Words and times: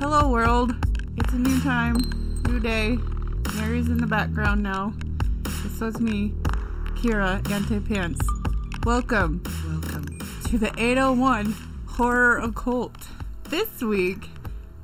Hello, 0.00 0.30
world. 0.30 0.74
It's 1.18 1.34
a 1.34 1.38
new 1.38 1.60
time, 1.60 1.98
new 2.48 2.58
day. 2.58 2.96
Mary's 3.56 3.90
in 3.90 3.98
the 3.98 4.06
background 4.06 4.62
now. 4.62 4.94
So 5.76 5.88
it's 5.88 6.00
me, 6.00 6.32
Kira 6.96 7.46
Ante 7.50 7.80
Pants. 7.80 8.18
Welcome 8.86 9.42
Welcome. 9.68 10.18
to 10.46 10.56
the 10.56 10.72
801 10.78 11.54
Horror 11.86 12.38
Occult. 12.38 13.08
This 13.50 13.82
week, 13.82 14.30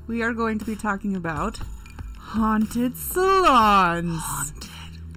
we 0.06 0.20
are 0.22 0.34
going 0.34 0.58
to 0.58 0.66
be 0.66 0.76
talking 0.76 1.16
about 1.16 1.60
haunted 2.18 2.98
salons. 2.98 4.20
Haunted. 4.20 4.70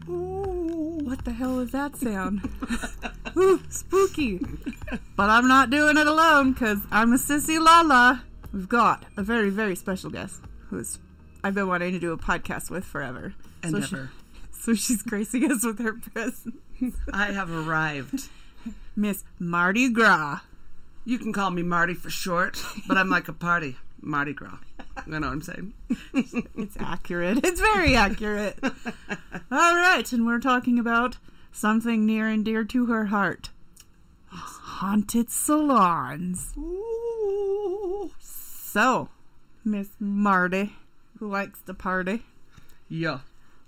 Ooh, 0.07 1.00
what 1.04 1.25
the 1.25 1.34
hell 1.34 1.60
is 1.60 1.71
that 1.71 1.97
sound? 1.97 2.50
Ooh, 3.36 3.61
spooky. 3.68 4.39
But 5.18 5.29
I'm 5.29 5.50
not 5.50 5.70
doing 5.70 5.97
it 5.97 6.07
alone 6.07 6.54
because 6.54 6.79
I'm 6.89 7.11
a 7.11 7.18
sissy 7.18 7.60
Lala. 7.60 8.24
We've 8.54 8.70
got 8.70 9.06
a 9.18 9.24
very, 9.24 9.50
very 9.50 9.76
special 9.76 10.10
guest 10.10 10.42
who's 10.70 11.00
I've 11.44 11.54
been 11.56 11.68
wanting 11.68 11.94
to 11.94 12.00
do 12.00 12.12
a 12.12 12.18
podcast 12.18 12.70
with 12.70 12.84
forever. 12.84 13.34
And 13.64 13.71
so, 13.71 13.82
she- 13.82 13.96
ever. 13.96 14.12
so 14.52 14.74
she's 14.74 15.02
gracing 15.04 15.52
us 15.52 15.64
with 15.64 15.80
her 15.80 15.94
presence. 15.94 16.56
I 17.14 17.28
have 17.32 17.50
arrived. 17.52 18.30
Miss 18.96 19.24
Mardi 19.40 19.90
Gras. 19.90 20.40
You 21.06 21.18
can 21.18 21.32
call 21.34 21.50
me 21.50 21.64
Marty 21.64 21.93
for 21.93 22.10
short, 22.10 22.62
but 22.88 22.98
I'm 22.98 23.10
like 23.10 23.28
a 23.28 23.34
party. 23.34 23.78
Mardi 24.02 24.34
Gras. 24.34 24.57
You 25.07 25.20
know 25.20 25.28
what 25.28 25.34
I'm 25.34 25.42
saying? 25.42 25.74
It's 26.14 26.76
accurate. 26.79 27.40
It's 27.43 27.60
very 27.60 27.96
accurate. 27.96 28.60
All 28.64 29.76
right, 29.76 30.12
and 30.12 30.26
we're 30.26 30.40
talking 30.40 30.78
about 30.78 31.18
something 31.52 32.06
near 32.06 32.28
and 32.28 32.44
dear 32.44 32.64
to 32.66 32.86
her 32.88 33.06
heart. 33.06 33.50
Haunted 34.28 35.30
salons. 35.30 36.54
Ooh. 36.58 38.12
So, 38.72 39.09
Miss 39.66 39.89
Marty, 40.00 40.73
who 41.17 41.28
likes 41.30 41.62
to 41.64 41.73
party, 41.73 42.23
Yeah. 42.88 43.20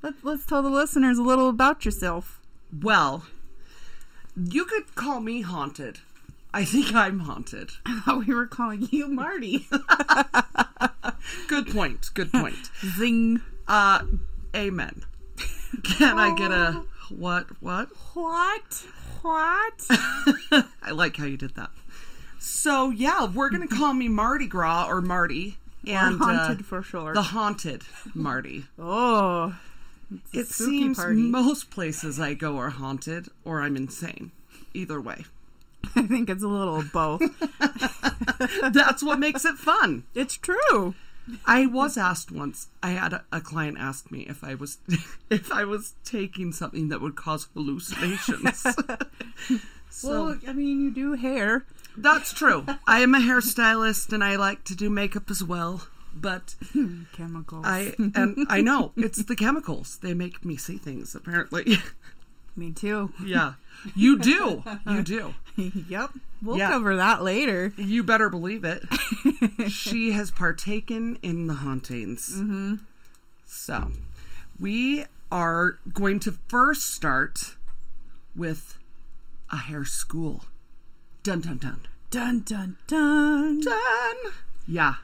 let's 0.04 0.24
let's 0.24 0.46
tell 0.46 0.62
the 0.62 0.70
listeners 0.70 1.18
a 1.18 1.24
little 1.24 1.50
about 1.50 1.86
yourself. 1.86 2.40
Well, 2.82 3.26
you 4.36 4.66
could 4.66 4.94
call 4.96 5.20
me 5.20 5.42
haunted. 5.42 6.00
I 6.54 6.66
think 6.66 6.94
I'm 6.94 7.20
haunted. 7.22 7.72
I 7.86 8.00
thought 8.02 8.28
we 8.28 8.34
were 8.34 8.46
calling 8.48 8.88
you 8.92 9.08
Marty. 9.08 9.68
Good 11.48 11.68
point. 11.68 12.12
Good 12.14 12.32
point. 12.32 12.70
Zing. 12.98 13.42
Uh, 13.68 14.04
amen. 14.56 15.04
Can 15.84 16.20
I 16.20 16.36
get 16.36 16.52
a 16.52 16.84
what? 17.10 17.48
What? 17.62 17.90
What? 18.14 18.86
What? 19.22 19.86
I 20.84 20.92
like 20.92 21.16
how 21.18 21.26
you 21.26 21.38
did 21.38 21.56
that. 21.56 21.70
So 22.44 22.90
yeah, 22.90 23.26
we're 23.28 23.52
gonna 23.52 23.68
call 23.80 23.94
me 23.94 24.08
Mardi 24.10 24.48
Gras 24.48 24.88
or 24.88 25.00
Marty, 25.00 25.58
and 25.88 26.20
We're 26.20 26.26
haunted 26.26 26.62
uh, 26.62 26.64
for 26.64 26.82
sure. 26.82 27.14
the 27.14 27.22
haunted 27.22 27.84
Marty. 28.16 28.66
oh, 28.80 29.56
It 30.34 30.48
seems 30.48 30.98
party. 30.98 31.22
most 31.22 31.70
places 31.70 32.20
I 32.20 32.34
go 32.34 32.58
are 32.58 32.72
haunted 32.72 33.28
or 33.46 33.62
I'm 33.62 33.76
insane. 33.78 34.32
Either 34.74 35.00
way, 35.00 35.26
I 35.96 36.02
think 36.08 36.32
it's 36.32 36.42
a 36.44 36.48
little 36.48 36.78
of 36.78 36.92
both. 36.92 37.22
that's 38.74 39.04
what 39.04 39.20
makes 39.20 39.46
it 39.46 39.58
fun. 39.58 40.04
it's 40.16 40.36
true. 40.36 40.96
I 41.46 41.68
was 41.68 41.96
asked 41.96 42.32
once. 42.32 42.70
I 42.82 42.90
had 42.92 43.14
a, 43.14 43.24
a 43.32 43.40
client 43.42 43.78
ask 43.80 44.10
me 44.10 44.22
if 44.22 44.44
I 44.44 44.56
was 44.56 44.80
if 45.30 45.52
I 45.52 45.64
was 45.66 45.94
taking 46.04 46.52
something 46.54 46.90
that 46.90 47.02
would 47.02 47.16
cause 47.16 47.48
hallucinations. 47.54 48.66
so 49.92 50.10
Well, 50.10 50.40
I 50.48 50.54
mean, 50.54 50.82
you 50.82 50.90
do 50.90 51.14
hair. 51.14 51.66
That's 51.98 52.34
true. 52.34 52.66
I 52.88 53.00
am 53.02 53.14
a 53.16 53.20
hairstylist 53.20 54.12
and 54.14 54.24
I 54.24 54.36
like 54.36 54.64
to 54.66 54.76
do 54.76 54.90
makeup 54.90 55.30
as 55.30 55.44
well. 55.44 55.88
But 56.14 56.56
Chemicals. 57.14 57.66
I 57.66 57.94
and 57.98 58.46
I 58.50 58.60
know 58.62 58.92
it's 58.98 59.24
the 59.24 59.36
chemicals. 59.36 59.98
They 60.02 60.14
make 60.14 60.44
me 60.44 60.58
see 60.58 60.78
things. 60.78 61.16
Apparently, 61.16 61.78
Me 62.56 62.72
too. 62.74 63.14
yeah. 63.24 63.54
You 63.96 64.20
do. 64.20 64.62
You 64.86 65.04
do. 65.04 65.34
yep. 65.88 66.10
We'll 66.42 66.58
Yeah. 66.58 66.70
cover 66.72 66.98
that 66.98 67.24
later. 67.24 67.72
You 67.78 68.04
better 68.04 68.30
believe 68.30 68.66
it. 68.66 68.84
she 69.70 70.12
has 70.12 70.32
partaken 70.32 71.18
in 71.24 71.48
the 71.48 71.54
hauntings. 71.56 72.30
Mm-hmm. 72.36 72.76
So, 73.46 73.92
we 74.60 75.06
are 75.32 75.80
going 75.94 76.20
to 76.22 76.34
first 76.50 76.94
start 76.94 77.56
with 78.36 78.78
a 79.50 79.58
hair 79.58 79.86
school. 79.86 80.44
Dun 81.24 81.40
dun 81.40 81.58
dun. 81.58 81.80
Dun 82.12 82.42
dun 82.42 82.76
dun. 82.88 83.62
Dun. 83.62 84.16
Yeah. 84.68 84.96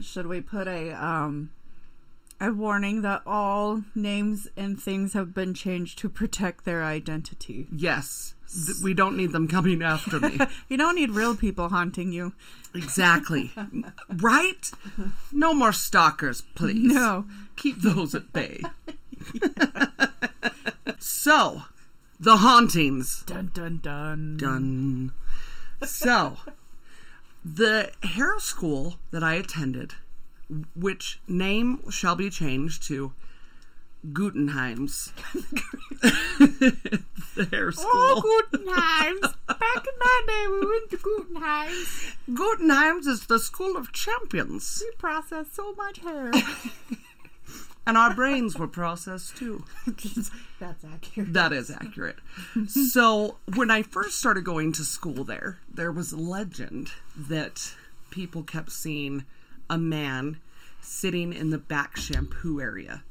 Should 0.00 0.26
we 0.26 0.40
put 0.40 0.66
a 0.68 0.90
um 0.92 1.50
a 2.40 2.52
warning 2.52 3.02
that 3.02 3.22
all 3.26 3.82
names 3.94 4.48
and 4.56 4.80
things 4.80 5.12
have 5.12 5.32
been 5.34 5.54
changed 5.54 5.98
to 6.00 6.08
protect 6.08 6.64
their 6.64 6.82
identity? 6.84 7.66
Yes. 7.74 8.34
Th- 8.66 8.78
We 8.82 8.94
don't 8.94 9.16
need 9.16 9.32
them 9.32 9.46
coming 9.48 9.82
after 9.82 10.18
me. 10.20 10.38
You 10.68 10.76
don't 10.76 10.94
need 10.96 11.10
real 11.10 11.36
people 11.36 11.68
haunting 11.68 12.12
you. 12.12 12.32
exactly. 12.74 13.52
Right? 14.16 14.70
No 15.32 15.52
more 15.54 15.72
stalkers, 15.72 16.42
please. 16.54 16.92
No. 16.92 17.24
Keep 17.56 17.82
those 17.82 18.14
at 18.14 18.32
bay. 18.32 18.62
so, 20.98 21.62
the 22.20 22.38
hauntings. 22.38 23.22
Dun 23.26 23.50
dun 23.54 23.78
dun. 23.82 24.36
Done. 24.38 25.12
So, 25.84 26.38
the 27.44 27.90
hair 28.02 28.38
school 28.40 28.96
that 29.10 29.22
I 29.22 29.34
attended, 29.34 29.94
which 30.74 31.20
name 31.28 31.90
shall 31.90 32.16
be 32.16 32.30
changed 32.30 32.82
to 32.88 33.12
Gutenheim's. 34.12 35.12
the 36.42 37.48
hair 37.50 37.68
oh, 37.68 37.70
school. 37.70 37.90
Oh, 37.92 38.42
Gutenheim's. 38.52 39.34
Back 39.46 39.86
in 39.86 39.98
my 39.98 40.22
day, 40.26 40.46
we 40.48 40.66
went 40.66 40.90
to 40.90 40.96
Gutenheim's. 40.98 42.12
Gutenheim's 42.32 43.06
is 43.06 43.26
the 43.26 43.38
school 43.38 43.76
of 43.76 43.92
champions, 43.92 44.82
We 44.84 44.92
processed 44.96 45.54
so 45.54 45.74
much 45.74 45.98
hair. 46.00 46.30
and 47.88 47.96
our 47.96 48.12
brains 48.12 48.58
were 48.58 48.68
processed 48.68 49.38
too. 49.38 49.64
That's 50.60 50.84
accurate. 50.84 51.32
That 51.32 51.54
is 51.54 51.70
accurate. 51.70 52.18
so, 52.68 53.38
when 53.54 53.70
I 53.70 53.82
first 53.82 54.18
started 54.18 54.44
going 54.44 54.72
to 54.72 54.84
school 54.84 55.24
there, 55.24 55.58
there 55.72 55.90
was 55.90 56.12
a 56.12 56.18
legend 56.18 56.90
that 57.16 57.72
people 58.10 58.42
kept 58.42 58.72
seeing 58.72 59.24
a 59.70 59.78
man 59.78 60.38
sitting 60.82 61.32
in 61.32 61.48
the 61.48 61.56
back 61.56 61.96
shampoo 61.96 62.60
area. 62.60 63.04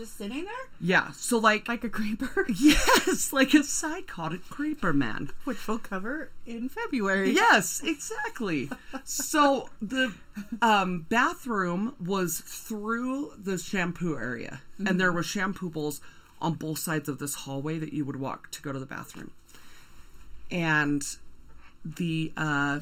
Just 0.00 0.16
sitting 0.16 0.46
there? 0.46 0.54
Yeah, 0.80 1.12
so 1.12 1.36
like, 1.36 1.68
Like 1.68 1.84
a 1.84 1.90
creeper? 1.90 2.46
yes, 2.58 3.34
like 3.34 3.52
a 3.52 3.62
psychotic 3.62 4.48
creeper 4.48 4.94
man. 4.94 5.28
Which 5.44 5.68
we'll 5.68 5.78
cover 5.78 6.30
in 6.46 6.70
February. 6.70 7.32
Yes, 7.32 7.82
exactly. 7.84 8.70
So 9.04 9.68
the 9.82 10.14
um, 10.62 11.04
bathroom 11.10 11.96
was 12.02 12.40
through 12.40 13.32
the 13.36 13.58
shampoo 13.58 14.16
area, 14.16 14.62
and 14.78 14.98
there 14.98 15.12
were 15.12 15.22
shampoo 15.22 15.68
bowls 15.68 16.00
on 16.40 16.54
both 16.54 16.78
sides 16.78 17.06
of 17.06 17.18
this 17.18 17.34
hallway 17.34 17.78
that 17.78 17.92
you 17.92 18.06
would 18.06 18.16
walk 18.16 18.50
to 18.52 18.62
go 18.62 18.72
to 18.72 18.78
the 18.78 18.86
bathroom. 18.86 19.32
And 20.50 21.04
the 21.84 22.32
uh, 22.38 22.80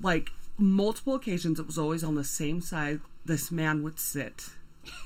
like 0.00 0.30
multiple 0.56 1.14
occasions, 1.14 1.60
it 1.60 1.66
was 1.66 1.76
always 1.76 2.02
on 2.02 2.14
the 2.14 2.24
same 2.24 2.62
side. 2.62 3.00
This 3.26 3.50
man 3.52 3.82
would 3.82 4.00
sit 4.00 4.48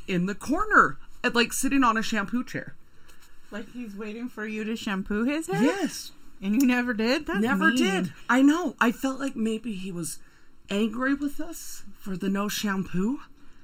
in 0.06 0.26
the 0.26 0.34
corner, 0.36 0.98
like 1.32 1.52
sitting 1.52 1.84
on 1.84 1.96
a 1.96 2.02
shampoo 2.02 2.44
chair. 2.44 2.74
Like 3.50 3.70
he's 3.72 3.94
waiting 3.94 4.28
for 4.28 4.46
you 4.46 4.64
to 4.64 4.74
shampoo 4.76 5.24
his 5.24 5.46
hair? 5.46 5.62
Yes, 5.62 6.10
And 6.43 6.60
you 6.60 6.66
never 6.66 6.93
did? 6.93 7.26
That's 7.26 7.40
Never 7.40 7.69
mean. 7.69 7.76
did. 7.76 8.12
I 8.28 8.43
know. 8.43 8.75
I 8.81 8.90
felt 8.90 9.20
like 9.20 9.37
maybe 9.37 9.75
he 9.75 9.93
was 9.93 10.19
angry 10.70 11.14
with 11.14 11.40
us 11.40 11.84
for 11.99 12.16
the 12.16 12.28
no 12.28 12.49
shampoo. 12.49 13.20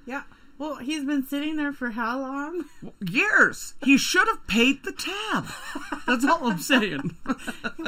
Yeah. 0.06 0.23
Well, 0.61 0.77
he's 0.77 1.07
been 1.07 1.27
sitting 1.27 1.57
there 1.57 1.73
for 1.73 1.93
how 1.93 2.21
long? 2.21 2.67
Years. 3.01 3.73
He 3.83 3.97
should 3.97 4.29
have 4.29 4.47
paid 4.47 4.85
the 4.85 4.93
tab. 4.93 5.47
That's 6.07 6.23
all 6.23 6.49
I'm 6.49 6.59
saying. 6.59 7.17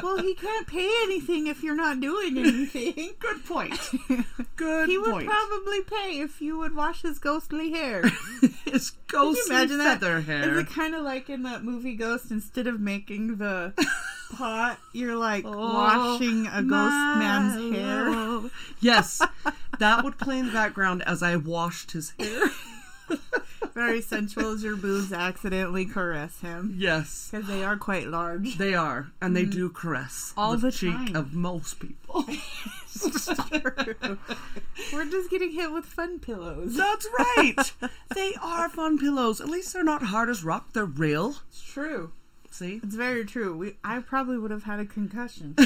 well, 0.03 0.17
he 0.17 0.35
can't 0.35 0.67
pay 0.67 0.91
anything 1.03 1.49
if 1.49 1.63
you're 1.63 1.75
not 1.75 2.01
doing 2.01 2.39
anything. 2.39 3.11
Good 3.19 3.45
point. 3.45 3.79
Good 4.57 4.89
he 4.89 4.97
would 4.97 5.27
probably 5.27 5.83
pay 5.83 6.21
if 6.21 6.41
you 6.41 6.57
would 6.61 6.75
wash 6.75 7.03
his 7.03 7.19
ghostly 7.19 7.73
hair. 7.73 8.05
His 8.65 8.93
ghostly 9.07 9.55
hair. 9.55 9.67
Can 9.67 9.69
you 9.69 9.75
imagine 9.75 9.79
that? 9.79 10.01
feather 10.01 10.53
Is 10.53 10.59
it 10.61 10.71
kind 10.71 10.95
of 10.95 11.03
like 11.03 11.29
in 11.29 11.43
that 11.43 11.65
movie 11.65 11.95
Ghost? 11.95 12.31
Instead 12.31 12.67
of 12.67 12.81
making 12.81 13.37
the 13.37 13.75
pot, 14.35 14.79
you're 14.95 15.17
like 15.17 15.45
oh, 15.47 15.51
washing 15.51 16.47
a 16.47 16.63
ghost 16.63 17.19
man's 17.19 17.77
hair. 17.77 18.51
Yes, 18.81 19.21
that 19.79 20.05
would 20.05 20.19
play 20.19 20.39
in 20.39 20.47
the 20.47 20.53
background 20.53 21.03
as 21.07 21.23
I 21.23 21.37
washed 21.37 21.93
his 21.93 22.13
hair. 22.19 22.51
Very 23.75 24.03
sensual 24.03 24.53
as 24.53 24.63
your 24.63 24.77
boobs 24.77 25.13
accidentally 25.13 25.87
caress 25.87 26.41
him. 26.41 26.75
Yes, 26.77 27.29
Because 27.31 27.47
they 27.49 27.65
are 27.65 27.77
quite 27.77 28.07
large. 28.09 28.59
they 28.59 28.75
are, 28.75 29.11
and 29.21 29.35
they 29.35 29.45
do 29.47 29.69
caress 29.71 30.33
Mm. 30.37 30.41
All 30.43 30.53
the, 30.57 30.67
the 30.67 30.73
cheek 30.73 30.93
time. 30.95 31.17
of 31.17 31.33
most 31.33 31.81
people. 31.81 32.25
We're 34.93 35.05
just 35.07 35.31
getting 35.31 35.53
hit 35.53 35.73
with 35.73 35.87
fun 35.87 36.19
pillows. 36.19 36.75
That's 36.77 37.07
right. 37.19 37.73
they 38.15 38.35
are 38.43 38.69
fun 38.69 38.99
pillows. 38.99 39.41
At 39.41 39.49
least 39.49 39.73
they're 39.73 39.83
not 39.85 40.03
hard 40.03 40.29
as 40.29 40.45
rock. 40.45 40.73
They're 40.75 40.85
real. 40.85 41.37
It's 41.49 41.63
true. 41.63 42.13
See? 42.51 42.81
It's 42.83 42.95
very 42.95 43.25
true. 43.25 43.57
We, 43.57 43.77
I 43.83 44.01
probably 44.01 44.37
would 44.37 44.51
have 44.51 44.65
had 44.65 44.81
a 44.81 44.85
concussion. 44.85 45.57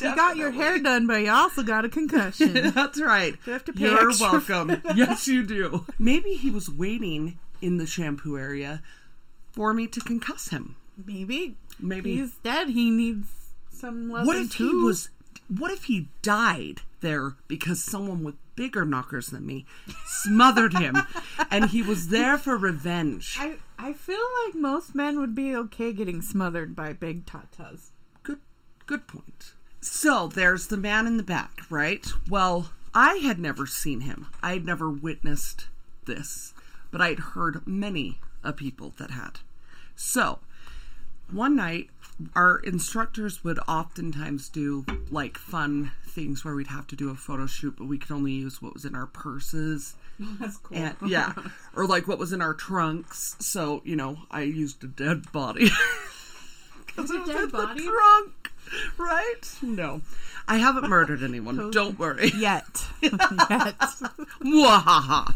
You 0.00 0.14
got 0.14 0.36
your 0.36 0.50
hair 0.50 0.78
done, 0.78 1.06
but 1.06 1.22
you 1.22 1.30
also 1.30 1.62
got 1.62 1.84
a 1.84 1.88
concussion. 1.88 2.52
That's 2.74 3.00
right. 3.00 3.34
You 3.46 3.52
have 3.52 3.64
to 3.66 3.72
pay 3.72 3.82
You're 3.84 4.08
extra 4.10 4.30
welcome. 4.30 4.82
yes, 4.94 5.26
you 5.28 5.42
do. 5.44 5.86
Maybe 5.98 6.34
he 6.34 6.50
was 6.50 6.70
waiting 6.70 7.38
in 7.60 7.78
the 7.78 7.86
shampoo 7.86 8.38
area 8.38 8.82
for 9.52 9.74
me 9.74 9.86
to 9.88 10.00
concuss 10.00 10.50
him. 10.50 10.76
Maybe. 11.04 11.56
Maybe. 11.78 12.16
He's 12.16 12.32
dead. 12.36 12.68
He 12.68 12.90
needs 12.90 13.28
some 13.70 14.10
love. 14.10 14.26
What 14.26 14.36
if 14.36 14.54
he 14.54 14.74
was? 14.74 15.10
What 15.48 15.70
if 15.70 15.84
he 15.84 16.08
died 16.22 16.82
there 17.00 17.34
because 17.48 17.82
someone 17.82 18.22
with 18.22 18.36
bigger 18.54 18.84
knockers 18.84 19.28
than 19.28 19.46
me 19.46 19.64
smothered 20.06 20.74
him, 20.74 20.96
and 21.50 21.70
he 21.70 21.82
was 21.82 22.08
there 22.08 22.38
for 22.38 22.56
revenge? 22.56 23.36
I, 23.38 23.54
I 23.78 23.92
feel 23.94 24.20
like 24.44 24.54
most 24.54 24.94
men 24.94 25.18
would 25.18 25.34
be 25.34 25.56
okay 25.56 25.92
getting 25.92 26.20
smothered 26.22 26.76
by 26.76 26.92
big 26.92 27.24
tatas. 27.26 27.90
Good, 28.22 28.38
good 28.86 29.06
point. 29.08 29.54
So 29.80 30.28
there's 30.28 30.66
the 30.66 30.76
man 30.76 31.06
in 31.06 31.16
the 31.16 31.22
back, 31.22 31.62
right? 31.70 32.06
Well, 32.28 32.70
I 32.94 33.16
had 33.16 33.38
never 33.38 33.66
seen 33.66 34.00
him. 34.00 34.26
I 34.42 34.52
had 34.52 34.66
never 34.66 34.90
witnessed 34.90 35.66
this, 36.04 36.52
but 36.90 37.00
I'd 37.00 37.18
heard 37.18 37.66
many 37.66 38.18
of 38.42 38.56
people 38.56 38.92
that 38.98 39.10
had. 39.12 39.40
So 39.96 40.40
one 41.30 41.56
night, 41.56 41.90
our 42.34 42.58
instructors 42.58 43.44
would 43.44 43.58
oftentimes 43.68 44.48
do 44.48 44.84
like 45.10 45.38
fun 45.38 45.92
things 46.06 46.44
where 46.44 46.54
we'd 46.54 46.66
have 46.66 46.86
to 46.88 46.96
do 46.96 47.10
a 47.10 47.14
photo 47.14 47.46
shoot, 47.46 47.76
but 47.78 47.86
we 47.86 47.98
could 47.98 48.10
only 48.10 48.32
use 48.32 48.60
what 48.60 48.74
was 48.74 48.84
in 48.84 48.94
our 48.94 49.06
purses. 49.06 49.94
That's 50.40 50.56
cool. 50.58 50.76
And 50.76 50.96
yeah, 51.06 51.32
or 51.74 51.86
like 51.86 52.08
what 52.08 52.18
was 52.18 52.32
in 52.32 52.42
our 52.42 52.54
trunks. 52.54 53.36
So, 53.38 53.80
you 53.84 53.96
know, 53.96 54.18
I 54.30 54.42
used 54.42 54.82
a 54.84 54.88
dead 54.88 55.30
body. 55.32 55.70
Is 56.98 57.10
it 57.10 57.24
dead 57.24 57.52
body? 57.52 57.86
trunk, 57.86 58.39
right? 58.98 59.40
No, 59.62 60.02
I 60.48 60.58
haven't 60.58 60.88
murdered 60.88 61.22
anyone. 61.22 61.70
Don't 61.72 61.98
worry. 61.98 62.30
Yet. 62.36 62.84
Yet. 63.02 63.12
Mwahaha. 64.42 65.34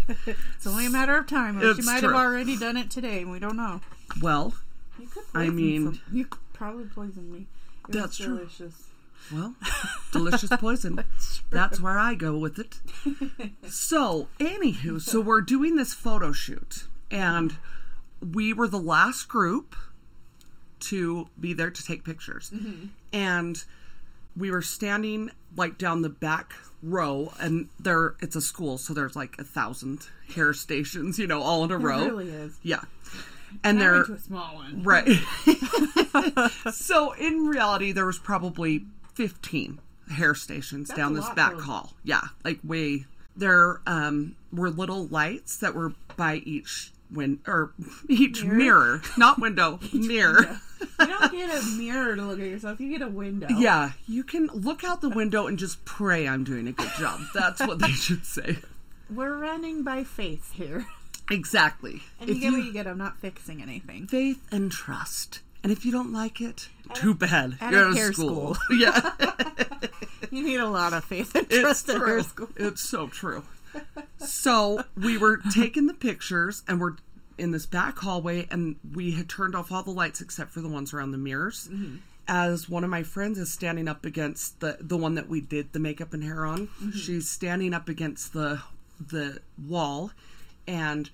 It's 0.57 0.67
only 0.67 0.87
a 0.87 0.91
matter 0.91 1.17
of 1.17 1.27
time. 1.27 1.59
Or 1.61 1.75
she 1.75 1.83
might 1.83 2.01
true. 2.01 2.09
have 2.13 2.19
already 2.19 2.57
done 2.59 2.77
it 2.77 2.91
today, 2.91 3.23
and 3.23 3.31
we 3.31 3.39
don't 3.39 3.57
know. 3.57 3.81
Well, 4.23 4.55
You 4.99 5.07
could 5.07 5.25
I 5.35 5.49
mean- 5.49 5.85
some- 5.95 6.01
you 6.13 6.25
could 6.27 6.41
probably 6.53 6.85
poison 6.87 7.33
me. 7.33 7.47
It 7.89 7.93
That's 7.93 8.17
true. 8.17 8.39
delicious. 8.39 8.85
well, 9.33 9.55
delicious 10.13 10.51
poison. 10.59 11.05
That's 11.51 11.81
where 11.81 11.99
I 11.99 12.15
go 12.15 12.37
with 12.39 12.59
it. 12.59 12.79
So, 13.69 14.29
anywho, 14.39 15.01
so 15.01 15.21
we're 15.21 15.41
doing 15.43 15.77
this 15.77 15.93
photo 15.95 16.33
shoot, 16.33 16.85
and 17.11 17.57
we 18.33 18.53
were 18.55 18.69
the 18.69 18.79
last 18.79 19.29
group 19.29 19.77
to 20.81 21.29
be 21.41 21.53
there 21.53 21.71
to 21.71 21.83
take 21.85 22.05
pictures. 22.05 22.51
Mm-hmm. 22.55 22.87
And 23.15 23.63
we 24.37 24.51
were 24.51 24.63
standing 24.63 25.31
like 25.57 25.79
down 25.79 26.03
the 26.03 26.09
back 26.09 26.53
row, 26.83 27.33
and 27.41 27.69
there 27.79 28.15
it's 28.21 28.37
a 28.37 28.41
school, 28.41 28.77
so 28.77 28.93
there's 28.93 29.15
like 29.17 29.37
a 29.39 29.45
thousand 29.45 30.07
hair 30.35 30.53
stations, 30.53 31.19
you 31.19 31.27
know, 31.27 31.41
all 31.41 31.65
in 31.65 31.71
a 31.71 31.77
It 31.77 31.79
row. 31.83 32.05
really 32.05 32.29
is. 32.31 32.59
Yeah. 32.63 32.81
And 33.63 33.79
I 33.79 33.81
they're 33.83 34.03
a 34.03 34.19
small 34.19 34.57
one. 34.57 34.83
Right. 34.83 35.09
so 36.73 37.13
in 37.13 37.47
reality, 37.47 37.93
there 37.93 38.07
was 38.07 38.19
probably 38.19 38.85
15 39.15 39.79
hair 40.11 40.35
stations 40.35 40.89
That's 40.89 40.99
down 40.99 41.15
this 41.15 41.25
lot, 41.25 41.37
back 41.37 41.53
though. 41.53 41.63
hall. 41.63 41.93
Yeah, 42.03 42.23
like 42.45 42.59
way. 42.65 43.07
There 43.37 43.81
um, 43.87 44.37
were 44.53 44.71
little 44.71 45.07
lights 45.07 45.57
that 45.59 45.75
were 45.75 45.93
by 46.17 46.37
each 46.37 46.93
win 47.15 47.41
or 47.47 47.73
each 48.09 48.45
Mirror? 48.45 48.57
mirror, 48.57 49.03
not 49.17 49.41
window, 49.41 49.79
mirror. 49.93 50.61
You 51.01 51.07
don't 51.07 51.33
get 51.33 51.51
a 51.51 51.65
mirror 51.79 52.15
to 52.15 52.23
look 52.23 52.39
at 52.39 52.47
yourself. 52.47 52.79
You 52.79 52.91
get 52.91 53.01
a 53.01 53.09
window. 53.09 53.47
Yeah, 53.49 53.93
you 54.07 54.23
can 54.23 54.49
look 54.49 54.85
out 54.85 55.01
the 55.01 55.09
window 55.09 55.47
and 55.47 55.59
just 55.59 55.83
pray 55.87 56.29
I'm 56.29 56.45
doing 56.45 56.69
a 56.69 56.73
good 56.73 56.91
job. 56.99 57.21
That's 57.33 57.59
what 57.61 57.79
they 57.79 57.89
should 57.89 58.27
say. 58.27 58.59
We're 59.13 59.35
running 59.39 59.83
by 59.83 60.05
faith 60.05 60.53
here. 60.53 60.87
Exactly. 61.31 62.03
And 62.21 62.29
you 62.29 62.39
get 62.39 62.53
what 62.53 62.63
you 62.65 62.73
get. 62.73 62.87
I'm 62.87 62.99
not 62.99 63.17
fixing 63.19 63.63
anything. 63.63 64.07
faith 64.09 64.47
and 64.53 64.71
trust. 64.71 65.41
And 65.63 65.73
if 65.73 65.87
you 65.87 65.91
don't 65.91 66.13
like 66.13 66.41
it, 66.43 66.69
too 66.93 67.15
bad. 67.15 67.57
at 67.63 67.73
You're 67.73 67.89
out 67.89 68.13
school. 68.13 68.55
school. 68.55 68.79
yeah. 68.79 69.11
You 70.31 70.45
need 70.45 70.61
a 70.61 70.69
lot 70.69 70.93
of 70.93 71.03
faith 71.05 71.35
and 71.35 71.47
It's 71.51 71.61
trust 71.61 71.89
at 71.89 71.97
hair 71.97 72.23
school. 72.23 72.49
It's 72.57 72.83
so 72.83 73.07
true. 73.09 73.43
So 74.19 74.85
we 74.97 75.19
were 75.19 75.39
taking 75.53 75.87
the 75.87 75.95
pictures 75.95 76.63
and 76.69 76.81
we're 76.81 76.97
in 77.37 77.51
this 77.51 77.67
back 77.67 77.99
hallway 77.99 78.47
and 78.51 78.77
we 78.93 79.13
had 79.13 79.29
turned 79.29 79.55
off 79.55 79.73
all 79.73 79.83
the 79.83 79.91
lights 79.91 80.21
except 80.21 80.51
for 80.51 80.61
the 80.61 80.69
ones 80.69 80.93
around 80.93 81.11
the 81.13 81.19
mirrors. 81.19 81.69
Mm-hmm. 81.71 81.97
As 82.27 82.69
one 82.69 82.85
of 82.85 82.91
my 82.91 83.03
friends 83.03 83.39
is 83.39 83.53
standing 83.53 83.87
up 83.87 84.07
against 84.07 84.61
the 84.61 84.79
the 84.81 84.97
one 84.97 85.15
that 85.17 85.29
we 85.29 85.43
did 85.43 85.73
the 85.73 85.79
makeup 85.79 86.15
and 86.15 86.25
hair 86.25 86.47
on, 86.47 86.69
mm-hmm. 86.69 86.91
she's 86.93 87.29
standing 87.29 87.75
up 87.75 87.89
against 87.89 88.33
the 88.33 88.63
the 88.99 89.41
wall 89.63 90.13
and 90.67 91.11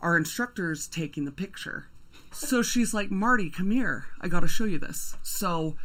our 0.00 0.16
instructor's 0.16 0.86
taking 0.86 1.24
the 1.24 1.32
picture. 1.32 1.86
So 2.32 2.62
she's 2.62 2.94
like, 2.94 3.10
Marty, 3.10 3.50
come 3.50 3.70
here. 3.70 4.06
I 4.20 4.28
got 4.28 4.40
to 4.40 4.48
show 4.48 4.64
you 4.64 4.78
this. 4.78 5.16
So 5.22 5.76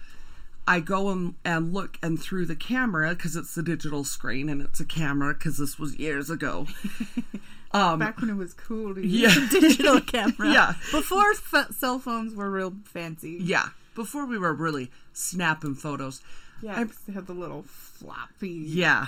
I 0.67 0.79
go 0.79 1.09
and, 1.09 1.35
and 1.43 1.73
look 1.73 1.97
and 2.03 2.21
through 2.21 2.45
the 2.45 2.55
camera 2.55 3.09
because 3.09 3.35
it's 3.35 3.55
the 3.55 3.63
digital 3.63 4.03
screen 4.03 4.47
and 4.49 4.61
it's 4.61 4.79
a 4.79 4.85
camera 4.85 5.33
because 5.33 5.57
this 5.57 5.77
was 5.79 5.97
years 5.97 6.29
ago. 6.29 6.67
Um, 7.73 7.99
Back 7.99 8.19
when 8.19 8.29
it 8.29 8.35
was 8.35 8.53
cool 8.53 8.93
to 8.95 8.99
use 9.01 9.33
Yeah. 9.37 9.45
a 9.45 9.49
digital 9.49 10.01
camera. 10.01 10.51
Yeah. 10.51 10.73
Before 10.91 11.31
f- 11.31 11.71
cell 11.73 11.99
phones 11.99 12.35
were 12.35 12.51
real 12.51 12.73
fancy. 12.83 13.37
yeah, 13.39 13.69
before 13.95 14.25
we 14.25 14.37
were 14.37 14.53
really 14.53 14.91
snapping 15.13 15.75
photos. 15.75 16.21
Yeah, 16.61 16.73
I'm- 16.75 16.91
they 17.07 17.13
had 17.13 17.27
the 17.27 17.33
little 17.33 17.63
floppy. 17.63 18.49
Yeah, 18.49 19.05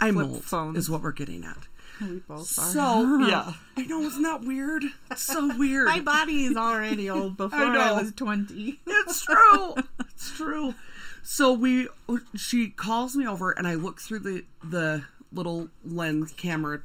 I'm 0.00 0.18
old 0.18 0.42
phones. 0.42 0.78
is 0.78 0.90
what 0.90 1.00
we're 1.02 1.12
getting 1.12 1.44
at. 1.44 1.68
We 2.00 2.18
both 2.26 2.58
are. 2.58 2.64
So 2.72 3.18
yeah, 3.20 3.52
I 3.76 3.82
know 3.86 4.00
isn't 4.00 4.22
that 4.22 4.40
weird? 4.40 4.82
It's 5.12 5.22
so 5.22 5.56
weird. 5.56 5.86
My 5.86 6.00
body 6.00 6.46
is 6.46 6.56
already 6.56 7.08
old 7.08 7.36
before 7.36 7.56
I, 7.60 7.72
know. 7.72 7.94
was 8.02 8.10
20. 8.14 8.80
It's 8.84 9.24
true. 9.24 9.74
it's 10.00 10.32
true. 10.36 10.74
So 11.22 11.52
we, 11.52 11.88
she 12.34 12.68
calls 12.70 13.16
me 13.16 13.26
over, 13.26 13.52
and 13.52 13.66
I 13.66 13.74
look 13.74 14.00
through 14.00 14.20
the 14.20 14.44
the 14.62 15.04
little 15.32 15.68
lens 15.84 16.32
camera 16.36 16.82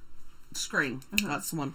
screen. 0.54 1.02
Uh-huh. 1.14 1.28
That's 1.28 1.52
the 1.52 1.58
one. 1.58 1.74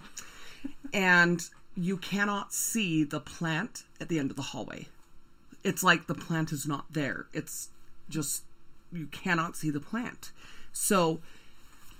And 0.93 1.43
you 1.75 1.97
cannot 1.97 2.53
see 2.53 3.03
the 3.03 3.19
plant 3.19 3.83
at 3.99 4.09
the 4.09 4.19
end 4.19 4.29
of 4.31 4.35
the 4.37 4.43
hallway. 4.43 4.87
It's 5.63 5.83
like 5.83 6.07
the 6.07 6.15
plant 6.15 6.51
is 6.51 6.67
not 6.67 6.85
there. 6.91 7.27
It's 7.33 7.69
just 8.09 8.43
you 8.91 9.07
cannot 9.07 9.55
see 9.55 9.69
the 9.69 9.79
plant. 9.79 10.31
So 10.71 11.19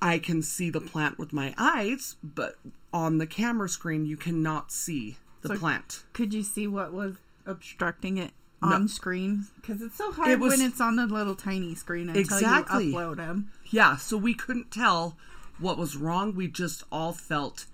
I 0.01 0.19
can 0.19 0.41
see 0.41 0.69
the 0.69 0.81
plant 0.81 1.17
with 1.17 1.33
my 1.33 1.53
eyes, 1.57 2.15
but 2.23 2.57
on 2.93 3.17
the 3.17 3.27
camera 3.27 3.69
screen 3.69 4.05
you 4.05 4.17
cannot 4.17 4.71
see 4.71 5.17
the 5.41 5.49
So- 5.49 5.57
plant. 5.57 6.03
Could 6.13 6.33
you 6.33 6.43
see 6.43 6.67
what 6.67 6.93
was 6.93 7.15
obstructing 7.45 8.17
it 8.17 8.31
on 8.63 8.87
screen? 8.87 9.45
Because 9.61 9.81
it's 9.81 9.95
so 9.97 10.11
hard 10.11 10.29
It 10.29 10.39
was- 10.39 10.57
when 10.57 10.65
it's 10.65 10.79
on 10.81 10.95
the 10.95 11.05
little 11.07 11.35
tiny 11.35 11.75
screen 11.75 12.09
until 12.09 12.21
Exactly. 12.21 12.87
you 12.87 12.93
upload 12.93 13.17
them. 13.17 13.49
Yeah, 13.69 13.97
so 13.97 14.17
we 14.17 14.33
couldn't 14.33 14.71
tell 14.71 15.17
what 15.59 15.77
was 15.77 15.95
wrong. 15.95 16.35
We 16.35 16.47
just 16.47 16.83
all 16.91 17.13
felt 17.13 17.65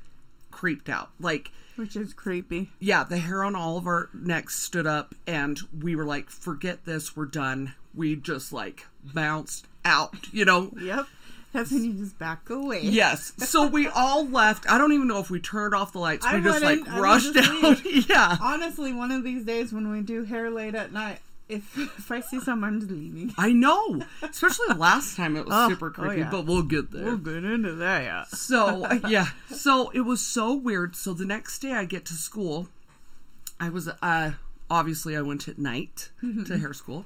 creeped 0.51 0.89
out. 0.89 1.11
Like, 1.19 1.51
Which 1.75 1.95
is 1.95 2.13
creepy. 2.13 2.71
yeah, 2.79 3.03
the 3.03 3.17
hair 3.17 3.43
on 3.43 3.55
all 3.55 3.77
of 3.77 3.87
our 3.87 4.09
necks 4.13 4.55
stood 4.55 4.85
up, 4.87 5.15
and 5.27 5.59
we 5.81 5.95
were 5.95 6.05
like, 6.05 6.29
forget 6.29 6.85
this, 6.85 7.15
we're 7.15 7.25
done. 7.25 7.73
We 7.93 8.15
just 8.15 8.51
like 8.53 8.85
bounced 9.03 9.65
out, 9.85 10.31
you 10.33 10.45
know? 10.45 10.71
Yep. 10.79 11.07
That's 11.51 11.71
when 11.71 11.83
you 11.83 11.93
just 11.93 12.19
back 12.19 12.49
away. 12.49 12.81
Yes. 12.83 13.33
So 13.37 13.67
we 13.67 13.87
all 13.95 14.27
left. 14.27 14.69
I 14.69 14.77
don't 14.77 14.93
even 14.93 15.07
know 15.07 15.19
if 15.19 15.29
we 15.31 15.39
turned 15.39 15.73
off 15.73 15.93
the 15.93 15.99
lights. 15.99 16.25
I 16.25 16.35
We 16.35 16.43
just 16.43 16.61
like 16.61 16.79
wouldn't. 16.79 16.89
I 16.89 16.95
would 16.95 17.03
rushed 17.03 17.37
out. 17.37 17.85
yeah. 18.09 18.37
Honestly, 18.41 18.93
one 18.93 19.11
of 19.11 19.23
these 19.23 19.45
days 19.45 19.73
when 19.73 19.91
we 19.91 20.01
do 20.01 20.23
hair 20.25 20.49
late 20.51 20.75
at 20.75 20.91
night, 20.93 21.19
if 21.47 21.75
if 21.77 22.11
I 22.11 22.19
see 22.19 22.39
someone, 22.39 22.73
I'm 22.73 22.79
just 22.79 22.91
leaving. 22.91 23.33
I 23.37 23.51
know. 23.51 24.01
Especially 24.21 24.75
last 24.75 25.17
time 25.17 25.35
it 25.35 25.45
was 25.45 25.55
Oh, 25.55 25.69
super 25.69 25.87
oh, 25.87 25.89
creepy, 25.91 26.19
yeah. 26.19 26.29
but 26.29 26.45
we'll 26.45 26.61
get 26.61 26.91
there. 26.91 27.05
We'll 27.05 27.17
get 27.17 27.43
into 27.43 27.73
that. 27.75 28.27
So 28.29 28.87
yeah, 29.07 29.29
so 29.49 29.89
it 29.89 30.01
was 30.01 30.21
so 30.21 30.53
weird. 30.53 30.95
So 30.95 31.13
the 31.13 31.25
next 31.25 31.57
day 31.59 31.71
I 31.73 31.85
get 31.85 32.05
to 32.05 32.13
school. 32.13 32.67
I 33.59 33.69
was 33.69 33.89
uh 34.03 34.33
obviously 34.69 35.17
I 35.17 35.21
went 35.21 35.47
at 35.47 35.57
night 35.57 36.11
to 36.45 36.57
hair 36.59 36.73
school. 36.73 37.05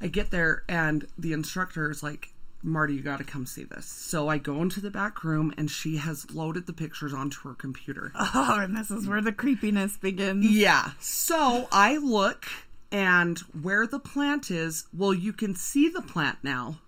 I 0.00 0.08
get 0.08 0.30
there 0.32 0.64
and 0.68 1.06
the 1.16 1.32
instructor 1.32 1.90
is 1.90 2.02
like, 2.02 2.32
Marty, 2.62 2.94
you 2.94 3.02
got 3.02 3.18
to 3.18 3.24
come 3.24 3.46
see 3.46 3.64
this. 3.64 3.86
So 3.86 4.28
I 4.28 4.38
go 4.38 4.60
into 4.62 4.80
the 4.80 4.90
back 4.90 5.22
room 5.22 5.52
and 5.56 5.70
she 5.70 5.98
has 5.98 6.30
loaded 6.32 6.66
the 6.66 6.72
pictures 6.72 7.12
onto 7.14 7.48
her 7.48 7.54
computer. 7.54 8.12
Oh, 8.34 8.58
and 8.60 8.76
this 8.76 8.90
is 8.90 9.06
where 9.06 9.22
the 9.22 9.32
creepiness 9.32 9.96
begins. 9.96 10.44
Yeah. 10.50 10.90
So 11.00 11.68
I 11.70 11.96
look 11.96 12.46
And 12.92 13.38
where 13.60 13.86
the 13.86 13.98
plant 13.98 14.50
is, 14.50 14.86
well, 14.96 15.12
you 15.14 15.32
can 15.32 15.54
see 15.54 15.88
the 15.88 16.02
plant 16.02 16.38
now 16.42 16.78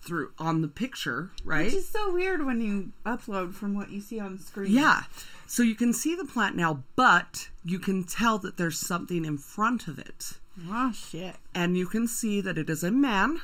through 0.00 0.32
on 0.38 0.62
the 0.62 0.68
picture, 0.68 1.30
right? 1.44 1.66
Which 1.66 1.74
is 1.74 1.88
so 1.88 2.12
weird 2.12 2.44
when 2.46 2.60
you 2.60 2.92
upload 3.04 3.52
from 3.54 3.74
what 3.74 3.90
you 3.90 4.00
see 4.00 4.18
on 4.20 4.38
screen. 4.38 4.72
Yeah. 4.72 5.02
So 5.46 5.62
you 5.62 5.74
can 5.74 5.92
see 5.92 6.14
the 6.14 6.24
plant 6.24 6.56
now, 6.56 6.82
but 6.96 7.50
you 7.64 7.78
can 7.78 8.04
tell 8.04 8.38
that 8.38 8.56
there's 8.56 8.78
something 8.78 9.24
in 9.24 9.36
front 9.38 9.86
of 9.86 9.98
it. 9.98 10.38
Oh 10.68 10.92
shit. 10.92 11.36
And 11.54 11.76
you 11.76 11.86
can 11.86 12.06
see 12.08 12.40
that 12.40 12.56
it 12.58 12.70
is 12.70 12.82
a 12.82 12.90
man. 12.90 13.40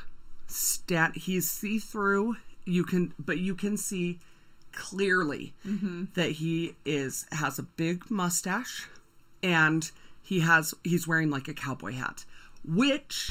Stat 0.47 1.17
he's 1.17 1.51
see 1.51 1.79
through. 1.79 2.37
You 2.65 2.85
can 2.85 3.13
but 3.19 3.39
you 3.39 3.55
can 3.55 3.77
see 3.77 4.19
clearly 4.73 5.55
mm-hmm. 5.67 6.05
that 6.15 6.33
he 6.33 6.75
is 6.85 7.27
has 7.33 7.59
a 7.59 7.63
big 7.63 8.11
mustache 8.11 8.89
and 9.43 9.91
he 10.23 10.41
has 10.41 10.75
he's 10.83 11.07
wearing 11.07 11.31
like 11.31 11.49
a 11.49 11.55
cowboy 11.55 11.93
hat. 11.93 12.25
Which 12.67 13.31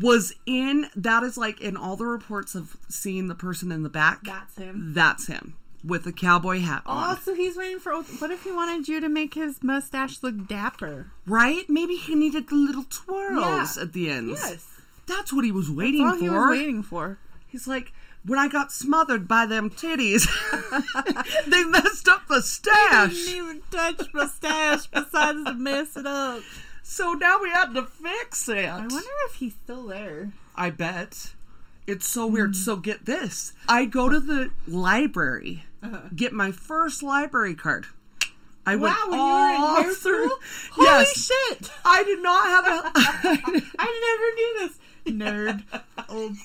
was 0.00 0.34
in 0.46 0.86
that 0.96 1.22
is 1.22 1.36
like 1.36 1.60
in 1.60 1.76
all 1.76 1.96
the 1.96 2.06
reports 2.06 2.54
of 2.54 2.76
seeing 2.88 3.28
the 3.28 3.34
person 3.34 3.70
in 3.70 3.82
the 3.82 3.88
back. 3.90 4.20
That's 4.24 4.56
him. 4.56 4.94
That's 4.94 5.26
him 5.26 5.54
with 5.84 6.04
the 6.04 6.12
cowboy 6.12 6.60
hat 6.60 6.82
on. 6.86 7.16
Oh, 7.16 7.20
so 7.22 7.34
he's 7.34 7.56
waiting 7.56 7.78
for. 7.78 7.92
What 7.92 8.30
if 8.30 8.44
he 8.44 8.50
wanted 8.52 8.88
you 8.88 9.00
to 9.00 9.08
make 9.08 9.34
his 9.34 9.62
mustache 9.62 10.22
look 10.22 10.48
dapper? 10.48 11.10
Right? 11.26 11.68
Maybe 11.68 11.96
he 11.96 12.14
needed 12.14 12.48
the 12.48 12.56
little 12.56 12.84
twirls 12.84 13.76
Yeah. 13.76 13.82
at 13.82 13.92
the 13.92 14.10
ends. 14.10 14.40
Yes. 14.42 14.66
That's 15.08 15.32
what 15.32 15.44
he 15.44 15.52
was 15.52 15.66
That's 15.66 15.76
waiting 15.78 16.06
all 16.06 16.12
for. 16.14 16.18
he 16.20 16.28
was 16.28 16.50
waiting 16.50 16.82
for. 16.82 17.18
He's 17.46 17.66
like, 17.66 17.92
when 18.24 18.38
I 18.38 18.48
got 18.48 18.70
smothered 18.70 19.26
by 19.26 19.46
them 19.46 19.70
titties, 19.70 20.26
they 21.46 21.64
messed 21.64 22.08
up 22.08 22.28
the 22.28 22.42
stash. 22.42 23.14
Didn't 23.14 23.34
even 23.34 23.62
touch 23.70 24.12
mustache 24.12 24.86
besides 24.86 25.44
to 25.44 25.54
mess 25.54 25.96
it 25.96 26.06
up. 26.06 26.42
So 26.82 27.12
now 27.12 27.38
we 27.42 27.50
had 27.50 27.74
to 27.74 27.82
fix 27.84 28.48
it. 28.48 28.66
I 28.66 28.80
wonder 28.80 29.10
if 29.28 29.34
he's 29.36 29.54
still 29.64 29.86
there. 29.86 30.32
I 30.54 30.70
bet. 30.70 31.32
It's 31.86 32.08
so 32.08 32.26
weird. 32.26 32.50
Hmm. 32.50 32.54
So 32.54 32.76
get 32.76 33.06
this. 33.06 33.54
I 33.68 33.86
go 33.86 34.08
to 34.10 34.20
the 34.20 34.50
library, 34.66 35.64
uh-huh. 35.82 36.00
get 36.14 36.32
my 36.34 36.52
first 36.52 37.02
library 37.02 37.54
card. 37.54 37.86
I 38.66 38.76
went 38.76 38.94
Wow, 38.94 39.06
when 39.08 39.18
you 39.18 39.24
were 39.24 39.30
all 39.30 39.76
in 39.78 39.84
high 39.84 39.94
through. 39.94 40.30
Holy 40.72 40.86
yes, 40.86 41.26
shit! 41.26 41.70
I 41.86 42.04
did 42.04 42.22
not 42.22 42.44
have 42.44 42.66
a. 42.66 42.90
I 43.78 44.00
never 44.18 44.34
knew 44.34 44.58
this. 44.68 44.78
Nerd. 45.10 45.62
Old. 46.08 46.36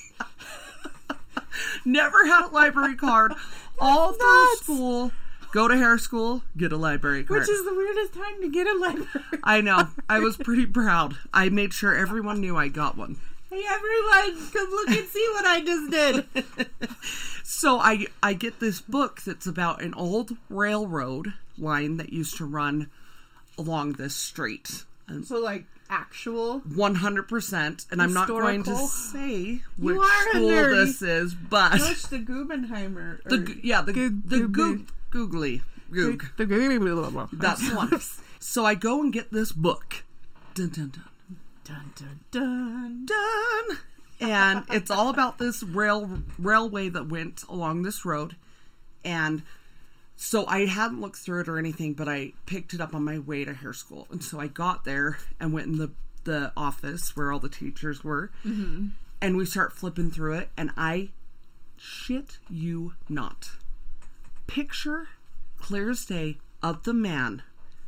Never 1.84 2.26
had 2.26 2.46
a 2.48 2.50
library 2.52 2.96
card. 2.96 3.32
All 3.78 4.12
through 4.12 4.44
nuts. 4.50 4.62
school. 4.62 5.12
Go 5.52 5.68
to 5.68 5.76
hair 5.76 5.98
school, 5.98 6.42
get 6.56 6.72
a 6.72 6.76
library 6.76 7.22
card. 7.22 7.40
Which 7.40 7.48
is 7.48 7.64
the 7.64 7.72
weirdest 7.72 8.12
time 8.14 8.40
to 8.40 8.48
get 8.50 8.66
a 8.66 8.76
library. 8.76 9.08
I 9.44 9.60
know. 9.60 9.86
I 10.08 10.18
was 10.18 10.36
pretty 10.36 10.66
proud. 10.66 11.16
I 11.32 11.48
made 11.48 11.72
sure 11.72 11.94
everyone 11.94 12.40
knew 12.40 12.56
I 12.56 12.66
got 12.66 12.96
one. 12.96 13.18
Hey 13.50 13.62
everyone, 13.70 14.50
come 14.52 14.68
look 14.70 14.88
and 14.88 15.06
see 15.06 15.28
what 15.32 15.44
I 15.46 15.62
just 15.64 15.90
did. 15.90 16.68
So 17.46 17.78
I 17.78 18.06
I 18.22 18.32
get 18.32 18.58
this 18.58 18.80
book 18.80 19.20
that's 19.22 19.46
about 19.46 19.80
an 19.80 19.94
old 19.94 20.36
railroad 20.50 21.34
line 21.56 21.98
that 21.98 22.12
used 22.12 22.36
to 22.38 22.44
run 22.44 22.90
along 23.56 23.92
this 23.92 24.14
street. 24.16 24.84
And 25.06 25.24
So 25.24 25.38
like 25.38 25.64
actual. 25.94 26.60
100% 26.60 27.86
and 27.90 28.02
I'm 28.02 28.12
not 28.12 28.28
going 28.28 28.62
to 28.64 28.76
say 28.88 29.60
which 29.78 29.96
school 30.30 30.48
this 30.48 31.02
is, 31.02 31.34
but 31.34 31.72
Which 31.80 32.02
the 32.08 32.18
Guggenheimer. 32.18 33.22
the 33.24 33.36
or- 33.36 33.56
yeah, 33.62 33.82
the 33.82 33.92
Goog- 33.92 34.28
the 34.28 34.38
Goog- 34.40 34.52
goog, 34.52 34.88
googly 35.10 35.62
goog. 35.92 36.24
The. 36.36 37.28
That's 37.32 37.72
one. 37.72 38.00
So 38.46 38.66
I 38.66 38.74
go 38.74 39.00
and 39.00 39.10
get 39.10 39.32
this 39.32 39.52
book. 39.52 40.04
Dun 40.54 40.68
dun 40.68 40.90
dun. 40.90 41.04
Dun 41.64 41.92
dun 41.96 42.20
dun. 42.30 43.06
done. 43.06 43.78
And 44.20 44.64
it's 44.70 44.90
all 44.90 45.08
about 45.08 45.38
this 45.38 45.62
rail 45.62 46.18
railway 46.38 46.90
that 46.90 47.08
went 47.08 47.42
along 47.48 47.82
this 47.84 48.04
road. 48.04 48.36
And 49.02 49.42
so 50.16 50.46
I 50.46 50.66
hadn't 50.66 51.00
looked 51.00 51.16
through 51.16 51.40
it 51.40 51.48
or 51.48 51.58
anything, 51.58 51.94
but 51.94 52.08
I 52.08 52.32
picked 52.46 52.74
it 52.74 52.80
up 52.80 52.94
on 52.94 53.04
my 53.04 53.18
way 53.18 53.44
to 53.44 53.52
hair 53.52 53.72
school. 53.72 54.06
And 54.10 54.22
so 54.22 54.40
I 54.40 54.46
got 54.46 54.84
there 54.84 55.18
and 55.40 55.52
went 55.52 55.66
in 55.66 55.78
the 55.78 55.90
the 56.24 56.52
office 56.56 57.14
where 57.14 57.30
all 57.30 57.38
the 57.38 57.48
teachers 57.48 58.02
were. 58.02 58.30
Mm-hmm. 58.44 58.88
And 59.20 59.36
we 59.36 59.46
start 59.46 59.72
flipping 59.72 60.10
through 60.10 60.34
it 60.34 60.48
and 60.56 60.70
I 60.76 61.10
shit 61.76 62.38
you 62.50 62.94
not. 63.08 63.50
Picture 64.46 65.08
clear 65.58 65.90
as 65.90 66.04
day 66.04 66.38
of 66.62 66.82
the 66.84 66.94
man 66.94 67.42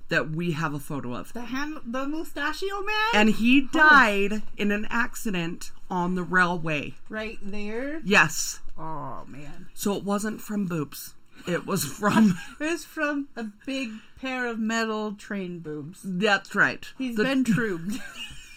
that 0.08 0.30
we 0.30 0.52
have 0.52 0.72
a 0.72 0.78
photo 0.78 1.14
of. 1.14 1.32
The 1.32 1.42
hand, 1.42 1.78
the 1.84 2.06
mustachio 2.06 2.80
man. 2.82 3.08
And 3.14 3.30
he 3.30 3.62
died 3.72 4.42
in 4.56 4.70
an 4.70 4.86
accident 4.88 5.72
on 5.90 6.14
the 6.14 6.22
railway. 6.22 6.94
right 7.08 7.38
there. 7.42 8.00
Yes. 8.04 8.60
Oh 8.78 9.24
man. 9.26 9.66
So 9.74 9.94
it 9.94 10.04
wasn't 10.04 10.40
from 10.40 10.66
boobs. 10.66 11.14
It 11.46 11.66
was 11.66 11.84
from. 11.84 12.38
It 12.60 12.70
was 12.70 12.84
from 12.84 13.28
a 13.36 13.44
big 13.64 13.90
pair 14.20 14.46
of 14.46 14.58
metal 14.58 15.12
train 15.12 15.60
boobs. 15.60 16.00
That's 16.04 16.54
right. 16.54 16.84
He's 16.98 17.16
The- 17.16 17.24
been 17.24 17.44
trubed. 17.56 18.00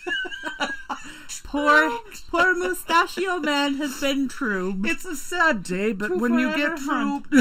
poor, 1.44 2.00
poor 2.30 2.56
mustachio 2.56 3.40
man 3.40 3.76
has 3.76 4.00
been 4.02 4.28
trubed. 4.28 4.88
It's 4.88 5.06
a 5.06 5.16
sad 5.16 5.64
day, 5.64 5.94
but 5.94 6.18
when 6.18 6.38
you 6.40 6.56
get 6.56 6.78
trooped. 6.78 7.34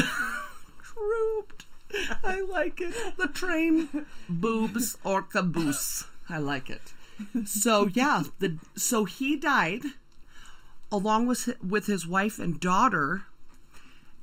trooped. 0.83 1.65
I 2.23 2.41
like 2.43 2.81
it. 2.83 2.95
The 3.17 3.29
train 3.29 4.07
boobs 4.29 4.99
or 5.05 5.23
caboose. 5.23 6.05
I 6.29 6.39
like 6.39 6.69
it. 6.69 6.93
So 7.47 7.87
yeah, 7.95 8.25
the 8.39 8.59
so 8.77 9.05
he 9.05 9.37
died 9.37 9.83
along 10.93 11.27
with 11.27 11.49
with 11.63 11.87
his 11.87 12.07
wife 12.07 12.39
and 12.39 12.61
daughter. 12.61 13.23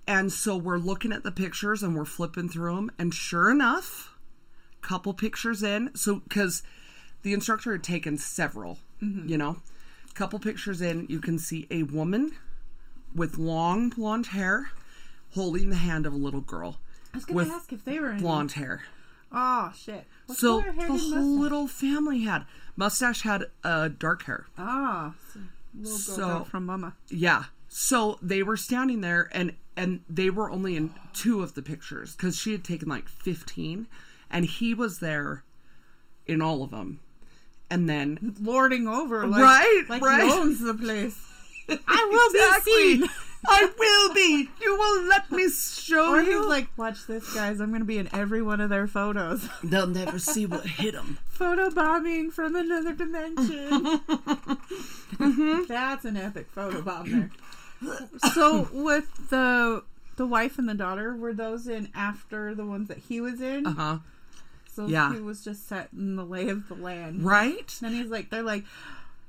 And 0.07 0.31
so 0.31 0.55
we're 0.55 0.77
looking 0.77 1.11
at 1.11 1.23
the 1.23 1.31
pictures 1.31 1.81
and 1.81 1.95
we're 1.95 2.05
flipping 2.05 2.47
through 2.49 2.75
them 2.75 2.91
and 2.99 3.13
sure 3.13 3.49
enough, 3.49 4.15
couple 4.81 5.13
pictures 5.13 5.63
in, 5.63 5.89
so 5.95 6.21
cuz 6.29 6.61
the 7.23 7.33
instructor 7.33 7.71
had 7.71 7.83
taken 7.83 8.17
several, 8.17 8.77
you 9.01 9.37
know. 9.37 9.61
Couple 10.13 10.37
pictures 10.39 10.79
in, 10.81 11.07
you 11.09 11.19
can 11.19 11.39
see 11.39 11.67
a 11.71 11.83
woman 11.83 12.31
with 13.15 13.37
long 13.37 13.89
blonde 13.89 14.27
hair 14.27 14.69
holding 15.33 15.69
the 15.69 15.75
hand 15.75 16.05
of 16.05 16.13
a 16.13 16.17
little 16.17 16.41
girl 16.41 16.79
I 17.13 17.17
was 17.17 17.25
gonna 17.25 17.49
ask 17.49 17.73
if 17.73 17.83
they 17.83 17.99
were 17.99 18.11
in. 18.11 18.19
blonde 18.19 18.51
hair. 18.53 18.83
Oh 19.31 19.73
shit. 19.75 20.05
What 20.27 20.37
So 20.37 20.61
the 20.61 20.71
whole 20.85 21.39
little 21.39 21.67
family 21.67 22.21
had 22.21 22.45
mustache 22.75 23.23
had 23.23 23.45
uh, 23.63 23.87
dark 23.89 24.23
hair. 24.23 24.45
Ah, 24.57 25.15
so 25.33 25.39
little 25.73 25.97
girl 26.17 26.39
So- 26.39 26.43
from 26.45 26.65
mama. 26.67 26.95
Yeah. 27.09 27.45
So 27.77 28.17
they 28.21 28.41
were 28.41 28.55
standing 28.55 29.01
there 29.01 29.27
and 29.33 29.53
and 29.75 29.99
they 30.09 30.29
were 30.29 30.49
only 30.49 30.77
in 30.77 30.91
two 31.11 31.41
of 31.43 31.55
the 31.55 31.61
pictures 31.61 32.15
cuz 32.15 32.37
she 32.37 32.53
had 32.53 32.63
taken 32.63 32.87
like 32.87 33.09
15 33.09 33.87
and 34.31 34.45
he 34.45 34.73
was 34.73 34.99
there 34.99 35.43
in 36.25 36.41
all 36.41 36.63
of 36.63 36.71
them. 36.71 37.01
And 37.69 37.89
then 37.89 38.35
Lording 38.39 38.87
over, 38.87 39.27
like, 39.27 39.41
Right, 39.41 39.83
like 39.89 40.01
right. 40.01 40.23
he 40.23 40.31
owns 40.31 40.61
the 40.61 40.73
place. 40.73 41.17
I 41.69 42.09
will 42.09 42.29
Exactly. 42.41 42.73
be 42.73 43.01
seen. 43.01 43.09
I 43.47 43.71
will 43.77 44.13
be. 44.13 44.49
You 44.61 44.75
will 44.77 45.01
let 45.09 45.29
me 45.31 45.49
show 45.49 46.11
Or 46.13 46.21
you. 46.21 46.47
like, 46.47 46.67
watch 46.77 47.05
this, 47.07 47.31
guys. 47.33 47.59
I'm 47.59 47.73
gonna 47.73 47.83
be 47.83 47.97
in 47.97 48.07
every 48.13 48.41
one 48.41 48.61
of 48.61 48.69
their 48.69 48.87
photos. 48.87 49.49
They'll 49.63 49.85
never 49.85 50.17
see 50.17 50.45
what 50.45 50.65
hit 50.65 50.93
them. 50.93 51.17
Photo 51.27 51.69
bombing 51.69 52.31
from 52.31 52.55
another 52.55 52.93
dimension. 52.93 53.69
Mm-hmm. 55.17 55.63
That's 55.67 56.05
an 56.05 56.15
epic 56.17 56.47
photo 56.55 56.81
bomb 56.81 57.11
there. 57.11 57.31
So 58.33 58.67
with 58.71 59.29
the 59.29 59.83
the 60.17 60.25
wife 60.25 60.57
and 60.57 60.67
the 60.69 60.73
daughter, 60.73 61.15
were 61.15 61.33
those 61.33 61.67
in 61.67 61.89
after 61.95 62.55
the 62.55 62.65
ones 62.65 62.87
that 62.87 62.99
he 62.99 63.19
was 63.21 63.41
in? 63.41 63.65
Uh 63.65 63.73
huh. 63.73 63.97
So 64.73 64.87
yeah. 64.87 65.13
he 65.13 65.19
was 65.19 65.43
just 65.43 65.67
set 65.67 65.89
in 65.93 66.15
the 66.15 66.25
lay 66.25 66.49
of 66.49 66.67
the 66.67 66.75
land. 66.75 67.23
Right? 67.23 67.73
And 67.83 67.93
he's 67.95 68.07
like, 68.07 68.29
they're 68.29 68.43
like, 68.43 68.63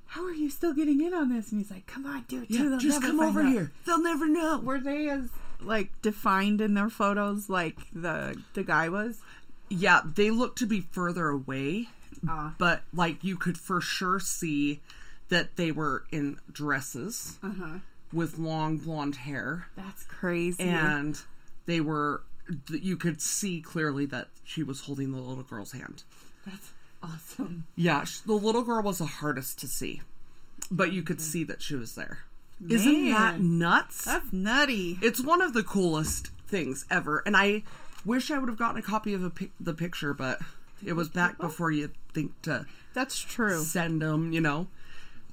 how 0.07 0.25
are 0.25 0.33
you 0.33 0.51
still 0.51 0.75
getting 0.75 1.01
in 1.01 1.15
on 1.15 1.29
this? 1.35 1.53
And 1.53 1.61
he's 1.61 1.71
like, 1.71 1.87
come 1.87 2.05
on, 2.07 2.25
dude. 2.29 2.47
Yeah. 2.51 2.65
They'll 2.65 2.79
Just 2.79 3.03
come 3.03 3.21
over 3.21 3.43
out." 3.43 3.53
here. 3.53 3.73
They'll 3.87 4.03
never 4.03 4.27
know. 4.27 4.59
Were 4.59 4.81
they 4.81 5.09
as 5.09 5.29
like 5.61 5.91
defined 6.03 6.61
in 6.61 6.75
their 6.75 6.91
photos 6.91 7.49
like 7.49 7.77
the 7.93 8.41
the 8.55 8.63
guy 8.65 8.89
was? 8.89 9.21
Yeah, 9.69 10.01
they 10.05 10.31
look 10.31 10.55
to 10.57 10.67
be 10.67 10.81
further 10.81 11.29
away, 11.29 11.89
Ah. 12.29 12.55
but 12.59 12.83
like 12.93 13.23
you 13.25 13.37
could 13.37 13.59
for 13.59 13.81
sure 13.81 14.21
see 14.21 14.81
that 15.29 15.57
they 15.57 15.73
were 15.73 16.05
in 16.13 16.39
dresses 16.53 17.39
Uh 17.43 17.51
huh. 17.59 17.79
With 18.17 18.39
long 18.39 18.79
blonde 18.79 19.17
hair, 19.17 19.69
That's 19.77 20.03
crazy. 20.05 20.63
and 20.65 21.21
they 21.67 21.81
were. 21.81 22.23
You 22.71 22.97
could 22.97 23.21
see 23.21 23.61
clearly 23.61 24.07
that 24.07 24.29
she 24.45 24.63
was 24.63 24.81
holding 24.83 25.13
the 25.13 25.19
little 25.21 25.43
girl's 25.45 25.73
hand. 25.73 26.05
That's 26.47 26.73
awesome. 27.03 27.67
Yeah, 27.77 28.05
sh- 28.05 28.21
the 28.21 28.35
little 28.35 28.63
girl 28.63 28.83
was 28.83 28.99
the 28.99 29.07
hardest 29.07 29.59
to 29.61 29.67
see, 29.69 30.01
but 30.71 30.93
you 30.93 31.03
could 31.03 31.21
see 31.21 31.45
that 31.45 31.61
she 31.63 31.75
was 31.75 31.95
there. 31.95 32.19
Isn't 32.69 33.11
that 33.11 33.41
nuts? 33.41 34.05
That's 34.05 34.33
nutty. 34.33 34.99
It's 35.03 35.21
one 35.23 35.43
of 35.43 35.53
the 35.53 35.63
coolest 35.65 36.29
things 36.47 36.87
ever, 36.91 37.23
and 37.27 37.37
I 37.37 37.65
wish 38.05 38.31
I 38.31 38.39
would 38.39 38.49
have 38.49 38.59
gotten 38.59 38.79
a 38.79 38.83
copy 38.83 39.13
of 39.13 39.23
a 39.25 39.31
pic- 39.31 39.51
the 39.61 39.75
picture, 39.75 40.15
but 40.15 40.41
It 40.85 40.93
was 40.93 41.09
back 41.09 41.39
before 41.39 41.71
you 41.73 41.91
think 42.15 42.41
to 42.43 42.65
That's 42.95 43.19
true. 43.19 43.63
send 43.65 44.01
them, 44.03 44.33
you 44.33 44.41
know. 44.41 44.69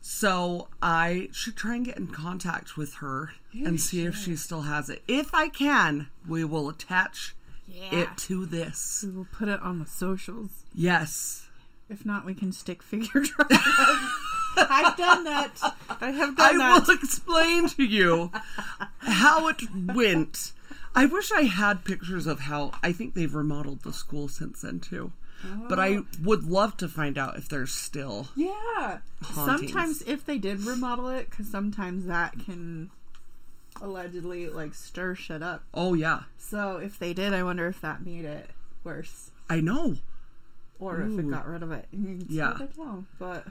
So 0.05 0.67
I 0.81 1.29
should 1.31 1.55
try 1.55 1.75
and 1.75 1.85
get 1.85 1.95
in 1.97 2.07
contact 2.07 2.75
with 2.75 2.95
her 2.95 3.31
and 3.53 3.79
see 3.79 4.05
if 4.05 4.17
she 4.17 4.35
still 4.35 4.63
has 4.63 4.89
it. 4.89 5.01
If 5.07 5.33
I 5.33 5.47
can, 5.47 6.07
we 6.27 6.43
will 6.43 6.67
attach 6.67 7.33
Yeah. 7.69 7.95
it 8.01 8.17
to 8.27 8.45
this. 8.45 9.05
We 9.07 9.15
will 9.15 9.27
put 9.31 9.47
it 9.47 9.61
on 9.61 9.79
the 9.79 9.85
socials. 9.85 10.49
Yes. 10.75 11.47
If 11.89 12.05
not, 12.05 12.25
we 12.25 12.33
can 12.33 12.51
stick 12.51 12.83
figure. 12.83 13.23
I've 14.57 14.97
done 14.97 15.23
that. 15.23 15.51
I 16.01 16.11
have 16.11 16.35
done 16.35 16.55
I 16.55 16.57
that. 16.79 16.85
will 16.87 16.95
explain 16.95 17.69
to 17.69 17.83
you 17.85 18.29
how 18.99 19.47
it 19.47 19.61
went. 19.73 20.51
I 20.93 21.05
wish 21.05 21.31
I 21.31 21.43
had 21.43 21.85
pictures 21.85 22.27
of 22.27 22.41
how 22.41 22.73
I 22.83 22.91
think 22.91 23.13
they've 23.13 23.33
remodeled 23.33 23.83
the 23.83 23.93
school 23.93 24.27
since 24.27 24.61
then 24.61 24.81
too. 24.81 25.13
But 25.69 25.79
I 25.79 25.99
would 26.21 26.43
love 26.43 26.77
to 26.77 26.87
find 26.87 27.17
out 27.17 27.37
if 27.37 27.49
there's 27.49 27.73
still. 27.73 28.27
Yeah. 28.35 28.99
Hauntings. 29.23 29.71
Sometimes 29.71 30.01
if 30.03 30.25
they 30.25 30.37
did 30.37 30.61
remodel 30.61 31.09
it, 31.09 31.29
because 31.29 31.49
sometimes 31.49 32.05
that 32.05 32.33
can 32.45 32.89
allegedly 33.81 34.47
like 34.49 34.73
stir 34.73 35.15
shit 35.15 35.41
up. 35.43 35.63
Oh 35.73 35.93
yeah, 35.93 36.21
So 36.37 36.77
if 36.77 36.97
they 36.99 37.13
did, 37.13 37.33
I 37.33 37.43
wonder 37.43 37.67
if 37.67 37.81
that 37.81 38.05
made 38.05 38.25
it 38.25 38.49
worse, 38.83 39.31
I 39.49 39.59
know. 39.61 39.97
or 40.79 41.01
if 41.01 41.17
it 41.19 41.29
got 41.29 41.47
rid 41.47 41.63
of 41.63 41.71
it. 41.71 41.87
It's 41.91 42.29
Yeah. 42.29 42.57
tell, 42.75 43.05
but 43.19 43.47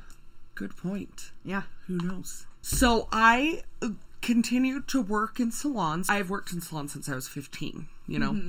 Good 0.54 0.76
point. 0.76 1.32
yeah. 1.44 1.62
Who 1.86 1.96
knows? 1.98 2.46
So 2.60 3.08
I 3.10 3.62
uh, 3.80 3.90
continued 4.20 4.86
to 4.88 5.00
work 5.02 5.40
in 5.40 5.50
salons. 5.50 6.08
I've 6.08 6.30
worked 6.30 6.52
in 6.52 6.60
salons 6.60 6.92
since 6.92 7.08
I 7.08 7.14
was 7.14 7.26
15, 7.28 7.88
you 8.06 8.18
know. 8.18 8.40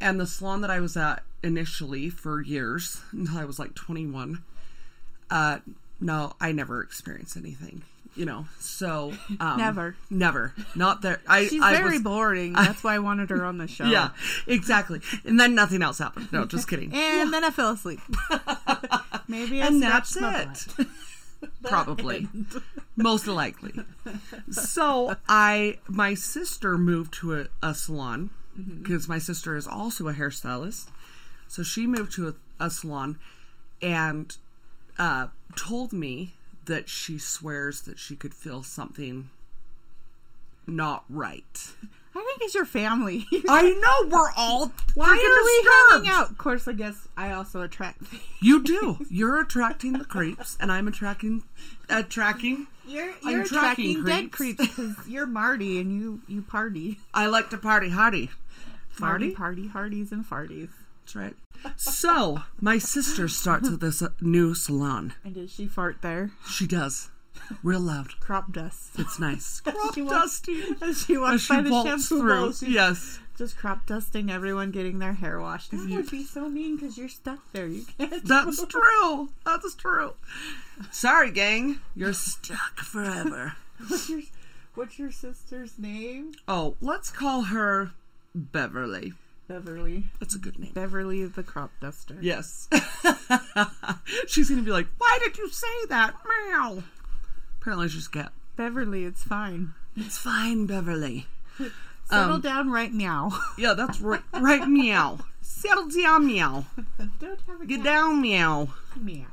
And 0.00 0.20
the 0.20 0.26
salon 0.26 0.60
that 0.60 0.70
I 0.70 0.80
was 0.80 0.96
at 0.96 1.22
initially 1.42 2.10
for 2.10 2.40
years 2.40 3.00
until 3.12 3.38
I 3.38 3.44
was 3.44 3.58
like 3.58 3.74
21, 3.74 4.42
uh 5.30 5.58
no, 6.00 6.32
I 6.40 6.52
never 6.52 6.80
experienced 6.80 7.36
anything, 7.36 7.82
you 8.14 8.24
know. 8.24 8.46
So 8.60 9.12
um 9.40 9.58
Never. 9.58 9.96
never. 10.10 10.54
Not 10.74 11.02
there. 11.02 11.20
I 11.28 11.46
She's 11.46 11.62
I 11.62 11.74
very 11.76 11.94
was, 11.94 12.02
boring. 12.02 12.52
That's 12.52 12.84
why 12.84 12.94
I 12.94 12.98
wanted 13.00 13.30
her 13.30 13.44
on 13.44 13.58
the 13.58 13.66
show. 13.68 13.84
Yeah, 13.84 14.10
exactly. 14.46 15.00
And 15.24 15.38
then 15.40 15.54
nothing 15.54 15.82
else 15.82 15.98
happened. 15.98 16.32
No, 16.32 16.44
just 16.44 16.68
kidding. 16.68 16.92
And 16.94 17.32
then 17.32 17.42
I 17.44 17.50
fell 17.50 17.70
asleep. 17.70 18.00
Maybe 19.26 19.60
I 19.60 19.66
and 19.66 19.82
that's 19.82 20.16
it. 20.16 20.86
Probably. 21.64 22.26
Most 22.96 23.26
likely. 23.28 23.72
So 24.50 25.14
I 25.28 25.78
my 25.88 26.14
sister 26.14 26.76
moved 26.78 27.12
to 27.14 27.40
a, 27.40 27.46
a 27.62 27.74
salon 27.74 28.30
because 28.82 29.08
my 29.08 29.18
sister 29.18 29.56
is 29.56 29.66
also 29.66 30.08
a 30.08 30.12
hairstylist. 30.14 30.86
So 31.48 31.62
she 31.62 31.86
moved 31.86 32.12
to 32.12 32.28
a, 32.28 32.34
a 32.64 32.70
salon 32.70 33.18
and 33.82 34.36
uh, 34.98 35.28
told 35.56 35.92
me 35.92 36.34
that 36.66 36.88
she 36.88 37.18
swears 37.18 37.80
that 37.82 37.98
she 37.98 38.14
could 38.14 38.34
feel 38.34 38.62
something 38.62 39.30
not 40.66 41.04
right. 41.08 41.72
I 42.14 42.24
think 42.24 42.40
it's 42.42 42.54
your 42.54 42.64
family. 42.64 43.26
I 43.48 43.70
know 43.70 44.08
we're 44.10 44.32
all 44.36 44.72
Why 44.94 45.06
are 45.06 45.12
we 45.14 45.62
disturbed. 45.62 46.06
hanging 46.06 46.10
out? 46.10 46.30
Of 46.30 46.38
course, 46.38 46.66
I 46.66 46.72
guess 46.72 47.06
I 47.16 47.32
also 47.32 47.62
attract. 47.62 48.02
You 48.40 48.62
do. 48.62 49.04
You're 49.10 49.40
attracting 49.40 49.94
the 49.94 50.04
creeps, 50.04 50.56
and 50.60 50.70
I'm 50.70 50.86
attracting 50.86 51.42
attracting. 51.88 52.68
You're 52.86 53.12
you're 53.24 53.42
attracting 53.42 54.04
dead 54.04 54.30
creeps. 54.30 54.58
creeps 54.58 54.76
because 54.76 55.08
you're 55.08 55.26
Marty 55.26 55.80
and 55.80 55.92
you 55.92 56.20
you 56.28 56.42
party. 56.42 56.98
I 57.12 57.26
like 57.26 57.50
to 57.50 57.58
party 57.58 57.90
hardy. 57.90 58.30
Marty, 59.00 59.32
party, 59.32 59.66
hardies, 59.68 60.12
and 60.12 60.24
farties. 60.24 60.70
That's 61.14 61.16
right. 61.16 61.34
So 61.76 62.42
my 62.60 62.78
sister 62.78 63.28
starts 63.28 63.68
at 63.68 63.80
this 63.80 64.02
uh, 64.02 64.10
new 64.20 64.54
salon. 64.54 65.14
And 65.24 65.34
did 65.34 65.50
she 65.50 65.66
fart 65.66 66.02
there? 66.02 66.30
She 66.48 66.66
does, 66.66 67.10
real 67.62 67.80
loud. 67.80 68.20
Crop 68.20 68.52
dust. 68.52 68.90
It's 68.98 69.18
nice. 69.18 69.60
Crop 69.64 69.94
She 69.94 70.02
walks- 70.02 70.42
As 70.82 71.02
she 71.04 71.16
walks 71.16 71.34
as 71.34 71.40
she 71.42 71.54
by 71.54 71.62
the 71.62 71.82
shampoo 71.82 72.20
through. 72.20 72.28
bowl, 72.40 72.52
she's 72.52 72.68
Yes, 72.68 73.18
just 73.36 73.56
crop 73.56 73.86
dusting 73.86 74.30
everyone 74.30 74.70
getting 74.70 74.98
their 74.98 75.14
hair 75.14 75.40
washed. 75.40 75.70
That 75.70 75.88
would 75.88 76.10
be 76.10 76.24
so 76.24 76.48
mean 76.48 76.76
because 76.76 76.98
you're 76.98 77.08
stuck 77.08 77.40
there. 77.52 77.66
You 77.66 77.84
can't. 77.96 78.24
that's 78.26 78.64
true. 78.66 79.30
That's 79.46 79.74
true. 79.74 80.14
Sorry, 80.90 81.30
gang. 81.30 81.80
You're 81.96 82.12
stuck 82.12 82.80
forever. 82.80 83.54
What's 83.88 84.08
your 84.10 84.20
What's 84.74 84.98
your 84.98 85.10
sister's 85.10 85.76
name? 85.78 86.32
Oh, 86.46 86.76
let's 86.80 87.10
call 87.10 87.42
her 87.44 87.90
Beverly. 88.34 89.12
Beverly. 89.48 90.04
That's 90.20 90.34
a 90.34 90.38
good 90.38 90.58
name. 90.58 90.72
Beverly 90.72 91.24
the 91.24 91.42
crop 91.42 91.70
duster. 91.80 92.16
Yes. 92.20 92.68
She's 94.28 94.50
gonna 94.50 94.62
be 94.62 94.70
like, 94.70 94.86
"Why 94.98 95.18
did 95.22 95.38
you 95.38 95.48
say 95.48 95.66
that?" 95.88 96.14
Meow. 96.50 96.82
Apparently, 97.60 97.88
she's 97.88 98.08
cat. 98.08 98.32
Beverly, 98.56 99.04
it's 99.04 99.22
fine. 99.22 99.74
It's 99.96 100.16
fine, 100.18 100.66
Beverly. 100.66 101.26
Settle 102.08 102.34
Um, 102.34 102.40
down 102.40 102.70
right 102.70 102.92
now. 102.92 103.30
Yeah, 103.58 103.74
that's 103.74 104.00
right. 104.00 104.22
Right, 104.32 104.66
meow. 104.68 105.18
Settle 105.42 105.88
down, 105.88 106.26
meow. 106.26 106.66
Don't 107.20 107.40
have 107.46 107.60
a 107.60 107.66
Get 107.66 107.76
cat. 107.78 107.84
down, 107.84 108.20
meow. 108.22 108.68
Meow. 108.96 109.26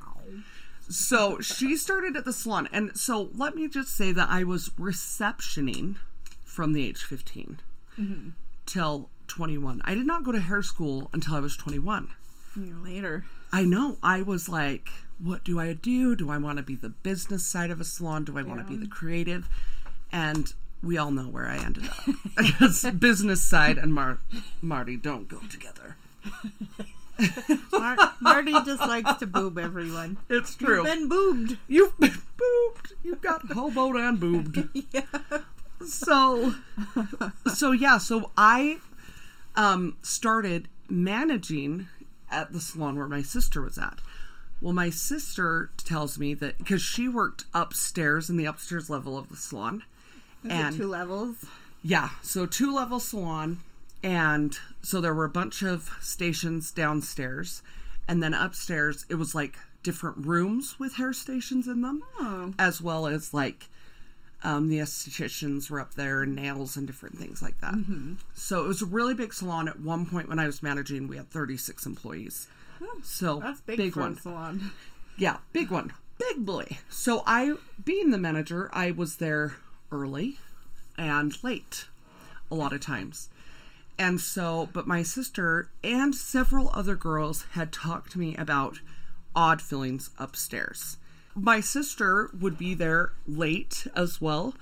So 0.89 1.39
she 1.39 1.77
started 1.77 2.15
at 2.17 2.25
the 2.25 2.33
salon, 2.33 2.67
and 2.71 2.97
so 2.97 3.29
let 3.35 3.55
me 3.55 3.67
just 3.67 3.95
say 3.95 4.11
that 4.11 4.29
I 4.29 4.43
was 4.43 4.71
receptioning 4.77 5.97
from 6.43 6.73
the 6.73 6.85
age 6.87 7.03
15 7.03 7.59
till 8.65 9.09
21. 9.27 9.81
I 9.85 9.95
did 9.95 10.05
not 10.05 10.23
go 10.23 10.31
to 10.31 10.39
hair 10.39 10.61
school 10.61 11.09
until 11.13 11.35
I 11.35 11.39
was 11.39 11.55
21. 11.57 12.09
Year 12.55 12.75
later. 12.83 13.25
I 13.51 13.63
know. 13.63 13.97
I 14.01 14.21
was 14.21 14.47
like, 14.49 14.89
what 15.19 15.43
do 15.43 15.59
I 15.59 15.73
do? 15.73 16.15
Do 16.15 16.29
I 16.29 16.37
want 16.37 16.57
to 16.57 16.63
be 16.63 16.75
the 16.75 16.89
business 16.89 17.45
side 17.45 17.71
of 17.71 17.79
a 17.81 17.83
salon? 17.85 18.23
Do 18.23 18.37
I 18.37 18.43
want 18.43 18.59
to 18.59 18.65
be 18.65 18.77
the 18.77 18.87
creative? 18.87 19.47
And 20.11 20.53
we 20.83 20.97
all 20.97 21.11
know 21.11 21.23
where 21.27 21.47
I 21.47 21.57
ended 21.57 21.87
up. 21.87 22.15
Because 22.37 22.83
business 22.99 23.41
side 23.41 23.77
and 23.77 23.93
Mar- 23.93 24.19
Marty 24.61 24.97
don't 24.97 25.27
go 25.27 25.39
together. 25.49 25.95
Mar- 27.71 27.97
Marty 28.19 28.51
just 28.65 28.81
likes 28.81 29.13
to 29.19 29.25
boob 29.27 29.57
everyone. 29.57 30.17
It's 30.29 30.55
true. 30.55 30.77
You've 30.77 30.85
been 30.85 31.09
boobed. 31.09 31.57
You've 31.67 31.97
been 31.97 32.21
boobed. 32.37 32.93
You've 33.03 33.21
got 33.21 33.47
hoboed 33.47 33.97
and 33.97 34.19
boobed. 34.19 34.69
Yeah. 34.91 35.39
So, 35.85 36.55
so 37.53 37.71
yeah. 37.73 37.97
So 37.97 38.31
I 38.37 38.79
um, 39.55 39.97
started 40.01 40.67
managing 40.89 41.87
at 42.31 42.51
the 42.53 42.59
salon 42.59 42.97
where 42.97 43.07
my 43.07 43.21
sister 43.21 43.61
was 43.61 43.77
at. 43.77 43.99
Well, 44.61 44.73
my 44.73 44.89
sister 44.89 45.69
tells 45.77 46.17
me 46.17 46.33
that 46.35 46.57
because 46.57 46.81
she 46.81 47.07
worked 47.07 47.45
upstairs 47.53 48.29
in 48.29 48.37
the 48.37 48.45
upstairs 48.45 48.89
level 48.89 49.17
of 49.17 49.29
the 49.29 49.35
salon, 49.35 49.83
and 50.47 50.75
two 50.75 50.87
levels? 50.87 51.45
yeah, 51.83 52.09
so 52.21 52.45
two 52.45 52.73
level 52.73 52.99
salon, 52.99 53.59
and 54.01 54.57
so 54.81 55.01
there 55.01 55.13
were 55.13 55.25
a 55.25 55.29
bunch 55.29 55.61
of 55.61 55.89
stations 56.01 56.71
downstairs, 56.71 57.61
and 58.07 58.23
then 58.23 58.33
upstairs 58.33 59.05
it 59.09 59.15
was 59.15 59.35
like 59.35 59.57
different 59.83 60.25
rooms 60.25 60.79
with 60.79 60.95
hair 60.95 61.13
stations 61.13 61.67
in 61.67 61.81
them, 61.81 62.01
Oh. 62.19 62.53
as 62.57 62.81
well 62.81 63.05
as 63.07 63.33
like 63.33 63.67
um, 64.45 64.69
the 64.69 64.77
estheticians 64.77 65.69
were 65.69 65.79
up 65.81 65.95
there 65.95 66.21
and 66.21 66.35
nails 66.35 66.77
and 66.77 66.85
different 66.85 67.17
things 67.17 67.41
like 67.41 67.59
that. 67.61 67.73
So 68.35 68.63
it 68.63 68.67
was 68.67 68.81
a 68.81 68.85
really 68.85 69.15
big 69.15 69.33
salon. 69.33 69.67
At 69.67 69.79
one 69.79 70.05
point 70.05 70.29
when 70.29 70.39
I 70.39 70.45
was 70.45 70.61
managing, 70.61 71.07
we 71.07 71.17
had 71.17 71.29
36 71.31 71.85
employees. 71.85 72.47
So 73.03 73.39
That's 73.39 73.61
big, 73.61 73.93
for 73.93 74.01
one. 74.01 74.17
salon. 74.17 74.71
Yeah, 75.17 75.37
big 75.53 75.71
one. 75.71 75.93
Big 76.19 76.45
boy. 76.45 76.65
So 76.89 77.23
I, 77.25 77.55
being 77.85 78.11
the 78.11 78.17
manager, 78.17 78.69
I 78.73 78.91
was 78.91 79.15
there 79.15 79.55
early 79.89 80.39
and 80.97 81.41
late 81.41 81.85
a 82.51 82.55
lot 82.55 82.73
of 82.73 82.81
times. 82.81 83.29
And 83.97 84.19
so, 84.19 84.67
but 84.73 84.87
my 84.87 85.03
sister 85.03 85.69
and 85.85 86.13
several 86.13 86.69
other 86.73 86.95
girls 86.95 87.45
had 87.53 87.71
talked 87.71 88.11
to 88.11 88.19
me 88.19 88.35
about 88.35 88.79
odd 89.33 89.61
feelings 89.61 90.09
upstairs. 90.19 90.97
My 91.35 91.59
sister 91.59 92.29
would 92.39 92.57
be 92.57 92.73
there 92.73 93.11
late 93.27 93.87
as 93.95 94.21
well 94.21 94.55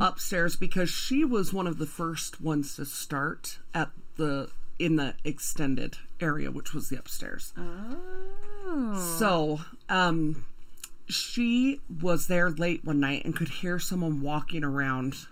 upstairs 0.00 0.54
because 0.54 0.88
she 0.88 1.24
was 1.24 1.52
one 1.52 1.66
of 1.66 1.78
the 1.78 1.86
first 1.86 2.40
ones 2.40 2.76
to 2.76 2.84
start 2.86 3.58
at 3.74 3.90
the 4.16 4.50
in 4.78 4.96
the 4.96 5.14
extended 5.24 5.98
area, 6.20 6.50
which 6.50 6.72
was 6.72 6.88
the 6.88 6.98
upstairs. 6.98 7.52
Oh. 7.56 9.16
So, 9.18 9.60
um, 9.88 10.44
she 11.08 11.80
was 12.00 12.28
there 12.28 12.50
late 12.50 12.84
one 12.84 13.00
night 13.00 13.24
and 13.24 13.36
could 13.36 13.48
hear 13.48 13.78
someone 13.78 14.22
walking 14.22 14.64
around, 14.64 15.26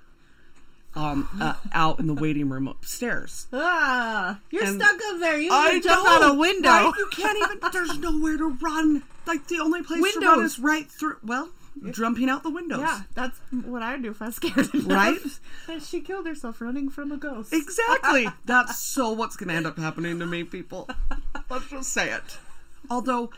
um, 0.94 1.29
uh, 1.40 1.55
out 1.72 2.01
in 2.01 2.07
the 2.07 2.14
waiting 2.14 2.48
room 2.48 2.66
upstairs. 2.68 3.46
Ah, 3.53 4.40
you're 4.51 4.64
And 4.64 4.81
stuck 4.81 4.98
up 5.11 5.20
there. 5.20 5.38
You 5.38 5.51
I 5.53 5.81
jump 5.81 6.05
know, 6.05 6.11
out 6.11 6.35
a 6.35 6.38
window. 6.38 6.68
right? 6.68 6.92
You 6.96 7.09
can't 7.12 7.38
even. 7.38 7.59
There's 7.72 7.98
nowhere 7.98 8.37
to 8.38 8.48
run. 8.61 9.03
Like 9.27 9.46
the 9.48 9.61
only 9.61 9.83
place 9.83 10.14
to 10.14 10.20
run 10.20 10.42
is 10.44 10.59
right 10.59 10.90
through. 10.90 11.18
Well, 11.22 11.51
jumping 11.90 12.29
out 12.31 12.42
the 12.42 12.51
windows. 12.51 12.81
Yeah, 12.81 13.03
that's 13.14 13.38
what 13.51 13.83
I'd 13.83 14.03
do 14.03 14.11
if 14.11 14.22
I 14.22 14.27
was 14.27 14.37
scared 14.37 14.74
enough. 14.74 14.87
Right? 15.68 15.81
She 15.83 16.01
killed 16.01 16.27
herself 16.27 16.61
running 16.61 16.88
from 16.88 17.12
a 17.12 17.16
ghost. 17.16 17.53
Exactly. 17.53 18.27
That's 18.46 18.79
so 18.79 19.11
what's 19.12 19.37
going 19.37 19.51
to 19.51 19.55
end 19.55 19.66
up 19.66 19.79
happening 19.79 20.18
to 20.18 20.27
me, 20.27 20.44
people. 20.44 20.88
Let's 21.51 21.68
just 21.68 21.92
say 21.92 22.11
it. 22.11 22.38
Although 22.90 23.31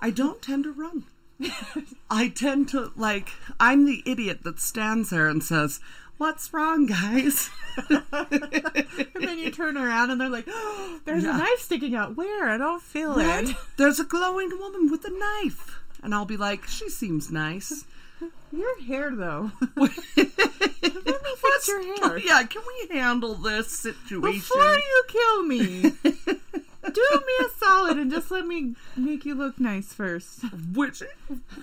I 0.00 0.10
don't 0.10 0.42
tend 0.42 0.64
to 0.64 0.72
run. 0.72 1.04
I 2.10 2.28
tend 2.28 2.68
to 2.70 2.90
like 2.96 3.30
I'm 3.60 3.84
the 3.84 4.02
idiot 4.04 4.42
that 4.44 4.58
stands 4.58 5.10
there 5.10 5.28
and 5.28 5.42
says, 5.42 5.80
"What's 6.18 6.52
wrong, 6.52 6.86
guys?" 6.86 7.50
And 7.90 9.22
then 9.24 9.38
you 9.38 9.50
turn 9.50 9.76
around 9.76 10.10
and 10.10 10.20
they're 10.20 10.28
like, 10.30 10.46
oh, 10.48 11.00
"There's 11.04 11.24
Yeah. 11.24 11.34
a 11.34 11.38
knife 11.38 11.58
sticking 11.60 11.94
out. 11.94 12.16
Where? 12.16 12.48
I 12.48 12.56
don't 12.58 12.82
feel 12.82 13.14
Right? 13.16 13.48
it." 13.50 13.56
There's 13.76 14.00
a 14.00 14.04
glowing 14.04 14.50
woman 14.58 14.90
with 14.90 15.04
a 15.04 15.10
knife. 15.10 15.78
And 16.02 16.14
I'll 16.14 16.24
be 16.24 16.36
like, 16.36 16.66
"She 16.66 16.88
seems 16.88 17.30
nice." 17.30 17.84
Your 18.52 18.80
hair, 18.82 19.10
though. 19.14 19.50
Let 19.76 19.90
me 20.16 21.34
fix 21.36 21.68
your 21.68 21.82
hair. 21.98 22.18
Yeah, 22.18 22.42
can 22.44 22.62
we 22.66 22.96
handle 22.96 23.34
this 23.34 23.68
situation? 23.70 24.20
Before 24.32 24.74
you 24.74 25.02
kill 25.08 25.42
me, 25.42 25.82
do 25.82 27.06
me 27.12 27.34
a 27.44 27.48
solid 27.58 27.98
and 27.98 28.10
just 28.10 28.30
let 28.30 28.46
me 28.46 28.74
make 28.96 29.24
you 29.26 29.34
look 29.34 29.58
nice 29.60 29.92
first. 29.92 30.40
Which 30.72 31.02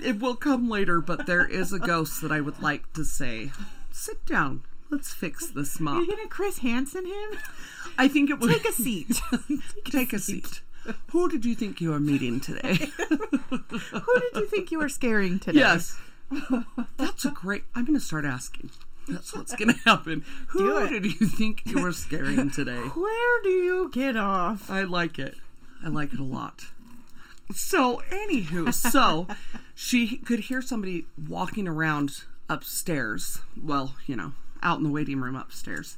it 0.02 0.20
will 0.20 0.36
come 0.36 0.70
later, 0.70 1.02
but 1.02 1.26
there 1.26 1.46
is 1.48 1.72
a 1.74 1.80
ghost 1.80 2.22
that 2.22 2.32
I 2.32 2.42
would 2.42 2.62
like 2.62 2.92
to 2.94 3.04
say, 3.06 3.52
"Sit 3.94 4.26
down. 4.26 4.64
Let's 4.90 5.14
fix 5.14 5.48
this 5.48 5.80
Are 5.80 5.84
mop." 5.84 6.02
you 6.02 6.08
gonna 6.08 6.28
Chris 6.28 6.58
Hansen 6.60 7.06
him? 7.06 7.40
I 7.98 8.08
think 8.08 8.30
it 8.30 8.40
was 8.40 8.52
Take 8.52 8.66
a 8.66 8.74
seat. 8.74 9.22
Take 9.86 10.12
a 10.14 10.20
seat. 10.20 10.62
Who 11.12 11.30
did 11.30 11.46
you 11.46 11.56
think 11.56 11.80
you 11.80 11.92
were 11.92 12.00
meeting 12.00 12.40
today? 12.42 12.76
Who 12.98 14.20
did 14.20 14.36
you 14.36 14.48
think 14.48 14.72
you 14.72 14.80
were 14.80 14.90
scaring 14.90 15.40
today? 15.40 15.60
yes. 15.60 15.98
That's 16.98 17.24
a 17.26 17.30
great. 17.32 17.64
I'm 17.76 17.86
going 17.86 17.98
to 17.98 18.04
start 18.04 18.26
asking. 18.26 18.72
That's 19.08 19.34
what's 19.34 19.56
going 19.56 19.74
to 19.74 19.80
happen. 19.86 20.26
Who 20.48 20.90
did 20.90 21.06
you 21.06 21.28
think 21.28 21.62
you 21.66 21.82
were 21.82 21.92
scaring 21.94 22.50
today? 22.52 22.80
Where 22.96 23.42
do 23.44 23.50
you 23.50 23.90
get 23.94 24.18
off? 24.18 24.70
I 24.70 24.84
like 24.84 25.20
it. 25.20 25.36
I 25.84 25.90
like 25.90 26.14
it 26.14 26.20
a 26.20 26.24
lot. 26.24 26.66
So, 27.54 28.02
anywho, 28.10 28.74
so 28.74 29.28
she 29.76 30.18
could 30.18 30.40
hear 30.42 30.62
somebody 30.62 31.06
walking 31.30 31.68
around 31.68 32.24
upstairs. 32.50 33.40
Well, 33.62 33.96
you 34.08 34.16
know, 34.16 34.34
out 34.62 34.78
in 34.78 34.84
the 34.84 34.90
waiting 34.90 35.20
room 35.22 35.36
upstairs. 35.36 35.98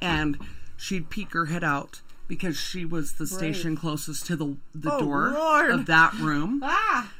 And 0.00 0.38
she'd 0.76 1.10
peek 1.10 1.32
her 1.32 1.46
head 1.46 1.62
out 1.64 2.00
because 2.28 2.56
she 2.58 2.84
was 2.84 3.14
the 3.14 3.26
station 3.26 3.76
closest 3.76 4.24
to 4.26 4.36
the, 4.36 4.56
the 4.74 4.92
Oh, 4.92 5.00
door 5.00 5.30
Lord. 5.32 5.70
of 5.70 5.86
that 5.86 6.14
room. 6.14 6.60
Ah! 6.64 7.12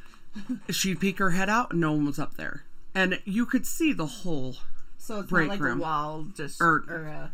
She'd 0.69 1.01
peek 1.01 1.19
her 1.19 1.31
head 1.31 1.49
out 1.51 1.73
and 1.73 1.81
no 1.81 1.91
one 1.93 2.07
was 2.07 2.19
up 2.21 2.37
there. 2.37 2.63
And 2.95 3.21
you 3.25 3.45
could 3.47 3.67
see 3.67 3.93
the 3.93 4.07
whole 4.07 4.57
So 4.97 5.19
it's 5.21 5.29
Break 5.31 5.49
not 5.49 5.55
like 5.55 5.61
room. 5.61 5.79
a 5.81 5.83
wall, 5.83 6.27
just 6.37 6.61
Or- 6.61 6.85
or, 6.89 7.09
uh, 7.09 7.29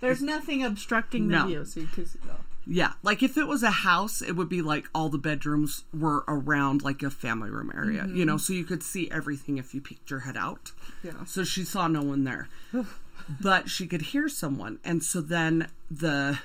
there's 0.00 0.20
nothing 0.22 0.62
obstructing 0.62 1.28
the 1.28 1.36
No. 1.38 1.46
view, 1.46 1.64
so 1.64 1.80
you 1.80 1.86
could 1.86 2.06
see. 2.08 2.18
Oh. 2.30 2.36
Yeah, 2.70 2.92
like 3.02 3.22
if 3.22 3.38
it 3.38 3.46
was 3.46 3.62
a 3.62 3.70
house, 3.70 4.20
it 4.20 4.32
would 4.32 4.50
be 4.50 4.60
like 4.60 4.86
all 4.94 5.08
the 5.08 5.16
bedrooms 5.16 5.84
were 5.92 6.22
around 6.28 6.82
like 6.82 7.02
a 7.02 7.10
family 7.10 7.48
room 7.48 7.72
area, 7.74 8.06
you 8.06 8.26
know, 8.26 8.36
so 8.36 8.52
you 8.52 8.64
could 8.64 8.82
see 8.82 9.10
everything 9.10 9.56
if 9.56 9.74
you 9.74 9.80
peeked 9.80 10.10
your 10.10 10.20
head 10.20 10.36
out. 10.36 10.72
Yeah. 11.02 11.24
So 11.24 11.44
she 11.44 11.64
saw 11.64 11.88
no 11.88 12.02
one 12.02 12.24
there. 12.24 12.48
but 13.40 13.68
she 13.68 13.86
could 13.86 14.02
hear 14.02 14.28
someone. 14.28 14.78
And 14.84 15.02
so 15.02 15.20
then 15.20 15.68
the 15.90 16.38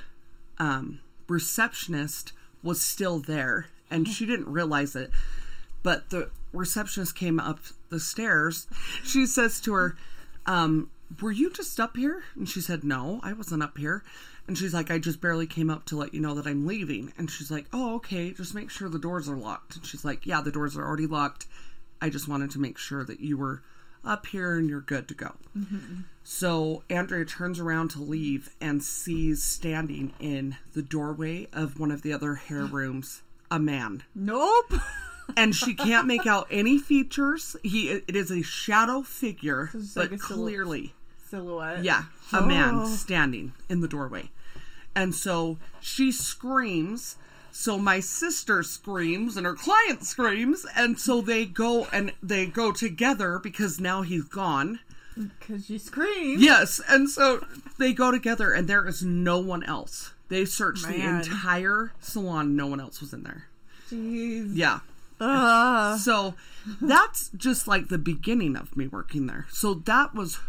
um, 0.57 0.99
receptionist 1.27 2.33
was 2.61 2.81
still 2.81 3.19
there 3.19 3.67
and 3.89 4.07
she 4.07 4.25
didn't 4.25 4.47
realize 4.47 4.95
it. 4.95 5.11
But 5.83 6.09
the 6.09 6.29
receptionist 6.53 7.15
came 7.15 7.39
up 7.39 7.59
the 7.89 7.99
stairs. 7.99 8.67
She 9.03 9.25
says 9.25 9.59
to 9.61 9.73
her, 9.73 9.97
um, 10.45 10.89
Were 11.21 11.31
you 11.31 11.51
just 11.51 11.79
up 11.79 11.97
here? 11.97 12.23
And 12.35 12.47
she 12.47 12.61
said, 12.61 12.83
No, 12.83 13.19
I 13.23 13.33
wasn't 13.33 13.63
up 13.63 13.77
here. 13.77 14.03
And 14.47 14.57
she's 14.57 14.73
like, 14.73 14.91
I 14.91 14.97
just 14.99 15.21
barely 15.21 15.47
came 15.47 15.69
up 15.69 15.85
to 15.85 15.95
let 15.95 16.13
you 16.13 16.19
know 16.19 16.33
that 16.35 16.45
I'm 16.47 16.67
leaving. 16.67 17.13
And 17.17 17.31
she's 17.31 17.49
like, 17.49 17.65
Oh, 17.71 17.95
okay, 17.95 18.31
just 18.31 18.53
make 18.53 18.69
sure 18.69 18.89
the 18.89 18.99
doors 18.99 19.29
are 19.29 19.37
locked. 19.37 19.75
And 19.77 19.85
she's 19.85 20.03
like, 20.03 20.25
Yeah, 20.25 20.41
the 20.41 20.51
doors 20.51 20.75
are 20.75 20.85
already 20.85 21.07
locked. 21.07 21.45
I 22.01 22.09
just 22.09 22.27
wanted 22.27 22.51
to 22.51 22.59
make 22.59 22.77
sure 22.77 23.05
that 23.05 23.21
you 23.21 23.37
were 23.37 23.61
up 24.03 24.25
here 24.25 24.57
and 24.57 24.69
you're 24.69 24.81
good 24.81 25.07
to 25.07 25.13
go. 25.13 25.31
Mm-hmm. 25.57 26.01
So 26.25 26.83
Andrea 26.89 27.23
turns 27.23 27.57
around 27.59 27.91
to 27.91 27.99
leave 28.01 28.53
and 28.59 28.83
sees 28.83 29.41
standing 29.41 30.11
in 30.19 30.57
the 30.73 30.81
doorway 30.81 31.47
of 31.53 31.79
one 31.79 31.91
of 31.91 32.01
the 32.01 32.11
other 32.11 32.35
hair 32.35 32.65
rooms 32.65 33.21
a 33.49 33.59
man. 33.59 34.03
Nope. 34.13 34.73
And 35.37 35.55
she 35.55 35.73
can't 35.73 36.05
make 36.05 36.27
out 36.27 36.47
any 36.51 36.77
features. 36.77 37.55
He 37.63 37.87
it 37.89 38.13
is 38.13 38.29
a 38.29 38.41
shadow 38.41 39.03
figure, 39.03 39.69
It's 39.73 39.93
but 39.93 40.11
like 40.11 40.19
clearly 40.19 40.93
Silhouette. 41.29 41.81
yeah, 41.85 42.03
a 42.33 42.41
man 42.45 42.73
Oh. 42.79 42.85
standing 42.87 43.53
in 43.69 43.79
the 43.79 43.87
doorway. 43.87 44.31
And 44.95 45.13
so 45.15 45.57
she 45.79 46.11
screams. 46.11 47.17
So 47.51 47.77
my 47.77 47.99
sister 47.99 48.63
screams 48.63 49.37
and 49.37 49.45
her 49.45 49.55
client 49.55 50.03
screams. 50.05 50.65
And 50.75 50.99
so 50.99 51.21
they 51.21 51.45
go 51.45 51.87
and 51.91 52.13
they 52.21 52.45
go 52.45 52.71
together 52.71 53.39
because 53.39 53.79
now 53.79 54.01
he's 54.01 54.25
gone. 54.25 54.79
Because 55.15 55.69
you 55.69 55.77
screamed. 55.77 56.41
Yes. 56.41 56.81
And 56.89 57.09
so 57.09 57.45
they 57.77 57.93
go 57.93 58.11
together 58.11 58.51
and 58.51 58.67
there 58.67 58.87
is 58.87 59.03
no 59.03 59.39
one 59.39 59.63
else. 59.63 60.13
They 60.29 60.45
searched 60.45 60.87
the 60.87 61.01
entire 61.01 61.93
salon. 61.99 62.55
No 62.55 62.65
one 62.65 62.79
else 62.79 63.01
was 63.01 63.13
in 63.13 63.23
there. 63.23 63.47
Jeez. 63.89 64.51
Yeah. 64.55 64.79
Ugh. 65.19 65.99
So 65.99 66.33
that's 66.81 67.29
just 67.37 67.67
like 67.67 67.89
the 67.89 67.97
beginning 67.97 68.55
of 68.55 68.75
me 68.75 68.87
working 68.87 69.27
there. 69.27 69.45
So 69.51 69.73
that 69.73 70.15
was 70.15 70.39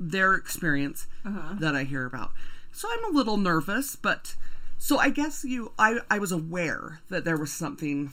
their 0.00 0.34
experience 0.34 1.06
uh-huh. 1.24 1.56
that 1.58 1.74
I 1.74 1.84
hear 1.84 2.06
about. 2.06 2.30
So 2.76 2.90
I'm 2.92 3.10
a 3.10 3.16
little 3.16 3.38
nervous, 3.38 3.96
but 3.96 4.34
so 4.76 4.98
I 4.98 5.08
guess 5.08 5.44
you 5.44 5.72
I 5.78 6.00
I 6.10 6.18
was 6.18 6.30
aware 6.30 7.00
that 7.08 7.24
there 7.24 7.38
was 7.38 7.50
something 7.50 8.12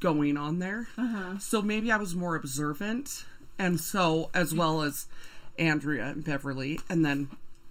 going 0.00 0.36
on 0.36 0.58
there. 0.58 0.88
Uh-huh. 0.98 1.38
So 1.38 1.62
maybe 1.62 1.92
I 1.92 1.96
was 1.96 2.12
more 2.12 2.34
observant 2.34 3.26
and 3.60 3.78
so 3.78 4.28
as 4.34 4.52
well 4.52 4.82
as 4.82 5.06
Andrea 5.56 6.06
and 6.06 6.24
Beverly 6.24 6.80
and 6.88 7.04
then 7.04 7.28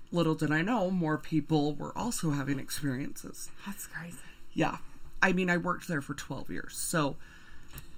little 0.10 0.36
did 0.36 0.52
I 0.52 0.62
know 0.62 0.90
more 0.90 1.18
people 1.18 1.76
were 1.76 1.96
also 1.98 2.32
having 2.32 2.60
experiences. 2.60 3.50
That's 3.66 3.86
crazy. 3.86 4.16
Yeah. 4.54 4.78
I 5.22 5.34
mean, 5.34 5.50
I 5.50 5.58
worked 5.58 5.90
there 5.90 6.02
for 6.02 6.14
12 6.14 6.50
years. 6.50 6.78
So 6.78 7.18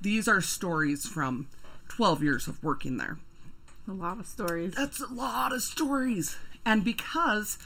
these 0.02 0.28
are 0.28 0.42
stories 0.42 1.06
from 1.06 1.50
12 1.90 2.24
years 2.24 2.48
of 2.48 2.64
working 2.64 2.98
there. 2.98 3.20
A 3.88 3.92
lot 3.94 4.20
of 4.20 4.26
stories. 4.26 4.74
That's 4.74 5.02
a 5.02 5.14
lot 5.14 5.54
of 5.54 5.62
stories. 5.62 6.38
And 6.66 6.84
because 6.84 7.60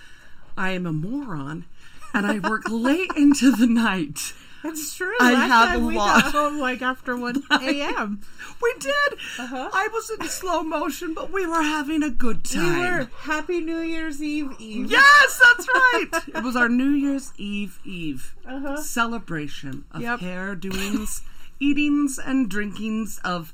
I 0.58 0.72
am 0.72 0.86
a 0.86 0.94
moron 0.94 1.65
and 2.13 2.26
I 2.26 2.39
work 2.39 2.63
late 2.70 3.12
into 3.18 3.52
the 3.52 3.68
night, 3.68 4.34
That's 4.63 4.96
true. 4.96 5.13
I 5.20 5.34
Last 5.34 5.48
have 5.50 5.68
time 5.70 5.84
a 5.84 5.88
we 5.88 5.96
lot. 5.98 6.24
got 6.24 6.32
home 6.32 6.60
like 6.60 6.82
after 6.82 7.15
1 7.18 7.44
a.m. 7.62 8.22
we 8.62 8.74
did. 8.80 9.13
Uh-huh. 9.38 9.70
I 9.74 9.89
was 9.91 10.10
in 10.10 10.28
slow 10.30 10.63
motion, 10.63 11.13
but 11.13 11.32
we 11.32 11.46
were 11.46 11.62
having 11.62 12.02
a 12.04 12.10
good 12.10 12.44
time. 12.46 12.80
We 12.80 12.89
were 12.89 13.10
Happy 13.20 13.60
New 13.60 13.80
Year's 13.82 14.24
Eve 14.24 14.52
Eve. 14.60 14.89
Yes, 14.89 15.39
that's 15.44 15.68
right. 15.74 16.10
it 16.36 16.44
was 16.44 16.56
our 16.56 16.70
New 16.70 16.91
Year's 16.91 17.32
Eve 17.38 17.80
Eve 17.86 18.34
Uh-huh. 18.48 18.78
celebration 18.82 19.84
of 19.91 20.02
Yep. 20.02 20.20
hair 20.22 20.56
doings, 20.56 21.22
eatings, 21.60 22.18
and 22.18 22.50
drinkings 22.50 23.20
of 23.24 23.54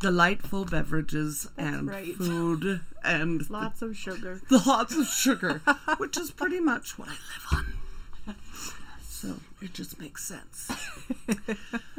delightful 0.00 0.64
beverages 0.64 1.48
and 1.56 1.88
right. 1.88 2.14
food 2.14 2.80
and 3.04 3.48
Lots 3.50 3.82
of 3.82 3.96
sugar. 3.96 4.40
the 4.48 4.58
lots 4.66 4.96
of 4.96 5.06
sugar, 5.06 5.62
which 5.98 6.16
is 6.16 6.30
pretty 6.30 6.60
much 6.60 6.98
what 6.98 7.08
I 7.08 7.12
live 7.12 7.46
on. 8.26 8.34
So 9.02 9.36
it 9.62 9.72
just 9.72 9.98
makes 9.98 10.24
sense. 10.24 10.70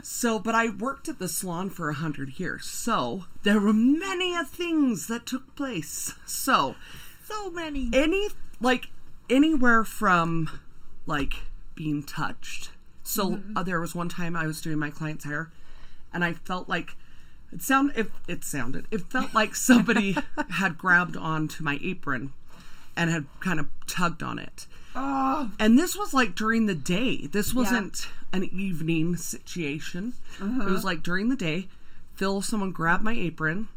so, 0.04 0.38
but 0.38 0.54
I 0.54 0.70
worked 0.70 1.10
at 1.10 1.18
the 1.20 1.28
salon 1.28 1.70
for 1.72 1.90
a 1.90 1.96
hundred 1.96 2.40
years, 2.40 2.66
so 2.66 3.26
there 3.44 3.60
were 3.60 3.74
many 3.74 4.36
a 4.36 4.44
things 4.44 5.08
that 5.08 5.26
took 5.26 5.56
place. 5.56 6.14
So 6.28 6.76
So 7.24 7.50
many. 7.50 7.90
any 7.94 8.30
like 8.62 8.90
anywhere 9.30 9.84
from 9.84 10.60
like 11.08 11.34
being 11.76 12.04
touched. 12.04 12.70
So 13.04 13.40
uh, 13.56 13.64
there 13.64 13.80
was 13.80 13.96
one 13.96 14.10
time 14.10 14.36
I 14.36 14.46
was 14.46 14.62
doing 14.62 14.78
my 14.78 14.90
client's 14.92 15.24
hair, 15.26 15.50
and 16.14 16.24
I 16.24 16.34
felt 16.34 16.70
like 16.70 16.96
it 17.52 17.62
sound 17.62 17.92
it, 17.96 18.12
it 18.28 18.44
sounded 18.44 18.86
it 18.92 19.02
felt 19.12 19.34
like 19.34 19.56
somebody 19.56 20.18
had 20.50 20.78
grabbed 20.78 21.16
onto 21.16 21.64
my 21.64 21.80
apron 21.82 22.34
and 22.96 23.10
had 23.10 23.26
kind 23.40 23.60
of 23.60 23.68
tugged 23.86 24.24
on 24.24 24.40
it. 24.40 24.66
Oh, 24.96 25.52
And 25.60 25.78
this 25.78 25.96
was 25.96 26.14
like 26.14 26.34
during 26.34 26.66
the 26.66 26.74
day. 26.74 27.28
This 27.28 27.54
wasn't 27.54 28.08
an 28.34 28.44
evening 28.46 29.16
situation. 29.16 30.14
It 30.42 30.72
was 30.72 30.84
like 30.84 31.04
during 31.04 31.30
the 31.30 31.36
day. 31.36 31.68
Phil, 32.16 32.42
someone 32.42 32.72
grabbed 32.72 33.04
my 33.04 33.14
apron. 33.14 33.68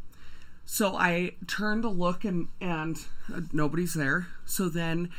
So 0.65 0.97
I 0.97 1.33
turned 1.47 1.83
to 1.83 1.91
look 1.91 2.25
and 2.25 2.49
and 2.61 2.97
uh, 3.33 3.41
nobody's 3.53 3.93
there. 3.95 4.29
So 4.47 4.69
then 4.71 5.11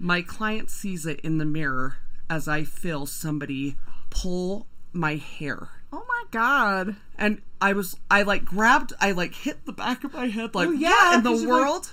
my 0.00 0.22
client 0.22 0.68
sees 0.70 1.06
it 1.06 1.20
in 1.20 1.38
the 1.38 1.44
mirror 1.44 1.98
as 2.28 2.48
I 2.48 2.64
feel 2.64 3.06
somebody 3.06 3.76
pull 4.10 4.66
my 4.92 5.14
hair. 5.16 5.68
Oh 5.92 6.04
my 6.08 6.22
God. 6.30 6.96
And 7.18 7.40
I 7.60 7.72
was 7.72 7.96
I 8.10 8.22
like 8.22 8.44
grabbed 8.44 8.92
I 9.00 9.12
like 9.12 9.34
hit 9.34 9.64
the 9.66 9.72
back 9.72 10.04
of 10.04 10.12
my 10.14 10.26
head 10.26 10.54
like 10.54 10.68
Oh, 10.68 10.72
yeah, 10.72 10.90
yeah, 11.12 11.16
in 11.18 11.22
the 11.22 11.30
you're 11.32 11.40
like- 11.40 11.48
world. 11.48 11.92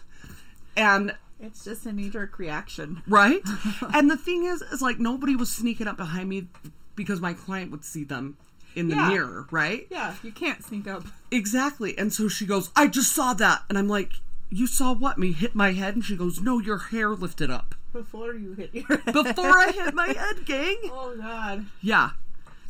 and 0.75 1.15
It's 1.39 1.63
just 1.63 1.85
a 1.85 1.91
knee 1.93 2.09
jerk 2.09 2.37
reaction. 2.39 3.01
right? 3.07 3.41
and 3.93 4.09
the 4.09 4.17
thing 4.17 4.45
is, 4.45 4.61
is 4.61 4.81
like 4.81 4.99
nobody 4.99 5.35
was 5.35 5.49
sneaking 5.51 5.87
up 5.87 5.97
behind 5.97 6.29
me 6.29 6.47
because 6.95 7.19
my 7.21 7.33
client 7.33 7.71
would 7.71 7.83
see 7.85 8.03
them 8.03 8.37
in 8.75 8.87
the 8.87 8.95
Yeah. 8.95 9.09
mirror, 9.09 9.47
right? 9.51 9.87
Yeah, 9.91 10.15
you 10.23 10.31
can't 10.31 10.63
sneak 10.63 10.87
up. 10.87 11.05
Exactly. 11.31 11.97
And 11.97 12.11
so 12.11 12.27
she 12.27 12.45
goes, 12.45 12.71
I 12.75 12.87
just 12.87 13.13
saw 13.13 13.33
that. 13.35 13.63
And 13.69 13.77
I'm 13.77 13.87
like, 13.87 14.13
You 14.49 14.67
saw 14.67 14.93
what? 14.93 15.17
Me 15.17 15.31
hit 15.31 15.53
my 15.55 15.71
head? 15.73 15.95
And 15.95 16.03
she 16.05 16.15
goes, 16.15 16.41
No, 16.41 16.59
your 16.59 16.77
hair 16.77 17.09
lifted 17.09 17.49
up. 17.51 17.75
Before 17.91 18.33
you 18.33 18.53
hit 18.53 18.73
your 18.73 18.85
head. 18.87 19.13
Before 19.13 19.57
I 19.59 19.71
hit 19.71 19.93
my 19.93 20.07
head, 20.07 20.45
gang. 20.45 20.77
Oh 20.91 21.15
God. 21.17 21.65
Yeah. 21.81 22.11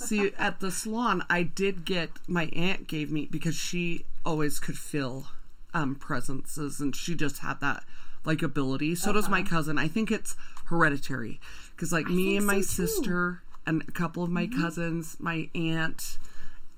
See, 0.05 0.31
at 0.37 0.59
the 0.59 0.71
salon, 0.71 1.23
I 1.29 1.43
did 1.43 1.85
get 1.85 2.09
my 2.27 2.45
aunt 2.53 2.87
gave 2.87 3.11
me 3.11 3.27
because 3.29 3.55
she 3.55 4.05
always 4.25 4.59
could 4.59 4.77
feel 4.77 5.27
um, 5.73 5.95
presences, 5.95 6.79
and 6.79 6.95
she 6.95 7.15
just 7.15 7.39
had 7.39 7.59
that 7.61 7.83
like 8.25 8.41
ability. 8.41 8.95
So 8.95 9.11
does 9.11 9.29
my 9.29 9.43
cousin. 9.43 9.77
I 9.77 9.87
think 9.87 10.11
it's 10.11 10.35
hereditary 10.65 11.39
because 11.75 11.91
like 11.91 12.07
me 12.07 12.37
and 12.37 12.45
my 12.45 12.61
so, 12.61 12.85
sister 12.85 13.41
and 13.65 13.81
a 13.87 13.91
couple 13.91 14.23
of 14.23 14.29
my 14.29 14.47
cousins, 14.47 15.17
my 15.19 15.49
aunt, 15.55 16.17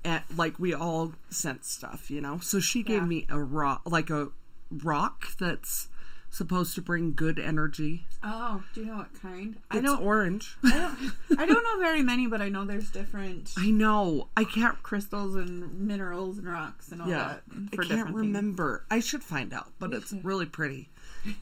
and 0.04 0.22
like 0.36 0.58
we 0.58 0.74
all 0.74 1.12
sense 1.30 1.68
stuff, 1.68 2.10
you 2.10 2.20
know. 2.20 2.38
So 2.38 2.60
she 2.60 2.82
gave 2.82 3.02
Yeah. 3.02 3.06
me 3.06 3.26
a 3.28 3.40
rock, 3.40 3.82
like 3.86 4.10
a 4.10 4.28
rock 4.70 5.36
that's 5.38 5.88
supposed 6.36 6.74
to 6.74 6.82
bring 6.82 7.14
good 7.14 7.38
energy. 7.38 8.06
Oh, 8.22 8.62
do 8.74 8.80
you 8.80 8.86
know 8.86 8.96
what 8.96 9.20
kind? 9.22 9.56
I 9.70 9.78
It's 9.78 9.86
don't. 9.86 10.02
orange. 10.02 10.56
I 10.64 10.70
don't. 11.30 11.40
I 11.40 11.46
don't 11.46 11.62
know 11.62 11.80
very 11.80 12.02
many, 12.02 12.26
but 12.26 12.40
I 12.42 12.48
know 12.48 12.64
there's 12.64 12.90
different 12.90 13.52
I 13.58 13.70
know. 13.70 14.28
I 14.36 14.44
can't 14.44 14.82
crystals 14.82 15.34
and 15.34 15.80
minerals 15.80 16.38
and 16.38 16.46
rocks 16.46 16.92
and 16.92 17.00
all 17.02 17.08
Yeah, 17.08 17.16
that 17.28 17.42
I 17.50 17.54
can't 17.54 17.70
different 17.70 18.04
things. 18.06 18.14
remember. 18.16 18.84
I 18.90 19.00
should 19.00 19.22
find 19.22 19.52
out, 19.54 19.68
but 19.78 19.92
it's 19.94 20.12
really 20.22 20.46
pretty. 20.46 20.88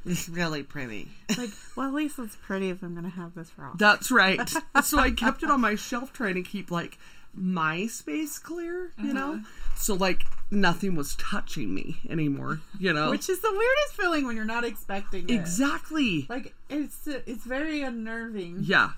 It's 0.06 0.28
really 0.30 0.62
pretty. 0.62 1.10
Like, 1.36 1.50
well, 1.76 1.88
at 1.88 1.92
least 1.94 2.18
it's 2.18 2.36
pretty 2.36 2.70
if 2.70 2.82
I'm 2.82 2.94
gonna 2.94 3.08
have 3.10 3.34
this 3.34 3.50
rock. 3.58 3.76
That's 3.78 4.10
right. 4.10 4.40
so 4.82 4.98
I 4.98 5.10
kept 5.10 5.42
it 5.42 5.50
on 5.50 5.60
my 5.60 5.74
shelf 5.74 6.12
trying 6.12 6.34
to 6.36 6.42
keep 6.42 6.70
like 6.70 6.98
my 7.34 7.86
space 7.88 8.38
clear, 8.38 8.92
you 8.96 9.12
know? 9.12 9.34
Uh-huh. 9.34 9.44
So 9.76 9.94
like 9.94 10.24
nothing 10.54 10.94
was 10.94 11.14
touching 11.16 11.74
me 11.74 11.96
anymore, 12.08 12.60
you 12.78 12.92
know? 12.92 13.10
Which 13.10 13.28
is 13.28 13.40
the 13.40 13.50
weirdest 13.50 13.94
feeling 13.96 14.26
when 14.26 14.36
you're 14.36 14.44
not 14.44 14.64
expecting 14.64 15.28
it. 15.28 15.34
exactly. 15.34 16.26
Like 16.28 16.54
it's 16.70 17.06
it's 17.06 17.44
very 17.44 17.82
unnerving. 17.82 18.58
Yeah. 18.62 18.90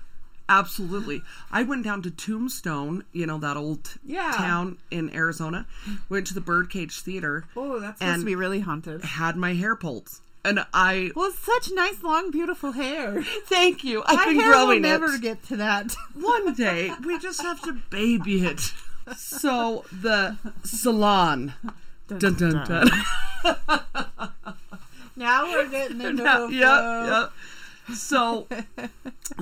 Absolutely. 0.49 1.21
I 1.51 1.63
went 1.63 1.83
down 1.83 2.01
to 2.03 2.11
Tombstone, 2.11 3.03
you 3.11 3.25
know, 3.25 3.37
that 3.39 3.57
old 3.57 3.95
Yeah. 4.05 4.31
town 4.37 4.77
in 4.89 5.13
Arizona, 5.13 5.65
went 6.07 6.25
to 6.27 6.33
the 6.33 6.39
Birdcage 6.39 7.01
Theater, 7.01 7.43
Oh, 7.55 7.79
that's 7.81 7.99
supposed 7.99 8.19
to 8.21 8.25
be 8.25 8.35
really 8.35 8.61
haunted. 8.61 9.03
had 9.03 9.35
my 9.35 9.53
hair 9.55 9.75
pulled. 9.75 10.09
And 10.45 10.65
I 10.73 11.11
Well, 11.17 11.31
such 11.33 11.69
nice, 11.73 12.01
long, 12.01 12.31
beautiful 12.31 12.71
hair. 12.71 13.21
thank 13.47 13.83
you. 13.83 14.03
I've 14.05 14.15
My 14.15 14.25
been 14.27 14.39
hair 14.39 14.51
will 14.65 14.79
never 14.79 15.07
it. 15.15 15.21
get 15.21 15.43
to 15.47 15.57
that. 15.57 15.93
One 16.13 16.53
day 16.65 16.93
we 17.05 17.19
just 17.19 17.41
have 17.41 17.61
to 17.63 17.73
baby 17.89 18.45
it. 18.45 18.71
So 19.15 19.85
the 19.91 20.37
salon. 20.63 21.53
Dun 22.07 22.33
dun 22.35 22.63
dun. 22.67 22.89
Now 25.15 25.45
we're 25.45 25.67
getting 25.69 25.99
into 25.99 26.21
yeah, 26.23 26.47
flow. 26.51 27.29
yeah. 27.89 27.93
So 27.95 28.47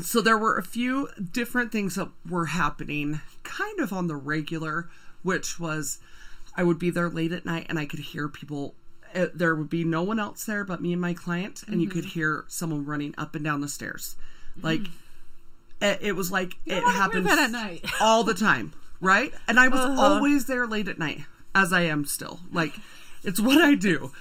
so 0.02 0.22
there 0.22 0.38
were 0.38 0.58
a 0.58 0.64
few 0.64 1.10
different 1.34 1.72
things 1.72 1.96
that 1.96 2.10
were 2.30 2.46
happening 2.48 3.20
kind 3.44 3.80
of 3.82 3.92
on 3.92 4.08
the 4.08 4.16
regular, 4.16 4.88
which 5.22 5.60
was 5.60 6.00
I 6.56 6.64
would 6.64 6.80
be 6.80 6.90
there 6.92 7.10
late 7.10 7.34
at 7.34 7.46
night 7.46 7.66
and 7.68 7.78
I 7.78 7.86
could 7.86 8.00
hear 8.00 8.30
people 8.30 8.74
uh, 9.14 9.28
there 9.34 9.54
would 9.56 9.70
be 9.70 9.84
no 9.84 10.02
one 10.04 10.20
else 10.20 10.46
there 10.46 10.64
but 10.64 10.82
me 10.82 10.94
and 10.94 11.02
my 11.02 11.14
client 11.14 11.64
and 11.68 11.82
you 11.82 11.88
Mm-hmm. 11.90 11.96
could 12.00 12.06
hear 12.12 12.46
someone 12.48 12.86
running 12.86 13.14
up 13.18 13.36
and 13.36 13.44
down 13.44 13.60
the 13.62 13.68
stairs. 13.68 14.16
Like 14.62 14.82
it, 15.82 16.00
it 16.02 16.12
was 16.16 16.32
like 16.32 16.56
it 16.66 16.82
wanna 16.82 16.96
happens 16.98 17.26
that 17.28 17.40
at 17.40 17.52
night. 17.52 17.84
all 18.00 18.24
the 18.24 18.34
time, 18.34 18.72
right? 19.06 19.34
And 19.48 19.60
I 19.60 19.68
was 19.68 19.80
Uh-huh. 19.80 20.02
always 20.02 20.46
there 20.46 20.66
late 20.68 20.88
at 20.88 21.00
night, 21.00 21.26
as 21.54 21.72
I 21.72 21.82
am 21.82 22.06
still. 22.06 22.40
Like, 22.52 22.76
it's 23.24 23.40
what 23.40 23.62
I 23.62 23.76
do. 23.76 24.12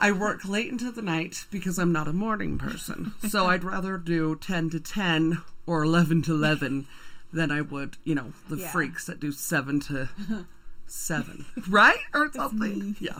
I 0.00 0.12
work 0.12 0.44
late 0.44 0.70
into 0.72 0.90
the 0.90 1.02
night 1.02 1.44
because 1.50 1.78
I'm 1.78 1.92
not 1.92 2.08
a 2.08 2.12
morning 2.12 2.56
person. 2.58 3.12
So 3.28 3.46
I'd 3.50 3.64
rather 3.64 3.98
do 3.98 4.34
10 4.36 4.70
to 4.70 4.80
10 4.80 5.42
or 5.66 5.82
11 5.84 6.22
to 6.22 6.32
11 6.34 6.86
than 7.32 7.50
I 7.50 7.60
would, 7.60 7.96
you 8.04 8.14
know, 8.14 8.32
the 8.48 8.56
Yeah. 8.56 8.72
freaks 8.72 9.04
that 9.06 9.20
do 9.20 9.30
7 9.30 9.78
to 9.80 10.08
7, 10.86 11.44
right? 11.68 11.98
Or 12.14 12.32
something. 12.32 12.96
Yeah. 12.98 13.18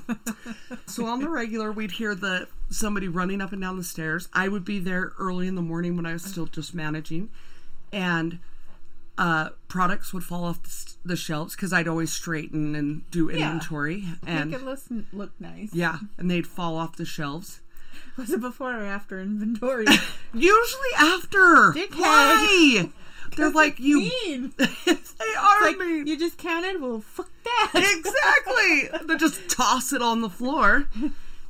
So 0.86 1.06
on 1.06 1.20
the 1.20 1.28
regular, 1.28 1.70
we'd 1.70 1.92
hear 1.92 2.14
the 2.16 2.48
somebody 2.70 3.06
running 3.08 3.40
up 3.40 3.52
and 3.52 3.60
down 3.62 3.76
the 3.76 3.84
stairs. 3.84 4.28
I 4.32 4.48
would 4.48 4.64
be 4.64 4.78
there 4.80 5.12
early 5.18 5.46
in 5.46 5.54
the 5.54 5.62
morning 5.62 5.96
when 5.96 6.06
I 6.06 6.12
was 6.14 6.22
still 6.24 6.46
just 6.46 6.74
managing, 6.74 7.28
and 7.92 8.38
uh, 9.20 9.50
products 9.68 10.12
would 10.12 10.24
fall 10.24 10.44
off 10.44 10.62
the, 10.62 10.94
the 11.10 11.16
shelves 11.16 11.54
because 11.54 11.72
I'd 11.72 11.86
always 11.86 12.10
straighten 12.10 12.74
and 12.74 13.08
do 13.12 13.28
inventory, 13.30 14.04
and 14.26 14.50
Make 14.50 14.60
it 14.60 14.64
look, 14.64 14.80
look 15.12 15.30
nice. 15.38 15.68
yeah, 15.74 15.98
and 16.18 16.28
they'd 16.30 16.46
fall 16.46 16.76
off 16.76 16.96
the 16.96 17.04
shelves. 17.04 17.60
Was 18.16 18.30
it 18.30 18.40
before 18.40 18.72
or 18.74 18.84
after 18.84 19.20
inventory? 19.20 19.86
Usually 20.34 20.88
after. 20.98 21.72
Dickhead. 21.76 21.98
Why? 22.00 22.88
They're 23.36 23.50
like 23.52 23.78
you. 23.78 24.00
mean. 24.00 24.52
they 24.58 24.64
are 25.38 25.62
Like 25.62 25.78
mean. 25.78 26.06
you 26.06 26.18
just 26.18 26.36
counted. 26.38 26.80
Well, 26.80 27.00
fuck 27.00 27.30
that. 27.44 27.70
Exactly. 27.74 29.06
they 29.06 29.16
just 29.16 29.48
toss 29.48 29.92
it 29.92 30.02
on 30.02 30.20
the 30.22 30.30
floor. 30.30 30.86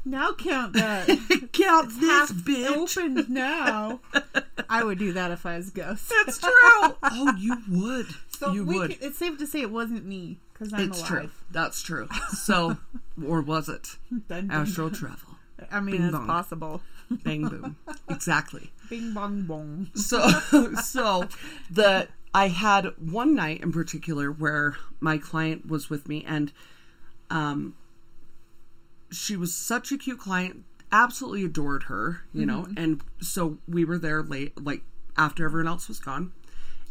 Now 0.04 0.32
count 0.32 0.72
that. 0.74 1.06
Count 1.52 1.90
this, 2.00 2.32
bitch. 2.32 2.96
opened 2.96 3.28
now. 3.28 4.00
I 4.70 4.82
would 4.82 4.98
do 4.98 5.12
that 5.12 5.30
if 5.30 5.44
I 5.44 5.56
was 5.56 5.68
a 5.68 5.72
ghost. 5.72 6.10
That's 6.24 6.38
true. 6.38 6.50
oh, 7.02 7.34
you 7.38 7.56
would. 7.68 8.06
So 8.30 8.52
you 8.52 8.64
we 8.64 8.78
would. 8.78 8.90
can- 8.98 9.08
it's 9.08 9.18
safe 9.18 9.36
to 9.38 9.46
say 9.46 9.60
it 9.60 9.70
wasn't 9.70 10.06
me 10.06 10.38
because 10.52 10.72
I'm 10.72 10.88
it's 10.88 10.98
alive. 11.00 11.08
true. 11.08 11.30
That's 11.50 11.82
true. 11.82 12.08
So, 12.34 12.78
or 13.26 13.42
was 13.42 13.68
it 13.68 13.96
dun, 14.28 14.50
astral 14.50 14.90
travel? 14.90 15.36
I 15.70 15.80
mean, 15.80 15.96
Bing 15.98 16.04
it's 16.06 16.16
bong. 16.16 16.26
possible. 16.26 16.80
Bang 17.10 17.48
boom. 17.48 17.76
Exactly. 18.08 18.70
Bing 18.88 19.12
bong 19.12 19.42
bong. 19.42 19.88
So, 19.94 20.28
so 20.82 21.28
the 21.70 22.08
I 22.32 22.48
had 22.48 22.86
one 22.98 23.34
night 23.34 23.60
in 23.62 23.72
particular 23.72 24.30
where 24.30 24.76
my 25.00 25.18
client 25.18 25.66
was 25.68 25.90
with 25.90 26.08
me, 26.08 26.24
and 26.26 26.52
um, 27.28 27.74
she 29.10 29.36
was 29.36 29.54
such 29.54 29.92
a 29.92 29.98
cute 29.98 30.18
client. 30.18 30.64
Absolutely 30.92 31.44
adored 31.44 31.84
her, 31.84 32.22
you 32.32 32.44
know, 32.44 32.62
mm-hmm. 32.62 32.72
and 32.76 33.00
so 33.20 33.58
we 33.68 33.84
were 33.84 33.98
there 33.98 34.24
late, 34.24 34.60
like 34.60 34.82
after 35.16 35.44
everyone 35.44 35.68
else 35.68 35.86
was 35.86 36.00
gone, 36.00 36.32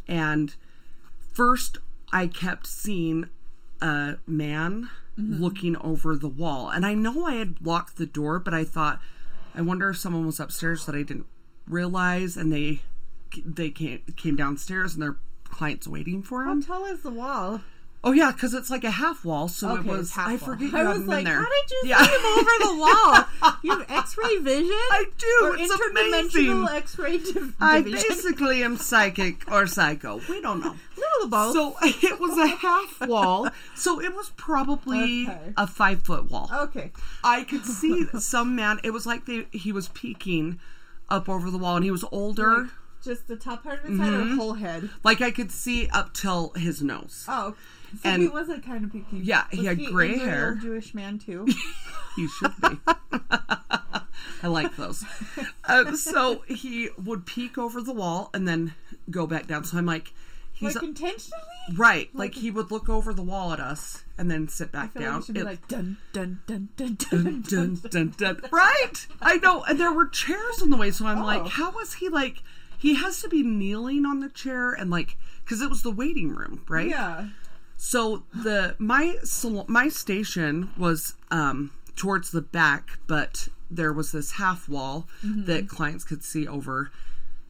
and 0.07 0.55
first 1.33 1.79
I 2.13 2.27
kept 2.27 2.65
seeing 2.65 3.27
a 3.81 4.15
man 4.25 4.89
mm-hmm. 5.19 5.41
looking 5.41 5.75
over 5.77 6.15
the 6.15 6.29
wall. 6.29 6.69
And 6.69 6.85
I 6.85 6.93
know 6.93 7.25
I 7.25 7.35
had 7.35 7.57
locked 7.61 7.97
the 7.97 8.05
door, 8.05 8.39
but 8.39 8.53
I 8.53 8.63
thought, 8.63 9.01
I 9.53 9.61
wonder 9.61 9.89
if 9.89 9.97
someone 9.97 10.25
was 10.25 10.39
upstairs 10.39 10.85
that 10.85 10.95
I 10.95 11.03
didn't 11.03 11.27
realize 11.67 12.37
and 12.37 12.51
they 12.51 12.81
they 13.45 13.69
came, 13.69 14.01
came 14.15 14.35
downstairs 14.35 14.93
and 14.93 15.03
their 15.03 15.17
clients 15.43 15.87
waiting 15.87 16.23
for 16.23 16.43
him. 16.43 16.61
How 16.61 16.79
tall 16.79 16.85
is 16.85 17.01
the 17.01 17.11
wall? 17.11 17.61
Oh 18.01 18.13
yeah, 18.13 18.31
because 18.31 18.53
it's 18.53 18.69
like 18.69 18.85
a 18.85 18.91
half 18.91 19.25
wall, 19.25 19.49
so 19.49 19.71
Okay, 19.71 19.89
it 19.89 19.97
was. 19.97 20.11
half 20.13 20.29
I 20.29 20.37
forget 20.37 20.71
you 20.71 20.77
I 20.77 20.83
was 20.93 21.01
like, 21.05 21.25
there. 21.25 21.35
how 21.35 21.43
did 21.49 21.71
you 21.71 21.81
Yeah. 21.83 21.97
see 22.01 22.11
him 22.15 22.25
over 22.25 22.51
the 22.59 22.77
wall? 23.41 23.53
You 23.61 23.71
have 23.77 23.91
X-ray 23.91 24.37
vision. 24.37 24.71
I 24.71 25.03
do. 25.17 25.39
Or 25.43 25.57
it's 25.57 25.73
interdimensional 25.73 26.63
amazing. 26.63 26.77
X-ray 26.77 27.17
div- 27.17 27.55
I 27.59 27.81
basically 27.81 28.63
am 28.63 28.77
psychic 28.77 29.51
or 29.51 29.67
psycho. 29.67 30.21
We 30.29 30.39
don't 30.41 30.61
know. 30.61 30.75
Little 30.97 31.23
of 31.25 31.29
both. 31.29 31.53
So 31.53 31.75
it 31.81 32.19
was 32.21 32.37
a 32.37 32.47
half 32.47 33.05
wall. 33.05 33.49
So 33.75 33.99
it 34.01 34.15
was 34.15 34.31
probably 34.37 35.25
Okay. 35.27 35.53
a 35.57 35.67
five 35.67 36.01
foot 36.03 36.31
wall. 36.31 36.49
okay. 36.53 36.91
I 37.21 37.43
could 37.43 37.65
see 37.65 38.05
some 38.17 38.55
man. 38.55 38.79
It 38.83 38.91
was 38.91 39.05
like 39.05 39.25
they, 39.25 39.47
he 39.51 39.73
was 39.73 39.89
peeking 39.89 40.57
up 41.09 41.27
over 41.27 41.51
the 41.51 41.57
wall, 41.57 41.75
and 41.75 41.83
he 41.83 41.91
was 41.91 42.05
older. 42.13 42.57
Like, 42.61 42.69
just 43.03 43.27
the 43.27 43.35
top 43.37 43.63
part 43.63 43.83
of 43.83 43.89
his 43.89 43.99
head 43.99 44.09
Mm-hmm. 44.13 44.33
or 44.33 44.35
whole 44.35 44.53
head? 44.53 44.89
Like 45.03 45.19
I 45.21 45.31
could 45.31 45.51
see 45.51 45.87
up 45.89 46.13
till 46.13 46.49
his 46.55 46.81
nose. 46.81 47.25
Oh. 47.27 47.55
So 48.03 48.09
And- 48.09 48.21
he 48.21 48.27
was 48.27 48.49
a 48.49 48.59
kind 48.59 48.83
of 48.85 48.91
peaking. 48.91 49.21
Yeah, 49.23 49.45
he 49.51 49.57
Was 49.59 49.67
had 49.67 49.79
a 49.79 49.91
gray 49.91 50.17
hair. 50.17 50.55
Jewish 50.61 50.93
man 50.93 51.19
too. 51.19 51.47
He 52.15 52.27
should 52.27 52.53
be. 52.61 52.67
I 54.43 54.47
like 54.47 54.75
those. 54.75 55.03
Uh, 55.63 55.95
so 55.95 56.41
he 56.47 56.89
would 57.01 57.25
peek 57.25 57.57
over 57.57 57.81
the 57.81 57.93
wall 57.93 58.29
and 58.33 58.47
then 58.47 58.73
go 59.09 59.27
back 59.27 59.47
down. 59.47 59.63
So 59.63 59.77
I'm 59.77 59.85
like, 59.85 60.11
he's 60.51 60.75
like 60.75 60.83
intentionally. 60.83 61.41
right. 61.75 62.09
Like 62.13 62.33
he 62.35 62.51
would 62.51 62.71
look 62.71 62.89
over 62.89 63.13
the 63.13 63.21
wall 63.21 63.53
at 63.53 63.59
us 63.59 64.03
and 64.17 64.29
then 64.29 64.47
sit 64.49 64.71
back 64.71 64.93
feel 64.93 65.03
like 65.03 65.11
down. 65.11 65.23
it 65.29 65.33
be 65.33 65.43
like 65.43 65.67
dun 65.67 65.97
dun 66.11 66.39
dun 66.47 66.69
dun 66.75 66.95
dun 66.97 67.17
dun, 67.19 67.41
dun. 67.41 67.75
dun, 67.75 68.13
dun, 68.17 68.37
dun. 68.41 68.49
Right? 68.51 69.07
I 69.21 69.37
know. 69.37 69.63
And 69.63 69.79
there 69.79 69.91
were 69.93 70.07
chairs 70.07 70.61
in 70.61 70.69
the 70.71 70.77
way. 70.77 70.91
So 70.91 71.05
I'm 71.05 71.19
Oh. 71.21 71.25
like, 71.25 71.47
how 71.47 71.71
was 71.71 71.93
he 71.95 72.09
like? 72.09 72.43
He 72.77 72.95
has 72.95 73.21
to 73.21 73.29
be 73.29 73.43
kneeling 73.43 74.05
on 74.05 74.19
the 74.19 74.29
chair 74.29 74.71
and 74.71 74.89
like, 74.89 75.17
because 75.43 75.61
it 75.61 75.69
was 75.69 75.83
the 75.83 75.91
waiting 75.91 76.29
room, 76.35 76.63
right? 76.67 76.87
Yeah. 76.89 77.27
So 77.81 78.23
the 78.33 78.75
my 78.77 79.15
my 79.67 79.87
station 79.87 80.69
was 80.77 81.13
um 81.31 81.71
towards 81.95 82.31
the 82.31 82.41
back, 82.41 82.99
but 83.07 83.47
there 83.71 83.93
was 83.93 84.11
this 84.11 84.33
half 84.33 84.67
wall 84.67 85.07
Mm-hmm. 85.25 85.45
that 85.45 85.69
clients 85.69 86.03
could 86.03 86.23
see 86.23 86.45
over, 86.45 86.91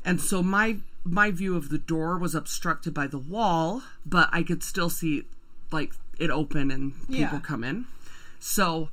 and 0.06 0.22
so 0.22 0.44
my 0.44 0.78
my 1.04 1.32
view 1.32 1.56
of 1.56 1.70
the 1.70 1.80
door 1.80 2.18
was 2.20 2.36
obstructed 2.36 2.94
by 2.94 3.08
the 3.08 3.18
wall, 3.18 3.82
but 4.06 4.30
I 4.32 4.44
could 4.44 4.62
still 4.64 4.90
see 4.92 5.24
like 5.72 5.94
it 6.20 6.30
open 6.30 6.70
and 6.70 6.94
people 7.08 7.18
Yeah. 7.18 7.40
come 7.40 7.64
in. 7.64 7.86
So 8.40 8.90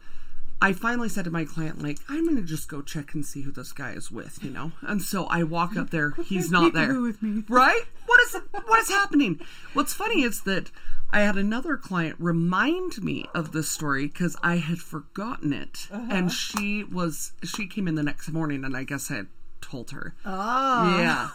I 0.60 0.72
finally 0.72 1.08
said 1.08 1.26
to 1.26 1.30
my 1.30 1.44
client, 1.44 1.82
like, 1.82 1.98
I'm 2.08 2.24
gonna 2.24 2.42
just 2.42 2.68
go 2.68 2.80
check 2.80 3.12
and 3.14 3.24
see 3.24 3.42
who 3.42 3.52
this 3.52 3.72
guy 3.72 3.92
is 3.92 4.10
with, 4.10 4.42
you 4.42 4.50
know. 4.50 4.72
And 4.80 5.02
so 5.02 5.26
I 5.26 5.42
walk 5.42 5.76
up 5.76 5.90
there. 5.90 6.12
He's 6.24 6.50
not 6.50 6.72
there. 6.72 6.88
Peekaboo 6.88 7.02
with 7.02 7.22
me. 7.22 7.44
Right? 7.48 7.82
What 8.06 8.20
is 8.20 8.36
what 8.52 8.80
is 8.80 8.88
happening? 8.88 9.40
What's 9.74 9.92
funny 9.92 10.22
is 10.22 10.42
that 10.42 10.70
I 11.10 11.20
had 11.20 11.36
another 11.36 11.76
client 11.76 12.16
remind 12.18 13.02
me 13.02 13.26
of 13.34 13.52
this 13.52 13.68
story 13.68 14.06
because 14.06 14.36
I 14.42 14.56
had 14.56 14.78
forgotten 14.78 15.52
it, 15.52 15.88
uh-huh. 15.90 16.06
and 16.10 16.32
she 16.32 16.84
was 16.84 17.32
she 17.44 17.66
came 17.66 17.86
in 17.86 17.94
the 17.94 18.02
next 18.02 18.32
morning, 18.32 18.64
and 18.64 18.76
I 18.76 18.84
guess 18.84 19.10
I 19.10 19.16
had 19.16 19.26
told 19.60 19.90
her. 19.90 20.14
Oh. 20.24 20.98
Yeah. 20.98 21.28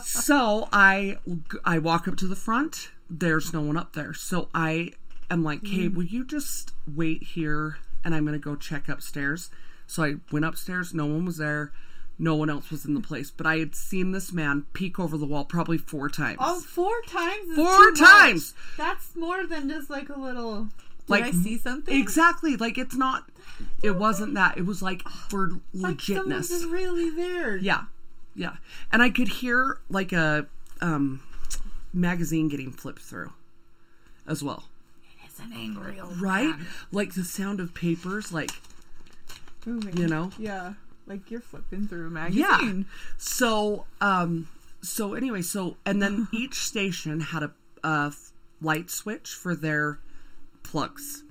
so 0.02 0.68
I 0.72 1.18
I 1.64 1.78
walk 1.78 2.08
up 2.08 2.16
to 2.16 2.26
the 2.26 2.36
front. 2.36 2.90
There's 3.08 3.52
no 3.52 3.60
one 3.60 3.76
up 3.76 3.92
there. 3.92 4.14
So 4.14 4.48
I 4.52 4.92
am 5.30 5.44
like, 5.44 5.64
"Hey, 5.64 5.88
mm. 5.88 5.94
will 5.94 6.04
you 6.04 6.24
just 6.24 6.72
wait 6.86 7.22
here 7.22 7.76
and 8.04 8.14
I'm 8.14 8.24
going 8.24 8.38
to 8.38 8.42
go 8.44 8.56
check 8.56 8.88
upstairs." 8.88 9.50
So 9.86 10.04
I 10.04 10.14
went 10.30 10.44
upstairs, 10.44 10.94
no 10.94 11.06
one 11.06 11.24
was 11.26 11.36
there. 11.36 11.72
No 12.18 12.34
one 12.36 12.48
else 12.50 12.70
was 12.70 12.84
in 12.84 12.94
the 12.94 13.00
place, 13.00 13.30
but 13.30 13.46
I 13.46 13.56
had 13.58 13.74
seen 13.74 14.12
this 14.12 14.32
man 14.32 14.64
peek 14.74 15.00
over 15.00 15.16
the 15.18 15.26
wall 15.26 15.44
probably 15.44 15.76
four 15.78 16.08
times. 16.08 16.36
Oh, 16.40 16.60
four 16.60 16.92
times. 17.08 17.54
Four 17.56 17.66
too 17.72 17.90
much. 17.90 17.98
times! 17.98 18.54
That's 18.76 19.16
more 19.16 19.46
than 19.46 19.68
just 19.68 19.90
like 19.90 20.08
a 20.08 20.18
little. 20.18 20.64
Did 20.64 21.08
Like, 21.08 21.24
I 21.24 21.30
see 21.32 21.58
something? 21.58 21.98
Exactly. 21.98 22.56
Like 22.56 22.78
it's 22.78 22.94
not 22.94 23.24
it 23.82 23.96
wasn't 23.96 24.34
that. 24.34 24.56
It 24.56 24.66
was 24.66 24.82
like 24.82 25.02
for 25.08 25.50
Like 25.74 25.96
legitness. 25.96 26.48
just 26.48 26.66
really 26.66 27.10
there. 27.10 27.56
Yeah. 27.56 27.84
Yeah. 28.36 28.56
And 28.92 29.02
I 29.02 29.10
could 29.10 29.28
hear 29.28 29.78
like 29.90 30.12
a 30.12 30.46
um 30.80 31.22
magazine 31.92 32.48
getting 32.48 32.70
flipped 32.72 33.02
through 33.02 33.32
as 34.28 34.42
well. 34.44 34.64
It's 35.32 35.40
an 35.40 35.52
angry 35.54 35.98
old 35.98 36.20
Right? 36.20 36.48
man. 36.50 36.66
Like 36.90 37.14
the 37.14 37.24
sound 37.24 37.58
of 37.60 37.72
papers 37.74 38.32
like 38.32 38.50
Moving. 39.64 39.96
You 39.96 40.08
know? 40.08 40.30
Yeah. 40.38 40.74
Like 41.06 41.30
you're 41.30 41.40
flipping 41.40 41.86
through 41.88 42.06
a 42.08 42.10
magazine. 42.10 42.40
yeah. 42.42 42.48
magazine. 42.58 42.86
So 43.16 43.86
um 44.00 44.48
so 44.82 45.14
anyway, 45.14 45.40
so 45.42 45.76
and 45.86 46.02
then 46.02 46.28
each 46.32 46.54
station 46.54 47.20
had 47.20 47.42
a 47.84 48.12
light 48.60 48.90
switch 48.90 49.30
for 49.30 49.54
their 49.54 49.98
plugs. 50.62 51.22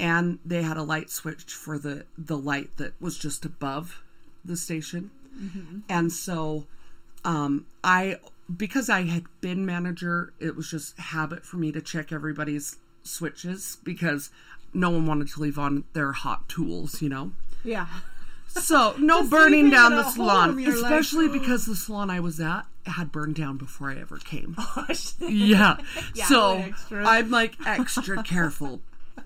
And 0.00 0.38
they 0.44 0.62
had 0.62 0.76
a 0.76 0.82
light 0.82 1.08
switch 1.10 1.44
for 1.54 1.78
the 1.78 2.04
the 2.18 2.36
light 2.36 2.76
that 2.78 3.00
was 3.00 3.16
just 3.18 3.44
above 3.44 4.02
the 4.44 4.56
station. 4.56 5.10
And 5.88 6.12
so 6.12 6.66
um 7.24 7.66
I 7.84 8.16
because 8.54 8.90
I 8.90 9.02
had 9.02 9.24
been 9.40 9.64
manager, 9.64 10.32
it 10.40 10.56
was 10.56 10.70
just 10.70 10.98
habit 10.98 11.44
for 11.46 11.56
me 11.58 11.70
to 11.72 11.80
check 11.80 12.12
everybody's 12.12 12.76
switches 13.04 13.78
because 13.84 14.30
no 14.74 14.90
one 14.90 15.06
wanted 15.06 15.28
to 15.28 15.40
leave 15.40 15.58
on 15.58 15.84
their 15.92 16.12
hot 16.12 16.48
tools, 16.48 17.02
you 17.02 17.08
know. 17.08 17.32
Yeah. 17.64 17.86
So 18.48 18.94
no 18.98 19.26
burning 19.28 19.70
down 19.70 19.92
the 19.96 20.08
salon, 20.10 20.50
home, 20.50 20.64
like, 20.64 20.74
especially 20.74 21.26
"Oh." 21.26 21.32
because 21.32 21.66
the 21.66 21.76
salon 21.76 22.10
I 22.10 22.20
was 22.20 22.40
at 22.40 22.62
had 22.86 23.12
burned 23.12 23.34
down 23.36 23.56
before 23.58 23.90
I 23.90 23.98
ever 24.00 24.16
came. 24.18 24.56
Gosh. 24.76 25.12
Yeah, 25.20 25.76
Yeah, 26.14 26.24
so. 26.26 26.64
I'm 26.90 27.30
like 27.30 27.54
extra 27.64 28.22
careful, 28.22 28.80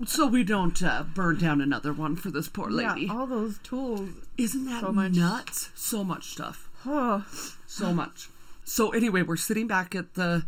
so 0.05 0.27
we 0.27 0.43
don't 0.43 0.81
uh, 0.83 1.03
burn 1.03 1.37
down 1.39 1.59
another 1.61 1.91
one 1.91 2.15
for 2.15 2.29
this 2.29 2.47
poor 2.47 2.69
lady. 2.69 3.05
Yeah, 3.07 3.13
all 3.13 3.25
those 3.27 3.57
tools. 3.59 4.09
Isn't 4.37 4.65
that 4.65 4.81
so 4.81 4.91
much- 4.91 5.13
nuts? 5.13 5.69
So 5.75 6.03
much 6.03 6.25
stuff, 6.29 6.69
Oh. 6.85 7.25
so 7.65 7.93
much. 7.93 8.29
So 8.63 8.91
anyway, 8.91 9.23
we're 9.23 9.37
sitting 9.37 9.65
back 9.67 9.95
at 9.95 10.13
the 10.13 10.45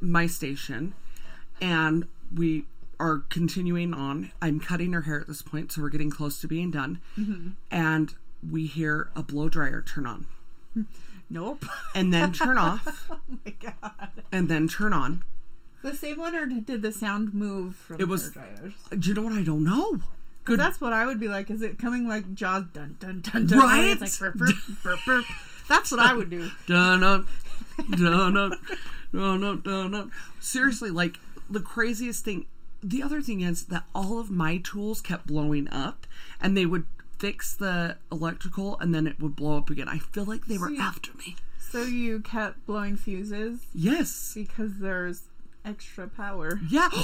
my 0.00 0.26
station, 0.26 0.94
and 1.60 2.06
we 2.34 2.64
are 2.98 3.18
continuing 3.28 3.92
on. 3.94 4.32
I'm 4.40 4.58
cutting 4.60 4.92
her 4.92 5.02
hair 5.02 5.20
at 5.20 5.26
this 5.26 5.42
point, 5.42 5.72
so 5.72 5.82
we're 5.82 5.90
getting 5.90 6.10
close 6.10 6.40
to 6.40 6.48
being 6.48 6.70
done, 6.70 7.00
Mm-hmm. 7.18 7.48
and 7.70 8.14
we 8.48 8.66
hear 8.66 9.10
a 9.16 9.22
blow 9.22 9.48
dryer 9.48 9.82
turn 9.82 10.06
on. 10.06 10.26
Nope. 11.28 11.64
and 11.94 12.14
then 12.14 12.32
turn 12.32 12.56
off 12.66 13.08
oh 13.10 13.18
my 13.44 13.52
god. 13.60 14.10
and 14.30 14.48
then 14.48 14.68
turn 14.68 14.92
on. 14.92 15.24
The 15.82 15.92
same 15.94 16.18
one, 16.18 16.36
or 16.36 16.46
did 16.46 16.82
the 16.82 16.92
sound 16.92 17.34
move 17.34 17.74
from 17.74 18.00
It 18.00 18.06
was- 18.08 18.30
dryers? 18.30 18.74
Do 18.96 19.08
you 19.08 19.14
know 19.14 19.22
what? 19.22 19.32
I 19.32 19.42
don't 19.42 19.64
know. 19.64 19.98
Good. 20.44 20.60
That's 20.60 20.80
what 20.80 20.92
I 20.92 21.04
would 21.04 21.18
be 21.18 21.26
like. 21.26 21.50
Is 21.50 21.62
it 21.62 21.78
coming 21.80 22.06
like 22.06 22.32
Jaws? 22.34 22.64
Dun 22.72 22.96
dun 23.00 23.20
dun 23.22 23.46
dun. 23.48 23.58
Right? 23.58 23.96
It's 24.00 24.20
like 24.20 24.34
burp, 24.34 24.36
burp, 24.38 24.54
burp, 24.84 24.98
burp. 25.04 25.24
That's 25.68 25.90
what 25.90 25.98
I 25.98 26.14
would 26.14 26.30
do. 26.30 26.48
Dun 26.68 27.00
dun 27.00 27.26
dun 27.90 28.34
dun 28.34 28.50
dun 29.12 29.40
dun 29.40 29.60
dun 29.64 29.90
dun. 29.90 30.12
Seriously, 30.38 30.90
like 30.90 31.18
the 31.50 31.60
craziest 31.60 32.24
thing. 32.24 32.46
The 32.82 33.02
other 33.02 33.20
thing 33.22 33.40
is 33.40 33.64
that 33.66 33.84
all 33.94 34.18
of 34.18 34.30
my 34.30 34.58
tools 34.58 35.00
kept 35.00 35.26
blowing 35.26 35.68
up, 35.70 36.06
and 36.40 36.56
they 36.56 36.66
would 36.66 36.84
fix 37.18 37.54
the 37.54 37.96
electrical, 38.12 38.78
and 38.78 38.94
then 38.94 39.06
it 39.06 39.18
would 39.20 39.34
blow 39.34 39.56
up 39.56 39.70
again. 39.70 39.88
I 39.88 39.98
feel 39.98 40.24
like 40.24 40.46
they 40.46 40.58
were 40.58 40.68
See- 40.68 40.78
after 40.78 41.12
me. 41.16 41.36
So 41.70 41.82
you 41.82 42.20
kept 42.20 42.64
blowing 42.66 42.96
fuses 42.96 43.66
Yes. 43.74 44.32
because 44.34 44.78
there's 44.78 45.22
extra 45.64 46.06
power. 46.08 46.60
Yeah. 46.68 46.90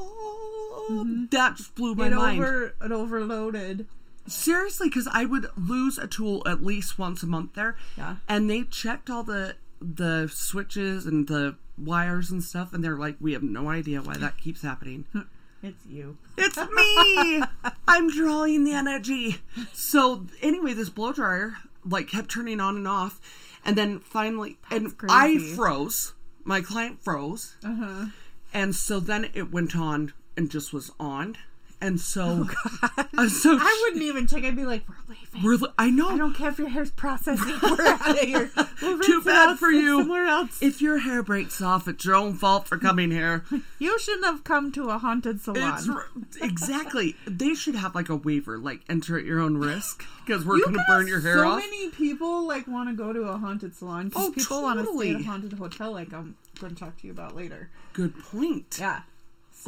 Oh, 0.00 0.86
mm-hmm. 0.90 1.24
That 1.30 1.56
just 1.56 1.74
blew 1.74 1.94
my 1.94 2.06
It 2.06 2.14
mind. 2.14 2.40
over 2.40 2.74
it 2.82 2.92
overloaded. 2.92 3.86
Seriously, 4.26 4.88
because 4.88 5.08
I 5.10 5.24
would 5.24 5.46
lose 5.56 5.98
a 5.98 6.06
tool 6.06 6.42
at 6.46 6.62
least 6.62 6.98
once 6.98 7.22
a 7.22 7.26
month 7.26 7.54
there. 7.54 7.76
Yeah. 7.96 8.16
And 8.28 8.48
they 8.48 8.62
checked 8.64 9.08
all 9.10 9.22
the 9.24 9.56
the 9.80 10.28
switches 10.32 11.06
and 11.06 11.28
the 11.28 11.56
wires 11.76 12.30
and 12.30 12.42
stuff, 12.42 12.72
and 12.72 12.82
they're 12.82 12.96
like, 12.98 13.16
"We 13.20 13.32
have 13.32 13.42
no 13.42 13.68
idea 13.70 14.00
why 14.02 14.16
that 14.16 14.38
keeps 14.38 14.62
happening." 14.62 15.04
It's 15.60 15.84
you. 15.86 16.18
it's 16.36 16.56
me. 16.56 17.42
I'm 17.88 18.08
drawing 18.10 18.62
the 18.62 18.70
energy. 18.74 19.38
So 19.72 20.24
anyway, 20.40 20.72
this 20.72 20.88
blow 20.88 21.12
dryer 21.12 21.54
like 21.84 22.06
kept 22.06 22.30
turning 22.30 22.60
on 22.60 22.76
and 22.76 22.86
off, 22.86 23.20
and 23.64 23.74
then 23.76 23.98
finally, 23.98 24.58
and 24.70 24.94
I 25.08 25.38
froze. 25.56 26.14
My 26.44 26.60
client 26.60 27.02
froze, 27.02 27.56
Uh 27.64 27.74
huh. 27.74 28.06
and 28.54 28.72
so 28.76 29.00
then 29.00 29.30
it 29.34 29.50
went 29.50 29.74
on 29.74 30.12
and 30.36 30.48
just 30.48 30.72
was 30.72 30.92
on, 31.00 31.36
and 31.80 32.00
so, 32.00 32.46
uh, 33.16 33.28
so 33.28 33.52
Oh, 33.52 33.58
I 33.60 33.82
wouldn't 33.84 34.02
even 34.02 34.26
check. 34.26 34.44
I'd 34.44 34.56
be 34.56 34.64
like, 34.64 34.82
"We're 34.88 35.14
leaving. 35.14 35.42
We're, 35.42 35.54
li- 35.56 35.72
I 35.78 35.90
know. 35.90 36.08
I 36.10 36.16
don't 36.18 36.34
care 36.34 36.48
if 36.50 36.58
your 36.58 36.68
hair's 36.68 36.90
processing. 36.90 37.54
We're 37.62 37.86
out 37.86 38.10
of 38.10 38.18
here. 38.26 38.50
We'll 38.82 38.98
Too 39.00 39.22
bad 39.22 39.58
for 39.58 39.70
you. 39.70 39.98
Somewhere 40.00 40.26
else. 40.26 40.60
If 40.62 40.80
your 40.82 40.98
hair 40.98 41.22
breaks 41.22 41.60
off, 41.62 41.86
it's 41.88 42.04
your 42.04 42.14
own 42.16 42.34
fault 42.34 42.66
for 42.66 42.78
coming 42.78 43.10
here. 43.10 43.44
You 43.78 43.98
shouldn't 43.98 44.24
have 44.26 44.44
come 44.44 44.72
to 44.72 44.88
a 44.90 44.98
haunted 44.98 45.40
salon. 45.40 45.78
It's 46.22 46.36
exactly. 46.38 47.14
They 47.26 47.54
should 47.54 47.74
have 47.76 47.94
like 47.94 48.08
a 48.08 48.16
waiver, 48.16 48.58
like 48.58 48.80
enter 48.88 49.18
at 49.18 49.24
your 49.24 49.40
own 49.40 49.56
risk, 49.58 50.04
because 50.26 50.44
we're 50.44 50.58
going 50.60 50.74
to 50.74 50.84
burn 50.88 51.06
your 51.06 51.20
hair 51.20 51.36
so 51.38 51.48
off. 51.48 51.62
So 51.62 51.66
many 51.70 51.90
people 51.90 52.46
like 52.46 52.66
want 52.66 52.88
to 52.88 52.94
go 52.94 53.12
to 53.12 53.22
a 53.22 53.36
haunted 53.38 53.74
salon 53.76 54.08
because 54.08 54.26
Oh, 54.28 54.32
people 54.32 54.62
want 54.62 54.78
to 54.80 54.84
stay 54.84 54.90
at 54.92 54.96
a 54.96 54.98
totally. 55.12 55.22
haunted 55.24 55.52
hotel. 55.54 55.92
Like 55.92 56.12
I'm 56.12 56.36
going 56.60 56.74
to 56.74 56.78
talk 56.80 56.96
to 57.00 57.06
you 57.06 57.12
about 57.12 57.36
later. 57.36 57.68
Good 57.92 58.18
point. 58.24 58.76
Yeah. 58.80 59.00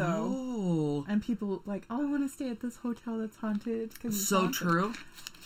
So 0.00 0.36
Oh, 0.36 1.04
and 1.08 1.22
people 1.22 1.62
like, 1.66 1.84
oh, 1.90 2.02
I 2.02 2.04
want 2.04 2.22
to 2.22 2.28
stay 2.34 2.48
at 2.50 2.60
this 2.60 2.76
hotel 2.76 3.18
that's 3.18 3.36
haunted. 3.36 3.92
'cause 4.00 4.26
so 4.26 4.40
haunted." 4.40 4.54
true. 4.56 4.92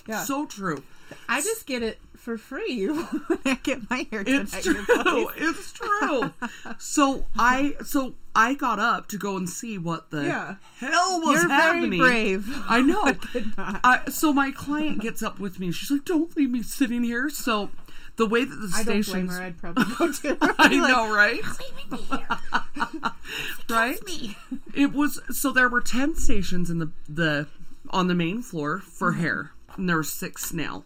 Yeah. 0.06 0.22
So 0.24 0.44
true. 0.46 0.82
I 1.28 1.40
just 1.40 1.66
get 1.66 1.82
it 1.82 1.98
for 2.16 2.36
free 2.36 2.86
when 2.88 3.38
I 3.46 3.54
get 3.62 3.88
my 3.90 4.06
hair 4.10 4.22
done 4.24 4.42
It's 4.42 4.54
at 4.54 4.64
your 4.64 4.74
true. 4.84 5.02
place. 5.02 5.28
It's 5.38 5.72
true. 5.72 6.30
So 6.78 7.24
I 7.38 7.74
so 7.84 8.14
I 8.34 8.54
got 8.54 8.78
up 8.78 9.08
to 9.08 9.16
go 9.18 9.36
and 9.36 9.48
see 9.48 9.78
what 9.78 10.10
the 10.10 10.24
Yeah. 10.24 10.56
hell 10.78 11.20
was 11.22 11.40
You're 11.40 11.48
happening. 11.50 12.00
very 12.00 12.36
brave. 12.36 12.54
I 12.68 12.80
know. 12.82 13.14
I, 13.58 14.00
so 14.10 14.32
my 14.32 14.50
client 14.50 15.00
gets 15.00 15.22
up 15.22 15.38
with 15.38 15.58
me. 15.60 15.70
She's 15.72 15.90
like, 15.90 16.04
"Don't 16.04 16.36
leave 16.36 16.50
me 16.50 16.62
sitting 16.62 17.02
here." 17.04 17.30
So 17.30 17.70
the 18.16 18.26
way 18.26 18.44
that 18.44 18.54
the 18.54 18.70
I 18.74 18.82
don't 18.84 18.86
blame 18.86 19.02
stations, 19.02 19.36
her. 19.36 19.42
I'd 19.42 19.58
probably 19.58 19.84
go 19.98 20.12
too. 20.12 20.36
I 20.40 20.68
Like, 20.68 20.90
know, 20.90 21.14
right? 21.14 21.40
Leaving 21.42 21.90
me 21.90 22.16
here. 22.16 23.12
right? 23.70 24.04
Me. 24.06 24.36
It 24.74 24.92
was 24.92 25.20
so 25.30 25.52
there 25.52 25.68
were 25.68 25.80
ten 25.80 26.14
stations 26.14 26.70
in 26.70 26.78
the 26.78 26.90
the 27.08 27.46
on 27.90 28.08
the 28.08 28.14
main 28.14 28.42
floor 28.42 28.78
for 28.80 29.12
mm-hmm. 29.12 29.20
hair, 29.20 29.50
and 29.76 29.88
there 29.88 29.96
were 29.96 30.02
six 30.02 30.52
now, 30.52 30.84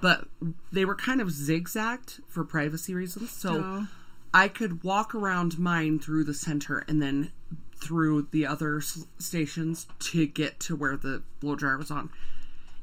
but 0.00 0.26
they 0.72 0.84
were 0.84 0.94
kind 0.94 1.20
of 1.20 1.30
zigzagged 1.30 2.20
for 2.28 2.44
privacy 2.44 2.94
reasons. 2.94 3.30
So 3.30 3.54
Oh. 3.64 3.86
I 4.34 4.48
could 4.48 4.82
walk 4.84 5.14
around 5.14 5.58
mine 5.58 5.98
through 5.98 6.24
the 6.24 6.34
center 6.34 6.84
and 6.88 7.00
then 7.00 7.32
through 7.78 8.28
the 8.32 8.46
other 8.46 8.78
s- 8.78 9.06
stations 9.18 9.86
to 9.98 10.26
get 10.26 10.58
to 10.60 10.76
where 10.76 10.96
the 10.96 11.22
blow 11.40 11.56
dryer 11.56 11.78
was 11.78 11.90
on. 11.90 12.10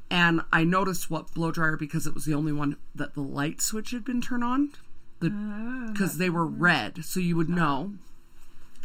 And 0.09 0.41
I 0.51 0.63
noticed 0.63 1.09
what 1.09 1.33
blow 1.33 1.51
dryer 1.51 1.77
because 1.77 2.05
it 2.05 2.13
was 2.13 2.25
the 2.25 2.33
only 2.33 2.51
one 2.51 2.77
that 2.93 3.15
the 3.15 3.21
light 3.21 3.61
switch 3.61 3.91
had 3.91 4.05
been 4.05 4.21
turned 4.21 4.43
on. 4.43 4.71
The 5.19 5.31
ah. 5.33 5.89
because 5.91 6.17
they 6.17 6.29
were 6.29 6.45
red, 6.45 7.03
so 7.05 7.19
you 7.19 7.35
would 7.35 7.49
know. 7.49 7.93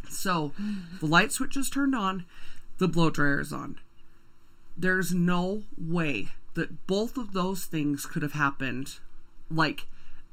So 0.09 0.53
the 1.01 1.07
light 1.07 1.33
switch 1.33 1.57
is 1.57 1.69
turned 1.69 1.95
on, 1.95 2.25
the 2.79 2.89
blow 2.89 3.11
dryer 3.11 3.41
is 3.41 3.53
on. 3.53 3.79
There's 4.77 5.12
no 5.12 5.64
way 5.77 6.29
that 6.55 6.87
both 6.87 7.16
of 7.16 7.33
those 7.33 7.64
things 7.64 8.07
could 8.07 8.23
have 8.23 8.33
happened 8.33 8.99
like 9.51 9.87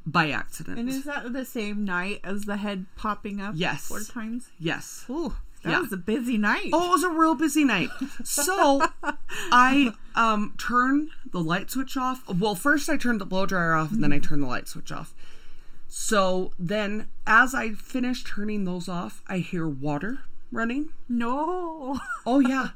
by 0.06 0.30
accident. 0.30 0.80
And 0.80 0.90
is 0.90 1.04
that 1.06 1.34
the 1.34 1.46
same 1.46 1.84
night 1.84 2.22
as 2.24 2.44
the 2.44 2.58
head 2.58 2.86
popping 2.96 3.42
up? 3.42 3.56
Yes. 3.58 3.88
Four 3.88 4.02
times? 4.02 4.50
yes. 4.60 5.06
Ooh, 5.10 5.36
that 5.66 5.72
Yeah. 5.72 5.80
was 5.82 5.92
a 5.92 5.98
busy 5.98 6.38
night. 6.38 6.70
Oh, 6.72 6.88
it 6.88 6.90
was 6.92 7.04
a 7.04 7.10
real 7.10 7.36
busy 7.36 7.64
night. 7.66 7.90
So 8.24 8.82
I 9.52 9.92
um 10.16 10.54
turned 10.58 11.10
the 11.32 11.42
light 11.42 11.70
switch 11.70 11.98
off. 11.98 12.24
Well, 12.30 12.56
first 12.56 12.90
I 12.90 12.96
turned 12.98 13.20
the 13.20 13.26
blow 13.26 13.46
dryer 13.46 13.74
off 13.74 13.92
and 13.92 14.02
then 14.04 14.14
I 14.14 14.20
turned 14.20 14.44
the 14.44 14.48
light 14.48 14.68
switch 14.68 14.92
off. 14.92 15.14
So 15.88 16.52
then 16.58 17.08
as 17.28 17.54
I 17.54 17.72
finish 17.74 18.24
turning 18.24 18.64
those 18.66 18.88
off, 18.90 19.22
I 19.28 19.40
hear 19.40 19.68
water 19.68 20.20
running. 20.52 20.90
No. 21.10 22.00
Oh 22.26 22.40
yeah. 22.40 22.70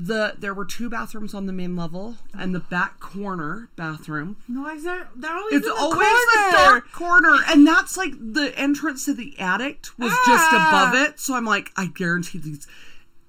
The 0.00 0.34
there 0.38 0.54
were 0.54 0.64
two 0.64 0.88
bathrooms 0.88 1.34
on 1.34 1.46
the 1.46 1.52
main 1.52 1.74
level 1.74 2.18
and 2.32 2.54
the 2.54 2.60
back 2.60 3.00
corner 3.00 3.68
bathroom. 3.74 4.36
No, 4.46 4.64
I 4.64 4.78
said 4.78 5.08
they're 5.16 5.32
always 5.36 5.54
It's 5.54 5.66
in 5.66 5.74
the 5.74 5.80
always 5.80 5.98
corner. 5.98 6.50
the 6.50 6.56
dark 6.56 6.92
corner, 6.92 7.36
and 7.48 7.66
that's 7.66 7.96
like 7.96 8.12
the 8.16 8.56
entrance 8.56 9.06
to 9.06 9.14
the 9.14 9.36
attic 9.40 9.86
was 9.98 10.12
just 10.24 10.46
Ah. 10.52 10.88
above 10.90 10.94
it. 11.02 11.18
So 11.18 11.34
I'm 11.34 11.44
like, 11.44 11.72
I 11.76 11.86
guarantee 11.86 12.38
these 12.38 12.64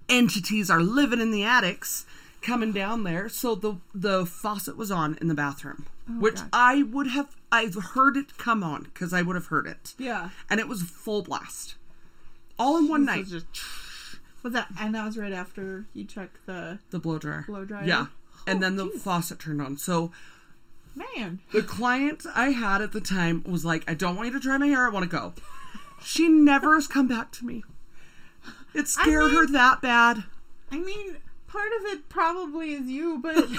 entities 0.08 0.70
are 0.70 0.82
living 0.82 1.20
in 1.20 1.32
the 1.32 1.44
attics, 1.44 2.06
coming 2.44 2.72
down 2.72 3.04
there. 3.04 3.30
So 3.30 3.56
the 3.56 3.78
the 3.96 4.28
faucet 4.28 4.78
was 4.78 4.92
on 4.92 5.18
in 5.20 5.28
the 5.28 5.34
bathroom, 5.36 5.88
which 6.08 6.38
Oh, 6.38 6.42
God. 6.44 6.50
I 6.54 6.84
would 6.84 7.08
have 7.08 7.36
I've 7.52 7.74
heard 7.96 8.16
it 8.16 8.38
come 8.38 8.64
on 8.64 8.84
because 8.84 9.12
I 9.12 9.24
would 9.24 9.36
have 9.36 9.48
heard 9.48 9.66
it, 9.66 9.96
Yeah. 9.98 10.30
and 10.52 10.60
it 10.60 10.68
was 10.68 10.84
full 10.84 11.24
blast, 11.24 11.74
all 12.60 12.78
in 12.78 12.88
one 12.88 13.06
night. 13.06 13.26
Just- 13.26 13.48
Was 14.44 14.54
that 14.54 14.68
and 14.80 14.96
that 14.96 15.06
was 15.06 15.18
right 15.18 15.34
after 15.34 15.86
you 15.94 16.06
checked 16.06 16.46
the 16.46 16.80
The 16.92 17.00
blow 17.00 17.18
dryer, 17.20 17.44
Blow 17.48 17.66
dryer? 17.66 17.86
yeah, 17.86 18.06
and 18.48 18.58
Oh, 18.58 18.62
then 18.62 18.76
the 18.78 18.86
geez. 18.90 19.02
faucet 19.04 19.40
turned 19.40 19.62
on. 19.62 19.78
So 19.78 20.12
man. 20.96 21.40
The 21.54 21.62
client 21.64 22.26
I 22.36 22.50
had 22.50 22.82
at 22.82 22.92
the 22.94 23.02
time 23.02 23.44
was 23.48 23.64
like, 23.66 23.90
I 23.90 23.94
don't 23.94 24.16
want 24.16 24.28
you 24.28 24.34
to 24.34 24.40
dry 24.40 24.58
my 24.58 24.68
hair, 24.68 24.86
I 24.86 24.90
want 24.90 25.04
to 25.04 25.10
go. 25.10 25.34
She 26.04 26.28
never 26.30 26.76
has 26.76 26.88
come 26.88 27.08
back 27.08 27.32
to 27.34 27.46
me. 27.46 27.64
It 28.74 28.88
scared 28.88 29.32
her 29.32 29.44
mean- 29.44 29.54
that 29.54 29.82
bad. 29.82 30.24
I 30.72 30.78
mean, 30.80 31.18
part 31.48 31.72
of 31.80 31.86
it 31.88 32.08
probably 32.10 32.74
is 32.74 32.88
you, 32.88 33.18
but 33.20 33.36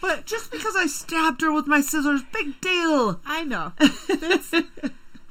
But 0.00 0.24
just 0.26 0.50
because 0.50 0.74
I 0.76 0.86
stabbed 0.86 1.40
her 1.42 1.52
with 1.52 1.66
my 1.66 1.80
scissors, 1.80 2.22
big 2.32 2.58
deal. 2.60 3.20
I 3.26 3.44
know. 3.44 3.72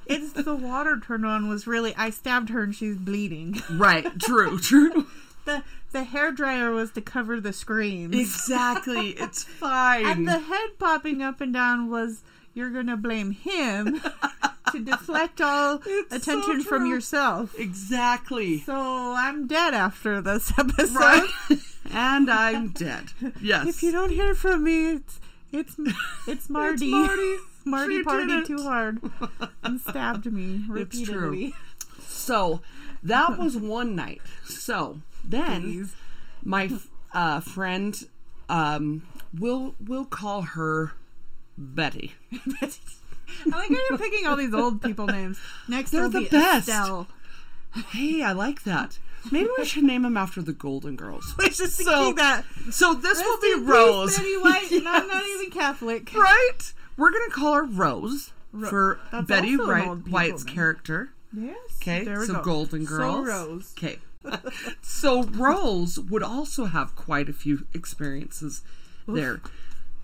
It's 0.10 0.34
the 0.34 0.55
water 0.55 0.99
turned 0.99 1.26
on 1.26 1.47
was 1.47 1.68
really 1.68 1.93
I 1.95 2.10
stabbed 2.10 2.49
her 2.49 2.64
and 2.64 2.76
she's 2.76 2.97
bleeding. 2.97 3.62
Right, 3.72 4.05
true, 4.20 4.60
true. 4.60 5.07
The 5.45 5.64
the 5.93 6.03
hair 6.03 6.32
dryer 6.34 6.70
was 6.72 6.91
to 6.91 7.01
cover 7.01 7.39
the 7.39 7.53
screams. 7.53 8.14
Exactly, 8.16 9.10
it's 9.18 9.43
fine. 9.45 10.05
And 10.05 10.28
the 10.28 10.38
head 10.38 10.78
popping 10.78 11.22
up 11.24 11.39
and 11.41 11.53
down 11.53 11.89
was 11.89 12.22
you're 12.53 12.70
gonna 12.70 12.97
blame 12.97 13.32
him 13.32 14.01
to 14.72 14.80
deflect 14.84 15.39
all 15.41 15.82
It's 15.86 16.14
attention 16.28 16.62
so 16.62 16.70
from 16.70 16.86
yourself. 16.86 17.57
exactly. 17.57 18.60
So 18.60 18.76
I'm 18.76 19.47
dead 19.47 19.74
after 19.74 20.22
this 20.22 20.51
episode. 20.60 20.95
Right. 20.95 21.30
and 21.93 22.30
I'm 22.30 22.68
dead. 22.70 23.05
Yes. 23.41 23.66
If 23.68 23.82
you 23.82 23.91
don't 23.93 24.12
hear 24.12 24.36
from 24.36 24.64
me, 24.66 24.91
it's 24.91 25.20
it's 25.51 25.76
it's 26.28 26.49
Marty. 26.49 26.91
Marty. 26.91 27.38
Marty 27.66 27.97
She 27.97 28.03
partied 28.03 28.45
too 28.47 28.64
hard 28.64 28.99
and 29.64 29.80
stabbed 29.88 30.32
me 30.32 30.66
It's 30.76 31.01
true. 31.01 31.30
repeatedly. 31.30 31.53
So 32.07 32.62
that 33.03 33.38
was 33.38 33.57
one 33.57 33.95
night. 33.95 34.22
So 34.45 35.01
then 35.24 35.62
Please. 35.64 35.95
my 36.43 36.70
uh, 37.14 37.39
friend, 37.41 37.95
um, 38.49 39.03
we'll 39.38 39.76
we'll 39.80 40.05
call 40.05 40.41
her 40.43 40.93
Betty. 41.57 42.14
I 42.62 42.70
like 43.45 43.70
how 43.70 43.76
you're 43.89 43.97
picking 43.97 44.26
all 44.26 44.36
these 44.36 44.53
old 44.53 44.82
people 44.82 45.05
names. 45.07 45.39
Next, 45.68 45.91
They're 45.91 46.10
the 46.10 46.22
be 46.22 46.30
best. 46.30 46.68
Estelle. 46.70 47.07
Hey, 47.91 48.24
I 48.24 48.32
like 48.32 48.64
that. 48.64 48.97
Maybe 49.32 49.49
we 49.57 49.66
should 49.66 49.84
name 49.84 50.05
him 50.05 50.18
after 50.18 50.41
the 50.41 50.53
Golden 50.53 50.95
Girls. 50.95 51.36
I 51.39 51.47
was 51.47 51.57
just 51.57 51.78
So- 51.78 51.84
thinking 51.91 52.16
that. 52.16 52.45
So 52.72 52.93
this 52.95 53.20
will 53.22 53.39
be 53.41 53.55
Rose, 53.70 54.18
Betty 54.18 54.38
White, 54.38 54.72
and 54.72 54.88
I'm 54.88 55.07
not 55.07 55.24
even 55.24 55.51
Catholic. 55.51 56.12
right? 56.16 56.74
We're 57.00 57.12
gonna 57.12 57.32
call 57.32 57.54
her 57.54 57.64
Rose 57.64 58.34
for 58.70 59.00
That's 59.12 59.28
Betty 59.28 59.52
also 59.54 59.64
an 59.64 59.70
Wright, 59.70 59.88
old 59.88 60.00
people 60.06 60.12
White's 60.14 60.45
name. 60.45 60.56
character. 60.56 61.10
Yes. 61.34 61.56
Okay, 61.82 62.04
There 62.04 62.20
we 62.20 62.26
so 62.26 62.34
go. 62.36 62.43
Golden 62.43 62.86
So 62.86 62.89
Girls. 62.97 63.28
Rose. 63.28 63.74
Okay. 63.78 64.00
so 64.82 65.24
Rose 65.24 65.97
would 66.00 66.24
also 66.24 66.66
have 66.66 66.95
quite 66.95 67.30
a 67.30 67.34
few 67.34 67.66
experiences 67.74 68.62
there. 69.08 69.41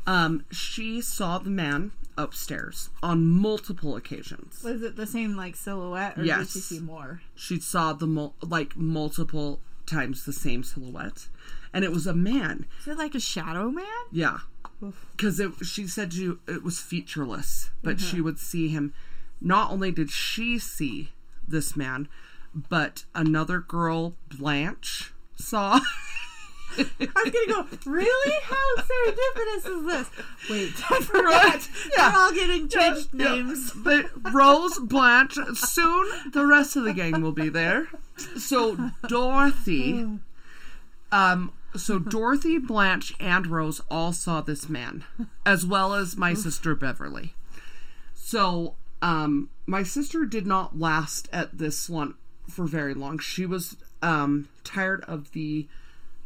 Um, 0.08 0.46
she 0.52 1.02
saw 1.02 1.38
the 1.40 1.50
man 1.50 1.92
upstairs 2.18 2.90
on 3.04 3.26
multiple 3.26 3.96
occasions. 3.96 4.64
Was 4.64 4.82
it 4.84 4.96
the 4.96 5.06
same 5.08 5.36
like 5.36 5.56
silhouette, 5.56 6.18
or 6.18 6.24
Yes. 6.24 6.48
did 6.48 6.56
you 6.56 6.62
see 6.62 6.80
more? 6.80 7.22
She 7.36 7.60
saw 7.60 7.92
the 7.94 8.08
mul- 8.08 8.36
like 8.42 8.78
multiple 8.78 9.60
times 9.86 10.24
the 10.26 10.32
same 10.34 10.64
silhouette, 10.64 11.28
and 11.74 11.84
it 11.84 11.92
was 11.92 12.08
a 12.08 12.14
man. 12.14 12.68
Is 12.82 12.88
it 12.88 12.98
like 12.98 13.16
a 13.16 13.20
shadow 13.20 13.70
man? 13.70 13.86
Yeah. 14.12 14.40
Because 15.16 15.40
it 15.40 15.52
she 15.64 15.88
said 15.88 16.14
you 16.14 16.40
it 16.48 16.64
was 16.64 16.80
featureless, 16.80 17.70
but 17.84 18.00
she 18.00 18.22
would 18.22 18.40
see 18.40 18.68
him. 18.70 18.94
Not 19.42 19.72
only 19.72 19.92
did 19.92 20.10
she 20.12 20.58
see 20.60 21.10
this 21.48 21.76
man, 21.76 22.08
but 22.70 23.04
another 23.14 23.60
girl, 23.60 24.16
Blanche, 24.30 25.14
saw. 25.36 25.80
I 26.78 26.84
was 27.00 27.32
gonna 27.32 27.48
go. 27.48 27.68
Really? 27.86 28.38
How 28.44 28.76
serendipitous 28.82 29.78
is 29.80 29.86
this? 29.86 30.10
Wait, 30.50 30.74
I 30.92 31.00
forgot. 31.02 31.70
Yeah. 31.98 32.12
We're 32.12 32.20
all 32.20 32.34
getting 32.34 32.68
changed 32.68 33.10
Yeah. 33.14 33.36
names. 33.36 33.72
But 33.76 34.34
Rose, 34.34 34.80
Blanche, 34.80 35.38
soon 35.54 36.32
the 36.34 36.46
rest 36.46 36.76
of 36.76 36.84
the 36.84 36.92
gang 36.94 37.22
will 37.22 37.32
be 37.32 37.48
there. 37.50 37.88
So 38.38 38.92
Dorothy, 39.08 40.06
um, 41.12 41.54
so 41.78 42.00
Dorothy, 42.00 42.58
Blanche, 42.58 43.14
and 43.20 43.48
Rose 43.48 43.82
all 43.90 44.14
saw 44.14 44.42
this 44.42 44.70
man, 44.70 45.04
as 45.46 45.66
well 45.66 45.94
as 45.94 46.18
my 46.18 46.34
sister 46.34 46.76
Beverly. 46.76 47.34
So, 48.14 48.76
um, 49.02 49.50
my 49.66 49.84
sister 49.84 50.26
did 50.26 50.48
not 50.48 50.80
last 50.80 51.30
at 51.32 51.58
this 51.58 51.78
salon 51.78 52.16
for 52.50 52.66
very 52.66 52.94
long. 52.94 53.20
She 53.20 53.46
was 53.46 53.78
um, 54.02 54.48
tired 54.64 55.04
of 55.08 55.32
the 55.32 55.68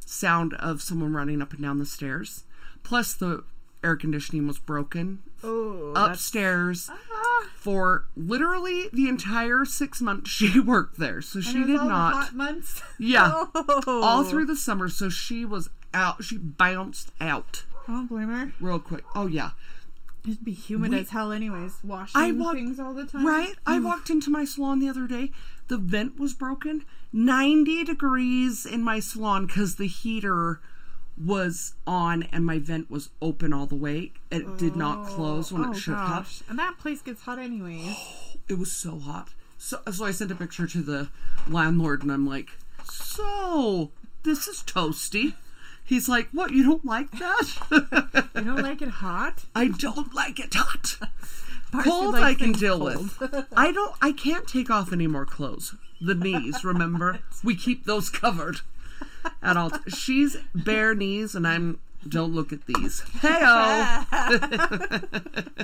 sound 0.06 0.54
of 0.56 0.82
someone 0.82 1.14
running 1.14 1.42
up 1.42 1.54
and 1.54 1.62
down 1.62 1.80
the 1.80 1.86
stairs. 1.86 2.44
Plus, 2.84 3.14
the 3.14 3.44
air 3.84 3.96
conditioning 3.96 4.46
was 4.48 4.60
broken 4.60 5.20
Oh, 5.44 5.94
upstairs 5.96 6.90
ah, 6.92 7.48
for 7.56 8.06
literally 8.18 8.90
the 8.92 9.08
entire 9.08 9.64
six 9.64 10.02
months 10.02 10.30
she 10.38 10.60
worked 10.60 10.98
there. 11.00 11.22
So 11.22 11.40
she 11.42 11.62
and 11.62 11.70
it 11.70 11.74
was 11.74 11.82
did 11.82 11.82
all 11.82 11.88
the 11.88 11.94
not. 11.94 12.14
hot 12.14 12.36
months. 12.36 12.82
Yeah. 13.00 13.46
Oh. 13.56 14.02
All 14.04 14.24
through 14.26 14.46
the 14.48 14.56
summer, 14.58 14.90
so 14.90 15.10
she 15.10 15.46
was 15.46 15.70
out. 15.94 16.24
She 16.24 16.38
bounced 16.38 17.12
out 17.22 17.64
I 17.88 17.94
don't 17.94 18.08
blame 18.08 18.28
her. 18.30 18.52
real 18.60 18.80
quick. 18.80 19.04
Oh 19.16 19.28
yeah, 19.28 19.52
It'd 20.26 20.44
be 20.44 20.52
humid 20.52 20.92
We- 20.92 21.00
as 21.00 21.10
hell, 21.12 21.32
anyways. 21.32 21.78
Washing 21.84 22.22
I 22.22 22.32
walk- 22.34 22.56
things 22.56 22.80
all 22.80 22.94
the 22.94 23.06
time. 23.06 23.26
right. 23.26 23.56
I 23.66 23.80
walked 23.80 24.10
into 24.10 24.30
my 24.30 24.44
salon 24.46 24.80
the 24.80 24.90
other 24.90 25.08
day. 25.08 25.32
The 25.70 25.78
vent 25.78 26.20
was 26.20 26.34
broken. 26.34 26.84
Ninety 27.14 27.84
degrees 27.86 28.66
in 28.66 28.84
my 28.84 29.00
salon 29.00 29.46
because 29.48 29.76
the 29.76 29.88
heater 29.88 30.60
was 31.24 31.74
on 31.86 32.24
and 32.32 32.46
my 32.46 32.60
vent 32.60 32.90
was 32.90 33.10
open 33.22 33.54
all 33.54 33.66
the 33.66 33.76
way. 33.76 34.14
It 34.32 34.58
did 34.58 34.76
not 34.76 35.00
oh. 35.00 35.14
close 35.14 35.52
when 35.52 35.66
oh, 35.66 35.72
it 35.72 35.76
should 35.76 35.96
have. 35.96 36.44
And 36.48 36.58
that 36.60 36.78
place 36.78 37.02
gets 37.02 37.22
hot 37.22 37.40
anyways. 37.40 37.96
Oh, 37.96 38.40
it 38.48 38.58
was 38.58 38.72
so 38.72 39.00
hot. 39.00 39.30
So, 39.58 39.80
so 39.92 40.06
I 40.06 40.12
sent 40.12 40.32
a 40.32 40.36
picture 40.36 40.68
to 40.68 40.82
the 40.82 41.10
landlord 41.48 42.04
and 42.04 42.12
I'm 42.12 42.26
like, 42.26 42.50
so 42.84 43.92
this 44.24 44.48
is 44.48 44.64
toasty. 44.64 45.34
He's 45.84 46.08
like, 46.08 46.30
what? 46.32 46.52
You 46.52 46.64
don't 46.64 46.86
like 46.86 47.12
that? 47.12 48.28
You 48.36 48.44
don't 48.44 48.62
like 48.62 48.82
it 48.82 48.90
hot? 48.90 49.46
I 49.56 49.70
don't 49.70 50.14
like 50.14 50.40
it 50.40 50.54
hot. 50.54 50.98
Cold 51.84 52.16
I 52.16 52.36
can 52.36 52.52
deal 52.52 52.78
cold. 52.78 53.20
with. 53.20 53.46
I 53.56 53.72
don't. 53.72 53.96
I 54.02 54.12
can't 54.12 54.48
take 54.48 54.70
off 54.70 54.94
any 54.94 55.08
more 55.08 55.26
clothes. 55.26 55.76
The 56.00 56.16
knees, 56.16 56.64
remember? 56.64 57.20
we 57.44 57.56
keep 57.56 57.86
those 57.86 58.10
covered 58.10 58.62
at 59.42 59.58
all. 59.58 59.72
She's 59.88 60.38
bare 60.54 60.94
knees, 60.96 61.36
and 61.36 61.48
I'm. 61.48 61.80
Don't 62.08 62.34
look 62.34 62.54
at 62.54 62.66
these. 62.66 63.02
Heyo. 63.20 64.06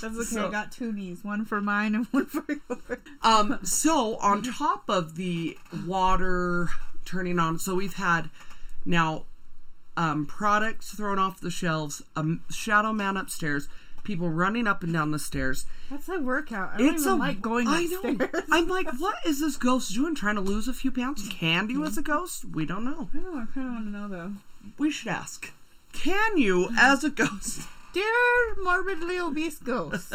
That's 0.00 0.04
okay. 0.04 0.24
So- 0.24 0.48
I 0.48 0.50
got 0.50 0.72
two 0.72 0.92
knees, 0.92 1.22
one 1.24 1.44
for 1.44 1.60
mine 1.60 1.94
and 1.94 2.06
one 2.06 2.26
for 2.26 2.44
yours. 2.48 2.98
Um, 3.22 3.58
so 3.62 4.16
on 4.16 4.42
top 4.42 4.84
of 4.88 5.16
the 5.16 5.56
water 5.86 6.68
turning 7.04 7.38
on, 7.38 7.58
so 7.58 7.74
we've 7.74 7.94
had 7.94 8.28
now 8.84 9.24
um, 9.96 10.26
products 10.26 10.90
thrown 10.92 11.18
off 11.18 11.40
the 11.40 11.50
shelves, 11.50 12.02
a 12.16 12.24
shadow 12.50 12.92
man 12.92 13.16
upstairs, 13.16 13.68
people 14.06 14.30
running 14.30 14.66
up 14.66 14.82
and 14.82 14.92
down 14.92 15.10
the 15.10 15.18
stairs. 15.18 15.66
That's 15.90 16.08
a 16.08 16.18
workout. 16.20 16.70
I 16.74 16.78
don't 16.78 16.94
It's 16.94 17.02
even 17.02 17.12
a 17.14 17.16
like 17.16 17.42
going 17.42 17.66
I 17.68 17.82
upstairs. 17.82 18.18
know. 18.18 18.28
I'm 18.52 18.68
like, 18.68 18.86
what 18.98 19.16
is 19.26 19.40
this 19.40 19.56
ghost 19.56 19.92
doing? 19.92 20.14
Trying 20.14 20.36
to 20.36 20.40
lose 20.40 20.68
a 20.68 20.72
few 20.72 20.90
pounds? 20.90 21.28
Can 21.28 21.68
you 21.68 21.84
as 21.84 21.98
a 21.98 22.02
ghost? 22.02 22.44
We 22.44 22.64
don't 22.64 22.84
know. 22.84 23.08
I 23.12 23.18
know. 23.18 23.36
I 23.38 23.44
kind 23.52 23.66
of 23.66 23.72
want 23.74 23.84
to 23.86 23.90
know 23.90 24.08
though. 24.08 24.32
We 24.78 24.90
should 24.90 25.08
ask. 25.08 25.52
Can 25.92 26.38
you 26.38 26.68
as 26.78 27.04
a 27.04 27.10
ghost 27.10 27.68
Dear 27.92 28.54
morbidly 28.62 29.18
obese 29.18 29.58
ghost, 29.58 30.12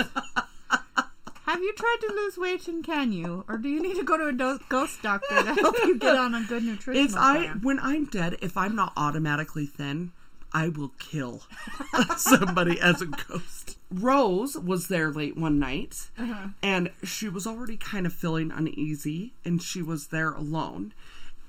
have 1.48 1.62
you 1.62 1.74
tried 1.74 1.98
to 2.02 2.14
lose 2.14 2.38
weight 2.38 2.68
and 2.68 2.84
can 2.84 3.12
you? 3.12 3.44
Or 3.48 3.58
do 3.58 3.68
you 3.68 3.82
need 3.82 3.96
to 3.96 4.04
go 4.04 4.18
to 4.18 4.28
a 4.28 4.32
do- 4.34 4.60
ghost 4.70 5.02
doctor 5.02 5.42
to 5.44 5.54
help 5.56 5.76
you 5.86 5.98
get 5.98 6.16
on 6.16 6.36
a 6.36 6.44
good 6.44 6.64
nutrition? 6.64 7.04
If 7.06 7.16
I 7.16 7.38
plan? 7.46 7.60
when 7.64 7.80
I'm 7.80 8.06
dead, 8.06 8.38
if 8.42 8.56
I'm 8.56 8.76
not 8.76 8.94
automatically 8.96 9.66
thin, 9.66 10.12
I 10.54 10.70
will 10.70 10.92
kill 11.00 11.42
somebody 12.18 12.80
as 12.80 13.02
a 13.02 13.08
ghost. 13.08 13.78
Rose 13.92 14.56
was 14.58 14.88
there 14.88 15.12
late 15.12 15.38
one 15.38 15.60
night, 15.60 16.08
mm-hmm. 16.18 16.50
and 16.64 16.90
she 17.04 17.28
was 17.28 17.46
already 17.46 17.78
kind 17.78 18.06
of 18.06 18.14
feeling 18.14 18.52
uneasy, 18.52 19.34
and 19.44 19.62
she 19.62 19.82
was 19.82 20.08
there 20.08 20.32
alone. 20.32 20.94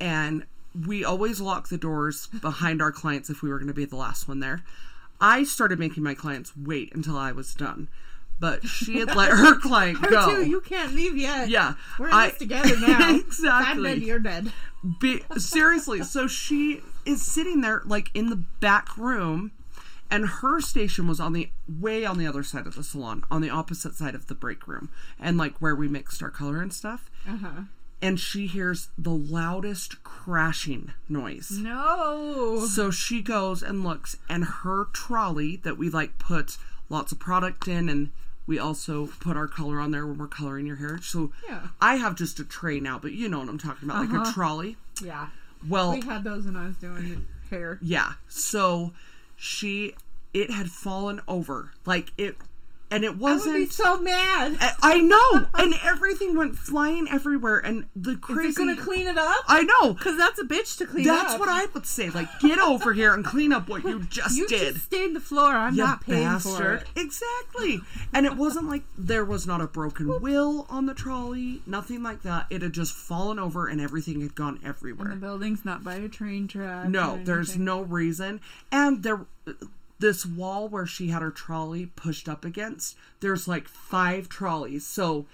And 0.01 0.45
we 0.87 1.05
always 1.05 1.41
lock 1.41 1.69
the 1.69 1.79
doors 1.79 2.27
behind 2.41 2.83
our 2.83 2.91
clients 2.93 3.31
if 3.31 3.43
we 3.43 3.51
were 3.51 3.59
going 3.59 3.69
to 3.69 3.75
be 3.75 3.85
the 3.85 3.97
last 3.97 4.27
one 4.27 4.41
there. 4.41 4.63
I 5.21 5.45
started 5.45 5.79
making 5.79 6.03
my 6.03 6.15
clients 6.15 6.53
wait 6.57 6.93
until 6.95 7.17
I 7.17 7.31
was 7.31 7.55
done, 7.55 7.87
but 8.41 8.67
she 8.67 8.99
had 8.99 9.15
let 9.15 9.31
her 9.31 9.57
client 9.61 9.99
Her 9.99 10.11
go. 10.11 10.35
too, 10.35 10.49
you 10.49 10.61
can't 10.61 10.95
leave 10.95 11.17
yet. 11.17 11.49
Yeah, 11.49 11.75
We're 11.99 12.09
in 12.09 12.15
I- 12.15 12.29
this 12.31 12.39
together 12.39 12.77
now. 12.81 13.15
Exactly. 13.15 13.91
I'm 13.91 13.99
dead, 14.01 14.03
you're 14.03 14.19
dead. 14.19 14.53
Be- 15.01 15.23
seriously, 15.39 16.03
so 16.03 16.27
she 16.27 16.81
is 17.07 17.23
sitting 17.23 17.61
there 17.61 17.83
like 17.85 18.11
in 18.15 18.31
the 18.31 18.37
back 18.59 18.97
room, 18.99 19.53
and 20.13 20.27
her 20.29 20.61
station 20.61 21.09
was 21.09 21.19
on 21.19 21.33
the 21.33 21.51
way 21.67 22.05
on 22.05 22.19
the 22.19 22.27
other 22.27 22.45
side 22.45 22.67
of 22.69 22.77
the 22.77 22.85
salon, 22.85 23.25
on 23.31 23.41
the 23.41 23.51
opposite 23.51 23.95
side 23.95 24.15
of 24.15 24.29
the 24.29 24.35
break 24.35 24.69
room, 24.69 24.91
and 25.19 25.37
like 25.37 25.57
where 25.59 25.75
we 25.75 25.89
mixed 25.89 26.23
our 26.23 26.31
color 26.31 26.61
and 26.63 26.73
stuff. 26.73 27.11
Uh-huh. 27.29 27.63
And 28.01 28.19
she 28.19 28.47
hears 28.49 28.89
the 28.99 29.11
loudest 29.11 30.03
crashing 30.03 30.93
noise. 31.09 31.51
No. 31.53 32.67
So 32.67 32.91
she 32.91 33.23
goes 33.23 33.63
and 33.63 33.85
looks, 33.85 34.17
and 34.29 34.45
her 34.45 34.87
trolley 34.93 35.57
that 35.65 35.79
we 35.79 35.89
like 35.89 36.19
put 36.19 36.59
lots 36.89 37.13
of 37.13 37.19
product 37.21 37.67
in, 37.69 37.89
and 37.89 38.11
we 38.45 38.59
also 38.59 39.07
put 39.21 39.37
our 39.37 39.47
color 39.47 39.79
on 39.79 39.93
there 39.93 40.05
when 40.07 40.19
we're 40.19 40.27
coloring 40.27 40.67
your 40.67 40.77
hair. 40.77 40.99
So 41.01 41.33
Yeah. 41.49 41.69
I 41.81 41.95
have 41.97 42.17
just 42.17 42.41
a 42.41 42.45
tray 42.45 42.81
now, 42.81 42.99
but 42.99 43.13
you 43.13 43.29
know 43.29 43.39
what 43.39 43.49
I'm 43.49 43.59
talking 43.59 43.89
about, 43.89 44.09
like 44.11 44.29
a 44.29 44.33
trolley. 44.33 44.77
Yeah. 45.01 45.29
Well, 45.69 45.93
We 45.93 46.01
had 46.01 46.25
those 46.25 46.45
when 46.47 46.57
I 46.57 46.67
was 46.67 46.77
doing 46.77 47.25
hair. 47.51 47.79
yeah. 47.81 48.15
So 48.29 48.93
she, 49.37 49.95
it 50.35 50.51
had 50.51 50.71
fallen 50.71 51.21
over, 51.29 51.73
like 51.87 52.13
it, 52.17 52.37
and 52.91 53.05
it 53.05 53.09
I 53.09 53.11
would 53.11 53.19
be 53.19 53.23
wasn't. 53.23 53.73
so 53.73 53.99
mad. 54.01 54.57
I- 54.61 54.75
I 54.83 55.01
know, 55.01 55.47
and 55.55 55.73
everything 55.83 56.37
went 56.37 56.57
flying 56.57 57.07
everywhere, 57.11 57.59
and 57.59 57.87
the 57.97 58.11
Is 58.13 58.17
crazy. 58.21 58.49
it 58.51 58.57
gonna 58.57 58.77
clean 58.77 59.07
it 59.07 59.17
up? 59.17 59.45
I 59.49 59.63
know. 59.63 59.95
Because 59.95 60.19
that's 60.19 60.39
a 60.39 60.45
bitch 60.45 60.77
to 60.79 60.87
clean 60.87 61.07
That's 61.07 61.35
up. 61.35 61.41
what 61.41 61.49
I 61.49 61.65
would 61.73 61.87
say. 61.87 62.11
Like, 62.11 62.29
get 62.41 62.59
over 62.59 62.93
here 62.93 63.15
and 63.15 63.25
clean 63.25 63.51
up 63.53 63.69
what 63.71 63.83
you 63.85 64.01
just 64.11 64.37
You 64.37 64.47
did. 64.47 64.75
just 64.75 64.85
stained 64.87 65.17
the 65.17 65.21
floor. 65.21 65.53
I'm 65.53 65.75
You 65.75 65.85
not 65.85 66.05
paying 66.05 66.39
for 66.41 66.75
it. 66.75 66.85
Exactly. 66.95 67.81
And 68.13 68.27
it 68.27 68.37
wasn't 68.37 68.69
like 68.69 68.83
there 68.99 69.25
was 69.25 69.47
not 69.47 69.61
a 69.63 69.67
broken 69.67 70.21
wheel 70.21 70.67
on 70.69 70.85
the 70.85 70.93
trolley, 70.95 71.63
nothing 71.67 72.03
like 72.03 72.23
that. 72.23 72.47
It 72.51 72.61
had 72.61 72.73
just 72.75 72.93
fallen 72.95 73.39
over 73.39 73.69
and 73.69 73.81
everything 73.81 74.21
had 74.21 74.35
gone 74.35 74.61
everywhere. 74.65 75.09
The 75.09 75.17
building's 75.17 75.65
not 75.65 75.83
by 75.83 75.95
a 75.95 76.09
train 76.09 76.47
track. 76.47 76.89
No, 76.91 77.19
there's 77.25 77.57
no 77.57 77.81
reason. 77.83 78.41
And 78.71 79.03
there 79.03 79.21
this 80.03 80.27
wall 80.27 80.69
where 80.69 80.85
she 80.85 81.09
had 81.09 81.23
her 81.23 81.31
trolley 81.31 81.87
pushed 81.87 82.29
up 82.29 82.45
against, 82.45 82.97
there's 83.21 83.49
like 83.49 83.67
five 83.67 84.29
trolleys. 84.29 84.87
So 84.87 85.25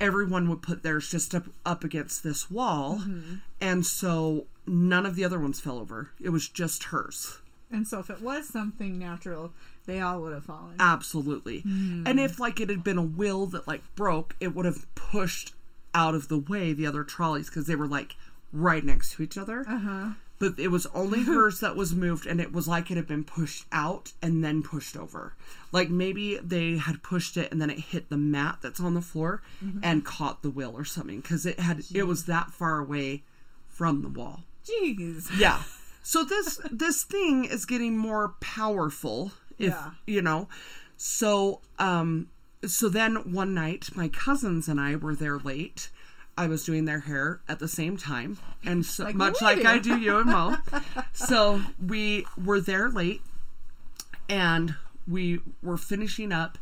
everyone 0.00 0.48
would 0.48 0.62
put 0.62 0.82
theirs 0.82 1.08
just 1.08 1.34
up 1.34 1.44
up 1.64 1.84
against 1.84 2.24
this 2.24 2.50
wall. 2.50 2.96
Mm-hmm. 2.96 3.34
And 3.60 3.86
so 3.86 4.46
none 4.66 5.06
of 5.06 5.14
the 5.14 5.24
other 5.24 5.38
ones 5.38 5.60
fell 5.60 5.78
over. 5.78 6.10
It 6.20 6.30
was 6.30 6.48
just 6.48 6.84
hers. 6.84 7.38
And 7.70 7.86
so 7.86 8.00
if 8.00 8.10
it 8.10 8.20
was 8.20 8.48
something 8.48 8.98
natural, 8.98 9.52
they 9.86 10.00
all 10.00 10.20
would 10.22 10.32
have 10.32 10.44
fallen. 10.44 10.76
Absolutely. 10.80 11.62
And 11.64 12.18
if 12.18 12.40
like 12.40 12.60
it 12.60 12.70
had 12.70 12.82
been 12.82 12.98
a 12.98 13.02
wheel 13.02 13.46
that 13.46 13.68
like 13.68 13.82
broke, 13.94 14.34
it 14.40 14.54
would 14.54 14.64
have 14.64 14.92
pushed 14.94 15.52
out 15.94 16.14
of 16.14 16.28
the 16.28 16.38
way 16.38 16.72
the 16.72 16.86
other 16.86 17.04
trolleys 17.04 17.48
because 17.48 17.66
they 17.66 17.76
were 17.76 17.86
like 17.86 18.16
right 18.52 18.84
next 18.84 19.12
to 19.12 19.22
each 19.22 19.36
other. 19.36 19.64
Uh-huh. 19.68 20.10
But 20.38 20.58
it 20.58 20.68
was 20.68 20.86
only 20.94 21.22
hers 21.24 21.60
that 21.60 21.76
was 21.76 21.94
moved 21.94 22.26
and 22.26 22.40
it 22.40 22.52
was 22.52 22.68
like 22.68 22.90
it 22.90 22.96
had 22.96 23.06
been 23.06 23.24
pushed 23.24 23.64
out 23.72 24.12
and 24.20 24.44
then 24.44 24.62
pushed 24.62 24.96
over. 24.96 25.34
Like 25.72 25.88
maybe 25.90 26.36
they 26.36 26.76
had 26.76 27.02
pushed 27.02 27.36
it 27.36 27.50
and 27.50 27.60
then 27.60 27.70
it 27.70 27.78
hit 27.78 28.08
the 28.10 28.16
mat 28.18 28.58
that's 28.60 28.80
on 28.80 28.94
the 28.94 29.00
floor 29.00 29.42
and 29.82 30.04
caught 30.04 30.42
the 30.42 30.50
wheel 30.50 30.72
or 30.76 30.84
something 30.84 31.20
because 31.20 31.46
it 31.46 31.58
had 31.58 31.82
it 31.94 32.04
was 32.06 32.26
that 32.26 32.50
far 32.50 32.78
away 32.78 33.22
from 33.68 34.02
the 34.02 34.08
wall. 34.08 34.40
Jeez. 34.64 35.28
Yeah. 35.38 35.62
So 36.08 36.22
this 36.22 36.60
this 36.70 37.02
thing 37.02 37.46
is 37.46 37.66
getting 37.66 37.98
more 37.98 38.34
powerful 38.38 39.32
if 39.58 39.70
Yeah. 39.70 39.90
you 40.06 40.22
know. 40.22 40.48
So 40.96 41.62
um 41.80 42.28
so 42.64 42.88
then 42.88 43.32
one 43.32 43.54
night 43.54 43.88
my 43.96 44.06
cousins 44.06 44.68
and 44.68 44.80
I 44.80 44.94
were 44.94 45.16
there 45.16 45.38
late. 45.38 45.90
I 46.38 46.46
was 46.48 46.64
doing 46.64 46.84
their 46.84 47.00
hair 47.00 47.40
at 47.48 47.58
the 47.58 47.68
same 47.68 47.96
time 47.96 48.38
and 48.64 48.84
so 48.84 49.04
Like 49.04 49.14
much 49.14 49.40
like 49.40 49.62
do. 49.62 49.66
I 49.68 49.78
do 49.78 49.96
you 49.98 50.18
and 50.18 50.26
Mo. 50.30 50.56
so 51.12 51.62
we 51.84 52.26
were 52.42 52.60
there 52.60 52.90
late 52.90 53.22
and 54.28 54.74
we 55.08 55.40
were 55.62 55.76
finishing 55.78 56.32
up 56.32 56.58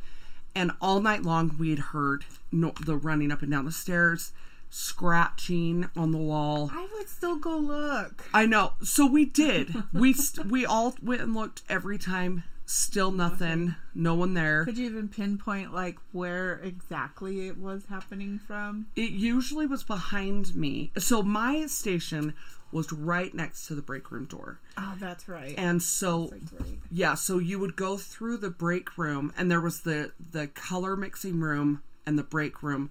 and 0.55 0.71
all 0.81 1.01
night 1.01 1.23
long 1.23 1.57
we 1.59 1.71
had 1.71 1.79
heard 1.81 2.25
no, 2.53 2.73
the 2.85 2.97
running 2.97 3.33
up 3.33 3.43
and 3.43 3.51
down 3.51 3.65
the 3.65 3.73
stairs 3.73 4.33
scratching 4.71 5.89
on 5.97 6.11
the 6.13 6.19
wall 6.19 6.71
I 6.73 6.87
would 6.95 7.09
still 7.09 7.37
go 7.37 7.57
look. 7.59 8.25
I 8.35 8.47
know. 8.47 8.73
So 8.83 9.07
we 9.07 9.25
did. 9.25 9.75
We 9.93 10.13
st- 10.13 10.47
we 10.49 10.65
all 10.67 10.95
went 11.03 11.21
and 11.23 11.35
looked 11.35 11.63
every 11.69 11.99
time. 11.99 12.45
Still 12.67 13.11
nothing. 13.11 13.75
No 13.95 14.15
one 14.15 14.35
there. 14.35 14.65
Could 14.65 14.79
you 14.79 14.87
even 14.87 15.09
pinpoint 15.09 15.75
like 15.75 15.99
where 16.13 16.61
exactly 16.63 17.47
it 17.47 17.59
was 17.59 17.85
happening 17.91 18.39
from? 18.39 18.87
It 18.97 19.11
usually 19.11 19.67
was 19.67 19.83
behind 19.83 20.57
me. 20.57 20.91
So 20.97 21.23
my 21.23 21.67
station 21.67 22.35
was 22.73 22.93
right 22.93 23.33
next 23.35 23.67
to 23.67 23.75
the 23.75 23.83
break 23.83 24.11
room 24.11 24.25
door. 24.25 24.59
Oh, 24.79 24.95
that's 24.99 25.29
right. 25.29 25.55
And 25.59 25.83
so 25.83 26.31
right. 26.33 26.79
yeah, 26.91 27.15
so 27.15 27.39
you 27.39 27.59
would 27.59 27.77
go 27.77 27.97
through 27.97 28.39
the 28.39 28.51
break 28.51 28.97
room 28.99 29.33
and 29.37 29.51
there 29.51 29.61
was 29.61 29.81
the 29.81 30.13
the 30.33 30.49
color 30.49 30.97
mixing 30.97 31.41
room 31.41 31.83
and 32.07 32.19
the 32.19 32.25
break 32.25 32.63
room 32.63 32.91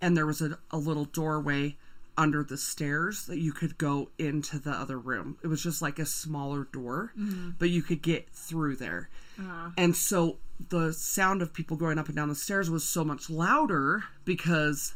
and 0.00 0.16
there 0.16 0.26
was 0.26 0.40
a, 0.40 0.58
a 0.70 0.78
little 0.78 1.04
doorway 1.04 1.76
under 2.16 2.42
the 2.44 2.56
stairs 2.56 3.26
that 3.26 3.38
you 3.38 3.52
could 3.52 3.78
go 3.78 4.10
into 4.18 4.58
the 4.58 4.70
other 4.72 4.98
room. 4.98 5.38
It 5.42 5.46
was 5.46 5.62
just 5.62 5.80
like 5.80 5.98
a 5.98 6.06
smaller 6.06 6.64
door, 6.72 7.12
but 7.58 7.70
you 7.70 7.82
could 7.82 8.02
get 8.02 8.28
through 8.30 8.76
there. 8.76 9.08
Uh, 9.38 9.70
And 9.78 9.96
so 9.96 10.38
the 10.68 10.92
sound 10.92 11.40
of 11.40 11.52
people 11.54 11.76
going 11.76 11.98
up 11.98 12.06
and 12.08 12.16
down 12.16 12.28
the 12.28 12.34
stairs 12.34 12.68
was 12.68 12.84
so 12.84 13.04
much 13.04 13.30
louder 13.30 14.04
because 14.24 14.94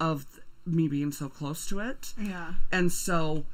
of 0.00 0.26
me 0.66 0.88
being 0.88 1.12
so 1.12 1.28
close 1.28 1.66
to 1.66 1.78
it. 1.78 2.12
yeah. 2.18 2.54
And 2.72 2.90
so 2.90 3.44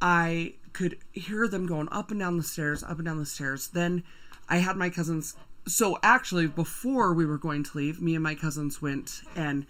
I 0.00 0.54
could 0.72 0.98
hear 1.12 1.46
them 1.48 1.66
going 1.66 1.88
up 1.92 2.10
and 2.10 2.20
down 2.20 2.36
the 2.36 2.42
stairs, 2.42 2.82
up 2.82 2.96
and 2.98 3.04
down 3.04 3.18
the 3.18 3.26
stairs. 3.26 3.68
Then 3.68 4.02
I 4.48 4.58
had 4.58 4.76
my 4.76 4.90
cousins. 4.90 5.36
So 5.68 5.98
actually, 6.02 6.46
before 6.46 7.12
we 7.14 7.24
were 7.26 7.38
going 7.38 7.62
to 7.64 7.76
leave, 7.78 8.00
me 8.00 8.14
and 8.14 8.22
my 8.24 8.34
cousins 8.34 8.80
went 8.82 9.22
and 9.34 9.66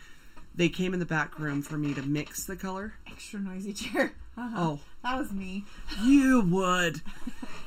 they 0.56 0.68
came 0.68 0.92
in 0.94 1.00
the 1.00 1.06
back 1.06 1.38
room 1.38 1.62
for 1.62 1.76
me 1.78 1.94
to 1.94 2.02
mix 2.02 2.44
the 2.44 2.56
color. 2.56 2.94
Extra 3.06 3.40
noisy 3.40 3.72
chair. 3.72 4.12
Uh-huh. 4.38 4.54
Oh, 4.58 4.80
That 5.02 5.18
was 5.18 5.32
me. 5.32 5.64
you 6.04 6.42
would. 6.50 7.00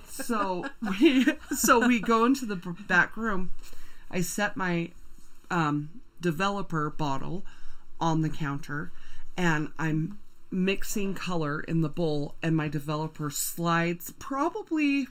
So 0.07 0.65
we 0.99 1.25
so 1.57 1.87
we 1.87 1.99
go 1.99 2.25
into 2.25 2.45
the 2.45 2.57
back 2.87 3.17
room. 3.17 3.49
I 4.11 4.21
set 4.21 4.55
my 4.55 4.91
um, 5.49 5.89
developer 6.21 6.91
bottle 6.91 7.43
on 7.99 8.21
the 8.21 8.29
counter, 8.29 8.91
and 9.35 9.69
I'm 9.79 10.19
mixing 10.51 11.15
color 11.15 11.59
in 11.61 11.81
the 11.81 11.89
bowl, 11.89 12.35
and 12.43 12.55
my 12.55 12.67
developer 12.67 13.31
slides 13.31 14.13
probably 14.19 15.07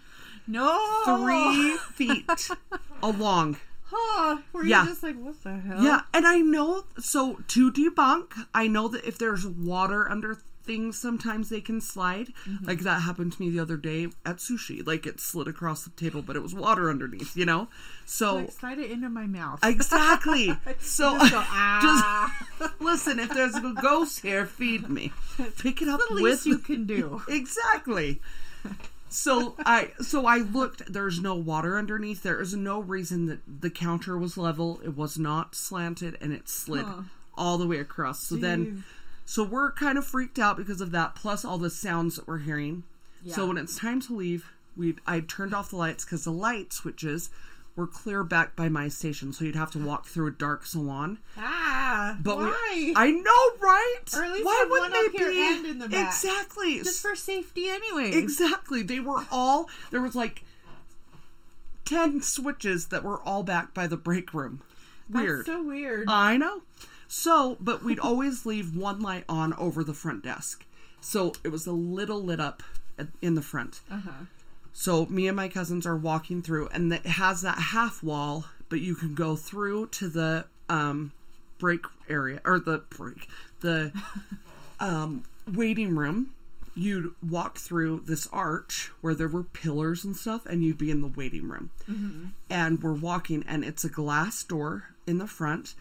No. 0.47 1.03
three 1.07 1.77
feet 1.93 2.51
along. 3.03 3.57
Huh. 3.91 4.39
You 4.55 4.65
Yeah. 4.65 4.85
just 4.87 5.03
like, 5.03 5.17
what 5.17 5.43
the 5.43 5.57
hell? 5.57 5.83
Yeah, 5.83 6.01
and 6.13 6.27
I 6.27 6.39
know 6.41 6.85
so 6.99 7.41
to 7.49 7.73
debunk, 7.73 8.33
I 8.55 8.67
know 8.67 8.89
that 8.89 9.05
if 9.07 9.17
there's 9.19 9.47
water 9.47 10.11
under 10.11 10.39
things, 10.65 10.99
sometimes 10.99 11.49
they 11.49 11.63
can 11.63 11.81
slide. 11.81 12.29
Like 12.63 12.81
that 12.81 13.01
happened 13.01 13.33
to 13.33 13.41
me 13.41 13.49
the 13.49 13.61
other 13.61 13.79
day 13.79 14.09
at 14.27 14.37
sushi. 14.37 14.87
Like 14.87 15.07
it 15.07 15.19
slid 15.21 15.49
across 15.49 15.85
the 15.85 15.91
table, 15.91 16.21
but 16.21 16.37
it 16.37 16.43
was 16.43 16.53
water 16.55 16.91
underneath. 16.91 17.35
You 17.35 17.47
know, 17.47 17.69
so 18.05 18.35
Like, 18.37 18.53
slide 18.53 18.79
it 18.79 18.91
into 18.91 19.09
my 19.09 19.27
mouth. 19.27 19.61
exactly. 19.65 20.53
So 20.81 21.17
Just 21.19 21.33
go, 21.33 21.39
ah. 21.43 22.47
just 22.61 22.75
listen. 22.81 23.19
If 23.19 23.31
there's 23.31 23.55
a 23.57 23.75
ghost 23.81 24.21
here, 24.21 24.45
feed 24.45 24.91
me. 24.91 25.13
Pick 25.59 25.81
it 25.81 25.89
up 25.89 26.01
the 26.11 26.15
with 26.17 26.23
least 26.25 26.45
you 26.47 26.59
can 26.59 26.85
do. 26.85 27.23
exactly. 27.29 28.21
So 29.11 29.55
I 29.65 29.93
so 30.01 30.27
I 30.27 30.39
looked. 30.39 30.93
There's 30.93 31.21
no 31.21 31.35
water 31.35 31.79
underneath. 31.79 32.23
There 32.23 32.41
is 32.41 32.55
no 32.55 32.81
reason 32.81 33.27
that 33.27 33.41
the 33.61 33.71
counter 33.71 34.19
was 34.19 34.37
level. 34.37 34.81
It 34.85 34.97
was 34.97 35.19
not 35.19 35.55
slanted, 35.55 36.19
and 36.21 36.33
it 36.33 36.49
slid 36.49 36.85
Huh. 36.85 37.03
all 37.37 37.59
the 37.59 37.67
way 37.67 37.79
across. 37.79 38.21
So 38.21 38.37
then, 38.37 38.85
so 39.25 39.43
we're 39.45 39.73
kind 39.73 39.97
of 39.99 40.05
freaked 40.07 40.39
out 40.39 40.57
because 40.57 40.81
of 40.81 40.91
that. 40.93 41.15
Plus 41.15 41.45
all 41.45 41.59
the 41.59 41.71
sounds 41.71 42.17
that 42.17 42.27
we're 42.29 42.39
hearing. 42.39 42.83
So 43.27 43.47
when 43.47 43.59
it's 43.59 43.77
time 43.77 44.01
to 44.03 44.15
leave, 44.15 44.51
we 44.77 44.97
I 45.07 45.21
turned 45.21 45.55
off 45.55 45.71
the 45.71 45.77
lights 45.77 46.05
because 46.05 46.25
the 46.25 46.33
light 46.33 46.73
switches 46.73 47.31
were 47.79 47.87
clear 47.87 48.25
back 48.25 48.57
by 48.57 48.69
my 48.69 48.89
station, 48.89 49.33
so 49.33 49.45
you'd 49.45 49.55
have 49.55 49.71
to 49.71 49.79
walk 49.79 50.05
through 50.07 50.27
a 50.27 50.31
dark 50.33 50.67
salon. 50.67 51.17
Ah, 51.37 52.17
But 52.21 52.39
we- 52.39 52.93
I 52.97 53.13
know, 53.13 53.51
right? 53.65 54.01
Or 54.17 54.25
at 54.25 54.33
least 54.33 54.45
Why 54.45 54.67
wouldn't 54.69 54.93
one 54.93 55.07
up 55.07 55.13
they 55.13 55.19
here 55.19 55.31
be 55.31 55.39
and 55.57 55.65
in 55.67 55.79
the 55.79 55.89
back. 55.89 56.09
exactly? 56.13 56.79
Just 56.83 57.01
for 57.01 57.15
safety, 57.15 57.69
anyway. 57.69 58.11
Exactly. 58.19 58.83
They 58.83 58.99
were 58.99 59.25
all 59.31 59.71
there 59.93 60.01
was 60.03 60.17
like 60.17 60.43
ten 61.85 62.21
switches 62.21 62.87
that 62.89 63.05
were 63.05 63.21
all 63.21 63.45
back 63.45 63.73
by 63.73 63.87
the 63.87 63.97
break 63.97 64.35
room. 64.35 64.61
Weird. 65.09 65.47
That's 65.47 65.57
so 65.57 65.63
weird. 65.63 66.07
I 66.09 66.37
know. 66.37 66.63
So, 67.07 67.57
but 67.61 67.83
we'd 67.85 68.01
always 68.01 68.45
leave 68.45 68.77
one 68.77 69.01
light 69.01 69.25
on 69.29 69.55
over 69.55 69.83
the 69.85 69.95
front 69.95 70.25
desk. 70.25 70.65
So 71.01 71.33
it 71.45 71.49
was 71.51 71.67
a 71.67 71.73
little 71.73 72.23
lit 72.23 72.41
up 72.41 72.63
in 73.23 73.35
the 73.37 73.41
front. 73.43 73.81
uh-huh. 73.91 74.25
So 74.79 75.07
me 75.07 75.27
and 75.27 75.35
my 75.35 75.49
cousins 75.49 75.87
are 75.87 75.97
walking 75.97 76.41
through, 76.41 76.69
and 76.69 76.93
it 76.93 77.05
has 77.05 77.43
that 77.43 77.59
half 77.59 78.01
wall, 78.01 78.45
but 78.69 78.79
you 78.79 78.95
can 78.95 79.17
go 79.17 79.35
through 79.35 79.89
to 79.89 80.09
the 80.09 80.45
um, 80.69 81.11
break 81.59 81.81
area 82.09 82.41
or 82.45 82.61
the 82.61 82.85
break 82.89 83.29
the 83.59 83.91
um, 84.81 85.25
waiting 85.53 85.97
room. 85.97 86.31
You'd 86.77 87.11
walk 87.29 87.59
through 87.59 88.05
this 88.07 88.29
arch 88.33 88.93
where 89.01 89.17
there 89.17 89.27
were 89.27 89.43
pillars 89.43 90.05
and 90.05 90.17
stuff, 90.17 90.47
and 90.47 90.63
you'd 90.63 90.79
be 90.79 90.93
in 90.93 91.01
the 91.01 91.09
waiting 91.09 91.49
room. 91.49 91.71
And 92.49 92.81
we're 92.81 92.93
walking, 92.93 93.45
and 93.49 93.65
it's 93.65 93.83
a 93.83 93.89
glass 93.89 94.45
door 94.45 94.91
in 95.09 95.19
the 95.19 95.27
front, 95.27 95.75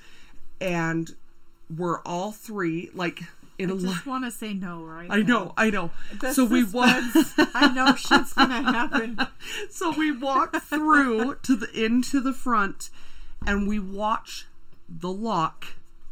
and 0.59 1.15
we're 1.69 1.99
all 1.99 2.31
three 2.31 2.89
like 2.95 3.21
in 3.59 3.69
a 3.69 3.73
line. 3.73 3.85
Just 3.93 4.05
want 4.05 4.25
to 4.25 4.31
say 4.31 4.53
no, 4.53 4.83
right? 4.83 5.07
I 5.09 5.21
know, 5.21 5.53
I 5.57 5.69
know. 5.69 5.91
The 6.19 6.33
so 6.33 6.45
we 6.45 6.63
walk. 6.63 7.03
I 7.53 7.71
know 7.73 7.95
shit's 7.95 8.33
gonna 8.33 8.61
happen. 8.61 9.17
So 9.69 9.91
we 9.91 10.11
walk 10.11 10.55
through 10.61 11.35
to 11.43 11.55
the 11.55 11.69
into 11.73 12.19
the 12.19 12.33
front 12.33 12.89
and 13.45 13.67
we 13.67 13.79
watch 13.79 14.45
the 14.89 15.11
lock 15.11 15.65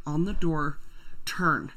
on 0.08 0.26
the 0.26 0.34
door 0.34 0.78
turn 1.26 1.72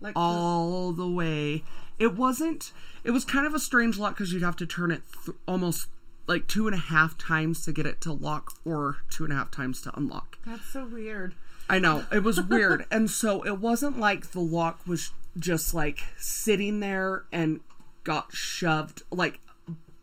Like 0.00 0.14
all 0.16 0.92
the 0.92 1.08
way. 1.08 1.62
It 1.98 2.14
wasn't 2.16 2.72
it 3.04 3.10
was 3.10 3.24
kind 3.24 3.46
of 3.46 3.54
a 3.54 3.58
strange 3.58 3.98
lock 3.98 4.14
because 4.14 4.32
you'd 4.32 4.42
have 4.42 4.56
to 4.56 4.66
turn 4.66 4.90
it 4.90 5.02
th- 5.26 5.36
almost 5.46 5.88
like 6.26 6.46
two 6.46 6.66
and 6.66 6.74
a 6.74 6.78
half 6.78 7.16
times 7.18 7.64
to 7.64 7.72
get 7.72 7.86
it 7.86 8.00
to 8.02 8.12
lock 8.12 8.52
or 8.64 8.98
two 9.10 9.24
and 9.24 9.32
a 9.32 9.36
half 9.36 9.50
times 9.50 9.80
to 9.82 9.96
unlock. 9.96 10.38
that's 10.46 10.64
so 10.66 10.84
weird. 10.86 11.34
I 11.68 11.78
know 11.78 12.04
it 12.12 12.22
was 12.22 12.40
weird, 12.40 12.86
and 12.90 13.10
so 13.10 13.44
it 13.44 13.58
wasn't 13.58 13.98
like 13.98 14.30
the 14.32 14.40
lock 14.40 14.80
was 14.86 15.12
just 15.38 15.74
like 15.74 16.00
sitting 16.16 16.80
there 16.80 17.24
and 17.30 17.60
got 18.04 18.32
shoved 18.32 19.02
like 19.10 19.40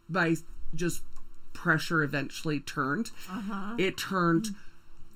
by 0.08 0.36
just 0.74 1.02
pressure. 1.54 2.04
Eventually 2.04 2.60
turned. 2.60 3.12
Uh-huh. 3.30 3.76
It 3.78 3.98
turned 3.98 4.50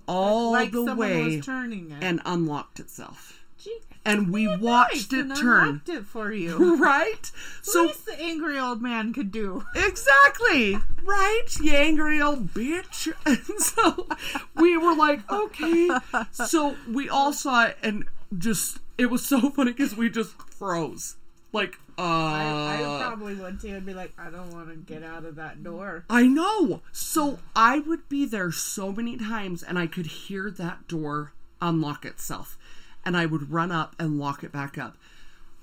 all 0.08 0.52
like 0.52 0.72
the 0.72 0.96
way 0.96 1.38
was 1.38 1.46
turning 1.46 1.92
it. 1.92 2.04
and 2.04 2.20
unlocked 2.26 2.80
itself, 2.80 3.39
Gee, 3.60 3.82
and 4.06 4.32
we 4.32 4.46
nice, 4.46 4.60
watched 4.60 5.14
it 5.14 5.26
and 5.26 5.36
turn. 5.36 5.82
it 5.86 6.06
for 6.06 6.32
you. 6.32 6.78
Right? 6.80 7.26
So 7.62 7.72
So 7.72 7.82
least 7.84 8.06
the 8.06 8.20
angry 8.20 8.58
old 8.58 8.82
man 8.82 9.12
could 9.12 9.32
do. 9.32 9.66
Exactly. 9.76 10.78
Right? 11.04 11.46
You 11.62 11.76
angry 11.76 12.22
old 12.22 12.54
bitch. 12.54 13.12
And 13.26 13.62
so 13.62 14.08
we 14.56 14.78
were 14.78 14.96
like, 14.96 15.30
okay. 15.30 15.90
So 16.32 16.78
we 16.90 17.10
all 17.10 17.34
saw 17.34 17.66
it 17.66 17.78
and 17.84 18.06
just, 18.38 18.80
it 18.98 19.08
was 19.08 19.26
so 19.26 19.50
funny 19.50 19.74
because 19.74 19.96
we 19.96 20.10
just 20.10 20.32
froze. 20.52 21.18
Like, 21.52 21.76
uh. 21.98 22.02
I, 22.02 22.76
I 22.82 23.04
probably 23.04 23.36
would 23.36 23.60
too. 23.60 23.76
I'd 23.76 23.86
be 23.86 23.94
like, 23.94 24.14
I 24.18 24.30
don't 24.30 24.52
want 24.52 24.70
to 24.70 24.76
get 24.76 25.04
out 25.04 25.26
of 25.26 25.36
that 25.36 25.64
door. 25.64 26.06
I 26.10 26.28
know. 26.28 26.82
So 26.94 27.40
I 27.56 27.80
would 27.80 28.08
be 28.08 28.26
there 28.26 28.52
so 28.52 28.94
many 28.94 29.18
times 29.18 29.64
and 29.64 29.78
I 29.78 29.88
could 29.88 30.06
hear 30.06 30.50
that 30.52 30.88
door 30.88 31.34
unlock 31.62 32.06
itself. 32.06 32.58
And 33.06 33.16
I 33.18 33.26
would 33.26 33.52
run 33.52 33.72
up 33.72 33.96
and 34.00 34.20
lock 34.20 34.44
it 34.44 34.52
back 34.52 34.78
up. 34.78 34.98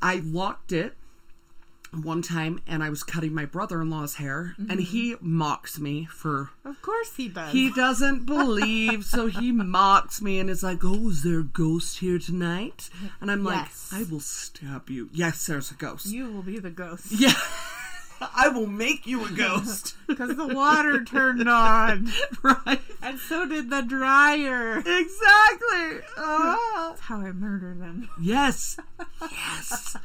I 0.03 0.17
locked 0.25 0.73
it 0.73 0.95
one 2.03 2.21
time 2.21 2.61
and 2.67 2.83
I 2.83 2.91
was 2.91 3.03
cutting 3.03 3.33
my 3.33 3.45
brother 3.47 3.81
in 3.81 3.89
law's 3.89 4.17
hair 4.17 4.55
and 4.59 4.81
he 4.81 5.15
mocks 5.21 5.79
me 5.79 6.05
for 6.07 6.51
Of 6.65 6.83
course 6.83 7.15
he 7.17 7.29
does. 7.29 7.53
he 7.53 7.71
doesn't 7.73 8.27
believe, 8.27 9.05
so 9.05 9.29
he 9.29 9.53
mocks 9.53 10.21
me 10.21 10.39
and 10.39 10.51
is 10.51 10.63
like, 10.63 10.81
Oh, 10.83 11.09
is 11.11 11.23
there 11.23 11.39
a 11.41 11.45
ghost 11.45 12.01
here 12.01 12.19
tonight? 12.19 12.91
And 13.21 13.31
I'm 13.31 13.45
Yes. 13.47 13.91
like, 13.93 14.01
I 14.01 14.11
will 14.11 14.21
stab 14.21 14.91
you. 14.91 15.09
Yes, 15.13 15.47
there's 15.47 15.71
a 15.71 15.75
ghost. 15.75 16.07
you 16.07 16.29
will 16.31 16.43
be 16.43 16.59
the 16.59 16.71
ghost 16.71 17.07
yeah. 17.13 17.33
I 18.37 18.49
will 18.49 18.67
make 18.67 19.07
you 19.07 19.25
a 19.25 19.31
ghost. 19.31 19.95
because 20.07 20.37
the 20.37 20.47
water 20.47 21.05
turned 21.05 21.49
on, 21.49 22.11
right? 22.43 22.81
and 23.03 23.19
so 23.19 23.47
did 23.47 23.71
the 23.71 23.83
dryer. 23.83 24.79
Exactly. 24.79 26.01
Ah. 26.17 26.89
That's 26.91 27.01
how 27.03 27.21
I 27.21 27.33
murdered 27.33 27.81
them. 27.81 28.09
Yes. 28.21 28.77
Yes. 29.21 29.97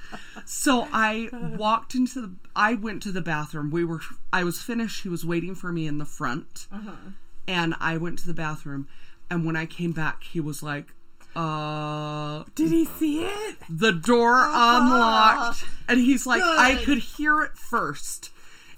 So 0.46 0.88
I 0.92 1.30
walked 1.34 1.96
into 1.96 2.22
the 2.22 2.32
I 2.56 2.74
went 2.74 3.04
to 3.04 3.12
the 3.12 3.22
bathroom. 3.22 3.72
We 3.72 3.86
were 3.86 4.02
I 4.34 4.44
was 4.44 4.62
finished. 4.62 5.04
He 5.04 5.10
was 5.10 5.26
waiting 5.26 5.56
for 5.56 5.72
me 5.72 5.88
in 5.88 5.98
the 5.98 6.06
front. 6.06 6.68
Uh-huh. 6.72 6.92
And 7.48 7.76
I 7.80 7.98
went 7.98 8.20
to 8.20 8.28
the 8.28 8.34
bathroom 8.34 8.88
and 9.30 9.46
when 9.46 9.56
I 9.56 9.66
came 9.66 9.92
back 9.92 10.24
he 10.24 10.40
was 10.40 10.62
like, 10.62 10.94
uh 11.36 12.44
Did 12.56 12.72
he 12.72 12.86
see 12.86 13.24
it? 13.24 13.58
the 13.70 13.92
door 13.92 14.38
unlocked 14.52 15.64
and 15.88 16.00
he's 16.00 16.26
like 16.26 16.42
I 16.44 16.82
could 16.84 16.98
hear 17.00 17.42
it 17.42 17.58
first. 17.58 18.32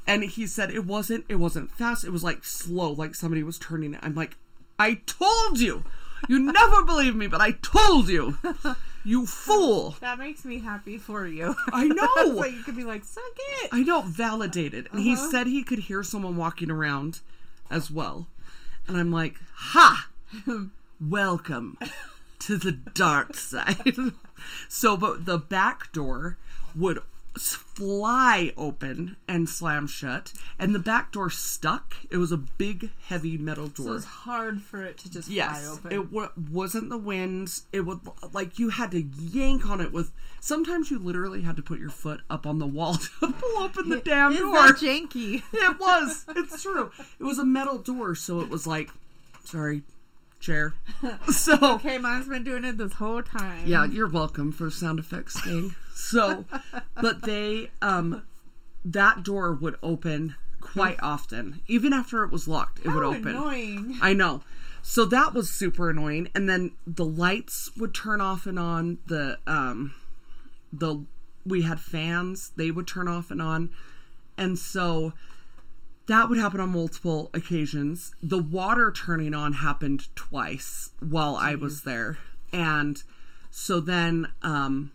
And 0.06 0.24
he 0.24 0.45
said 0.47 0.70
it 0.72 0.86
wasn't 0.86 1.26
it 1.30 1.36
wasn't 1.36 1.72
fast. 1.72 2.04
It 2.04 2.12
was 2.12 2.24
like 2.24 2.43
slow 2.43 2.91
like 2.91 3.16
somebody 3.16 3.41
was 3.43 3.58
turning 3.58 3.93
it. 3.93 3.99
I'm 4.04 4.16
like, 4.16 4.36
"I 4.78 4.95
told 5.06 5.60
you. 5.60 5.84
You 6.30 6.39
never 6.39 6.84
believe 6.86 7.16
me, 7.16 7.28
but 7.28 7.41
I 7.41 7.51
told 7.51 8.08
you. 8.10 8.38
You 9.06 9.26
fool." 9.26 9.95
That 10.01 10.20
makes 10.20 10.43
me 10.45 10.60
happy 10.60 10.97
for 10.97 11.26
you. 11.26 11.56
I 11.72 11.88
know. 11.88 12.36
so 12.41 12.45
you 12.45 12.64
could 12.64 12.76
be 12.76 12.84
like, 12.84 13.04
suck 13.06 13.24
it. 13.64 13.70
I 13.72 13.82
know, 13.84 14.01
validated. 14.01 14.89
And 14.91 14.99
he 15.01 15.14
Uh-huh. 15.14 15.32
said 15.32 15.47
he 15.47 15.64
could 15.64 15.80
hear 15.80 16.04
someone 16.04 16.36
walking 16.38 16.70
around 16.70 17.20
as 17.72 17.89
well. 17.89 18.28
And 18.88 18.97
I'm 18.97 19.12
like, 19.12 19.36
ha! 19.56 20.08
Welcome 20.99 21.78
to 22.46 22.58
the 22.58 22.72
dark 22.72 23.36
side. 23.38 23.96
so, 24.70 24.96
but 24.98 25.26
the 25.26 25.38
back 25.38 25.91
door 25.94 26.38
would 26.76 27.00
fly 27.36 28.54
open 28.58 29.16
and 29.28 29.50
slam 29.50 29.88
shut, 29.88 30.34
and 30.60 30.74
the 30.76 30.80
back 30.80 31.12
door 31.12 31.30
stuck. 31.30 31.96
It 32.12 32.18
was 32.18 32.32
a 32.32 32.38
big, 32.38 32.91
heavy 33.08 33.38
metal 33.38 33.72
So 33.76 33.84
it 33.84 33.89
was 33.89 34.06
hard 34.06 34.62
for 34.62 34.84
it 34.84 34.98
to 35.00 35.10
just 35.10 35.28
fly 35.28 35.36
Yes, 35.36 35.68
open. 35.72 35.91
it 35.91 36.12
w- 36.12 36.30
wasn't 36.52 36.89
the 36.89 36.98
winds. 36.98 37.64
It 37.72 37.82
would 37.82 38.02
like 38.34 38.60
you 38.60 38.70
had 38.70 38.91
to 38.91 39.02
yank 39.02 39.68
on 39.68 39.82
it 39.82 39.91
with. 39.91 40.12
Sometimes 40.39 40.91
you 40.91 41.00
literally 41.00 41.41
had 41.41 41.56
to 41.56 41.62
put 41.64 41.80
your 41.80 41.89
foot 41.89 42.22
up 42.30 42.46
on 42.46 42.60
the 42.60 42.68
wall 42.68 42.96
to 43.22 43.32
pull 43.32 43.64
open 43.64 43.89
the 43.89 43.98
damn 44.02 44.36
door. 44.36 44.54
that 44.54 44.76
janky? 44.78 45.41
it 45.54 45.80
was. 45.80 46.26
It's 46.36 46.62
true. 46.62 46.91
It 47.20 47.24
was 47.24 47.39
a 47.39 47.46
metal 47.46 47.78
door, 47.80 48.14
so 48.14 48.41
it 48.41 48.50
was 48.50 48.68
like, 48.68 48.91
sorry, 49.44 49.82
chair. 50.44 50.74
So 51.32 51.58
Okay, 51.76 51.98
mine's 51.98 52.28
been 52.28 52.44
doing 52.44 52.64
it 52.66 52.78
this 52.78 52.94
whole 52.94 53.24
time. 53.24 53.64
yeah, 53.66 53.86
you're 53.86 54.08
welcome 54.10 54.52
for 54.52 54.70
sound 54.70 55.00
effects 55.00 55.39
thing. 55.41 55.76
So, 55.96 56.46
but 57.02 57.24
they 57.24 57.70
um, 57.82 58.24
that 58.86 59.24
door 59.24 59.54
would 59.54 59.78
open 59.82 60.36
quite 60.62 60.98
often, 61.02 61.62
even 61.68 61.94
after 61.94 62.24
it 62.24 62.32
was 62.32 62.48
locked. 62.48 62.80
It 62.86 62.89
would 62.89 63.04
open. 63.04 63.28
annoying. 63.30 63.98
I 64.02 64.14
know. 64.14 64.41
So 64.82 65.06
that 65.06 65.34
was 65.34 65.50
super 65.50 65.89
annoying. 65.89 66.30
And 66.36 66.48
then 66.50 66.72
the 66.86 67.06
lights 67.06 67.72
would 67.78 67.94
turn 67.94 68.20
off 68.22 68.46
and 68.46 68.60
on. 68.60 68.98
The 69.08 69.39
um 69.48 69.94
the 70.72 71.06
we 71.46 71.62
had 71.64 71.80
fans, 71.80 72.52
they 72.56 72.70
would 72.72 72.88
turn 72.88 73.08
off 73.08 73.32
and 73.32 73.41
on. 73.41 73.70
And 74.38 74.58
so 74.60 75.14
that 76.08 76.30
would 76.30 76.38
happen 76.38 76.60
on 76.60 76.70
multiple 76.70 77.30
occasions. 77.34 78.14
The 78.22 78.41
water 78.41 78.91
turning 78.91 79.34
on 79.34 79.54
happened 79.54 80.14
twice 80.16 80.91
while 80.99 81.36
I 81.36 81.56
was 81.56 81.84
there. 81.84 82.18
And 82.51 83.01
so 83.49 83.80
then 83.80 84.28
um 84.41 84.91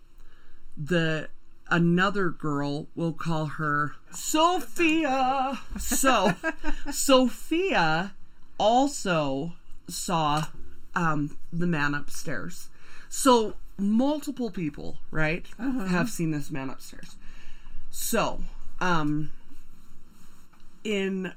the 0.76 1.28
another 1.70 2.30
girl 2.30 2.88
we'll 2.94 3.12
call 3.12 3.46
her 3.46 3.94
Sophia. 4.10 5.58
So 5.78 6.34
Sophia 6.90 8.14
also 8.58 9.54
saw 9.88 10.46
um 10.94 11.38
the 11.52 11.66
man 11.66 11.94
upstairs. 11.94 12.68
So 13.08 13.54
multiple 13.78 14.50
people, 14.50 14.98
right, 15.10 15.46
have 15.58 16.10
seen 16.10 16.32
this 16.32 16.50
man 16.50 16.68
upstairs. 16.68 17.16
So, 17.90 18.42
um 18.80 19.30
in 20.88 21.34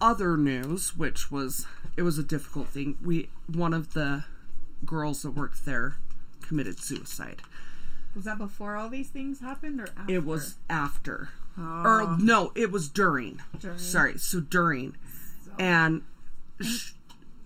other 0.00 0.38
news, 0.38 0.96
which 0.96 1.30
was 1.30 1.66
it 1.96 2.02
was 2.02 2.18
a 2.18 2.22
difficult 2.22 2.68
thing, 2.68 2.96
we 3.04 3.28
one 3.46 3.74
of 3.74 3.92
the 3.92 4.24
girls 4.86 5.22
that 5.22 5.32
worked 5.32 5.66
there 5.66 5.96
committed 6.40 6.80
suicide. 6.80 7.42
Was 8.14 8.24
that 8.24 8.38
before 8.38 8.76
all 8.76 8.88
these 8.88 9.10
things 9.10 9.40
happened 9.40 9.80
or 9.80 9.88
after? 9.96 10.12
It 10.12 10.24
was 10.24 10.56
after. 10.70 11.28
Oh. 11.58 11.62
Or 11.62 12.16
no, 12.18 12.52
it 12.56 12.72
was 12.72 12.88
during. 12.88 13.42
During. 13.58 13.78
Sorry, 13.78 14.18
so 14.18 14.40
during. 14.40 14.96
And 15.58 16.02
sh- 16.60 16.92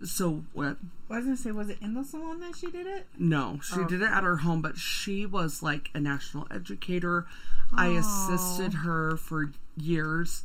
so 0.04 0.44
what? 0.52 0.76
I 1.10 1.16
was 1.16 1.24
gonna 1.24 1.36
say, 1.36 1.50
was 1.50 1.68
it 1.68 1.78
in 1.82 1.94
the 1.94 2.04
salon 2.04 2.40
that 2.40 2.56
she 2.56 2.70
did 2.70 2.86
it? 2.86 3.06
No, 3.18 3.58
she 3.62 3.80
Oh. 3.80 3.84
did 3.84 4.02
it 4.02 4.10
at 4.10 4.22
her 4.22 4.38
home, 4.38 4.62
but 4.62 4.78
she 4.78 5.26
was 5.26 5.62
like 5.62 5.90
a 5.94 6.00
national 6.00 6.46
educator. 6.50 7.26
I 7.72 7.88
oh. 7.88 7.96
assisted 7.96 8.74
her 8.74 9.16
for 9.16 9.52
years. 9.76 10.44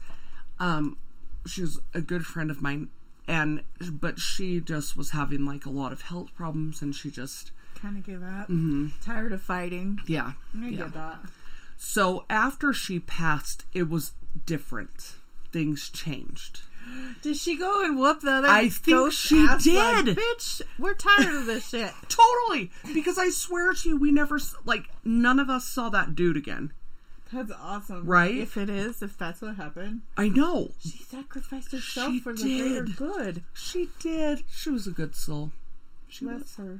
Um, 0.60 0.98
she 1.46 1.62
was 1.62 1.80
a 1.94 2.02
good 2.02 2.26
friend 2.26 2.52
of 2.52 2.62
mine, 2.62 2.90
and 3.28 3.64
but 3.92 4.20
she 4.20 4.60
just 4.60 4.98
was 4.98 5.12
having 5.12 5.46
like 5.46 5.66
a 5.66 5.70
lot 5.70 5.92
of 5.92 6.02
health 6.04 6.34
problems, 6.36 6.82
and 6.82 6.96
she 6.96 7.10
just 7.10 7.52
Kind 7.82 7.98
of 7.98 8.06
gave 8.06 8.22
up. 8.24 8.50
Mm-hmm. 8.50 8.88
Tired 9.02 9.32
of 9.32 9.42
fighting. 9.42 10.00
yeah. 10.06 10.34
I 10.56 10.68
yeah. 10.68 10.78
get 10.78 10.94
that. 10.94 11.20
So 11.78 12.26
after 12.30 12.74
she 12.74 13.00
passed, 13.00 13.64
it 13.74 13.90
was 13.90 14.12
different. 14.46 15.14
Things 15.54 15.90
changed. 15.90 16.62
Did 17.22 17.38
she 17.38 17.58
go 17.58 17.84
and 17.86 17.98
whoop 17.98 18.20
the 18.20 18.32
other? 18.32 18.48
I 18.50 18.68
think 18.68 19.14
she 19.14 19.38
ass, 19.40 19.66
like, 19.66 20.06
did. 20.06 20.18
Bitch, 20.18 20.62
we're 20.78 20.94
tired 20.94 21.34
of 21.34 21.46
this 21.46 21.70
shit. 21.70 21.92
Totally, 22.10 22.72
because 22.94 23.18
I 23.18 23.30
swear 23.30 23.74
to 23.74 23.90
you, 23.90 23.98
we 23.98 24.12
never 24.12 24.40
like 24.66 24.90
none 25.06 25.40
of 25.40 25.50
us 25.50 25.66
saw 25.66 25.90
that 25.90 26.16
dude 26.16 26.36
again. 26.38 26.74
That's 27.32 27.52
awesome, 27.52 28.06
Right? 28.06 28.36
If 28.36 28.58
it 28.58 28.70
is, 28.70 29.02
if 29.02 29.18
that's 29.18 29.42
what 29.42 29.56
happened, 29.56 30.02
I 30.18 30.30
know 30.30 30.72
she 30.80 30.98
sacrificed 31.04 31.72
herself 31.72 32.14
She 32.14 32.20
for 32.20 32.34
the 32.34 32.42
greater 32.42 32.84
good. 32.84 33.44
she 33.54 33.90
did. 34.00 34.44
She 34.52 34.70
was 34.72 34.88
a 34.88 34.92
good 34.92 35.16
soul. 35.16 35.52
She 36.08 36.26
was. 36.26 36.56
Her. 36.56 36.80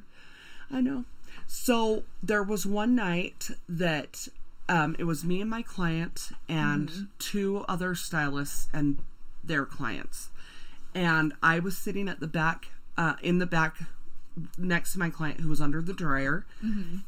I 0.72 0.82
know. 0.82 1.06
So 1.46 2.04
there 2.24 2.42
was 2.44 2.66
one 2.66 2.96
night 2.96 3.50
that 3.68 4.28
um, 4.68 4.96
it 4.98 5.04
was 5.04 5.24
me 5.24 5.42
and 5.42 5.50
my 5.50 5.62
client 5.62 6.30
and 6.48 7.08
two 7.20 7.64
other 7.68 7.94
stylists 7.96 8.68
and 8.74 9.00
their 9.44 9.66
clients, 9.66 10.30
and 10.96 11.34
I 11.44 11.60
was 11.60 11.78
sitting 11.78 12.10
at 12.10 12.20
the 12.20 12.28
back, 12.28 12.68
uh, 12.98 13.14
in 13.22 13.38
the 13.38 13.46
back, 13.46 13.78
next 14.58 14.94
to 14.94 15.00
my 15.00 15.10
client 15.10 15.40
who 15.42 15.50
was 15.50 15.62
under 15.62 15.82
the 15.82 15.94
dryer, 15.94 16.46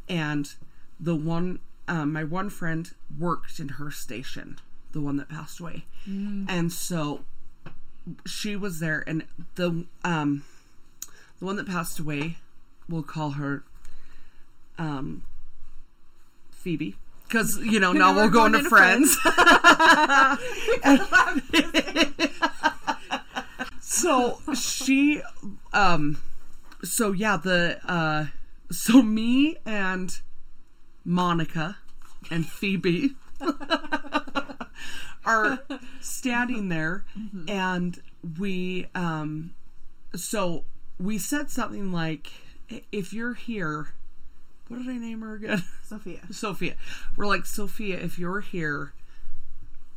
and 0.07 0.53
the 0.99 1.15
one, 1.15 1.59
um, 1.91 2.13
my 2.13 2.23
one 2.23 2.49
friend 2.49 2.89
worked 3.19 3.59
in 3.59 3.67
her 3.67 3.91
station, 3.91 4.57
the 4.93 5.01
one 5.01 5.17
that 5.17 5.27
passed 5.27 5.59
away, 5.59 5.83
and 6.47 6.71
so 6.71 7.25
she 8.25 8.55
was 8.55 8.79
there, 8.79 9.03
and 9.05 9.25
the 9.55 9.85
um, 10.05 10.45
the 11.39 11.45
one 11.45 11.57
that 11.57 11.67
passed 11.67 11.99
away, 11.99 12.37
we'll 12.87 13.03
call 13.03 13.31
her 13.31 13.63
um 14.77 15.23
Phoebe. 16.51 16.95
Because, 17.27 17.57
you 17.57 17.79
know, 17.79 17.91
now 17.91 18.15
we're 18.15 18.21
we'll 18.21 18.29
go 18.31 18.49
going 18.49 18.55
into 18.55 18.65
into 18.65 18.69
friends. 18.69 19.17
so 23.81 24.39
she 24.55 25.21
um 25.73 26.21
so 26.83 27.11
yeah, 27.11 27.35
the 27.35 27.81
uh 27.85 28.27
so 28.71 29.01
me 29.01 29.57
and 29.65 30.21
Monica 31.03 31.77
and 32.29 32.45
Phoebe 32.45 33.15
are 35.25 35.59
standing 35.99 36.69
there 36.69 37.03
and 37.47 38.01
we 38.39 38.87
um 38.93 39.53
so 40.15 40.63
we 40.99 41.17
said 41.17 41.49
something 41.49 41.91
like 41.91 42.31
if 42.91 43.13
you're 43.13 43.33
here 43.33 43.93
what 44.71 44.77
did 44.77 44.89
I 44.89 44.97
name 44.97 45.19
her 45.19 45.33
again? 45.35 45.63
Sophia. 45.83 46.21
Sophia. 46.31 46.75
We're 47.17 47.25
like, 47.25 47.45
Sophia, 47.45 47.97
if 47.99 48.17
you're 48.17 48.39
here, 48.39 48.93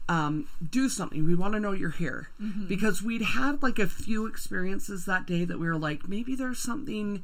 um, 0.09 0.49
do 0.69 0.89
something. 0.89 1.25
We 1.25 1.37
want 1.37 1.55
to 1.55 1.61
know 1.61 1.71
you're 1.71 1.91
here. 1.91 2.31
Because 2.67 3.01
we'd 3.01 3.23
had 3.23 3.63
like 3.63 3.79
a 3.79 3.87
few 3.87 4.27
experiences 4.27 5.05
that 5.05 5.29
day 5.29 5.45
that 5.45 5.61
we 5.61 5.69
were 5.69 5.79
like, 5.79 6.09
maybe 6.09 6.35
there's 6.35 6.59
something 6.59 7.23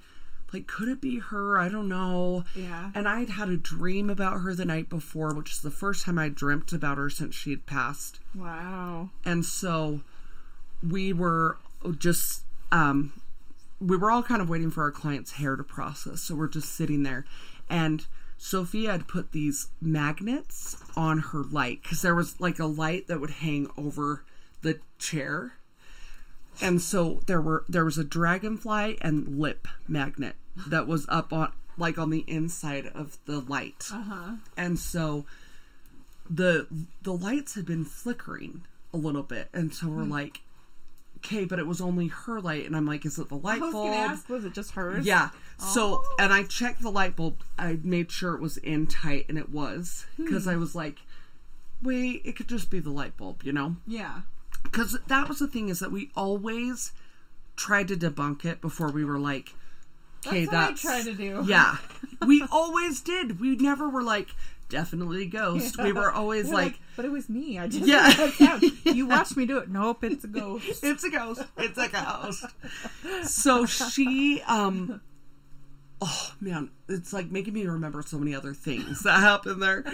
like 0.52 0.66
could 0.66 0.88
it 0.88 1.00
be 1.00 1.18
her? 1.18 1.58
I 1.58 1.68
don't 1.68 1.88
know. 1.88 2.44
Yeah. 2.54 2.90
And 2.94 3.08
I'd 3.08 3.30
had 3.30 3.48
a 3.48 3.56
dream 3.56 4.10
about 4.10 4.40
her 4.40 4.54
the 4.54 4.64
night 4.64 4.88
before, 4.88 5.32
which 5.34 5.52
is 5.52 5.60
the 5.60 5.70
first 5.70 6.04
time 6.04 6.18
I 6.18 6.28
dreamt 6.28 6.72
about 6.72 6.98
her 6.98 7.10
since 7.10 7.34
she 7.34 7.50
had 7.50 7.66
passed. 7.66 8.20
Wow. 8.34 9.10
And 9.24 9.44
so 9.44 10.00
we 10.86 11.12
were 11.12 11.58
just 11.98 12.42
um 12.72 13.12
we 13.80 13.96
were 13.96 14.10
all 14.10 14.22
kind 14.22 14.42
of 14.42 14.48
waiting 14.48 14.70
for 14.70 14.82
our 14.82 14.90
client's 14.90 15.32
hair 15.32 15.56
to 15.56 15.64
process. 15.64 16.20
So 16.22 16.34
we're 16.34 16.48
just 16.48 16.74
sitting 16.74 17.02
there 17.02 17.24
and 17.68 18.06
Sophia 18.36 18.92
had 18.92 19.06
put 19.06 19.32
these 19.32 19.68
magnets 19.80 20.76
on 20.96 21.18
her 21.18 21.42
light 21.42 21.84
cuz 21.84 22.02
there 22.02 22.14
was 22.14 22.40
like 22.40 22.58
a 22.58 22.66
light 22.66 23.06
that 23.06 23.20
would 23.20 23.30
hang 23.30 23.70
over 23.76 24.24
the 24.62 24.80
chair. 24.98 25.54
And 26.60 26.82
so 26.82 27.22
there 27.26 27.40
were 27.40 27.64
there 27.68 27.84
was 27.84 27.98
a 27.98 28.04
dragonfly 28.04 28.98
and 29.00 29.38
lip 29.38 29.68
magnet 29.88 30.36
that 30.68 30.86
was 30.86 31.06
up 31.08 31.32
on 31.32 31.52
like 31.78 31.98
on 31.98 32.10
the 32.10 32.24
inside 32.26 32.86
of 32.94 33.16
the 33.26 33.40
light. 33.40 33.86
Uh-huh. 33.92 34.32
And 34.56 34.78
so 34.78 35.24
the 36.28 36.66
the 37.02 37.12
lights 37.12 37.54
had 37.54 37.66
been 37.66 37.84
flickering 37.84 38.62
a 38.92 38.96
little 38.96 39.22
bit 39.22 39.48
and 39.52 39.72
so 39.74 39.88
we're 39.88 40.02
like 40.04 40.40
okay 41.18 41.44
but 41.44 41.58
it 41.58 41.66
was 41.66 41.80
only 41.80 42.06
her 42.08 42.40
light 42.40 42.66
and 42.66 42.76
i'm 42.76 42.86
like 42.86 43.04
is 43.04 43.18
it 43.18 43.28
the 43.28 43.36
light 43.36 43.60
I 43.60 43.64
was 43.66 43.72
bulb 43.72 43.88
gonna 43.90 43.96
ask, 44.12 44.28
was 44.28 44.44
it 44.44 44.52
just 44.52 44.72
hers? 44.72 45.04
yeah 45.06 45.30
so 45.58 46.00
Oh. 46.02 46.16
and 46.18 46.32
i 46.32 46.42
checked 46.44 46.82
the 46.82 46.90
light 46.90 47.16
bulb 47.16 47.38
i 47.58 47.78
made 47.82 48.10
sure 48.12 48.34
it 48.34 48.40
was 48.40 48.56
in 48.58 48.86
tight 48.86 49.26
and 49.28 49.38
it 49.38 49.50
was 49.50 50.06
because 50.16 50.44
Hmm. 50.44 50.50
i 50.50 50.56
was 50.56 50.74
like 50.74 51.00
wait 51.82 52.22
it 52.24 52.36
could 52.36 52.48
just 52.48 52.70
be 52.70 52.78
the 52.80 52.90
light 52.90 53.16
bulb 53.16 53.42
you 53.44 53.52
know 53.52 53.76
Yeah. 53.86 54.20
because 54.62 54.96
that 55.08 55.28
was 55.28 55.38
the 55.40 55.48
thing 55.48 55.68
is 55.68 55.78
that 55.80 55.90
we 55.92 56.10
always 56.16 56.92
tried 57.56 57.88
to 57.88 57.96
debunk 57.96 58.44
it 58.44 58.60
before 58.60 58.90
we 58.90 59.04
were 59.04 59.18
like 59.18 59.54
okay 60.26 60.44
That's 60.46 60.84
what 60.84 60.92
I 60.94 61.02
try 61.02 61.10
to 61.10 61.16
do. 61.16 61.42
yeah 61.46 61.76
we 62.26 62.44
always 62.50 63.00
did 63.00 63.40
we 63.40 63.56
never 63.56 63.88
were 63.88 64.02
like 64.02 64.28
definitely 64.68 65.26
ghost 65.26 65.76
we 65.82 65.92
were 65.92 66.12
always 66.12 66.46
You're 66.46 66.54
like 66.54 66.78
but 67.00 67.06
it 67.06 67.12
was 67.12 67.30
me. 67.30 67.58
I 67.58 67.66
just 67.66 67.86
Yeah. 67.86 68.30
yeah. 68.84 68.92
You 68.92 69.06
watched 69.06 69.34
me 69.34 69.46
do 69.46 69.56
it. 69.56 69.70
Nope, 69.70 70.04
it's 70.04 70.22
a 70.22 70.28
ghost. 70.28 70.84
it's 70.84 71.02
a 71.02 71.08
ghost. 71.08 71.42
It's 71.56 71.78
a 71.78 71.88
ghost. 71.88 72.44
So 73.22 73.64
she, 73.64 74.42
um, 74.46 75.00
oh 76.02 76.32
man, 76.40 76.70
it's 76.88 77.12
like 77.12 77.30
making 77.30 77.54
me 77.54 77.66
remember 77.66 78.02
so 78.02 78.18
many 78.18 78.34
other 78.34 78.54
things 78.54 79.02
that 79.02 79.20
happened 79.20 79.62
there. 79.62 79.84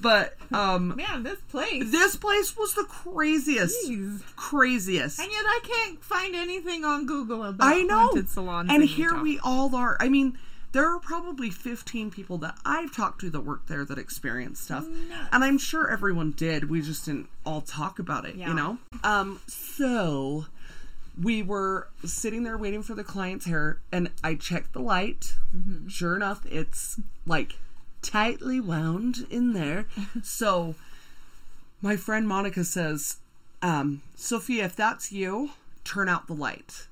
But 0.00 0.36
um, 0.52 0.94
Man, 0.96 1.22
this 1.22 1.38
place. 1.50 1.90
this 1.90 2.16
place 2.16 2.56
was 2.56 2.74
the 2.74 2.84
craziest, 2.84 3.88
Jeez. 3.88 4.22
craziest. 4.36 5.18
And 5.20 5.30
yet 5.30 5.44
I 5.46 5.60
can't 5.62 6.02
find 6.04 6.34
anything 6.34 6.84
on 6.84 7.06
Google 7.06 7.44
about 7.44 7.72
it. 7.72 7.76
I 7.76 7.82
know. 7.82 7.98
haunted 7.98 8.28
salons. 8.28 8.70
and 8.72 8.84
here 8.84 9.10
Utah. 9.10 9.22
we 9.22 9.38
all 9.42 9.74
are. 9.76 9.96
I 10.00 10.08
mean, 10.08 10.36
there 10.72 10.92
are 10.92 10.98
probably 10.98 11.50
15 11.50 12.10
people 12.10 12.36
that 12.38 12.56
I've 12.64 12.94
talked 12.94 13.20
to 13.20 13.30
that 13.30 13.40
work 13.42 13.66
there 13.66 13.84
that 13.84 13.96
experienced 13.96 14.64
stuff. 14.64 14.84
And 15.30 15.44
I'm 15.44 15.56
sure 15.56 15.88
everyone 15.88 16.32
did. 16.32 16.68
We 16.68 16.82
just 16.82 17.04
didn't 17.04 17.28
all 17.46 17.60
talk 17.60 18.00
about 18.00 18.24
it, 18.26 18.34
Yeah. 18.34 18.48
you 18.48 18.54
know? 18.54 18.78
Um, 19.04 19.40
so 19.46 20.46
we 21.20 21.42
were 21.42 21.88
sitting 22.04 22.42
there 22.42 22.58
waiting 22.58 22.82
for 22.82 22.94
the 22.94 23.04
client's 23.04 23.46
hair, 23.46 23.78
and 23.92 24.10
I 24.22 24.34
checked 24.34 24.72
the 24.72 24.80
light. 24.80 25.34
Mm-hmm. 25.54 25.88
Sure 25.88 26.16
enough, 26.16 26.44
it's 26.46 27.00
like 27.26 27.54
tightly 28.02 28.60
wound 28.60 29.26
in 29.30 29.52
there. 29.52 29.86
so 30.22 30.74
my 31.80 31.96
friend 31.96 32.26
Monica 32.26 32.64
says, 32.64 33.18
um, 33.62 34.02
Sophia, 34.14 34.64
if 34.64 34.76
that's 34.76 35.12
you, 35.12 35.50
turn 35.84 36.08
out 36.08 36.26
the 36.26 36.34
light. 36.34 36.86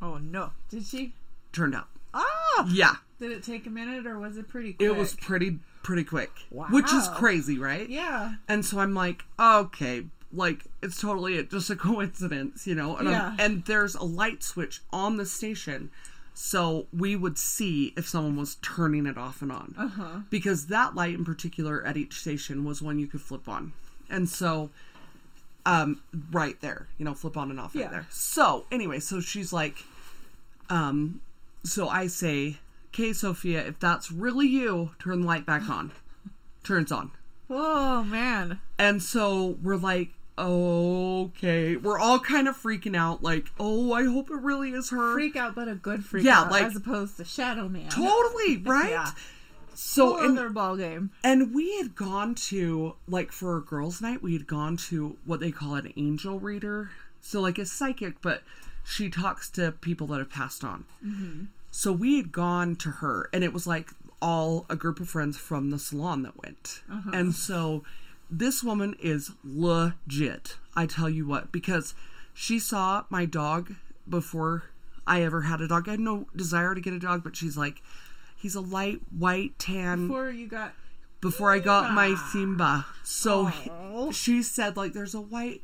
Oh 0.00 0.18
no! 0.18 0.52
Did 0.70 0.84
she? 0.86 1.12
Turned 1.52 1.74
out. 1.74 1.88
Oh! 2.14 2.68
Yeah. 2.70 2.96
Did 3.18 3.32
it 3.32 3.42
take 3.42 3.66
a 3.66 3.70
minute 3.70 4.06
or 4.06 4.18
was 4.18 4.36
it 4.36 4.48
pretty? 4.48 4.74
quick? 4.74 4.88
It 4.88 4.96
was 4.96 5.14
pretty 5.14 5.58
pretty 5.82 6.04
quick. 6.04 6.30
Wow. 6.50 6.66
Which 6.70 6.92
is 6.92 7.08
crazy, 7.08 7.58
right? 7.58 7.88
Yeah. 7.88 8.34
And 8.46 8.64
so 8.64 8.78
I'm 8.78 8.94
like, 8.94 9.24
okay, 9.40 10.04
like 10.32 10.64
it's 10.82 11.00
totally 11.00 11.42
just 11.44 11.70
a 11.70 11.76
coincidence, 11.88 12.66
you 12.66 12.74
know. 12.74 12.96
And, 12.96 13.08
Yeah. 13.08 13.34
and 13.38 13.64
there's 13.64 13.94
a 13.94 14.04
light 14.04 14.42
switch 14.42 14.80
on 14.92 15.16
the 15.16 15.26
station, 15.26 15.90
so 16.34 16.86
we 16.92 17.16
would 17.16 17.38
see 17.38 17.92
if 17.96 18.06
someone 18.08 18.36
was 18.36 18.56
turning 18.56 19.06
it 19.06 19.16
off 19.18 19.40
and 19.42 19.50
on. 19.52 19.74
Uh-huh. 19.78 20.20
Because 20.30 20.66
that 20.66 20.94
light 20.94 21.14
in 21.14 21.24
particular 21.24 21.84
at 21.86 21.96
each 21.96 22.20
station 22.20 22.64
was 22.64 22.80
one 22.82 22.98
you 22.98 23.06
could 23.06 23.20
flip 23.22 23.48
on, 23.48 23.72
and 24.10 24.28
so, 24.28 24.70
um, 25.66 26.00
right 26.30 26.60
there, 26.60 26.86
you 26.98 27.04
know, 27.04 27.14
flip 27.14 27.36
on 27.36 27.50
and 27.50 27.58
off 27.60 27.74
Yeah. 27.74 27.82
right 27.84 27.90
there. 27.90 28.06
So 28.10 28.66
anyway, 28.70 29.00
so 29.00 29.20
she's 29.20 29.52
like, 29.52 29.84
um, 30.70 31.20
so 31.64 31.88
I 31.88 32.06
say, 32.06 32.58
okay, 32.94 33.12
Sophia, 33.12 33.66
if 33.66 33.78
that's 33.80 34.10
really 34.12 34.46
you, 34.46 34.90
turn 34.98 35.22
the 35.22 35.26
light 35.26 35.46
back 35.46 35.68
on. 35.68 35.92
Turns 36.64 36.92
on. 36.92 37.10
Oh 37.50 38.04
man. 38.04 38.60
And 38.78 39.02
so 39.02 39.56
we're 39.62 39.76
like, 39.76 40.10
okay. 40.38 41.76
We're 41.76 41.98
all 41.98 42.18
kind 42.18 42.48
of 42.48 42.56
freaking 42.56 42.96
out, 42.96 43.22
like, 43.22 43.50
oh, 43.58 43.92
I 43.92 44.04
hope 44.04 44.30
it 44.30 44.36
really 44.40 44.70
is 44.72 44.90
her. 44.90 45.12
Freak 45.14 45.36
out, 45.36 45.54
but 45.54 45.68
a 45.68 45.74
good 45.74 46.04
freak 46.04 46.24
Yeah, 46.24 46.40
out, 46.40 46.50
like- 46.50 46.64
as 46.64 46.76
opposed 46.76 47.16
to 47.18 47.24
Shadow 47.24 47.68
Man. 47.68 47.90
Totally, 47.90 48.56
right? 48.64 48.90
Yeah. 48.90 49.10
So 49.74 50.16
Whole 50.16 50.36
and 50.38 50.54
ball 50.54 50.76
game. 50.76 51.10
and 51.22 51.54
we 51.54 51.76
had 51.76 51.94
gone 51.94 52.34
to 52.34 52.96
like 53.06 53.30
for 53.30 53.56
a 53.56 53.60
girls' 53.60 54.00
night, 54.02 54.20
we 54.20 54.32
had 54.32 54.48
gone 54.48 54.76
to 54.88 55.16
what 55.24 55.38
they 55.38 55.52
call 55.52 55.76
an 55.76 55.92
angel 55.96 56.40
reader. 56.40 56.90
So 57.20 57.40
like 57.40 57.58
a 57.58 57.64
psychic, 57.66 58.20
but 58.20 58.42
she 58.84 59.08
talks 59.08 59.48
to 59.50 59.70
people 59.70 60.08
that 60.08 60.18
have 60.18 60.30
passed 60.30 60.64
on. 60.64 60.84
Mm-hmm. 61.06 61.44
So 61.70 61.92
we 61.92 62.16
had 62.16 62.32
gone 62.32 62.74
to 62.76 62.90
her, 62.90 63.30
and 63.32 63.44
it 63.44 63.52
was 63.52 63.68
like 63.68 63.90
all 64.20 64.66
a 64.68 64.74
group 64.74 64.98
of 64.98 65.08
friends 65.08 65.38
from 65.38 65.70
the 65.70 65.78
salon 65.78 66.22
that 66.22 66.42
went. 66.42 66.80
Uh-huh. 66.90 67.10
And 67.14 67.32
so 67.32 67.84
this 68.30 68.62
woman 68.62 68.94
is 69.00 69.32
legit. 69.44 70.56
I 70.76 70.86
tell 70.86 71.08
you 71.08 71.26
what, 71.26 71.50
because 71.52 71.94
she 72.34 72.58
saw 72.58 73.04
my 73.10 73.24
dog 73.24 73.74
before 74.08 74.64
I 75.06 75.22
ever 75.22 75.42
had 75.42 75.60
a 75.60 75.68
dog. 75.68 75.88
I 75.88 75.92
had 75.92 76.00
no 76.00 76.26
desire 76.36 76.74
to 76.74 76.80
get 76.80 76.92
a 76.92 76.98
dog, 76.98 77.24
but 77.24 77.36
she's 77.36 77.56
like, 77.56 77.82
he's 78.36 78.54
a 78.54 78.60
light 78.60 79.00
white 79.16 79.58
tan 79.58 80.08
Before 80.08 80.30
you 80.30 80.46
got 80.46 80.72
before 81.20 81.50
I 81.52 81.58
got 81.58 81.92
my 81.92 82.14
Simba. 82.30 82.86
So 83.02 83.46
he- 83.46 84.12
she 84.12 84.42
said 84.42 84.76
like 84.76 84.92
there's 84.92 85.14
a 85.14 85.20
white 85.20 85.62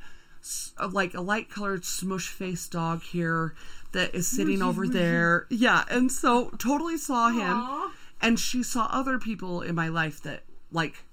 uh, 0.79 0.89
like 0.89 1.15
a 1.15 1.21
light 1.21 1.49
colored 1.49 1.85
smush 1.85 2.29
faced 2.29 2.73
dog 2.73 3.03
here 3.03 3.55
that 3.93 4.15
is 4.15 4.27
sitting 4.27 4.61
over 4.63 4.89
there. 4.89 5.47
Yeah, 5.51 5.85
and 5.89 6.11
so 6.11 6.51
totally 6.59 6.97
saw 6.97 7.31
him. 7.31 7.41
Aw. 7.57 7.93
And 8.21 8.41
she 8.41 8.63
saw 8.63 8.89
other 8.91 9.19
people 9.19 9.61
in 9.63 9.75
my 9.75 9.89
life 9.89 10.21
that 10.23 10.43
like 10.73 11.05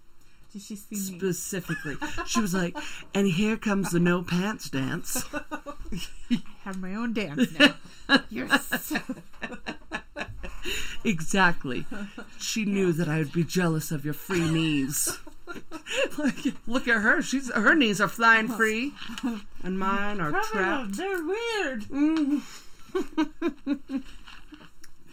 Did 0.51 0.61
she 0.61 0.75
see 0.75 0.95
specifically. 0.95 1.95
She 2.27 2.41
was 2.41 2.53
like, 2.53 2.75
"And 3.13 3.25
here 3.25 3.55
comes 3.55 3.91
the 3.91 3.99
no 3.99 4.21
pants 4.21 4.69
dance." 4.69 5.23
I 5.33 6.41
have 6.63 6.77
my 6.79 6.93
own 6.93 7.13
dance 7.13 7.47
now. 7.57 7.75
yes. 8.29 8.93
Exactly. 11.03 11.87
She 12.37 12.65
knew 12.65 12.93
that 12.93 13.09
I 13.09 13.17
would 13.17 13.31
be 13.31 13.43
jealous 13.43 13.91
of 13.91 14.05
your 14.05 14.13
free 14.13 14.47
knees. 14.47 15.17
like, 16.19 16.35
look 16.67 16.87
at 16.87 17.01
her. 17.01 17.23
She's 17.23 17.51
her 17.51 17.73
knees 17.73 17.99
are 17.99 18.07
flying 18.07 18.47
free, 18.47 18.93
and 19.63 19.79
mine 19.79 20.21
are 20.21 20.39
trapped. 20.43 20.97
They're 20.97 21.23
weird. 21.23 21.85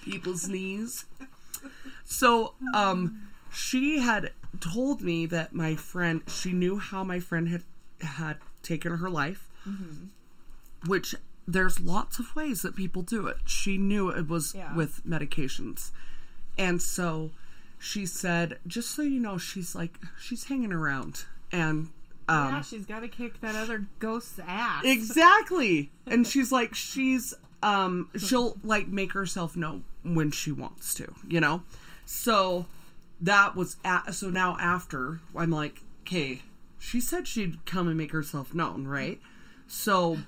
People's 0.04 0.46
knees. 0.46 1.06
So, 2.04 2.52
um, 2.74 3.28
she 3.50 4.00
had 4.00 4.32
told 4.60 5.00
me 5.02 5.26
that 5.26 5.52
my 5.54 5.74
friend. 5.74 6.22
She 6.28 6.52
knew 6.52 6.78
how 6.78 7.04
my 7.04 7.20
friend 7.20 7.48
had 7.48 7.62
had 8.00 8.36
taken 8.62 8.96
her 8.96 9.10
life, 9.10 9.48
which 10.86 11.14
there's 11.46 11.80
lots 11.80 12.18
of 12.18 12.34
ways 12.36 12.62
that 12.62 12.76
people 12.76 13.02
do 13.02 13.26
it. 13.26 13.38
She 13.46 13.78
knew 13.78 14.08
it 14.10 14.28
was 14.28 14.54
Yeah. 14.54 14.74
with 14.74 15.04
medications. 15.06 15.90
And 16.58 16.80
so 16.82 17.30
she 17.78 18.04
said, 18.06 18.58
just 18.66 18.90
so 18.94 19.02
you 19.02 19.18
know, 19.20 19.38
she's 19.38 19.74
like, 19.74 19.98
she's 20.20 20.44
hanging 20.44 20.72
around. 20.72 21.24
And, 21.50 21.88
um, 22.28 22.52
yeah, 22.54 22.60
she's 22.62 22.84
got 22.84 23.00
to 23.00 23.08
kick 23.08 23.40
that 23.40 23.54
other 23.54 23.86
ghost's 23.98 24.38
ass. 24.46 24.84
exactly. 24.84 25.90
And 26.06 26.26
she's 26.26 26.52
like, 26.52 26.74
she's, 26.74 27.32
um, 27.62 28.10
she'll 28.16 28.56
like 28.62 28.88
make 28.88 29.12
herself 29.12 29.56
know 29.56 29.82
when 30.02 30.30
she 30.30 30.52
wants 30.52 30.92
to, 30.94 31.14
you 31.26 31.40
know? 31.40 31.62
So 32.04 32.66
that 33.20 33.56
was, 33.56 33.76
a- 33.84 34.12
so 34.12 34.30
now 34.30 34.56
after, 34.60 35.20
I'm 35.36 35.50
like, 35.50 35.80
okay, 36.02 36.42
she 36.78 37.00
said 37.00 37.26
she'd 37.26 37.64
come 37.66 37.88
and 37.88 37.96
make 37.96 38.12
herself 38.12 38.54
known, 38.54 38.86
right? 38.86 39.20
So, 39.66 40.18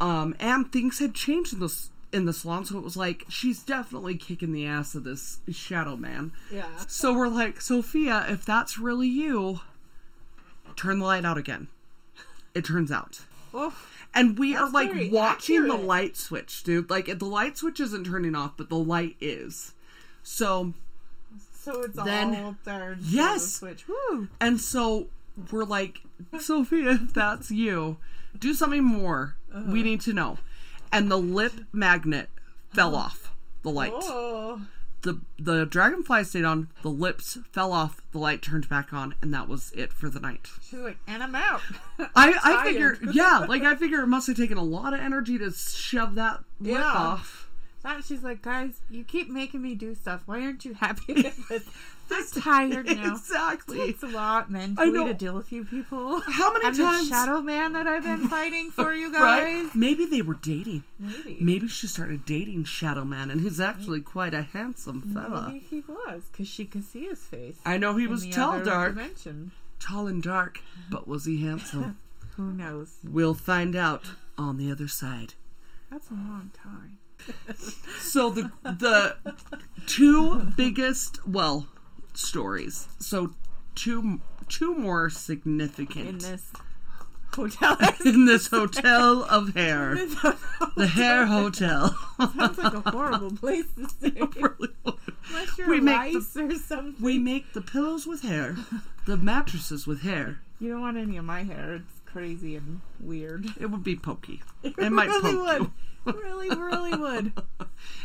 um, 0.00 0.34
and 0.40 0.70
things 0.72 0.98
had 0.98 1.14
changed 1.14 1.52
in 1.52 1.60
the 1.60 1.74
in 2.12 2.26
the 2.26 2.32
salon, 2.34 2.64
so 2.66 2.76
it 2.76 2.84
was 2.84 2.94
like 2.96 3.24
she's 3.30 3.62
definitely 3.62 4.16
kicking 4.16 4.52
the 4.52 4.66
ass 4.66 4.94
of 4.94 5.02
this 5.04 5.38
shadow 5.50 5.96
man. 5.96 6.30
yeah. 6.52 6.66
So 6.86 7.14
we're 7.14 7.28
like, 7.28 7.60
Sophia, 7.62 8.26
if 8.28 8.44
that's 8.44 8.76
really 8.78 9.08
you, 9.08 9.60
turn 10.76 10.98
the 10.98 11.06
light 11.06 11.24
out 11.24 11.38
again. 11.38 11.68
It 12.54 12.66
turns 12.66 12.90
out. 12.92 13.20
Oh, 13.54 13.74
And 14.14 14.38
we 14.38 14.54
are 14.54 14.68
like 14.70 14.92
watching 15.10 15.68
the 15.68 15.74
light 15.76 16.16
switch, 16.18 16.62
dude. 16.64 16.90
Like 16.90 17.06
the 17.18 17.24
light 17.24 17.56
switch 17.56 17.80
isn't 17.80 18.04
turning 18.04 18.34
off, 18.34 18.58
but 18.58 18.68
the 18.68 18.76
light 18.76 19.16
is. 19.20 19.72
So 20.22 20.74
so 21.62 21.82
it's 21.82 21.96
Then- 21.96 22.34
all 22.34 22.56
and 22.66 22.98
Yes. 23.02 23.52
Switch. 23.54 23.84
Woo. 23.88 24.28
and 24.40 24.60
so 24.60 25.08
we're 25.50 25.64
like, 25.64 26.00
Sophia, 26.38 26.90
if 26.92 27.14
that's 27.14 27.50
you, 27.50 27.96
do 28.38 28.54
something 28.54 28.84
more. 28.84 29.36
Uh-huh. 29.54 29.70
We 29.72 29.82
need 29.82 30.00
to 30.02 30.12
know. 30.12 30.38
And 30.92 31.10
the 31.10 31.16
lip 31.18 31.52
magnet 31.72 32.28
fell 32.70 32.94
off 32.94 33.32
the 33.62 33.70
light. 33.70 33.92
Oh. 33.94 34.60
the 35.02 35.20
the 35.38 35.64
dragonfly 35.66 36.22
stayed 36.24 36.44
on 36.44 36.68
the 36.82 36.88
lips 36.88 37.36
fell 37.52 37.72
off 37.72 38.00
the 38.12 38.18
light 38.18 38.40
turned 38.42 38.68
back 38.68 38.92
on 38.92 39.14
and 39.20 39.32
that 39.34 39.48
was 39.48 39.72
it 39.74 39.92
for 39.92 40.08
the 40.08 40.20
night 40.20 40.46
She's 40.62 40.78
like, 40.78 40.96
and 41.08 41.22
I'm 41.24 41.34
out. 41.34 41.60
i 42.14 42.32
i 42.44 42.64
figure 42.64 42.96
yeah 43.12 43.44
like 43.48 43.62
i 43.62 43.74
figure 43.74 44.00
it 44.02 44.06
must 44.06 44.28
have 44.28 44.36
taken 44.36 44.58
a 44.58 44.62
lot 44.62 44.94
of 44.94 45.00
energy 45.00 45.38
to 45.38 45.50
shove 45.50 46.14
that 46.14 46.44
lip 46.60 46.74
Yeah. 46.74 46.84
off 46.84 47.41
That 47.82 48.04
she's 48.04 48.22
like, 48.22 48.42
guys, 48.42 48.80
you 48.90 49.02
keep 49.04 49.28
making 49.28 49.60
me 49.60 49.74
do 49.74 49.94
stuff. 49.94 50.22
Why 50.26 50.40
aren't 50.42 50.64
you 50.64 50.74
happy 50.74 51.12
with 51.14 51.50
it? 51.50 51.62
I'm 52.10 52.26
tired 52.42 52.86
now. 52.86 53.12
exactly 53.16 53.80
It's 53.80 54.02
a 54.02 54.06
lot 54.06 54.50
mentally 54.50 54.90
know. 54.92 55.06
to 55.06 55.14
deal 55.14 55.34
with 55.34 55.50
you 55.50 55.64
people. 55.64 56.20
How 56.20 56.52
many 56.52 56.66
I'm 56.66 56.74
times- 56.76 57.08
the 57.08 57.14
shadow 57.14 57.40
man 57.40 57.72
that 57.72 57.86
I've 57.86 58.02
been 58.04 58.28
fighting 58.28 58.70
for 58.70 58.92
you 59.02 59.10
guys. 59.10 59.42
right 59.64 59.70
maybe 59.74 60.04
they 60.04 60.20
were 60.20 60.34
dating 60.34 60.84
Maybe. 60.98 61.38
maybe 61.40 61.68
she 61.68 61.86
started 61.86 62.26
dating 62.26 62.64
shadow 62.64 63.04
man 63.04 63.30
and 63.30 63.40
he's 63.40 63.58
actually 63.60 64.00
quite 64.02 64.34
a 64.34 64.42
handsome 64.42 65.00
fella 65.14 65.48
Maybe 65.48 65.64
he 65.70 65.82
was, 65.88 66.24
because 66.30 66.48
she 66.48 66.66
could 66.66 66.84
see 66.84 67.06
his 67.06 67.20
face. 67.20 67.56
i 67.64 67.78
know 67.78 67.96
he 67.96 68.06
was 68.06 68.26
tall 68.26 68.62
dark 68.62 68.94
Dimension. 68.94 69.52
tall 69.80 70.06
and 70.06 70.22
dark 70.22 70.60
but 70.90 71.08
was 71.08 71.24
he 71.24 71.42
handsome 71.42 71.96
Who 72.36 72.52
knows? 72.52 72.96
we'll 73.02 73.34
find 73.34 73.74
out 73.74 74.04
on 74.36 74.58
the 74.58 74.70
other 74.70 74.88
side 74.88 75.32
That's 75.90 76.10
a 76.10 76.14
long 76.14 76.50
time. 76.54 76.98
So 78.00 78.30
the 78.30 78.50
the 78.62 79.16
two 79.86 80.40
biggest 80.56 81.26
well 81.26 81.66
stories. 82.14 82.88
So 82.98 83.34
two 83.74 84.20
two 84.48 84.74
more 84.74 85.08
significant 85.10 86.08
In 86.08 86.18
this 86.18 86.52
hotel. 87.32 87.76
in 88.04 88.26
this 88.26 88.48
hotel 88.48 89.24
of 89.30 89.54
hair, 89.54 89.94
the 90.76 90.86
Hair 90.86 91.26
Hotel. 91.26 91.96
sounds 92.18 92.58
like 92.58 92.74
a 92.74 92.90
horrible 92.90 93.30
place 93.36 93.64
to 93.76 93.88
stay. 94.10 94.10
Really. 94.40 94.68
Unless 95.30 95.56
you're 95.58 95.68
We 95.68 95.80
make 95.80 96.12
the- 96.12 96.18
or 96.44 96.54
something. 96.56 96.94
we 97.02 97.18
make 97.18 97.52
the 97.54 97.62
pillows 97.62 98.06
with 98.06 98.22
hair, 98.22 98.56
the 99.06 99.16
mattresses 99.16 99.86
with 99.86 100.02
hair. 100.02 100.40
You 100.60 100.70
don't 100.72 100.80
want 100.82 100.96
any 100.98 101.16
of 101.16 101.24
my 101.24 101.42
hair. 101.44 101.74
It's 101.76 102.00
crazy 102.12 102.56
and 102.56 102.80
weird. 103.00 103.46
It 103.60 103.66
would 103.66 103.84
be 103.84 103.96
pokey. 103.96 104.42
It, 104.62 104.74
It 104.78 104.90
might 104.90 105.08
really 105.08 105.32
poke 105.34 105.72
would. 106.04 106.14
really, 106.22 106.48
really 106.50 106.94
would. 106.96 107.32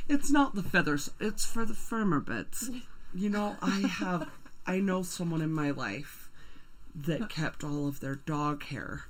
It's 0.10 0.32
not 0.32 0.56
the 0.56 0.64
feathers. 0.64 1.12
It's 1.20 1.46
for 1.46 1.66
the 1.66 1.74
firmer 1.74 2.20
bits. 2.20 2.70
You 3.14 3.30
know, 3.30 3.58
I 3.62 3.82
have 3.88 4.30
I 4.66 4.80
know 4.80 5.04
someone 5.04 5.42
in 5.42 5.52
my 5.54 5.72
life 5.72 6.30
that 6.96 7.30
kept 7.40 7.64
all 7.64 7.88
of 7.88 8.00
their 8.00 8.16
dog 8.16 8.64
hair, 8.64 9.04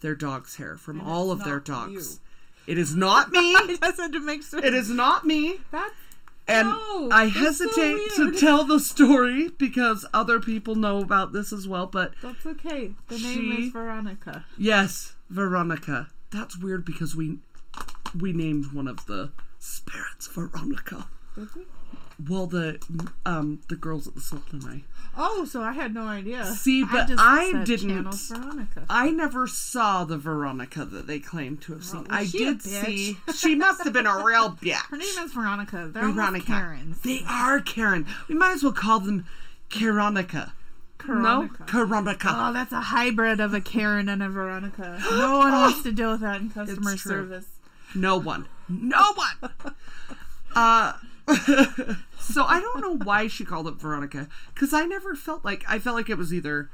their 0.00 0.14
dog's 0.14 0.56
hair 0.56 0.76
from 0.76 1.00
And 1.00 1.08
all 1.08 1.30
of 1.32 1.42
their 1.44 1.58
dogs. 1.60 2.20
It 2.66 2.78
is 2.78 2.94
not 2.94 3.32
me. 3.32 3.54
I 3.56 3.76
just 3.80 4.00
had 4.00 4.12
to 4.12 4.20
make 4.20 4.42
sure. 4.42 4.64
It 4.64 4.72
is 4.74 4.88
not 4.88 5.26
me. 5.26 5.60
That's 5.70 5.94
And 6.46 6.68
No, 6.68 7.08
I 7.10 7.24
that's 7.30 7.58
so 7.58 7.64
hesitate 7.68 8.10
to 8.16 8.32
tell 8.38 8.64
the 8.64 8.78
story 8.78 9.48
because 9.58 10.04
other 10.12 10.40
people 10.40 10.74
know 10.74 10.98
about 11.00 11.32
this 11.32 11.52
as 11.52 11.66
well, 11.66 11.86
but 11.86 12.12
that's 12.22 12.44
okay. 12.44 12.92
The 13.08 13.18
name 13.18 13.56
She- 13.56 13.62
is 13.66 13.72
Veronica. 13.72 14.44
yes, 14.58 15.14
Veronica. 15.30 16.08
That's 16.30 16.56
weird 16.58 16.84
because 16.84 17.16
we 17.16 17.38
we 18.18 18.32
named 18.32 18.72
one 18.72 18.86
of 18.88 19.06
the 19.06 19.30
spirits 19.58 20.26
Veronica. 20.26 21.08
Did 21.34 21.48
we? 21.54 21.62
Well, 22.28 22.46
the 22.46 22.78
um 23.26 23.60
the 23.68 23.76
girls 23.76 24.06
at 24.06 24.14
the 24.14 24.20
Sultan 24.20 24.62
Eye. 24.64 24.82
Oh, 25.16 25.44
so 25.44 25.62
I 25.62 25.72
had 25.72 25.94
no 25.94 26.02
idea. 26.08 26.44
See, 26.46 26.82
I 26.82 26.88
but 26.90 27.06
just 27.08 27.20
I 27.22 27.62
didn't- 27.64 28.10
Veronica. 28.12 28.84
I 28.90 29.10
never 29.10 29.46
saw 29.46 30.04
the 30.04 30.18
Veronica 30.18 30.84
that 30.84 31.06
they 31.06 31.20
claim 31.20 31.56
to 31.58 31.72
have 31.74 31.84
seen. 31.84 32.00
was 32.04 32.08
I 32.10 32.24
did 32.26 32.62
see. 32.62 33.16
She 33.34 33.54
must 33.54 33.84
have 33.84 33.92
been 33.92 34.06
a 34.06 34.24
real 34.24 34.50
bitch. 34.60 34.74
Her 34.90 34.96
name 34.96 35.08
is 35.20 35.32
Veronica. 35.32 35.88
They're 35.92 36.08
Veronica. 36.08 36.46
Karens. 36.46 37.00
They 37.02 37.20
are 37.28 37.60
Karen. 37.60 38.06
We 38.28 38.34
might 38.34 38.52
as 38.54 38.62
well 38.64 38.72
call 38.72 39.00
them 39.00 39.24
Karonica. 39.70 40.52
No. 41.06 41.48
Karonica. 41.66 42.30
Oh, 42.48 42.52
that's 42.52 42.72
a 42.72 42.80
hybrid 42.80 43.38
of 43.38 43.52
a 43.54 43.60
Karen 43.60 44.08
and 44.08 44.22
a 44.22 44.28
Veronica. 44.28 44.98
No 45.10 45.38
one 45.38 45.52
wants 45.52 45.82
to 45.82 45.92
deal 45.92 46.12
with 46.12 46.20
that 46.22 46.40
in 46.40 46.50
customer 46.50 46.96
service. 46.96 47.46
No 47.94 48.16
one. 48.16 48.46
No 48.68 49.12
one. 49.14 49.52
uh 50.56 50.94
so 52.18 52.44
I 52.44 52.60
don't 52.60 52.80
know 52.80 52.96
why 53.04 53.28
she 53.28 53.44
called 53.44 53.66
it 53.68 53.74
Veronica 53.74 54.28
cuz 54.54 54.72
I 54.74 54.84
never 54.84 55.14
felt 55.14 55.44
like 55.44 55.64
I 55.68 55.78
felt 55.78 55.96
like 55.96 56.10
it 56.10 56.18
was 56.18 56.32
either 56.32 56.70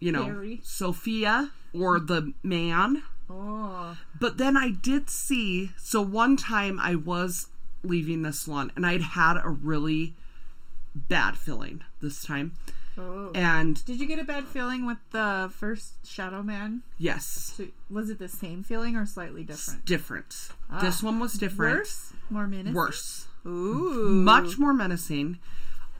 you 0.00 0.12
know. 0.12 0.56
Sophia 0.62 1.50
or 1.72 1.98
the 1.98 2.32
man. 2.42 3.02
Oh, 3.30 3.96
But 4.18 4.38
then 4.38 4.56
I 4.56 4.70
did 4.70 5.10
see 5.10 5.72
so 5.76 6.00
one 6.00 6.36
time 6.36 6.78
I 6.80 6.94
was 6.94 7.48
leaving 7.82 8.22
the 8.22 8.32
salon 8.32 8.72
and 8.74 8.86
I'd 8.86 9.02
had 9.02 9.36
a 9.42 9.50
really 9.50 10.14
bad 10.94 11.36
feeling 11.36 11.82
this 12.00 12.22
time. 12.24 12.52
Oh. 12.96 13.30
And 13.34 13.84
Did 13.84 14.00
you 14.00 14.06
get 14.06 14.18
a 14.18 14.24
bad 14.24 14.44
feeling 14.46 14.84
with 14.84 14.98
the 15.12 15.50
first 15.54 16.04
Shadow 16.06 16.42
Man? 16.42 16.82
yes, 16.98 17.54
So, 17.56 17.66
was 17.88 18.10
it 18.10 18.18
the 18.18 18.26
same 18.28 18.64
feeling 18.64 18.96
or 18.96 19.06
slightly 19.06 19.44
different? 19.44 19.84
different. 19.84 20.48
Ah. 20.68 20.80
This 20.80 21.00
one 21.02 21.20
was 21.20 21.34
different. 21.34 21.76
Worse? 21.78 22.12
More 22.28 22.48
menacing? 22.48 22.74
Worse. 22.74 23.27
Ooh. 23.46 24.08
Much 24.10 24.58
more 24.58 24.72
menacing. 24.72 25.38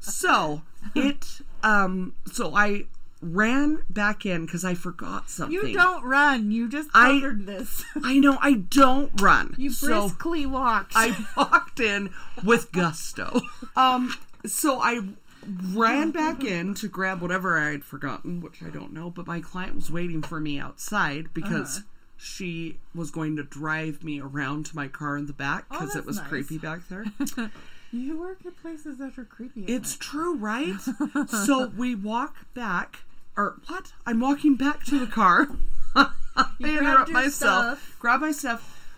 So 0.00 0.62
it 0.94 1.40
um 1.62 2.14
so 2.30 2.54
I 2.54 2.84
ran 3.20 3.80
back 3.90 4.24
in 4.24 4.46
because 4.46 4.64
I 4.64 4.74
forgot 4.74 5.28
something. 5.28 5.52
You 5.52 5.72
don't 5.72 6.04
run. 6.04 6.50
You 6.52 6.68
just 6.68 6.88
I- 6.94 7.18
covered 7.20 7.46
this. 7.46 7.84
I 8.04 8.18
know 8.18 8.38
I 8.40 8.52
don't 8.54 9.10
run. 9.20 9.54
You 9.58 9.70
so 9.70 10.08
briskly 10.08 10.46
walked. 10.46 10.92
I 10.94 11.16
walked 11.36 11.80
in 11.80 12.10
with 12.44 12.70
gusto. 12.72 13.40
Um, 13.76 14.14
so 14.46 14.80
I 14.80 15.00
ran 15.72 16.10
back 16.12 16.44
in 16.44 16.74
to 16.74 16.88
grab 16.88 17.20
whatever 17.20 17.58
I 17.58 17.70
had 17.72 17.84
forgotten, 17.84 18.40
which 18.40 18.62
I 18.62 18.68
don't 18.70 18.92
know, 18.92 19.10
but 19.10 19.26
my 19.26 19.40
client 19.40 19.74
was 19.74 19.90
waiting 19.90 20.22
for 20.22 20.38
me 20.40 20.60
outside 20.60 21.34
because 21.34 21.78
Uh-huh. 21.78 21.86
She 22.18 22.78
was 22.94 23.10
going 23.10 23.36
to 23.36 23.42
drive 23.44 24.02
me 24.04 24.20
around 24.20 24.66
to 24.66 24.76
my 24.76 24.88
car 24.88 25.16
in 25.16 25.26
the 25.26 25.32
back 25.32 25.64
Oh, 25.70 25.78
because 25.80 25.96
it 25.96 26.04
was 26.04 26.16
nice. 26.18 26.28
creepy 26.28 26.58
back 26.58 26.80
there. 26.88 27.04
you 27.92 28.18
work 28.18 28.44
at 28.44 28.56
places 28.60 28.98
that 28.98 29.16
are 29.18 29.24
creepy. 29.24 29.64
It's 29.64 29.96
true, 29.96 30.36
right? 30.36 30.74
so 31.28 31.68
we 31.76 31.94
walk 31.94 32.34
back, 32.54 33.00
or 33.36 33.56
what? 33.68 33.92
I'm 34.04 34.20
walking 34.20 34.56
back 34.56 34.84
to 34.86 34.98
the 34.98 35.06
car. 35.06 35.46
I 35.96 36.10
interrupt 36.60 37.10
grabbed 37.10 37.10
myself, 37.12 37.78
stuff. 37.78 37.96
grab 37.98 38.20
my 38.20 38.32
stuff, 38.32 38.92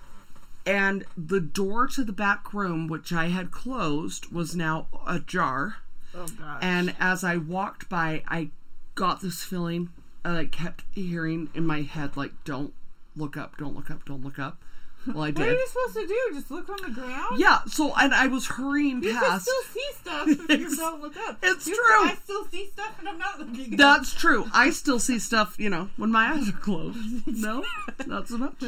and 0.67 1.05
the 1.17 1.41
door 1.41 1.87
to 1.89 2.03
the 2.05 2.13
back 2.13 2.53
room, 2.53 2.87
which 2.89 3.13
I 3.13 3.27
had 3.29 3.51
closed, 3.51 4.33
was 4.33 4.57
now 4.57 4.87
ajar. 5.07 5.77
Oh 6.15 6.27
gosh. 6.27 6.59
And 6.63 6.95
as 6.99 7.23
I 7.23 7.37
walked 7.37 7.89
by, 7.89 8.23
I 8.29 8.51
got 8.95 9.21
this 9.21 9.43
feeling. 9.45 9.91
I 10.25 10.45
kept 10.47 10.85
hearing 10.93 11.49
in 11.55 11.67
my 11.67 11.83
head, 11.83 12.17
like, 12.17 12.33
"Don't 12.45 12.75
look 13.17 13.37
up, 13.37 13.57
don't 13.59 13.75
look 13.75 13.91
up, 13.91 14.05
don't 14.05 14.25
look 14.25 14.39
up." 14.39 14.59
Well, 15.07 15.23
I 15.23 15.31
did. 15.31 15.39
what 15.39 15.49
are 15.49 15.53
you 15.53 15.67
supposed 15.67 15.95
to 15.95 16.07
do? 16.07 16.31
Just 16.35 16.51
look 16.51 16.69
on 16.69 16.77
the 16.83 16.91
ground? 16.91 17.39
Yeah. 17.41 17.61
So, 17.67 17.95
and 17.97 18.13
I 18.13 18.27
was 18.27 18.47
hurrying 18.47 19.03
You 19.03 19.13
can 19.13 19.19
past. 19.23 19.45
still 19.47 19.63
see 19.73 19.87
stuff 19.99 20.29
if 20.29 20.61
you 20.61 20.77
don't 20.77 21.01
look 21.01 21.17
up. 21.17 21.39
it's 21.43 21.67
You- 21.67 21.75
true. 21.75 22.05
I 22.11 22.15
still 22.23 22.45
see 22.51 22.69
stuff 22.71 22.99
and 22.99 23.09
I'm 23.09 23.19
not 23.19 23.39
looking. 23.39 23.73
up. 23.73 23.79
That's 23.79 24.13
true. 24.13 24.45
I 24.53 24.69
still 24.69 24.99
see 24.99 25.19
stuff, 25.19 25.57
you 25.59 25.71
know, 25.71 25.89
when 25.97 26.13
my 26.13 26.27
eyes 26.35 26.51
are 26.51 26.53
closed. 26.53 26.99
No, 27.27 27.65
not 28.07 28.29
so 28.29 28.37
much. 28.37 28.63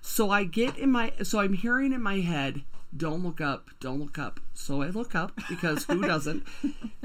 So 0.00 0.30
I 0.30 0.42
get 0.42 0.76
in 0.78 0.90
my, 0.90 1.12
so 1.22 1.38
I'm 1.38 1.52
hearing 1.52 1.92
in 1.92 2.02
my 2.02 2.18
head, 2.18 2.62
don't 2.96 3.22
look 3.22 3.40
up, 3.40 3.70
don't 3.78 4.00
look 4.00 4.18
up. 4.18 4.40
So 4.54 4.82
I 4.82 4.88
look 4.88 5.14
up 5.14 5.30
because 5.48 5.84
who 5.84 6.00
doesn't? 6.04 6.44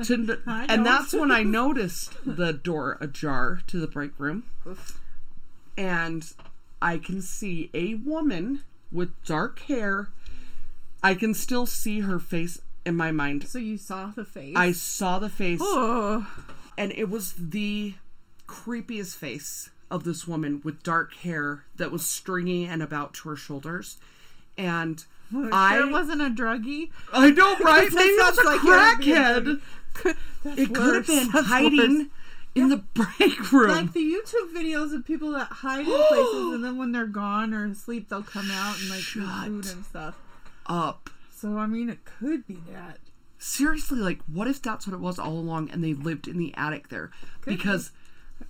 To, 0.05 0.39
and 0.47 0.83
that's 0.83 1.13
when 1.13 1.29
I 1.29 1.43
noticed 1.43 2.13
the 2.25 2.53
door 2.53 2.97
ajar 2.99 3.61
to 3.67 3.79
the 3.79 3.87
break 3.87 4.13
room. 4.19 4.45
Oof. 4.65 4.99
And 5.77 6.33
I 6.81 6.97
can 6.97 7.21
see 7.21 7.69
a 7.73 7.95
woman 7.95 8.61
with 8.91 9.11
dark 9.25 9.59
hair. 9.61 10.09
I 11.03 11.13
can 11.15 11.33
still 11.33 11.65
see 11.65 12.01
her 12.01 12.19
face 12.19 12.61
in 12.85 12.95
my 12.95 13.11
mind. 13.11 13.47
So 13.47 13.59
you 13.59 13.77
saw 13.77 14.11
the 14.15 14.25
face. 14.25 14.55
I 14.55 14.71
saw 14.71 15.19
the 15.19 15.29
face 15.29 15.59
Oh. 15.61 16.27
and 16.77 16.91
it 16.93 17.09
was 17.09 17.33
the 17.33 17.95
creepiest 18.47 19.15
face 19.15 19.69
of 19.89 20.03
this 20.03 20.27
woman 20.27 20.61
with 20.63 20.83
dark 20.83 21.13
hair 21.15 21.63
that 21.77 21.91
was 21.91 22.05
stringy 22.05 22.65
and 22.65 22.81
about 22.83 23.13
to 23.15 23.29
her 23.29 23.35
shoulders. 23.35 23.97
And 24.57 25.03
I, 25.51 25.77
Sure 25.77 25.91
wasn't 25.91 26.21
a 26.21 26.29
druggie. 26.29 26.89
I 27.13 27.31
know, 27.31 27.55
right? 27.57 27.89
Maybe 27.93 28.17
sounds 28.17 28.37
a 28.37 28.43
like 28.43 28.61
crackhead. 28.61 29.61
That's 30.43 30.59
It 30.59 30.73
could 30.73 30.95
have 30.95 31.07
been 31.07 31.29
That's 31.31 31.47
hiding 31.47 31.97
worse. 31.97 32.07
In 32.57 32.69
the 32.69 32.77
break 32.93 33.51
room. 33.51 33.71
Like 33.71 33.93
the 33.93 33.99
YouTube 33.99 34.53
videos 34.53 34.93
of 34.93 35.05
people 35.05 35.31
that 35.31 35.47
hide 35.47 35.87
in 35.87 36.07
places 36.07 36.53
and 36.53 36.63
then 36.63 36.77
when 36.77 36.91
they're 36.91 37.05
gone 37.05 37.53
or 37.53 37.65
asleep, 37.65 38.09
they'll 38.09 38.23
come 38.23 38.49
out 38.51 38.79
and 38.79 38.89
like 38.89 38.99
eat 38.99 39.45
food 39.45 39.65
and 39.67 39.85
stuff. 39.85 40.15
Up. 40.65 41.09
So, 41.33 41.57
I 41.57 41.67
mean, 41.67 41.89
it 41.89 41.99
could 42.03 42.47
be 42.47 42.57
that. 42.71 42.97
Seriously, 43.37 43.99
like, 43.99 44.19
what 44.31 44.47
if 44.47 44.61
that's 44.61 44.87
what 44.87 44.93
it 44.93 44.99
was 44.99 45.19
all 45.19 45.33
along 45.33 45.69
and 45.69 45.83
they 45.83 45.93
lived 45.93 46.27
in 46.27 46.37
the 46.37 46.53
attic 46.55 46.89
there? 46.89 47.11
Could 47.41 47.57
because. 47.57 47.91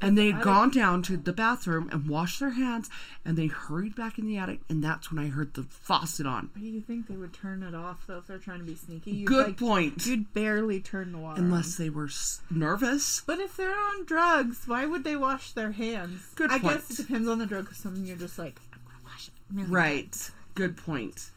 And 0.02 0.18
they 0.18 0.32
had 0.32 0.44
gone 0.44 0.70
down 0.70 1.02
to 1.04 1.18
the 1.18 1.34
bathroom 1.34 1.90
and 1.92 2.08
washed 2.08 2.40
their 2.40 2.52
hands, 2.52 2.90
and 3.26 3.38
they 3.38 3.48
hurried 3.48 3.96
back 3.96 4.20
in 4.20 4.28
the 4.28 4.38
attic, 4.38 4.60
and 4.70 4.84
that's 4.84 5.12
when 5.12 5.24
I 5.24 5.30
heard 5.30 5.54
the 5.56 5.64
faucet 5.64 6.28
on. 6.28 6.50
But 6.54 6.62
do 6.62 6.68
you 6.68 6.82
think 6.82 7.08
they 7.08 7.16
would 7.16 7.34
turn 7.34 7.64
it 7.64 7.74
off 7.74 8.06
though 8.06 8.18
if 8.20 8.28
they're 8.28 8.38
trying 8.38 8.60
to 8.60 8.66
be 8.66 8.76
sneaky? 8.76 9.12
You'd, 9.12 9.28
Good 9.28 9.48
like, 9.48 9.58
point. 9.58 10.06
You'd 10.06 10.34
barely 10.34 10.82
turn 10.82 11.14
the 11.14 11.18
water 11.18 11.42
Unless 11.42 11.80
on. 11.80 11.86
they 11.86 11.90
were 11.90 12.06
s- 12.08 12.42
nervous. 12.52 13.22
But 13.26 13.40
if 13.40 13.56
they're 13.58 13.72
on 13.76 14.06
drugs, 14.06 14.68
why 14.68 14.86
would 14.86 15.04
they 15.04 15.16
wash 15.16 15.54
their 15.54 15.72
hands? 15.72 16.32
Good 16.36 16.50
point. 16.50 16.62
I 16.62 16.68
point. 16.68 16.88
guess 16.88 17.00
it 17.00 17.04
depends 17.08 17.28
on 17.28 17.40
the 17.40 17.46
drug. 17.46 17.74
some 17.74 18.04
you're 18.06 18.18
just 18.18 18.38
like, 18.38 18.60
I'm 18.74 18.80
gonna 18.86 19.00
wash 19.04 19.30
it. 19.30 19.70
Right. 19.72 20.12
times. 20.12 20.32
Good 20.54 20.78
point. 20.78 21.32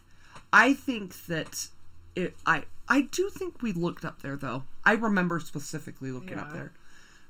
I 0.52 0.74
think 0.74 1.26
that 1.26 1.68
it. 2.16 2.36
I 2.44 2.64
I 2.88 3.02
do 3.02 3.30
think 3.30 3.62
we 3.62 3.72
looked 3.72 4.04
up 4.04 4.20
there 4.22 4.36
though. 4.36 4.64
I 4.84 4.94
remember 4.94 5.38
specifically 5.40 6.10
looking 6.10 6.38
up 6.38 6.52
there. 6.52 6.72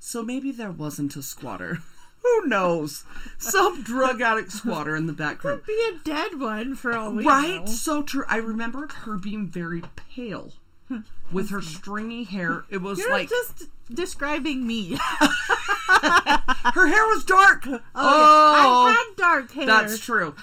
So 0.03 0.23
maybe 0.23 0.51
there 0.51 0.71
wasn't 0.73 1.15
a 1.17 1.23
squatter. 1.23 1.79
Who 2.23 2.47
knows? 2.47 3.05
Some 3.39 3.83
drug 3.83 4.21
addict 4.21 4.51
squatter 4.53 4.95
in 4.97 5.07
the 5.07 5.13
background. 5.13 5.63
Could 5.65 5.67
be 5.67 5.91
a 5.95 5.99
dead 6.05 6.39
one 6.41 6.75
for 6.75 6.95
all 6.97 7.13
we 7.13 7.25
Right? 7.25 7.61
know. 7.61 7.67
So 7.67 8.03
true. 8.03 8.25
I 8.29 8.37
remembered 8.39 8.93
her 8.93 9.17
being 9.17 9.47
very 9.49 9.83
pale. 10.15 10.53
With 11.33 11.51
her 11.51 11.63
stringy 11.63 12.25
hair. 12.25 12.65
It 12.69 12.79
was 12.83 12.99
You're 12.99 13.11
like 13.11 13.29
just 13.29 13.65
describing 13.93 14.67
me. 14.67 14.99
her 15.21 16.87
hair 16.89 17.07
was 17.07 17.25
dark. 17.25 17.65
Oh, 17.67 17.81
Oh, 17.95 18.85
I 18.87 18.91
had 19.09 19.17
dark 19.17 19.53
hair. 19.53 19.67
That's 19.67 19.99
true. 20.01 20.35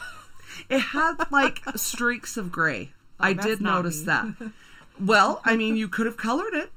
It 0.70 0.80
had 0.80 1.16
like 1.32 1.60
streaks 1.76 2.38
of 2.38 2.52
gray. 2.52 2.92
Oh, 3.20 3.24
I 3.26 3.32
Oh, 3.32 3.34
that's 3.34 3.46
did 3.48 3.62
notice 3.62 4.00
me. 4.02 4.06
that. 4.06 4.28
Well, 5.00 5.42
I 5.46 5.56
mean, 5.58 5.76
you 5.76 5.88
could 5.88 6.06
have 6.06 6.18
colored 6.18 6.54
it. 6.54 6.72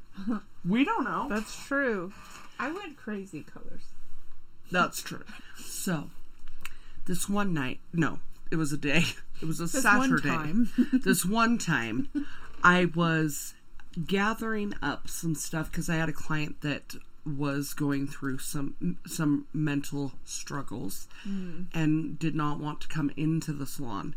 We 0.68 0.85
don't 0.85 1.05
know. 1.05 1.26
That's 1.31 1.66
true. 1.66 2.12
I 2.61 2.71
went 2.71 2.97
crazy 2.97 3.43
colors. 3.43 3.83
That's 4.71 5.03
true. 5.03 5.25
So, 5.59 6.11
this 7.07 7.29
one 7.29 7.53
night, 7.55 7.81
no, 7.93 8.21
it 8.51 8.57
was 8.57 8.73
a 8.73 8.77
day. 8.77 9.05
It 9.43 9.47
was 9.47 9.59
a 9.59 9.65
This 9.65 9.83
one 9.85 10.03
Saturday. 10.19 10.29
time. 10.29 10.71
this 10.93 11.25
one 11.25 11.57
time, 11.59 12.09
I 12.63 12.85
was 12.95 13.55
gathering 14.07 14.75
up 14.83 15.09
some 15.09 15.35
stuff 15.35 15.71
because 15.73 15.89
I 15.89 15.97
had 15.97 16.09
a 16.11 16.13
client 16.13 16.61
that 16.61 16.95
was 17.25 17.73
going 17.75 18.07
through 18.07 18.39
some 18.39 18.99
some 19.07 19.47
mental 19.55 20.13
struggles 20.25 21.09
Mm. 21.27 21.67
and 21.75 22.19
did 22.19 22.35
not 22.35 22.61
want 22.61 22.81
to 22.83 22.89
come 22.89 23.11
into 23.17 23.53
the 23.53 23.67
salon 23.67 24.15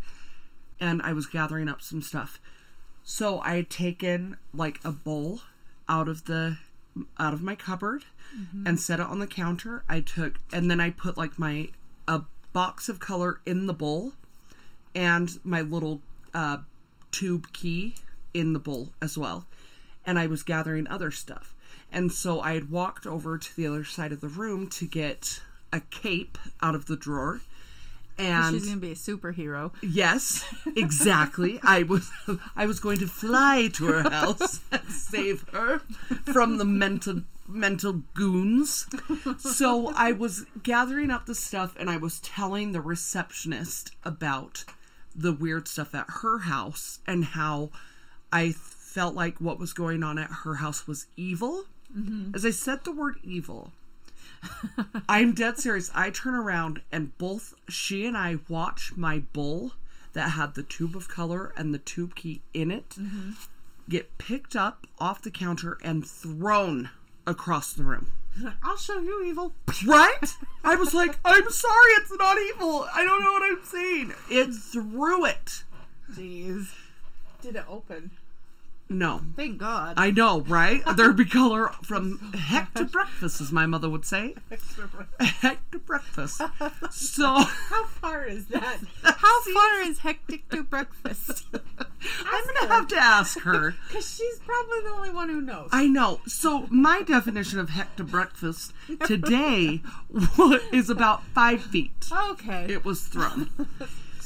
and 0.79 1.01
I 1.01 1.11
was 1.13 1.25
gathering 1.25 1.67
up 1.67 1.81
some 1.81 2.01
stuff 2.01 2.39
so 3.03 3.39
I 3.41 3.55
had 3.55 3.69
taken 3.69 4.37
like 4.53 4.79
a 4.85 4.91
bowl 4.93 5.41
out 5.89 6.07
of 6.07 6.25
the 6.25 6.57
out 7.17 7.33
of 7.33 7.41
my 7.41 7.55
cupboard 7.55 8.03
Mm-hmm. 8.35 8.65
and 8.65 8.79
set 8.79 8.99
it 8.99 9.05
on 9.05 9.19
the 9.19 9.27
counter 9.27 9.83
I 9.87 9.99
took 9.99 10.39
and 10.51 10.71
then 10.71 10.81
I 10.81 10.89
put 10.89 11.17
like 11.19 11.37
my 11.37 11.69
a 12.07 12.21
box 12.51 12.89
of 12.89 12.99
color 12.99 13.39
in 13.45 13.67
the 13.67 13.73
bowl 13.75 14.13
and 14.95 15.39
my 15.43 15.61
little 15.61 16.01
uh, 16.33 16.57
tube 17.11 17.53
key 17.53 17.93
in 18.33 18.53
the 18.53 18.59
bowl 18.59 18.89
as 19.01 19.19
well. 19.19 19.45
And 20.03 20.17
I 20.17 20.25
was 20.25 20.41
gathering 20.41 20.87
other 20.87 21.11
stuff. 21.11 21.53
And 21.91 22.11
so 22.11 22.41
I 22.41 22.55
had 22.55 22.71
walked 22.71 23.05
over 23.05 23.37
to 23.37 23.55
the 23.55 23.67
other 23.67 23.83
side 23.83 24.11
of 24.11 24.19
the 24.21 24.27
room 24.27 24.67
to 24.71 24.87
get 24.87 25.41
a 25.71 25.81
cape 25.81 26.39
out 26.61 26.73
of 26.73 26.87
the 26.87 26.97
drawer. 26.97 27.41
And 28.17 28.53
She's 28.55 28.65
gonna 28.67 28.77
be 28.79 28.91
a 28.91 28.95
superhero. 28.95 29.71
yes, 29.81 30.45
exactly. 30.75 31.59
I 31.63 31.83
was 31.83 32.11
I 32.55 32.65
was 32.65 32.79
going 32.79 32.99
to 32.99 33.07
fly 33.07 33.69
to 33.73 33.85
her 33.87 34.09
house 34.09 34.59
and 34.71 34.87
save 34.89 35.45
her 35.51 35.81
from 36.31 36.57
the 36.57 36.65
mental 36.65 37.21
mental 37.47 38.03
goons. 38.13 38.87
So 39.39 39.91
I 39.95 40.11
was 40.11 40.45
gathering 40.61 41.11
up 41.11 41.25
the 41.25 41.35
stuff 41.35 41.75
and 41.77 41.89
I 41.89 41.97
was 41.97 42.19
telling 42.19 42.71
the 42.71 42.81
receptionist 42.81 43.91
about 44.03 44.63
the 45.15 45.33
weird 45.33 45.67
stuff 45.67 45.93
at 45.93 46.05
her 46.21 46.39
house 46.39 46.99
and 47.05 47.25
how 47.25 47.69
I 48.31 48.51
felt 48.51 49.15
like 49.15 49.39
what 49.39 49.59
was 49.59 49.73
going 49.73 50.03
on 50.03 50.17
at 50.17 50.29
her 50.43 50.55
house 50.55 50.87
was 50.87 51.07
evil. 51.17 51.65
Mm-hmm. 51.95 52.35
As 52.35 52.45
I 52.45 52.51
said 52.51 52.83
the 52.83 52.91
word 52.91 53.17
evil, 53.23 53.71
I'm 55.09 55.33
dead 55.33 55.57
serious. 55.57 55.91
I 55.93 56.09
turn 56.09 56.35
around 56.35 56.81
and 56.91 57.17
both 57.17 57.53
she 57.69 58.05
and 58.05 58.17
I 58.17 58.37
watch 58.47 58.93
my 58.95 59.19
bowl 59.19 59.73
that 60.13 60.29
had 60.31 60.55
the 60.55 60.63
tube 60.63 60.95
of 60.95 61.07
color 61.07 61.53
and 61.57 61.73
the 61.73 61.79
tube 61.79 62.15
key 62.15 62.41
in 62.53 62.71
it 62.71 62.89
mm-hmm. 62.91 63.31
get 63.89 64.17
picked 64.17 64.55
up 64.55 64.87
off 64.99 65.21
the 65.21 65.31
counter 65.31 65.77
and 65.83 66.05
thrown 66.05 66.89
across 67.25 67.73
the 67.73 67.83
room. 67.83 68.07
I'll 68.63 68.77
show 68.77 68.99
you 68.99 69.23
evil. 69.25 69.53
Right? 69.85 70.35
I 70.63 70.75
was 70.75 70.93
like, 70.93 71.17
I'm 71.25 71.49
sorry, 71.49 71.91
it's 71.97 72.11
not 72.17 72.37
evil. 72.37 72.87
I 72.93 73.03
don't 73.03 73.23
know 73.23 73.31
what 73.31 73.43
I'm 73.43 73.63
saying. 73.63 74.13
It 74.29 74.53
threw 74.53 75.25
it. 75.25 75.63
Jeez. 76.11 76.73
Did 77.41 77.55
it 77.57 77.65
open? 77.69 78.11
No. 78.93 79.21
Thank 79.35 79.57
God. 79.57 79.95
I 79.97 80.11
know, 80.11 80.41
right? 80.41 80.81
There'd 80.95 81.17
be 81.17 81.25
color 81.25 81.69
from 81.83 82.19
heck 82.33 82.73
to 82.75 82.85
breakfast, 82.85 83.41
as 83.41 83.51
my 83.51 83.65
mother 83.65 83.89
would 83.89 84.05
say. 84.05 84.35
Heck 85.19 85.71
to 85.71 85.79
breakfast. 85.79 86.41
So 86.91 87.25
How 87.25 87.85
far 87.85 88.25
is 88.25 88.45
that? 88.47 88.77
How 89.03 89.41
far 89.41 89.81
is 89.81 89.99
hectic 89.99 90.47
to 90.49 90.63
breakfast? 90.63 91.45
I'm 91.53 92.45
gonna 92.45 92.73
have 92.73 92.87
to 92.89 92.97
ask 92.97 93.39
her. 93.41 93.75
Because 93.87 94.15
she's 94.15 94.39
probably 94.39 94.81
the 94.81 94.89
only 94.89 95.09
one 95.09 95.29
who 95.29 95.41
knows. 95.41 95.69
I 95.71 95.87
know. 95.87 96.21
So 96.27 96.67
my 96.69 97.01
definition 97.01 97.59
of 97.59 97.69
heck 97.69 97.95
to 97.95 98.03
breakfast 98.03 98.73
today 99.05 99.81
is 100.71 100.89
about 100.89 101.23
five 101.33 101.63
feet. 101.63 102.09
Okay. 102.31 102.67
It 102.69 102.85
was 102.85 103.01
thrown. 103.01 103.49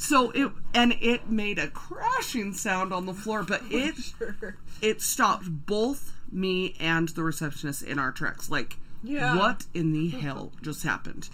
So 0.00 0.30
it 0.30 0.50
and 0.74 0.94
it 1.00 1.28
made 1.28 1.58
a 1.58 1.68
crashing 1.68 2.52
sound 2.54 2.92
on 2.92 3.06
the 3.06 3.12
floor, 3.14 3.42
but 3.42 3.62
it 3.70 3.96
Sure. 3.96 4.56
it 4.80 5.02
stopped 5.02 5.66
both 5.66 6.12
me 6.30 6.76
and 6.78 7.08
the 7.10 7.22
receptionist 7.24 7.82
in 7.82 7.98
our 7.98 8.12
tracks. 8.12 8.48
Like, 8.48 8.76
Yeah. 9.02 9.30
Mm-hmm. 9.30 9.38
what 9.38 9.66
in 9.74 9.92
the 9.92 10.08
hell 10.10 10.52
just 10.62 10.82
happened? 10.84 11.28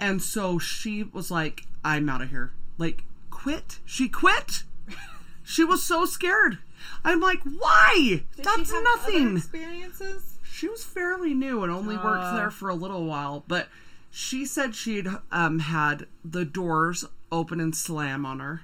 And 0.00 0.20
so 0.22 0.58
she 0.58 1.04
was 1.04 1.30
like, 1.30 1.66
I'm 1.84 2.08
out 2.08 2.22
of 2.22 2.30
here. 2.30 2.52
Like, 2.76 3.04
quit. 3.30 3.78
She 3.84 4.08
quit. 4.08 4.64
she 5.44 5.62
was 5.64 5.82
so 5.82 6.04
scared. 6.04 6.58
I'm 7.04 7.20
like, 7.20 7.40
why? 7.44 8.22
Did 8.36 8.44
That's 8.44 8.68
she 8.70 8.74
have 8.74 8.84
Other 8.84 9.12
nothing. 9.12 9.36
experiences? 9.36 10.38
She 10.42 10.66
was 10.68 10.84
fairly 10.84 11.34
new 11.34 11.62
and 11.62 11.72
only 11.72 11.96
worked 11.96 12.24
Uh. 12.24 12.36
there 12.36 12.50
for 12.50 12.68
a 12.68 12.74
little 12.74 13.04
while, 13.06 13.44
but 13.46 13.68
she 14.10 14.44
said 14.44 14.74
she'd 14.74 15.08
um, 15.30 15.60
had 15.60 16.06
the 16.24 16.44
doors 16.44 17.04
open 17.32 17.58
and 17.58 17.74
slam 17.74 18.24
on 18.24 18.38
her, 18.38 18.62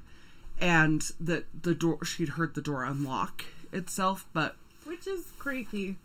and 0.60 1.02
that 1.18 1.46
the 1.62 1.74
door 1.74 2.04
she'd 2.04 2.30
heard 2.30 2.54
the 2.54 2.62
door 2.62 2.84
unlock 2.84 3.44
itself, 3.72 4.26
but 4.32 4.54
Which 4.84 5.06
is 5.08 5.32
creepy. 5.38 5.96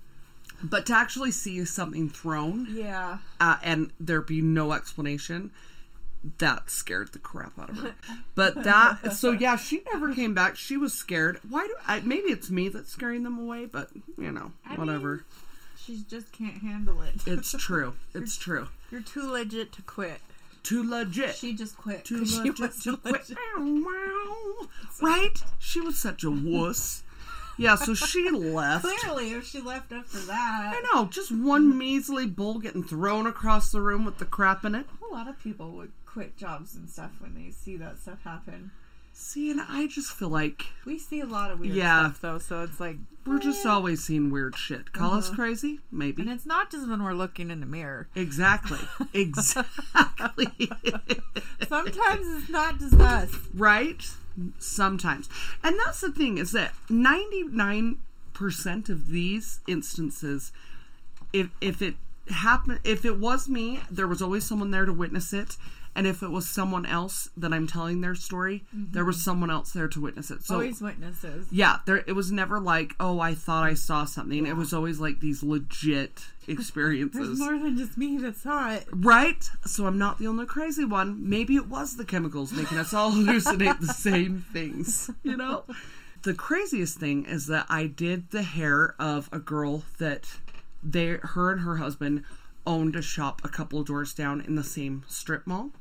but 0.63 0.85
to 0.87 0.93
actually 0.95 1.31
see 1.31 1.63
something 1.65 2.09
thrown 2.09 2.67
Yeah. 2.71 3.19
uh, 3.39 3.57
and 3.63 3.91
there 3.99 4.21
be 4.21 4.41
no 4.41 4.71
explanation 4.73 5.51
that 6.37 6.69
scared 6.71 7.11
the 7.11 7.19
crap 7.19 7.59
out 7.59 7.69
of 7.69 7.77
her 7.79 7.95
but 8.33 8.63
that 8.63 9.11
so 9.13 9.31
yeah 9.31 9.57
she 9.57 9.83
never 9.91 10.13
came 10.15 10.33
back 10.33 10.55
she 10.55 10.77
was 10.77 10.93
scared 10.93 11.37
why 11.49 11.67
do 11.67 11.75
i 11.85 11.99
maybe 11.99 12.29
it's 12.29 12.49
me 12.49 12.69
that's 12.69 12.89
scaring 12.89 13.23
them 13.23 13.37
away 13.37 13.65
but 13.65 13.89
you 14.17 14.31
know 14.31 14.53
I 14.65 14.75
whatever 14.75 15.15
mean, 15.15 15.23
She 15.75 16.03
just 16.09 16.31
can't 16.31 16.59
handle 16.61 17.01
it. 17.01 17.15
it's 17.25 17.51
true 17.57 17.95
it's 18.13 18.37
true 18.37 18.69
You're 18.89 19.01
too 19.01 19.29
legit 19.29 19.73
to 19.73 19.81
quit. 19.81 20.21
Too 20.63 20.89
legit 20.89 21.35
She 21.35 21.53
just 21.53 21.77
quit. 21.77 22.05
Too 22.05 22.25
she 22.25 22.37
legit 22.37 22.55
to 22.55 22.61
wasn't 22.63 23.01
quit 23.03 23.13
legit. 23.29 23.37
Meow, 23.59 24.67
right 25.01 25.43
she 25.59 25.81
was 25.81 25.97
such 25.97 26.23
a 26.23 26.31
wuss 26.31 27.03
yeah 27.57 27.75
so 27.75 27.93
she 27.93 28.29
left 28.31 28.85
Clearly, 28.85 29.33
if 29.33 29.45
she 29.45 29.61
left 29.61 29.91
after 29.91 30.19
that, 30.19 30.73
I 30.75 30.81
know, 30.93 31.05
just 31.05 31.31
one 31.31 31.77
measly 31.77 32.25
bowl 32.25 32.59
getting 32.59 32.83
thrown 32.83 33.27
across 33.27 33.71
the 33.71 33.81
room 33.81 34.05
with 34.05 34.17
the 34.17 34.25
crap 34.25 34.65
in 34.65 34.73
it. 34.75 34.85
a 35.07 35.13
lot 35.13 35.27
of 35.27 35.39
people 35.39 35.71
would 35.71 35.91
quit 36.05 36.35
jobs 36.37 36.75
and 36.75 36.89
stuff 36.89 37.11
when 37.19 37.33
they 37.35 37.51
see 37.51 37.77
that 37.77 37.99
stuff 37.99 38.23
happen. 38.23 38.71
See, 39.15 39.51
and 39.51 39.61
I 39.61 39.87
just 39.87 40.11
feel 40.11 40.29
like 40.29 40.65
We 40.85 40.97
see 40.97 41.19
a 41.21 41.25
lot 41.25 41.51
of 41.51 41.59
weird 41.59 41.75
Yeah. 41.75 42.05
stuff 42.05 42.21
though, 42.21 42.39
so 42.39 42.61
it's 42.63 42.79
like 42.79 42.97
we're 43.25 43.39
just 43.39 43.65
eh. 43.65 43.69
always 43.69 44.03
seeing 44.03 44.31
weird 44.31 44.55
shit. 44.57 44.91
Call 44.91 45.13
us 45.13 45.27
uh-huh. 45.27 45.35
crazy? 45.35 45.79
Maybe. 45.91 46.23
and 46.23 46.31
it's 46.31 46.45
not 46.45 46.71
just 46.71 46.89
when 46.89 47.03
we're 47.03 47.13
looking 47.13 47.49
in 47.51 47.59
the 47.59 47.65
mirror. 47.65 48.07
Exactly. 48.15 48.79
Exactly. 49.13 50.47
Sometimes 51.67 52.27
it's 52.27 52.49
not 52.49 52.79
just 52.79 52.95
us. 52.95 53.31
right? 53.53 54.01
Sometimes. 54.59 55.29
And 55.63 55.77
that's 55.85 56.01
the 56.01 56.11
thing 56.11 56.37
is 56.39 56.51
that 56.51 56.73
99% 56.89 57.97
of 58.89 59.07
these 59.09 59.59
instances 59.67 60.51
if 61.31 61.49
if 61.61 61.81
it 61.81 61.95
happened 62.29 62.79
if 62.83 63.05
it 63.05 63.19
was 63.19 63.47
me, 63.47 63.79
there 63.91 64.07
was 64.07 64.21
always 64.21 64.43
someone 64.45 64.71
there 64.71 64.85
to 64.85 64.93
witness 64.93 65.33
it. 65.33 65.57
And 65.95 66.07
if 66.07 66.23
it 66.23 66.29
was 66.29 66.49
someone 66.49 66.85
else 66.85 67.29
that 67.37 67.53
I'm 67.53 67.67
telling 67.67 68.01
their 68.01 68.15
story, 68.15 68.63
there 68.73 69.05
was 69.05 69.17
mm-hmm. 69.17 69.23
someone 69.23 69.51
else 69.51 69.71
there 69.71 69.87
to 69.87 70.01
witness 70.01 70.31
it. 70.31 70.43
So 70.43 70.55
Always 70.55 70.81
witnesses. 70.81 71.47
Yeah, 71.51 71.77
there 71.85 72.03
it 72.07 72.13
was 72.13 72.31
never 72.31 72.59
like, 72.59 72.95
oh, 72.99 73.19
I 73.19 73.35
thought 73.35 73.63
I 73.63 73.75
saw 73.75 74.05
something. 74.05 74.47
It 74.47 74.57
was 74.57 74.73
always 74.73 74.99
like 74.99 75.19
these 75.19 75.43
legit 75.43 76.25
experiences. 76.47 77.37
There's 77.37 77.39
more 77.39 77.59
than 77.59 77.77
just 77.77 77.97
me 77.97 78.17
that 78.19 78.37
saw 78.37 78.73
it. 78.73 78.85
Right? 78.91 79.47
So 79.65 79.85
I'm 79.85 79.99
not 79.99 80.17
the 80.17 80.27
only 80.27 80.47
crazy 80.47 80.85
one. 80.85 81.29
Maybe 81.29 81.55
it 81.55 81.67
was 81.67 81.95
the 81.95 82.05
chemicals 82.05 82.51
making 82.51 82.79
us 82.79 82.93
all 82.93 83.11
hallucinate 83.13 83.79
the 83.79 83.93
same 83.93 84.45
things, 84.51 85.11
you 85.21 85.37
know? 85.37 85.63
The 86.23 86.33
craziest 86.33 86.97
thing 86.97 87.25
is 87.25 87.47
that 87.47 87.65
I 87.69 87.85
did 87.85 88.31
the 88.31 88.43
hair 88.43 88.95
of 88.97 89.29
a 89.31 89.39
girl 89.39 89.83
that 89.99 90.37
they 90.81 91.17
her 91.21 91.51
and 91.51 91.61
her 91.61 91.77
husband 91.77 92.23
owned 92.65 92.95
a 92.95 93.01
shop 93.01 93.41
a 93.43 93.49
couple 93.49 93.79
of 93.79 93.87
doors 93.87 94.13
down 94.13 94.41
in 94.41 94.55
the 94.55 94.63
same 94.63 95.03
strip 95.07 95.45
mall. 95.45 95.71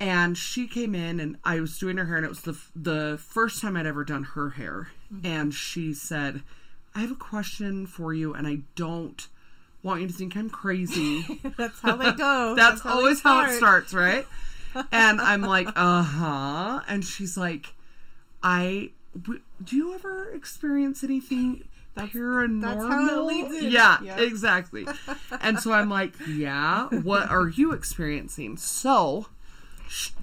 And 0.00 0.36
she 0.38 0.66
came 0.66 0.94
in 0.94 1.20
and 1.20 1.36
I 1.44 1.60
was 1.60 1.78
doing 1.78 1.98
her 1.98 2.06
hair 2.06 2.16
and 2.16 2.24
it 2.24 2.30
was 2.30 2.40
the 2.42 2.56
the 2.74 3.18
first 3.22 3.60
time 3.60 3.76
I'd 3.76 3.86
ever 3.86 4.02
done 4.02 4.24
her 4.34 4.50
hair 4.50 4.88
and 5.22 5.52
she 5.52 5.92
said, 5.92 6.42
"I 6.94 7.00
have 7.00 7.10
a 7.12 7.16
question 7.16 7.86
for 7.86 8.14
you 8.14 8.32
and 8.32 8.46
I 8.46 8.60
don't 8.76 9.28
want 9.82 10.00
you 10.00 10.06
to 10.06 10.12
think 10.12 10.36
I'm 10.36 10.48
crazy." 10.48 11.40
That's 11.58 11.80
how 11.80 11.96
they 11.96 12.12
go. 12.12 12.54
That's, 12.56 12.80
they 12.82 12.88
always 12.90 13.20
how 13.20 13.44
it 13.44 13.56
starts, 13.56 13.92
right? 13.92 14.26
and 14.92 15.20
I'm 15.20 15.42
like, 15.42 15.68
uh 15.76 16.02
huh. 16.02 16.80
And 16.88 17.04
she's 17.04 17.36
like, 17.36 17.74
I. 18.42 18.90
W- 19.20 19.40
do 19.62 19.76
you 19.76 19.92
ever 19.94 20.30
experience 20.30 21.02
anything 21.04 21.64
paranormal? 21.96 22.60
that's 22.62 22.80
how 22.84 23.18
it 23.20 23.24
leads 23.24 23.54
in. 23.64 23.70
Yeah, 23.72 24.00
Yeah. 24.00 24.20
exactly. 24.20 24.86
and 25.42 25.58
so 25.58 25.72
I'm 25.72 25.90
like, 25.90 26.14
yeah. 26.28 26.86
What 26.88 27.28
are 27.28 27.48
you 27.48 27.72
experiencing? 27.72 28.56
So 28.56 29.26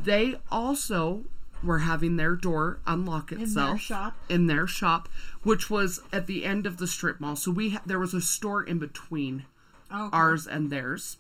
they 0.03 0.35
also 0.51 1.25
were 1.63 1.79
having 1.79 2.17
their 2.17 2.35
door 2.35 2.79
unlock 2.85 3.31
itself 3.31 3.47
in 3.49 3.53
their 3.73 3.77
shop? 3.79 4.15
in 4.29 4.47
their 4.47 4.67
shop, 4.67 5.09
which 5.43 5.69
was 5.69 6.01
at 6.13 6.27
the 6.27 6.45
end 6.45 6.65
of 6.65 6.77
the 6.77 6.87
strip 6.87 7.19
mall. 7.19 7.35
So 7.35 7.51
we 7.51 7.71
ha- 7.71 7.81
there 7.85 7.99
was 7.99 8.13
a 8.13 8.21
store 8.21 8.63
in 8.63 8.77
between 8.79 9.45
Okay. 9.91 10.09
ours 10.15 10.45
and 10.45 10.69
theirs. 10.69 11.17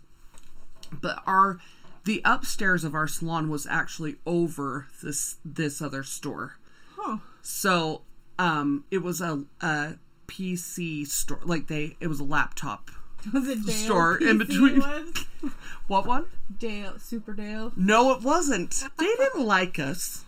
But 1.01 1.21
our 1.25 1.59
the 2.05 2.21
upstairs 2.23 2.83
of 2.83 2.93
our 2.93 3.07
salon 3.07 3.49
was 3.49 3.65
actually 3.67 4.17
over 4.25 4.87
this 5.03 5.37
this 5.43 5.81
other 5.81 6.03
store. 6.03 6.57
Huh. 6.95 7.17
So 7.41 8.01
um 8.39 8.83
it 8.91 8.99
was 8.99 9.19
a 9.21 9.43
a 9.61 9.95
PC 10.27 11.07
store 11.07 11.39
like 11.43 11.67
they 11.67 11.97
it 11.99 12.07
was 12.07 12.19
a 12.19 12.23
laptop. 12.25 12.91
Was 13.33 13.47
it 13.47 13.65
Dale 13.65 13.75
Store 13.75 14.17
in 14.17 14.37
between. 14.37 14.79
one? 14.79 15.13
What 15.87 16.05
one? 16.05 16.25
Dale, 16.59 16.99
Super 16.99 17.31
Dale. 17.33 17.71
No, 17.77 18.11
it 18.11 18.21
wasn't. 18.21 18.83
They 18.99 19.05
didn't 19.17 19.45
like 19.45 19.79
us 19.79 20.25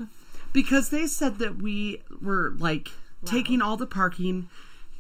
because 0.54 0.90
they 0.90 1.06
said 1.06 1.38
that 1.40 1.58
we 1.62 2.02
were 2.22 2.54
like 2.58 2.88
taking 3.26 3.62
all 3.62 3.76
the 3.76 3.86
parking 3.86 4.48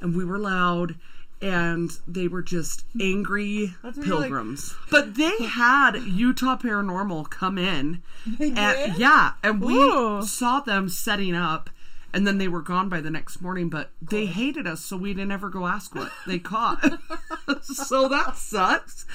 and 0.01 0.15
we 0.17 0.25
were 0.25 0.37
loud 0.37 0.95
and 1.41 1.89
they 2.05 2.27
were 2.27 2.41
just 2.41 2.83
angry 2.99 3.73
you're 3.83 3.93
like- 3.93 4.03
pilgrims. 4.03 4.75
but 4.91 5.15
they 5.15 5.37
had 5.45 5.91
Utah 6.03 6.57
Paranormal 6.57 7.29
come 7.29 7.57
in. 7.57 8.01
They 8.27 8.51
And, 8.51 8.55
did? 8.95 8.97
yeah, 8.97 9.33
and 9.41 9.61
we 9.61 9.75
Ooh. 9.75 10.21
saw 10.23 10.59
them 10.59 10.89
setting 10.89 11.35
up 11.35 11.69
and 12.13 12.25
then 12.25 12.37
they 12.37 12.47
were 12.47 12.61
gone 12.61 12.89
by 12.89 13.01
the 13.01 13.09
next 13.11 13.41
morning, 13.41 13.69
but 13.69 13.91
they 14.01 14.25
hated 14.25 14.65
us, 14.67 14.81
so 14.83 14.97
we 14.97 15.13
didn't 15.13 15.31
ever 15.31 15.49
go 15.49 15.67
ask 15.67 15.93
what 15.95 16.11
they 16.27 16.39
caught. 16.39 16.99
so 17.61 18.07
that 18.07 18.35
sucks. 18.37 19.05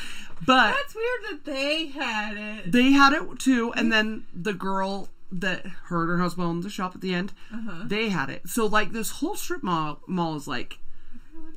But 0.46 0.72
That's 0.72 0.94
weird 0.94 1.20
that 1.30 1.44
they 1.44 1.86
had 1.86 2.36
it. 2.36 2.72
they 2.72 2.92
had 2.92 3.12
it 3.12 3.38
too, 3.38 3.72
and 3.72 3.84
mm-hmm. 3.84 3.90
then 3.90 4.26
the 4.34 4.52
girl 4.52 5.08
that 5.32 5.66
her 5.86 6.02
and 6.02 6.10
her 6.10 6.18
husband 6.18 6.46
owned 6.46 6.62
the 6.62 6.70
shop 6.70 6.94
at 6.94 7.00
the 7.00 7.14
end, 7.14 7.32
uh-huh. 7.52 7.84
they 7.86 8.08
had 8.08 8.30
it. 8.30 8.48
So 8.48 8.66
like 8.66 8.92
this 8.92 9.10
whole 9.12 9.34
strip 9.36 9.62
mall 9.62 10.00
mall 10.06 10.36
is 10.36 10.46
like 10.46 10.78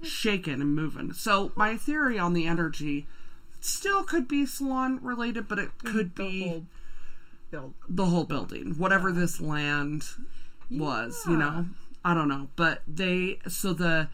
shaking 0.02 0.62
and 0.62 0.76
moving. 0.76 1.14
So 1.14 1.52
my 1.56 1.76
theory 1.78 2.18
on 2.18 2.34
the 2.34 2.48
energy 2.48 3.08
still 3.60 4.04
could 4.04 4.28
be 4.28 4.46
salon 4.46 5.00
related, 5.04 5.48
but 5.48 5.60
it 5.60 5.70
could 5.84 6.16
The 6.16 6.24
be 6.24 6.48
whole 6.50 6.66
build. 7.52 7.74
the 7.90 8.06
whole 8.06 8.24
building, 8.24 8.76
whatever 8.78 9.12
this 9.12 9.40
land 9.42 10.06
was, 10.72 11.24
you 11.28 11.38
know. 11.38 11.66
I 12.06 12.14
don't 12.14 12.30
know, 12.30 12.48
but 12.56 12.84
they 12.88 13.40
so 13.48 13.74
the 13.74 14.08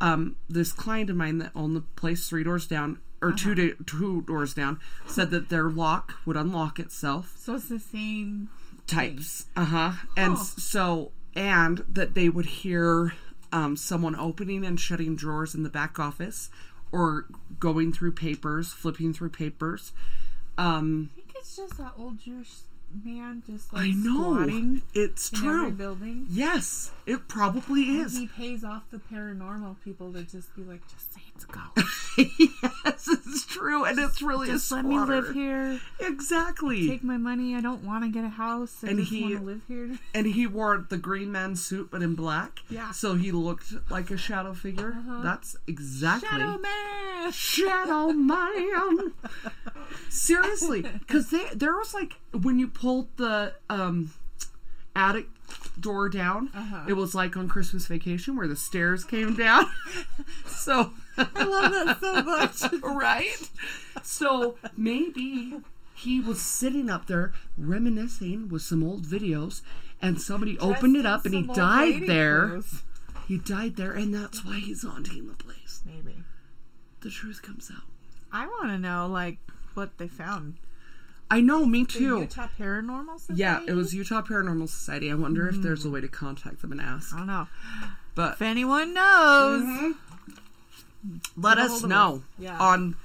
um 0.00 0.36
this 0.48 0.72
client 0.72 1.10
of 1.10 1.16
mine 1.16 1.38
that 1.38 1.50
owned 1.56 1.74
the 1.74 1.80
place 1.80 2.28
three 2.28 2.44
doors 2.44 2.66
down 2.66 2.98
or 3.20 3.32
two 3.32 3.54
da- 3.54 3.74
two 3.86 4.22
doors 4.22 4.54
down 4.54 4.78
said 5.06 5.30
that 5.32 5.48
their 5.48 5.68
lock 5.68 6.14
would 6.24 6.36
unlock 6.36 6.78
itself 6.78 7.34
So 7.36 7.56
it's 7.56 7.68
the 7.68 7.80
same. 7.80 8.48
types. 8.86 9.46
Uh-huh. 9.56 9.92
And 10.16 10.34
Huh. 10.36 10.44
so 10.44 11.12
and 11.34 11.84
that 11.88 12.14
they 12.14 12.28
would 12.28 12.46
hear 12.46 13.14
um 13.52 13.76
someone 13.76 14.14
opening 14.14 14.64
and 14.64 14.78
shutting 14.78 15.16
drawers 15.16 15.54
in 15.56 15.64
the 15.64 15.70
back 15.70 15.98
office 15.98 16.50
or 16.92 17.26
going 17.58 17.92
through 17.92 18.12
papers, 18.12 18.72
flipping 18.72 19.12
through 19.12 19.30
papers. 19.30 19.92
Um 20.56 21.10
I 21.12 21.16
think 21.16 21.32
it's 21.36 21.56
just 21.56 21.76
that 21.78 21.94
old 21.98 22.20
Jewish 22.20 22.50
man 23.04 23.42
just 23.46 23.72
like 23.72 23.84
I 23.86 23.90
know. 23.90 24.78
It's 24.94 25.30
true. 25.30 25.70
building? 25.70 26.26
Yes, 26.30 26.90
it 27.06 27.28
probably 27.28 27.88
And 27.88 28.06
is. 28.06 28.16
He 28.18 28.26
pays 28.26 28.64
off 28.64 28.82
the 28.90 28.98
paranormal 28.98 29.76
people 29.84 30.12
to 30.12 30.22
just 30.22 30.54
be 30.56 30.62
like, 30.62 30.80
just 30.88 31.14
say 31.14 31.20
it's 31.34 31.44
a 31.44 31.48
ghost. 31.48 32.18
yes, 32.84 33.08
it's 33.08 33.46
true, 33.46 33.84
and 33.84 33.98
it's 33.98 34.20
really 34.22 34.48
Just 34.48 34.70
a 34.72 34.76
let 34.76 34.84
me 34.84 34.98
live 34.98 35.32
here. 35.34 35.80
Exactly. 36.00 36.88
Take 36.88 37.04
my 37.04 37.16
money. 37.16 37.54
I 37.54 37.60
don't 37.60 37.84
want 37.84 38.04
to 38.04 38.10
get 38.10 38.24
a 38.24 38.28
house. 38.28 38.82
I 38.82 38.88
And 38.88 38.98
just 38.98 39.10
he- 39.12 39.22
want 39.22 39.36
to 39.38 39.44
live 39.44 39.60
here. 39.68 39.98
and 40.14 40.26
he 40.26 40.46
wore 40.46 40.84
the 40.88 40.98
green 40.98 41.30
man 41.30 41.54
suit, 41.56 41.88
but 41.90 42.02
in 42.02 42.14
black. 42.14 42.60
Yeah. 42.70 42.90
So 42.92 43.14
he 43.14 43.30
looked 43.32 43.72
like 43.90 44.10
a 44.10 44.16
shadow 44.16 44.54
figure. 44.54 44.96
Uh-huh. 44.98 45.22
That's 45.22 45.56
exactly 45.66 46.28
Shadow 46.28 46.58
man. 46.58 47.32
Shadow 47.32 48.12
Man. 48.12 49.12
Seriously, 50.08 50.82
because 50.82 51.30
they 51.30 51.44
there 51.54 51.74
was 51.76 51.94
like 51.94 52.14
when 52.32 52.58
you 52.58 52.68
pulled 52.68 53.08
the 53.16 53.54
um, 53.70 54.12
attic 54.96 55.26
door 55.80 56.08
down, 56.08 56.50
Uh-huh. 56.54 56.84
it 56.88 56.92
was 56.94 57.14
like 57.14 57.36
on 57.36 57.48
Christmas 57.48 57.86
Vacation 57.86 58.36
where 58.36 58.48
the 58.48 58.56
stairs 58.56 59.04
came 59.04 59.34
down. 59.36 59.66
so, 60.46 60.92
I 61.16 61.44
love 61.44 61.72
that 61.72 61.98
so 62.00 62.22
much. 62.22 62.72
right? 62.82 63.50
So 64.02 64.56
maybe 64.76 65.54
he 65.94 66.20
was 66.20 66.40
sitting 66.42 66.90
up 66.90 67.06
there 67.06 67.32
reminiscing 67.56 68.48
with 68.48 68.62
some 68.62 68.82
old 68.82 69.04
videos, 69.04 69.62
and 70.02 70.20
somebody 70.20 70.58
opened 70.58 70.96
it 70.96 71.06
up 71.06 71.24
and 71.24 71.34
he 71.34 71.42
died 71.42 72.02
there. 72.06 72.48
clothes. 72.48 72.82
He 73.26 73.36
died 73.38 73.76
there, 73.76 73.92
and 73.92 74.14
that's 74.14 74.44
why 74.44 74.58
he's 74.58 74.82
haunting 74.82 75.26
the 75.28 75.34
place. 75.34 75.82
Maybe. 75.84 76.16
The 77.00 77.10
truth 77.10 77.42
comes 77.42 77.70
out. 77.74 77.82
I 78.32 78.46
want 78.46 78.68
to 78.70 78.78
know 78.78 79.06
like 79.06 79.38
what 79.78 79.96
they 79.98 80.08
found. 80.08 80.56
I 81.30 81.40
know, 81.40 81.64
me 81.66 81.84
The 81.84 81.92
too. 81.92 82.18
Utah 82.20 82.48
Paranormal 82.58 83.18
Society. 83.20 83.40
Yeah, 83.40 83.60
it 83.66 83.72
was 83.72 83.94
Utah 83.94 84.22
Paranormal 84.22 84.68
Society. 84.68 85.10
I 85.10 85.14
wonder 85.14 85.46
if 85.48 85.56
there's 85.62 85.84
a 85.84 85.90
way 85.90 86.00
to 86.00 86.08
contact 86.08 86.60
them 86.62 86.72
and 86.72 86.80
ask. 86.80 87.14
I 87.14 87.18
don't 87.18 87.26
know. 87.26 87.48
But 88.14 88.34
If 88.34 88.42
anyone 88.42 88.92
knows, 88.94 89.62
Mhm. 89.62 89.94
let 91.36 91.58
us 91.58 91.82
know. 91.84 92.22
Yeah. 92.38 92.58
on 92.58 92.96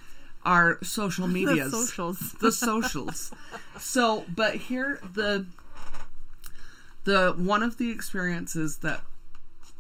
our 0.46 0.78
social 0.84 1.28
medias. 1.38 1.72
the 1.72 1.78
socials. 1.86 2.32
the 2.42 2.52
socials. 2.52 3.32
So, 3.80 4.26
but 4.34 4.56
here 4.56 5.00
the 5.14 5.46
the 7.04 7.34
one 7.38 7.62
of 7.64 7.78
the 7.78 7.90
experiences 7.92 8.78
that 8.78 9.04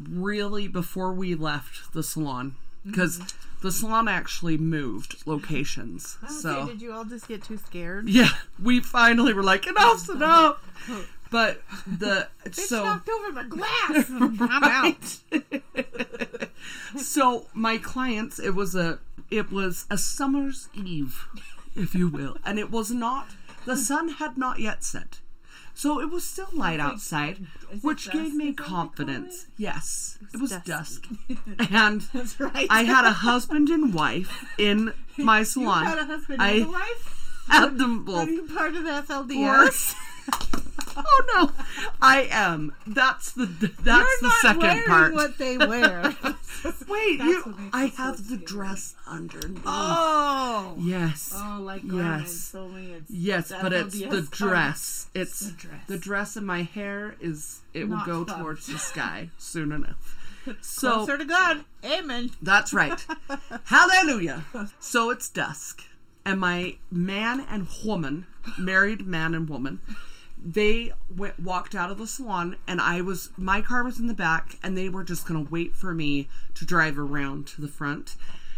really 0.02 0.68
before 0.68 1.14
we 1.14 1.36
left 1.36 1.94
the 1.94 2.03
salon 2.03 2.56
because 2.86 3.22
the 3.64 3.72
salon 3.72 4.10
actually 4.10 4.57
moved 4.57 5.26
locations. 5.26 6.18
So 6.27 6.68
did 6.68 6.81
you 6.81 6.91
all 6.91 7.06
just 7.06 7.30
get 7.30 7.44
too 7.44 7.57
scared? 7.57 8.10
yeah, 8.10 8.30
we 8.61 8.81
finally 8.81 9.34
were 9.34 9.41
like 9.41 9.65
enough's 9.65 10.10
enough. 10.10 10.61
But 11.31 11.64
the 11.88 12.27
Bitch 12.45 12.56
so 12.56 12.84
knocked 12.84 13.10
over 13.10 13.31
the 13.31 13.45
glass. 13.45 14.10
I'm 14.10 14.64
out. 14.64 16.49
so 17.02 17.48
my 17.53 17.77
clients 17.77 18.38
it 18.38 18.53
was 18.53 18.76
a 18.76 18.99
it 19.31 19.49
was 19.49 19.85
a 19.90 19.98
summer's 19.98 20.68
eve 20.76 21.26
if 21.73 21.95
you 21.95 22.10
will 22.10 22.38
and 22.45 22.60
it 22.60 22.69
was 22.69 22.91
not 22.91 23.30
the 23.65 23.77
sun 23.77 24.10
had 24.10 24.38
not 24.38 24.60
yet 24.60 24.84
set 24.84 25.22
so 25.76 26.00
it 26.00 26.10
was 26.10 26.24
still 26.24 26.48
light 26.54 26.80
outside 26.80 27.45
is 27.72 27.84
which 27.84 28.10
gave 28.12 28.34
me 28.34 28.50
is 28.50 28.56
that 28.56 28.64
what 28.64 28.66
they 28.68 28.70
call 28.70 28.86
confidence. 28.86 29.48
Yes 29.58 30.18
it 30.34 30.40
was 30.40 30.52
dusk 30.66 31.08
and 31.72 32.02
That's 32.14 32.40
right. 32.40 32.68
i 32.70 32.84
had 32.84 33.06
a 33.06 33.12
husband 33.12 33.70
and 33.70 33.94
wife 33.94 34.45
in 34.58 34.94
my 35.18 35.40
You 35.40 35.45
salon. 35.45 35.86
had 35.86 35.98
a 36.00 36.06
husband 36.06 36.41
I 36.41 36.50
and 36.52 36.66
a 36.66 36.70
wife. 36.72 37.45
had 37.50 37.78
them 37.78 38.06
both. 38.06 38.28
Are 38.28 38.32
you 38.32 38.44
part 38.44 38.76
of 38.76 38.84
the 38.84 38.91
FLDS? 38.91 39.94
oh 41.06 41.24
no 41.36 41.52
i 42.02 42.28
am 42.32 42.74
that's 42.88 43.32
the 43.34 43.45
that's 43.45 43.86
You're 43.86 44.06
the 44.22 44.28
not 44.28 44.41
second 44.41 44.86
part 44.86 45.14
what 45.14 45.38
they 45.38 45.57
wear. 45.74 46.15
wait 46.88 47.20
you 47.20 47.56
i 47.74 47.86
have 47.98 48.28
the 48.30 48.38
dress 48.38 48.95
underneath 49.07 49.61
oh. 49.65 50.76
yes 50.80 51.34
Oh, 51.36 51.60
like 51.61 51.82
Yes. 51.84 52.53
Only 52.56 53.02
Yes, 53.10 53.52
but 53.61 53.74
it's 53.74 53.99
the 53.99 54.28
dress. 54.32 55.07
It's 55.14 55.40
the 55.41 55.52
dress. 55.53 55.86
the 55.88 55.98
dress 55.98 56.38
in 56.38 56.45
my 56.45 56.64
hair 56.64 57.15
is 57.20 57.61
it 57.74 57.90
will 57.90 58.02
go 58.06 58.24
fun. 58.26 58.40
towards 58.40 58.68
the 58.68 58.78
sky 58.91 59.30
soon 59.38 59.72
enough. 59.72 60.18
So 60.61 60.91
Closer 61.06 61.18
to 61.18 61.26
God. 61.26 61.65
Amen. 61.86 62.32
that's 62.41 62.74
right. 62.74 63.03
Hallelujah. 63.65 64.44
So 64.80 65.10
it's 65.10 65.30
dusk, 65.30 65.84
and 66.26 66.40
my 66.40 66.76
man 66.91 67.45
and 67.49 67.68
woman, 67.86 68.26
married 68.57 69.06
man 69.07 69.34
and 69.34 69.49
woman, 69.49 69.80
they 70.44 70.91
went, 71.15 71.40
walked 71.40 71.74
out 71.74 71.90
of 71.90 71.98
the 71.98 72.07
salon, 72.07 72.57
and 72.68 72.82
I 72.82 73.02
was 73.02 73.30
my 73.38 73.61
car 73.61 73.84
was 73.84 73.99
in 73.99 74.07
the 74.07 74.14
back, 74.14 74.57
and 74.61 74.78
they 74.78 74.90
were 74.90 75.03
just 75.03 75.26
gonna 75.26 75.48
wait 75.49 75.76
for 75.76 75.94
me 75.94 76.28
to 76.56 76.65
drive 76.65 76.99
around 76.99 77.48
to 77.48 77.61
the 77.61 77.68
front. 77.68 78.15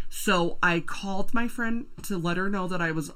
So 0.10 0.58
I 0.64 0.80
called 0.80 1.34
my 1.34 1.48
friend 1.48 1.86
to 2.04 2.18
let 2.18 2.38
her 2.38 2.50
know 2.50 2.68
that 2.68 2.82
I 2.82 2.92
was 2.92 3.12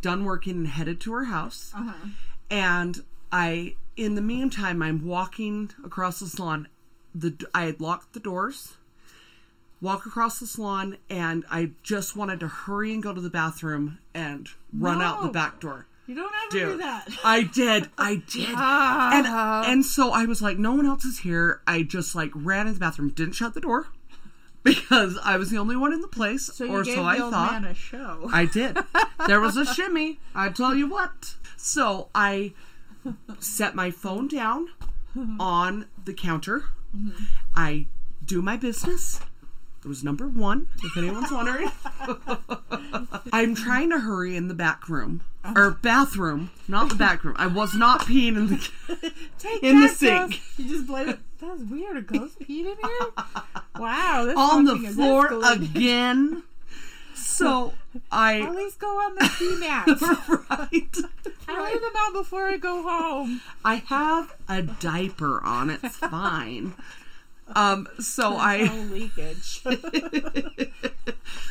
done 0.00 0.24
working 0.24 0.56
and 0.56 0.68
headed 0.68 1.00
to 1.00 1.12
her 1.12 1.24
house. 1.24 1.72
Uh-huh. 1.74 2.08
And 2.50 3.04
I, 3.32 3.76
in 3.96 4.16
the 4.16 4.22
meantime, 4.22 4.82
I'm 4.82 5.06
walking 5.06 5.70
across 5.84 6.20
the 6.20 6.26
salon. 6.26 6.68
The 7.14 7.34
I 7.54 7.64
had 7.64 7.80
locked 7.80 8.12
the 8.12 8.20
doors. 8.20 8.74
Walk 9.80 10.04
across 10.04 10.38
the 10.38 10.46
salon, 10.46 10.98
and 11.08 11.44
I 11.50 11.70
just 11.82 12.14
wanted 12.14 12.40
to 12.40 12.48
hurry 12.48 12.92
and 12.92 13.02
go 13.02 13.14
to 13.14 13.20
the 13.20 13.30
bathroom 13.30 13.98
and 14.12 14.48
run 14.72 15.00
out 15.00 15.22
the 15.22 15.28
back 15.28 15.58
door. 15.58 15.86
You 16.10 16.16
don't 16.16 16.32
ever 16.48 16.72
do 16.72 16.76
that. 16.78 17.08
I 17.22 17.44
did. 17.44 17.88
I 17.96 18.16
did. 18.28 18.48
Ah. 18.56 19.62
And 19.64 19.70
and 19.72 19.86
so 19.86 20.10
I 20.10 20.24
was 20.24 20.42
like, 20.42 20.58
no 20.58 20.72
one 20.74 20.84
else 20.84 21.04
is 21.04 21.20
here. 21.20 21.62
I 21.68 21.84
just 21.84 22.16
like 22.16 22.32
ran 22.34 22.66
in 22.66 22.74
the 22.74 22.80
bathroom, 22.80 23.10
didn't 23.10 23.34
shut 23.34 23.54
the 23.54 23.60
door 23.60 23.86
because 24.64 25.16
I 25.22 25.36
was 25.36 25.50
the 25.50 25.58
only 25.58 25.76
one 25.76 25.92
in 25.92 26.00
the 26.00 26.08
place, 26.08 26.46
So 26.52 26.64
you 26.64 26.72
or 26.72 26.84
so 26.84 27.04
I 27.04 27.18
thought. 27.18 27.64
a 27.64 27.74
show. 27.74 28.28
I 28.32 28.44
did. 28.46 28.76
There 29.28 29.40
was 29.40 29.56
a 29.56 29.64
shimmy. 29.64 30.18
I 30.34 30.48
tell 30.48 30.74
you 30.74 30.88
what. 30.88 31.36
So 31.56 32.08
I 32.12 32.54
set 33.38 33.76
my 33.76 33.92
phone 33.92 34.26
down 34.26 34.66
on 35.38 35.86
the 36.04 36.12
counter. 36.12 36.64
I 37.54 37.86
do 38.24 38.42
my 38.42 38.56
business. 38.56 39.20
It 39.82 39.88
was 39.88 40.04
number 40.04 40.28
one, 40.28 40.66
if 40.84 40.96
anyone's 40.96 41.30
wondering. 41.32 41.70
I'm 43.32 43.54
trying 43.54 43.90
to 43.90 44.00
hurry 44.00 44.36
in 44.36 44.48
the 44.48 44.54
back 44.54 44.88
room. 44.88 45.22
Or 45.42 45.68
uh-huh. 45.68 45.76
bathroom, 45.80 46.50
not 46.68 46.90
the 46.90 46.96
back 46.96 47.24
room. 47.24 47.34
I 47.38 47.46
was 47.46 47.74
not 47.74 48.02
peeing 48.02 48.36
in 48.36 48.46
the 48.48 48.68
Take 49.38 49.62
in 49.62 49.80
the 49.80 49.86
that, 49.86 49.96
sink. 49.96 50.30
Gus. 50.32 50.58
You 50.58 50.68
just 50.68 50.86
blame 50.86 51.08
it. 51.08 51.18
That 51.40 51.52
was 51.52 51.62
weird. 51.62 51.96
A 51.96 52.02
ghost 52.02 52.38
peed 52.40 52.66
in 52.66 52.76
here? 52.76 53.24
Wow. 53.78 54.24
This 54.26 54.36
on 54.36 54.66
the 54.66 54.76
floor 54.76 55.30
again. 55.50 56.42
So 57.14 57.72
I 58.12 58.42
At 58.42 58.54
least 58.54 58.78
go 58.78 58.86
on 58.86 59.14
the 59.14 59.30
pee 59.38 59.56
mat. 59.56 59.86
right. 60.50 60.96
I 61.48 61.64
lay 61.64 61.78
them 61.78 61.92
out 61.96 62.12
before 62.12 62.48
I 62.48 62.58
go 62.58 62.82
home. 62.82 63.40
I 63.64 63.76
have 63.76 64.34
a 64.46 64.60
diaper 64.62 65.42
on. 65.42 65.70
It's 65.70 65.96
fine. 65.96 66.74
Um, 67.54 67.88
so 67.98 68.36
I 68.38 68.64
No 68.64 68.74
leakage. 68.94 69.62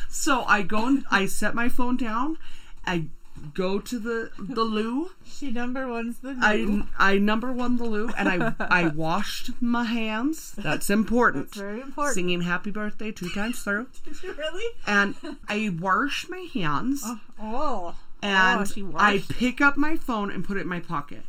so 0.08 0.44
I 0.44 0.62
go 0.62 0.86
and 0.86 1.04
I 1.10 1.26
set 1.26 1.54
my 1.54 1.68
phone 1.68 1.96
down. 1.96 2.38
I 2.86 3.06
go 3.54 3.78
to 3.78 3.98
the 3.98 4.30
the 4.38 4.62
loo. 4.62 5.10
she 5.24 5.50
number 5.50 5.86
one's 5.88 6.18
the 6.18 6.36
I. 6.40 6.84
I 6.98 7.18
number 7.18 7.52
one 7.52 7.76
the 7.76 7.84
loo, 7.84 8.10
and 8.16 8.28
I 8.28 8.54
I 8.60 8.88
washed 8.94 9.50
my 9.60 9.84
hands. 9.84 10.52
That's 10.52 10.90
important. 10.90 11.46
That's 11.48 11.58
very 11.58 11.80
important. 11.80 12.14
Singing 12.14 12.42
happy 12.42 12.70
birthday 12.70 13.12
two 13.12 13.30
times 13.30 13.62
through, 13.62 13.88
Did 14.04 14.22
you 14.22 14.32
really? 14.32 14.74
and 14.86 15.14
I 15.48 15.74
wash 15.78 16.28
my 16.28 16.46
hands. 16.52 17.04
Oh. 17.40 17.94
and 18.22 18.70
oh, 18.76 18.92
I 18.96 19.22
pick 19.28 19.60
up 19.60 19.76
my 19.76 19.96
phone 19.96 20.30
and 20.30 20.44
put 20.44 20.56
it 20.56 20.62
in 20.62 20.68
my 20.68 20.80
pocket. 20.80 21.22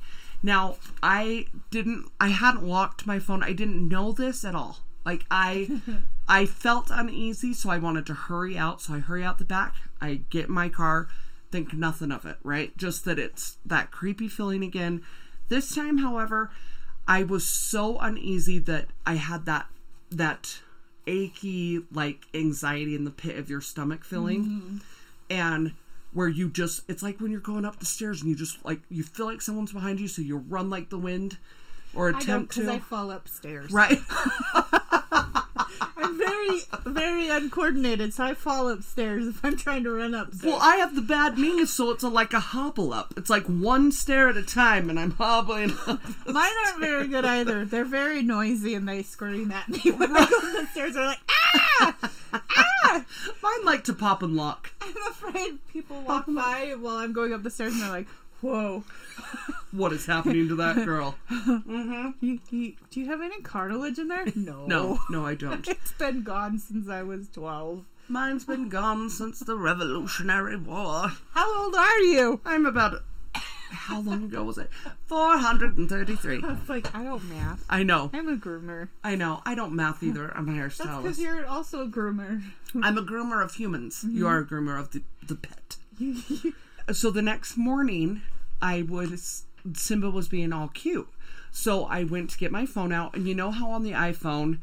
Now, 0.43 0.77
I 1.03 1.47
didn't 1.69 2.11
I 2.19 2.29
hadn't 2.29 2.65
locked 2.65 3.05
my 3.05 3.19
phone. 3.19 3.43
I 3.43 3.53
didn't 3.53 3.87
know 3.87 4.11
this 4.11 4.43
at 4.43 4.55
all. 4.55 4.79
Like 5.05 5.25
I 5.29 5.81
I 6.27 6.45
felt 6.45 6.89
uneasy, 6.89 7.53
so 7.53 7.69
I 7.69 7.77
wanted 7.77 8.05
to 8.07 8.13
hurry 8.13 8.57
out. 8.57 8.81
So 8.81 8.95
I 8.95 8.99
hurry 8.99 9.23
out 9.23 9.37
the 9.37 9.45
back. 9.45 9.75
I 9.99 10.21
get 10.29 10.47
in 10.47 10.53
my 10.53 10.69
car, 10.69 11.07
think 11.51 11.73
nothing 11.73 12.11
of 12.11 12.25
it, 12.25 12.37
right? 12.43 12.75
Just 12.77 13.05
that 13.05 13.19
it's 13.19 13.57
that 13.65 13.91
creepy 13.91 14.27
feeling 14.27 14.63
again. 14.63 15.03
This 15.49 15.75
time, 15.75 15.97
however, 15.97 16.49
I 17.07 17.23
was 17.23 17.45
so 17.45 17.97
uneasy 17.99 18.59
that 18.59 18.87
I 19.05 19.15
had 19.15 19.45
that 19.45 19.67
that 20.09 20.61
achy 21.07 21.81
like 21.91 22.27
anxiety 22.33 22.95
in 22.95 23.05
the 23.05 23.11
pit 23.11 23.37
of 23.37 23.49
your 23.49 23.61
stomach 23.61 24.03
feeling 24.03 24.43
mm-hmm. 24.45 24.77
and 25.29 25.73
where 26.13 26.27
you 26.27 26.49
just 26.49 26.81
it's 26.89 27.01
like 27.01 27.19
when 27.19 27.31
you're 27.31 27.39
going 27.39 27.65
up 27.65 27.79
the 27.79 27.85
stairs 27.85 28.21
and 28.21 28.29
you 28.29 28.35
just 28.35 28.63
like 28.65 28.81
you 28.89 29.03
feel 29.03 29.25
like 29.25 29.41
someone's 29.41 29.71
behind 29.71 29.99
you 29.99 30.07
so 30.07 30.21
you 30.21 30.37
run 30.37 30.69
like 30.69 30.89
the 30.89 30.97
wind 30.97 31.37
or 31.93 32.09
I 32.09 32.11
don't 32.11 32.21
attempt 32.21 32.53
to 32.55 32.71
I 32.71 32.79
fall 32.79 33.11
upstairs. 33.11 33.71
right 33.71 33.99
I'm 35.97 36.17
very, 36.17 36.61
very 36.85 37.29
uncoordinated, 37.29 38.13
so 38.13 38.25
I 38.25 38.33
fall 38.33 38.69
upstairs 38.69 39.27
if 39.27 39.43
I'm 39.43 39.57
trying 39.57 39.83
to 39.85 39.91
run 39.91 40.13
upstairs. 40.13 40.53
Well, 40.53 40.61
I 40.61 40.77
have 40.77 40.95
the 40.95 41.01
bad 41.01 41.37
knees, 41.37 41.71
so 41.73 41.91
it's 41.91 42.03
a, 42.03 42.09
like 42.09 42.33
a 42.33 42.39
hobble 42.39 42.93
up. 42.93 43.13
It's 43.17 43.29
like 43.29 43.45
one 43.45 43.91
stair 43.91 44.29
at 44.29 44.37
a 44.37 44.43
time, 44.43 44.89
and 44.89 44.99
I'm 44.99 45.11
hobbling 45.11 45.71
up. 45.87 46.01
Mine 46.27 46.51
aren't 46.65 46.79
very 46.79 47.07
good 47.07 47.25
either. 47.25 47.65
They're 47.65 47.85
very 47.85 48.21
noisy 48.21 48.75
and 48.75 48.87
they 48.87 49.03
scream 49.03 49.51
at 49.51 49.69
me 49.69 49.91
when 49.91 50.15
I 50.15 50.25
go 50.25 50.37
up 50.37 50.41
the 50.41 50.67
stairs. 50.71 50.93
They're 50.93 51.05
like, 51.05 51.19
ah! 51.29 52.11
Ah! 52.33 53.05
Mine 53.41 53.65
like 53.65 53.83
to 53.85 53.93
pop 53.93 54.23
and 54.23 54.35
lock. 54.35 54.71
I'm 54.81 54.95
afraid 55.09 55.59
people 55.71 56.01
walk 56.01 56.25
by 56.27 56.75
while 56.79 56.97
I'm 56.97 57.13
going 57.13 57.33
up 57.33 57.43
the 57.43 57.49
stairs 57.49 57.73
and 57.73 57.81
they're 57.81 57.89
like, 57.89 58.07
whoa. 58.41 58.83
What 59.71 59.93
is 59.93 60.05
happening 60.05 60.49
to 60.49 60.55
that 60.55 60.83
girl? 60.85 61.15
Mm-hmm. 61.29 62.09
You, 62.19 62.39
you, 62.49 62.73
do 62.89 62.99
you 62.99 63.05
have 63.05 63.21
any 63.21 63.41
cartilage 63.41 63.99
in 63.99 64.09
there? 64.09 64.25
No. 64.35 64.65
No, 64.65 64.99
no, 65.09 65.25
I 65.25 65.33
don't. 65.35 65.65
It's 65.67 65.93
been 65.93 66.23
gone 66.23 66.59
since 66.59 66.89
I 66.89 67.03
was 67.03 67.29
12. 67.29 67.85
Mine's 68.09 68.43
been 68.43 68.67
gone 68.67 69.09
since 69.09 69.39
the 69.39 69.55
Revolutionary 69.55 70.57
War. 70.57 71.13
How 71.31 71.63
old 71.63 71.75
are 71.75 71.99
you? 71.99 72.41
I'm 72.45 72.65
about. 72.65 73.03
How 73.33 74.01
long 74.01 74.25
ago 74.25 74.43
was 74.43 74.57
it? 74.57 74.69
433. 75.05 76.41
It's 76.43 76.67
like, 76.67 76.93
I 76.93 77.05
don't 77.05 77.23
math. 77.29 77.63
I 77.69 77.83
know. 77.83 78.09
I'm 78.11 78.27
a 78.27 78.35
groomer. 78.35 78.89
I 79.05 79.15
know. 79.15 79.41
I 79.45 79.55
don't 79.55 79.73
math 79.73 80.03
either. 80.03 80.35
I'm 80.35 80.49
a 80.49 80.61
That's 80.61 80.77
because 80.77 81.19
you're 81.19 81.45
also 81.45 81.83
a 81.83 81.87
groomer. 81.87 82.43
I'm 82.81 82.97
a 82.97 83.03
groomer 83.03 83.41
of 83.41 83.53
humans. 83.53 84.03
You 84.03 84.25
mm-hmm. 84.25 84.27
are 84.27 84.39
a 84.39 84.45
groomer 84.45 84.77
of 84.77 84.91
the, 84.91 85.03
the 85.25 85.35
pet. 85.35 85.77
You- 85.97 86.21
you- 86.27 86.53
So 86.93 87.09
the 87.09 87.21
next 87.21 87.57
morning, 87.57 88.21
I 88.61 88.81
was. 88.81 89.45
Simba 89.73 90.09
was 90.09 90.27
being 90.27 90.51
all 90.51 90.69
cute. 90.69 91.07
So 91.51 91.85
I 91.85 92.03
went 92.03 92.31
to 92.31 92.37
get 92.37 92.51
my 92.51 92.65
phone 92.65 92.91
out, 92.91 93.15
and 93.15 93.27
you 93.27 93.35
know 93.35 93.51
how 93.51 93.69
on 93.71 93.83
the 93.83 93.91
iPhone 93.91 94.59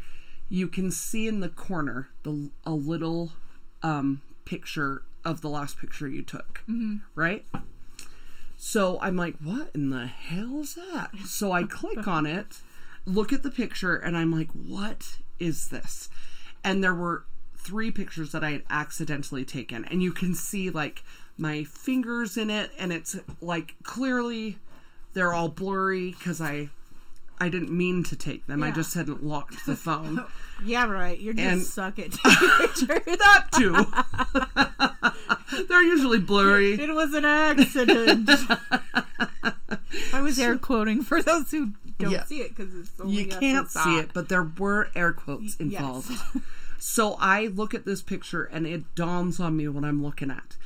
you 0.49 0.67
can 0.67 0.91
see 0.91 1.29
in 1.29 1.41
the 1.41 1.49
corner 1.49 2.09
the 2.23 2.51
a 2.65 2.73
little 2.73 3.33
um, 3.83 4.23
picture 4.45 5.03
of 5.25 5.41
the 5.41 5.49
last 5.49 5.79
picture 5.79 6.09
you 6.09 6.23
took, 6.23 6.63
right? 7.15 7.45
So 8.57 8.99
I'm 9.01 9.17
like, 9.17 9.37
what 9.39 9.71
in 9.75 9.91
the 9.91 10.07
hell 10.07 10.61
is 10.61 10.75
that? 10.75 11.11
So 11.27 11.53
I 11.53 11.63
click 11.63 12.09
on 12.09 12.27
it, 12.27 12.61
look 13.05 13.33
at 13.33 13.43
the 13.43 13.51
picture, 13.51 13.95
and 13.95 14.17
I'm 14.17 14.33
like, 14.33 14.51
what 14.51 15.19
is 15.39 15.69
this? 15.69 16.09
And 16.65 16.83
there 16.83 16.95
were 16.95 17.25
three 17.57 17.91
pictures 17.91 18.33
that 18.33 18.43
I 18.43 18.51
had 18.51 18.63
accidentally 18.71 19.45
taken, 19.45 19.85
and 19.85 20.03
you 20.03 20.13
can 20.13 20.35
see 20.35 20.71
like 20.71 21.05
my 21.39 21.65
fingers 21.65 22.37
in 22.37 22.51
it, 22.51 22.71
and 22.79 22.93
it's 22.93 23.17
like 23.41 23.75
clearly 23.83 24.59
they're 25.15 25.33
all 25.33 25.49
blurry 25.49 26.11
because 26.13 26.41
I 26.41 26.69
I 27.41 27.49
didn't 27.49 27.71
mean 27.71 28.03
to 28.05 28.17
take 28.17 28.47
them. 28.49 28.63
I 28.65 28.71
just 28.73 28.95
hadn't 28.95 29.23
locked 29.25 29.65
the 29.65 29.77
phone. 29.77 30.25
yeah, 30.65 30.87
right. 30.91 31.19
You're 31.21 31.35
just 31.35 31.47
And- 31.47 31.63
suck 31.63 31.99
at 32.01 32.11
pictures. 32.59 33.17
that 33.19 33.45
too. 33.55 33.87
they're 35.69 35.83
usually 35.83 36.19
blurry. 36.19 36.73
It 36.75 36.93
was 36.93 37.15
an 37.15 37.25
accident. 37.25 38.29
I 40.13 40.21
was 40.21 40.39
air 40.39 40.57
quoting 40.59 41.03
for 41.03 41.23
those 41.23 41.51
who 41.51 41.73
don't 41.99 42.11
Yeah. 42.11 42.25
see 42.25 42.41
it 42.41 42.55
because 42.57 42.75
it's 42.75 42.91
you 43.07 43.27
can't 43.27 43.71
see 43.71 43.99
it, 43.99 44.11
but 44.13 44.29
there 44.29 44.43
were 44.59 44.89
air 44.95 45.13
quotes 45.13 45.57
yes. 45.59 45.61
involved. 45.61 46.11
so 46.79 47.17
I 47.21 47.47
look 47.47 47.73
at 47.75 47.85
this 47.85 48.03
picture 48.03 48.45
and 48.45 48.67
it 48.67 48.95
dawns 48.95 49.39
on 49.41 49.57
me 49.57 49.69
what 49.69 49.85
I'm 49.85 50.03
looking 50.03 50.31
at. 50.31 50.57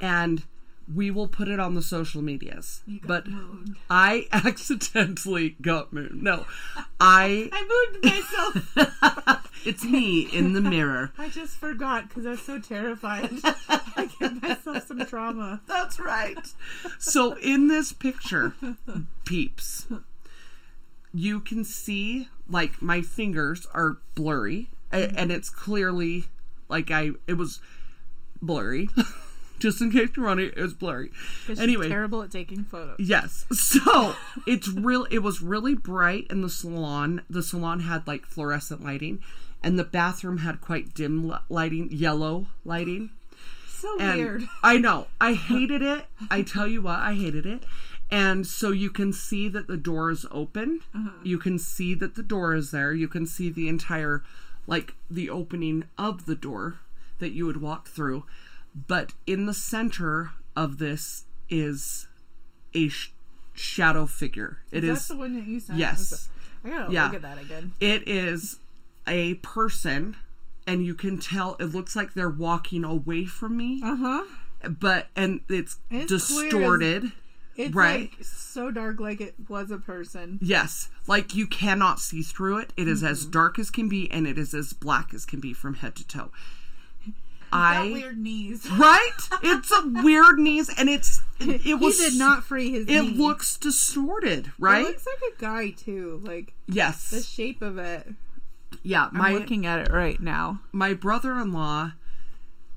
And 0.00 0.44
we 0.92 1.10
will 1.10 1.28
put 1.28 1.48
it 1.48 1.60
on 1.60 1.74
the 1.74 1.82
social 1.82 2.22
medias. 2.22 2.82
But 3.04 3.26
mooned. 3.28 3.76
I 3.88 4.26
accidentally 4.32 5.56
got 5.62 5.92
moon. 5.92 6.20
No. 6.22 6.46
I 7.00 7.48
I 7.52 7.90
moved 7.92 8.04
myself. 8.04 9.46
it's 9.64 9.84
me 9.84 10.28
in 10.32 10.52
the 10.52 10.60
mirror. 10.60 11.12
I 11.18 11.28
just 11.28 11.56
forgot 11.56 12.08
because 12.08 12.26
I 12.26 12.30
was 12.30 12.42
so 12.42 12.58
terrified. 12.58 13.30
I 13.44 14.08
gave 14.18 14.42
myself 14.42 14.86
some 14.86 15.04
trauma. 15.06 15.60
That's 15.66 16.00
right. 16.00 16.38
So 16.98 17.34
in 17.38 17.68
this 17.68 17.92
picture, 17.92 18.54
peeps, 19.24 19.86
you 21.12 21.40
can 21.40 21.64
see 21.64 22.28
like 22.48 22.82
my 22.82 23.00
fingers 23.02 23.66
are 23.72 23.98
blurry 24.14 24.70
a- 24.92 24.98
mm-hmm. 24.98 25.16
and 25.16 25.32
it's 25.32 25.50
clearly 25.50 26.24
like 26.68 26.90
I 26.90 27.10
it 27.26 27.34
was 27.34 27.60
blurry. 28.42 28.88
Just 29.60 29.80
in 29.80 29.92
case 29.92 30.10
you're 30.16 30.40
it 30.40 30.56
was 30.56 30.74
blurry. 30.74 31.10
Anyway, 31.58 31.88
terrible 31.88 32.22
at 32.22 32.30
taking 32.30 32.64
photos. 32.64 32.96
Yes. 32.98 33.46
So 33.70 34.14
it's 34.46 34.68
real. 34.68 35.06
It 35.10 35.20
was 35.20 35.40
really 35.42 35.74
bright 35.74 36.26
in 36.28 36.40
the 36.40 36.50
salon. 36.50 37.22
The 37.30 37.42
salon 37.42 37.80
had 37.80 38.06
like 38.06 38.26
fluorescent 38.26 38.82
lighting, 38.82 39.20
and 39.62 39.78
the 39.78 39.84
bathroom 39.84 40.38
had 40.38 40.60
quite 40.60 40.92
dim 40.92 41.32
lighting, 41.48 41.88
yellow 41.92 42.46
lighting. 42.64 43.10
So 43.68 43.96
And 43.98 44.18
weird. 44.18 44.48
I 44.62 44.76
know. 44.78 45.06
I 45.20 45.34
hated 45.34 45.82
it. 45.82 46.04
I 46.30 46.42
tell 46.42 46.66
you 46.66 46.82
what, 46.82 46.98
I 46.98 47.14
hated 47.14 47.46
it. 47.46 47.62
And 48.10 48.46
so 48.46 48.70
you 48.72 48.90
can 48.90 49.12
see 49.12 49.48
that 49.48 49.68
the 49.68 49.76
door 49.76 50.10
is 50.10 50.26
open. 50.30 50.80
Uh-huh. 50.94 51.10
You 51.22 51.38
can 51.38 51.58
see 51.58 51.94
that 51.94 52.16
the 52.16 52.22
door 52.22 52.54
is 52.54 52.72
there. 52.72 52.92
You 52.92 53.06
can 53.08 53.24
see 53.24 53.50
the 53.50 53.68
entire, 53.68 54.24
like, 54.66 54.94
the 55.08 55.30
opening 55.30 55.84
of 55.96 56.26
the 56.26 56.34
door 56.34 56.80
that 57.20 57.30
you 57.30 57.46
would 57.46 57.60
walk 57.62 57.86
through. 57.88 58.24
But 58.74 59.12
in 59.26 59.46
the 59.46 59.54
center 59.54 60.30
of 60.56 60.78
this 60.78 61.24
is 61.48 62.06
a 62.74 62.88
sh- 62.88 63.10
shadow 63.54 64.06
figure. 64.06 64.58
It 64.70 64.84
Is 64.84 65.00
is. 65.00 65.08
the 65.08 65.16
one 65.16 65.34
that 65.34 65.46
you 65.46 65.60
sent? 65.60 65.78
yes. 65.78 66.28
I 66.64 66.68
gotta 66.70 66.92
Yeah. 66.92 67.04
look 67.06 67.14
at 67.14 67.22
that 67.22 67.38
again. 67.40 67.72
It 67.80 68.06
is 68.06 68.58
a 69.06 69.34
person, 69.36 70.16
and 70.66 70.84
you 70.84 70.94
can 70.94 71.18
tell 71.18 71.56
it 71.58 71.66
looks 71.66 71.96
like 71.96 72.14
they're 72.14 72.28
walking 72.28 72.84
away 72.84 73.24
from 73.24 73.56
me 73.56 73.80
Uh 73.82 73.96
huh. 73.96 74.24
but 74.78 75.08
and 75.16 75.40
it's, 75.48 75.78
It's 75.90 76.12
as- 76.12 76.26
distorted. 76.28 77.12
It's 77.56 77.74
Right. 77.74 78.10
like 78.12 78.24
so 78.24 78.70
dark, 78.70 79.00
like 79.00 79.20
it 79.20 79.34
was 79.48 79.70
a 79.70 79.76
person. 79.78 80.38
Yes, 80.40 80.88
like 81.06 81.34
you 81.34 81.46
cannot 81.46 81.98
see 82.00 82.22
through 82.22 82.58
it. 82.58 82.72
It 82.76 82.86
is 82.88 83.02
as 83.02 83.22
Mm-hmm. 83.22 83.30
dark 83.32 83.58
as 83.58 83.70
can 83.70 83.88
be, 83.88 84.10
and 84.10 84.26
it 84.26 84.38
is 84.38 84.54
as 84.54 84.72
black 84.72 85.12
as 85.12 85.26
can 85.26 85.40
be 85.40 85.52
from 85.52 85.74
head 85.74 85.96
to 85.96 86.06
toe. 86.06 86.30
Got 87.50 87.76
I 87.76 87.90
weird 87.90 88.18
knees. 88.18 88.68
right, 88.78 89.10
it's 89.42 89.70
a 89.72 89.82
weird 90.02 90.38
knees, 90.38 90.70
and 90.78 90.88
it's 90.88 91.22
it, 91.40 91.66
it 91.66 91.74
was 91.74 92.00
he 92.02 92.10
did 92.10 92.18
not 92.18 92.44
free 92.44 92.70
his. 92.70 92.86
It 92.86 93.02
knee. 93.02 93.10
looks 93.10 93.56
distorted, 93.56 94.52
right? 94.58 94.84
It 94.84 94.88
looks 94.88 95.06
like 95.06 95.32
a 95.32 95.40
guy 95.40 95.70
too. 95.70 96.20
Like 96.24 96.54
yes, 96.66 97.10
the 97.10 97.22
shape 97.22 97.62
of 97.62 97.78
it. 97.78 98.08
yeah. 98.82 99.08
My 99.12 99.28
I'm 99.28 99.34
looking 99.34 99.66
at 99.66 99.80
it 99.80 99.92
right 99.92 100.20
now. 100.20 100.60
my 100.72 100.94
brother-in-law 100.94 101.92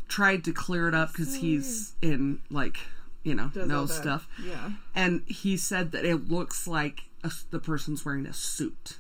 tried 0.08 0.44
to 0.44 0.54
clear 0.54 0.88
it 0.88 0.94
up 0.94 1.12
because 1.12 1.36
he's 1.36 1.94
in 2.02 2.40
like 2.50 2.78
you 3.24 3.34
know 3.36 3.50
Does 3.54 3.68
knows 3.68 3.96
stuff. 3.96 4.28
Yeah. 4.44 4.72
and 4.96 5.24
he 5.28 5.58
said 5.58 5.92
that 5.92 6.06
it 6.06 6.30
looks 6.30 6.68
like 6.68 7.02
a, 7.24 7.32
the 7.52 7.60
person's 7.60 8.06
wearing 8.06 8.26
a 8.26 8.34
suit 8.34 8.98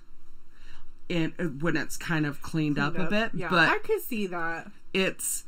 and 1.09 1.33
uh, 1.39 1.43
when 1.43 1.75
it's 1.75 1.97
kind 1.97 2.25
of 2.25 2.41
cleaned, 2.41 2.79
up, 2.79 2.97
a 2.97 3.05
bit 3.05 3.31
Yeah, 3.33 3.49
but 3.49 3.69
I 3.69 3.77
could 3.79 4.01
see 4.01 4.27
that. 4.27 4.71
it's 4.93 5.43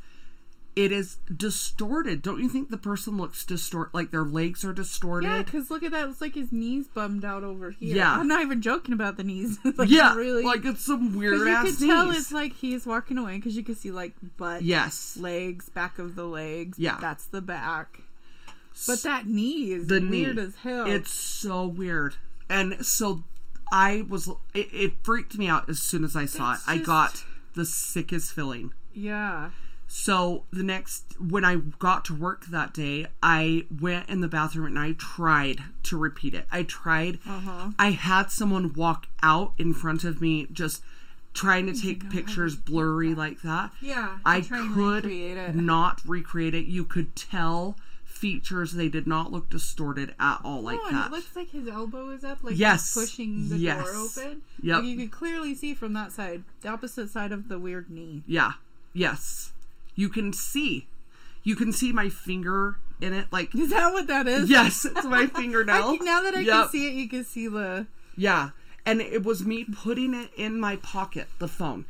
it 0.76 0.92
is 0.92 1.16
distorted 1.34 2.20
don't 2.20 2.38
you 2.38 2.48
think 2.50 2.68
the 2.68 2.76
person 2.76 3.16
looks 3.16 3.44
distorted? 3.46 3.94
like 3.94 4.10
their 4.10 4.24
legs 4.24 4.62
are 4.64 4.74
distorted 4.74 5.26
Yeah, 5.26 5.42
because 5.42 5.70
look 5.70 5.82
at 5.82 5.90
that. 5.92 6.06
It's 6.08 6.20
like 6.20 6.34
his 6.34 6.52
knees 6.52 6.86
bummed 6.86 7.24
out 7.24 7.42
over 7.42 7.70
here. 7.70 7.96
Yeah. 7.96 8.12
I'm 8.12 8.28
not 8.28 8.42
even 8.42 8.60
joking 8.60 8.92
about 8.92 9.16
the 9.16 9.24
knees. 9.24 9.58
It's 9.64 9.78
like 9.78 9.88
yeah 9.90 10.14
really. 10.14 10.44
like 10.44 10.64
it's 10.66 10.84
some 10.84 11.16
weird 11.18 11.38
you 11.40 11.48
ass 11.48 11.78
could 11.78 11.86
tell 11.88 12.06
knees. 12.06 12.18
it's 12.18 12.32
like 12.32 12.52
he's 12.52 12.84
walking 12.86 13.16
away 13.18 13.36
because 13.36 13.56
you 13.56 13.62
could 13.64 13.78
see 13.78 13.90
like 13.90 14.12
butt, 14.36 14.62
yes 14.62 15.16
legs, 15.16 15.68
back 15.70 15.98
of 15.98 16.14
the 16.14 16.24
legs. 16.24 16.78
Yeah. 16.78 16.98
that's 17.00 17.24
the 17.24 17.40
back. 17.40 18.00
But 18.86 19.02
that 19.04 19.26
knee 19.26 19.72
is 19.72 19.86
the 19.86 20.00
weird 20.00 20.36
knee. 20.36 20.42
as 20.42 20.56
hell. 20.56 20.86
it's 20.86 21.10
so 21.10 21.66
weird 21.66 22.16
and 22.50 22.84
so 22.84 23.24
i 23.72 24.04
was 24.08 24.28
it, 24.54 24.68
it 24.72 24.92
freaked 25.02 25.38
me 25.38 25.48
out 25.48 25.68
as 25.70 25.78
soon 25.80 26.04
as 26.04 26.14
i 26.14 26.26
saw 26.26 26.52
It's 26.52 26.68
it 26.68 26.70
i 26.70 26.76
got 26.78 27.24
the 27.54 27.64
sickest 27.64 28.32
feeling 28.34 28.72
yeah. 28.92 29.50
So 29.88 30.44
the 30.52 30.62
next, 30.62 31.14
when 31.20 31.44
I 31.44 31.56
got 31.56 32.04
to 32.06 32.14
work 32.14 32.46
that 32.46 32.74
day, 32.74 33.06
I 33.22 33.66
went 33.80 34.08
in 34.08 34.20
the 34.20 34.28
bathroom 34.28 34.66
and 34.66 34.78
I 34.78 34.92
tried 34.92 35.62
to 35.84 35.96
repeat 35.96 36.34
it. 36.34 36.46
I 36.50 36.64
tried. 36.64 37.18
Uh-huh. 37.26 37.70
I 37.78 37.90
had 37.92 38.30
someone 38.30 38.72
walk 38.74 39.06
out 39.22 39.52
in 39.58 39.72
front 39.72 40.04
of 40.04 40.20
me, 40.20 40.48
just 40.52 40.82
trying 41.34 41.66
to 41.66 41.72
take 41.80 42.02
know 42.04 42.10
pictures 42.10 42.56
blurry 42.56 43.14
like 43.14 43.42
that. 43.42 43.70
Yeah. 43.80 44.18
I 44.24 44.40
to 44.40 44.48
try 44.48 44.58
and 44.58 44.74
could 44.74 45.04
recreate 45.04 45.36
it. 45.36 45.54
not 45.54 46.00
recreate 46.06 46.54
it. 46.54 46.66
You 46.66 46.84
could 46.84 47.14
tell 47.14 47.76
features; 48.04 48.72
they 48.72 48.88
did 48.88 49.06
not 49.06 49.30
look 49.30 49.50
distorted 49.50 50.14
at 50.18 50.40
all 50.42 50.62
like 50.62 50.78
oh, 50.82 50.88
and 50.88 50.96
that. 50.96 51.06
it 51.08 51.12
looks 51.12 51.36
like 51.36 51.50
his 51.50 51.68
elbow 51.68 52.08
is 52.10 52.24
up, 52.24 52.42
like 52.42 52.56
Yes. 52.58 52.92
pushing 52.94 53.50
the 53.50 53.58
Yes. 53.58 53.84
door 53.84 53.94
open. 53.94 54.42
Yeah, 54.60 54.76
Like 54.78 54.86
you 54.86 54.96
could 54.96 55.10
clearly 55.12 55.54
see 55.54 55.74
from 55.74 55.92
that 55.92 56.12
side, 56.12 56.42
the 56.62 56.70
opposite 56.70 57.10
side 57.10 57.30
of 57.30 57.48
the 57.48 57.58
weird 57.58 57.88
knee. 57.90 58.22
yeah. 58.26 58.52
Yes. 58.94 59.52
You 59.96 60.08
can 60.08 60.32
see. 60.32 60.86
You 61.42 61.56
can 61.56 61.72
see 61.72 61.92
my 61.92 62.08
finger 62.08 62.76
in 63.00 63.12
it, 63.12 63.26
like. 63.32 63.54
Is 63.54 63.70
that 63.70 63.92
what 63.92 64.06
that 64.06 64.28
is? 64.28 64.48
Yes, 64.48 64.84
it's 64.84 65.04
my 65.04 65.26
fingernail. 65.34 65.98
now 66.02 66.22
that 66.22 66.34
I 66.34 66.40
Yep. 66.40 66.52
can 66.52 66.68
see 66.70 66.88
it, 66.88 66.94
you 66.94 67.08
can 67.08 67.24
see 67.24 67.48
the. 67.48 67.86
Yeah. 68.16 68.50
And 68.84 69.00
it 69.00 69.24
was 69.24 69.44
me 69.44 69.64
putting 69.64 70.14
it 70.14 70.30
in 70.36 70.60
my 70.60 70.76
pocket, 70.76 71.26
the 71.38 71.48
phone. 71.48 71.86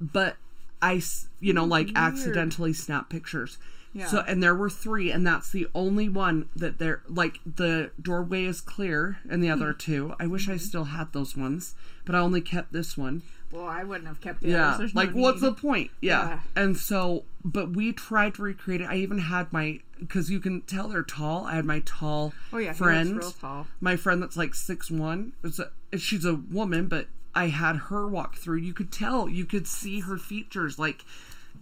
but 0.00 0.36
I, 0.82 1.00
you 1.40 1.52
know, 1.52 1.64
like 1.64 1.88
accidentally 1.94 2.72
snap 2.72 3.08
pictures. 3.08 3.58
Yeah. 3.96 4.06
So 4.08 4.24
and 4.28 4.42
there 4.42 4.54
were 4.54 4.68
three, 4.68 5.10
and 5.10 5.26
that's 5.26 5.50
the 5.50 5.68
only 5.74 6.06
one 6.08 6.50
that 6.54 6.78
they're 6.78 7.00
like 7.08 7.38
the 7.46 7.92
doorway 8.00 8.44
is 8.44 8.60
clear, 8.60 9.18
and 9.28 9.42
the 9.42 9.46
hmm. 9.46 9.54
other 9.54 9.72
two. 9.72 10.14
I 10.20 10.26
wish 10.26 10.48
I 10.48 10.52
mm-hmm. 10.52 10.58
still 10.58 10.84
had 10.84 11.12
those 11.14 11.34
ones, 11.34 11.74
but 12.04 12.14
I 12.14 12.18
only 12.18 12.42
kept 12.42 12.74
this 12.74 12.98
one. 12.98 13.22
Well, 13.56 13.66
I 13.66 13.84
wouldn't 13.84 14.06
have 14.06 14.20
kept 14.20 14.40
the 14.42 14.48
Yeah, 14.50 14.66
others. 14.68 14.78
There's 14.78 14.94
no 14.94 15.00
like 15.00 15.12
what's 15.12 15.40
the 15.40 15.52
point? 15.52 15.90
Yeah. 16.02 16.28
Yeah. 16.28 16.40
and 16.54 16.76
so, 16.76 17.24
but 17.44 17.70
we 17.74 17.92
tried 17.92 18.34
to 18.34 18.42
recreate 18.42 18.82
it. 18.82 18.84
I 18.88 18.96
even 18.96 19.18
had 19.18 19.52
my 19.52 19.80
because 19.98 20.30
you 20.30 20.40
can 20.40 20.60
tell 20.62 20.88
they're 20.88 21.02
tall. 21.02 21.46
I 21.46 21.54
had 21.54 21.64
my 21.64 21.80
tall 21.86 22.34
Oh 22.52 22.58
yeah, 22.58 22.74
friend, 22.74 23.16
real 23.16 23.30
tall. 23.32 23.66
my 23.80 23.96
friend 23.96 24.20
that's 24.22 24.36
like 24.36 24.54
six 24.54 24.90
one. 24.90 25.32
It's 25.42 25.58
a, 25.58 25.70
she's 25.96 26.24
a 26.26 26.34
woman, 26.34 26.86
but 26.86 27.06
I 27.34 27.46
had 27.48 27.76
her 27.76 28.06
walk 28.06 28.36
through. 28.36 28.58
You 28.58 28.74
could 28.74 28.92
tell, 28.92 29.28
you 29.28 29.46
could 29.46 29.66
see 29.66 30.00
her 30.00 30.18
features. 30.18 30.78
Like 30.78 31.04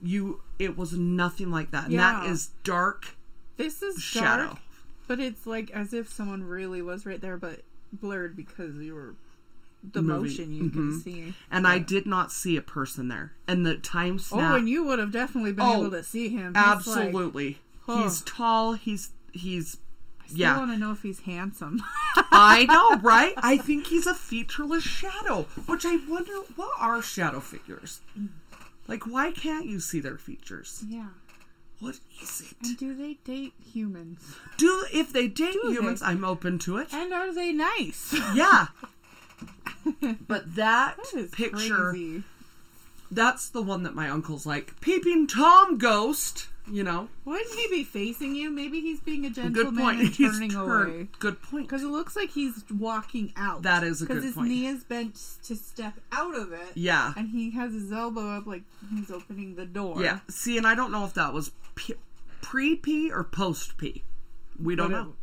you, 0.02 0.40
it 0.58 0.76
was 0.76 0.94
nothing 0.94 1.50
like 1.52 1.70
that. 1.70 1.86
And 1.88 1.98
that 1.98 2.24
Yeah. 2.24 2.30
is 2.32 2.48
dark 2.64 3.16
This 3.56 3.82
is 3.82 4.02
shadow. 4.02 4.46
dark, 4.46 4.58
but 5.06 5.20
it's 5.20 5.46
like 5.46 5.70
as 5.70 5.92
if 5.92 6.08
someone 6.12 6.42
really 6.42 6.82
was 6.82 7.06
right 7.06 7.20
there, 7.20 7.36
but 7.36 7.60
blurred 7.92 8.34
because 8.34 8.74
you 8.76 8.94
were 8.94 9.14
the 9.92 10.02
Moving. 10.02 10.22
motion 10.22 10.52
you 10.52 10.70
can 10.70 10.90
mm-hmm. 10.90 10.98
see. 10.98 11.34
And 11.50 11.66
I 11.66 11.78
did 11.78 12.06
not 12.06 12.32
see 12.32 12.56
a 12.56 12.62
person 12.62 13.08
there. 13.08 13.32
And 13.46 13.64
the 13.66 13.76
time 13.76 14.14
oh, 14.14 14.18
snap. 14.18 14.52
Oh, 14.52 14.56
and 14.56 14.68
you 14.68 14.84
would 14.84 14.98
have 14.98 15.12
definitely 15.12 15.52
been 15.52 15.64
Oh, 15.64 15.80
able 15.80 15.90
to 15.90 16.02
see 16.02 16.28
him. 16.28 16.54
He's 16.54 16.56
like- 16.56 16.66
absolutely. 16.66 17.58
Huh. 17.86 18.02
He's 18.02 18.22
tall. 18.22 18.72
He's 18.74 19.10
he's. 19.32 19.76
I 20.20 20.26
yeah, 20.30 20.56
want 20.58 20.70
to 20.70 20.78
know 20.78 20.90
if 20.92 21.02
he's 21.02 21.20
handsome. 21.20 21.82
I 22.16 22.64
know, 22.64 22.96
right? 23.02 23.34
I 23.36 23.58
think 23.58 23.88
he's 23.88 24.06
a 24.06 24.14
featureless 24.14 24.82
shadow, 24.82 25.42
which 25.66 25.84
I 25.84 25.98
wonder 26.08 26.32
what 26.56 26.72
are 26.78 27.02
shadow 27.02 27.40
figures? 27.40 28.00
Like, 28.88 29.06
why 29.06 29.32
can't 29.32 29.66
you 29.66 29.80
see 29.80 30.00
their 30.00 30.16
features? 30.16 30.82
yeah. 30.88 31.08
What 31.80 31.98
is 32.22 32.40
it? 32.40 32.66
And 32.66 32.78
do 32.78 32.94
they 32.94 33.18
date 33.24 33.52
humans? 33.62 34.36
Do 34.56 34.86
if 34.92 35.12
they 35.12 35.28
date 35.28 35.52
Do 35.60 35.70
humans, 35.70 36.00
they? 36.00 36.06
I'm 36.06 36.24
open 36.24 36.58
to 36.60 36.78
it. 36.78 36.88
And 36.94 37.12
are 37.12 37.34
they 37.34 37.52
nice? 37.52 38.14
Yeah. 38.34 38.68
But 40.26 40.54
that, 40.56 40.96
That 41.14 41.32
picture, 41.32 41.90
crazy. 41.90 42.22
that's 43.10 43.48
the 43.48 43.62
one 43.62 43.82
that 43.84 43.94
my 43.94 44.08
uncle's 44.08 44.46
like, 44.46 44.80
peeping 44.80 45.26
Tom 45.26 45.78
ghost, 45.78 46.48
you 46.70 46.82
know? 46.82 47.08
Wouldn't 47.24 47.54
he 47.54 47.68
be 47.68 47.84
facing 47.84 48.34
you? 48.34 48.50
Maybe 48.50 48.80
he's 48.80 49.00
being 49.00 49.26
a 49.26 49.30
Good 49.30 49.54
gentleman 49.54 49.84
point. 49.84 50.00
and 50.00 50.08
He's 50.14 50.32
turning 50.32 50.50
turned. 50.50 50.90
away. 50.94 51.08
Good 51.18 51.42
point. 51.42 51.66
Because 51.68 51.82
it 51.82 51.88
looks 51.88 52.16
like 52.16 52.30
he's 52.30 52.64
walking 52.70 53.32
out. 53.36 53.62
That 53.62 53.84
is 53.84 54.00
a 54.00 54.06
Because 54.06 54.20
good 54.22 54.26
his 54.26 54.34
point. 54.34 54.48
knee 54.48 54.66
is 54.66 54.82
bent 54.84 55.14
to 55.44 55.54
step 55.56 55.94
out 56.12 56.34
of 56.34 56.52
it. 56.52 56.68
Yeah. 56.74 57.12
And 57.16 57.28
he 57.28 57.50
has 57.52 57.72
his 57.74 57.92
elbow 57.92 58.30
up 58.36 58.46
like 58.46 58.62
he's 58.94 59.10
opening 59.10 59.56
the 59.56 59.66
door. 59.66 60.02
Yeah. 60.02 60.20
See, 60.28 60.56
and 60.56 60.66
I 60.66 60.74
don't 60.74 60.90
know 60.90 61.04
if 61.04 61.12
that 61.14 61.32
was 61.34 61.50
pre 62.40 62.76
P 62.76 63.10
or 63.12 63.24
post 63.24 63.76
P. 63.76 64.02
We 64.62 64.74
don't 64.76 64.90
know. 64.92 65.14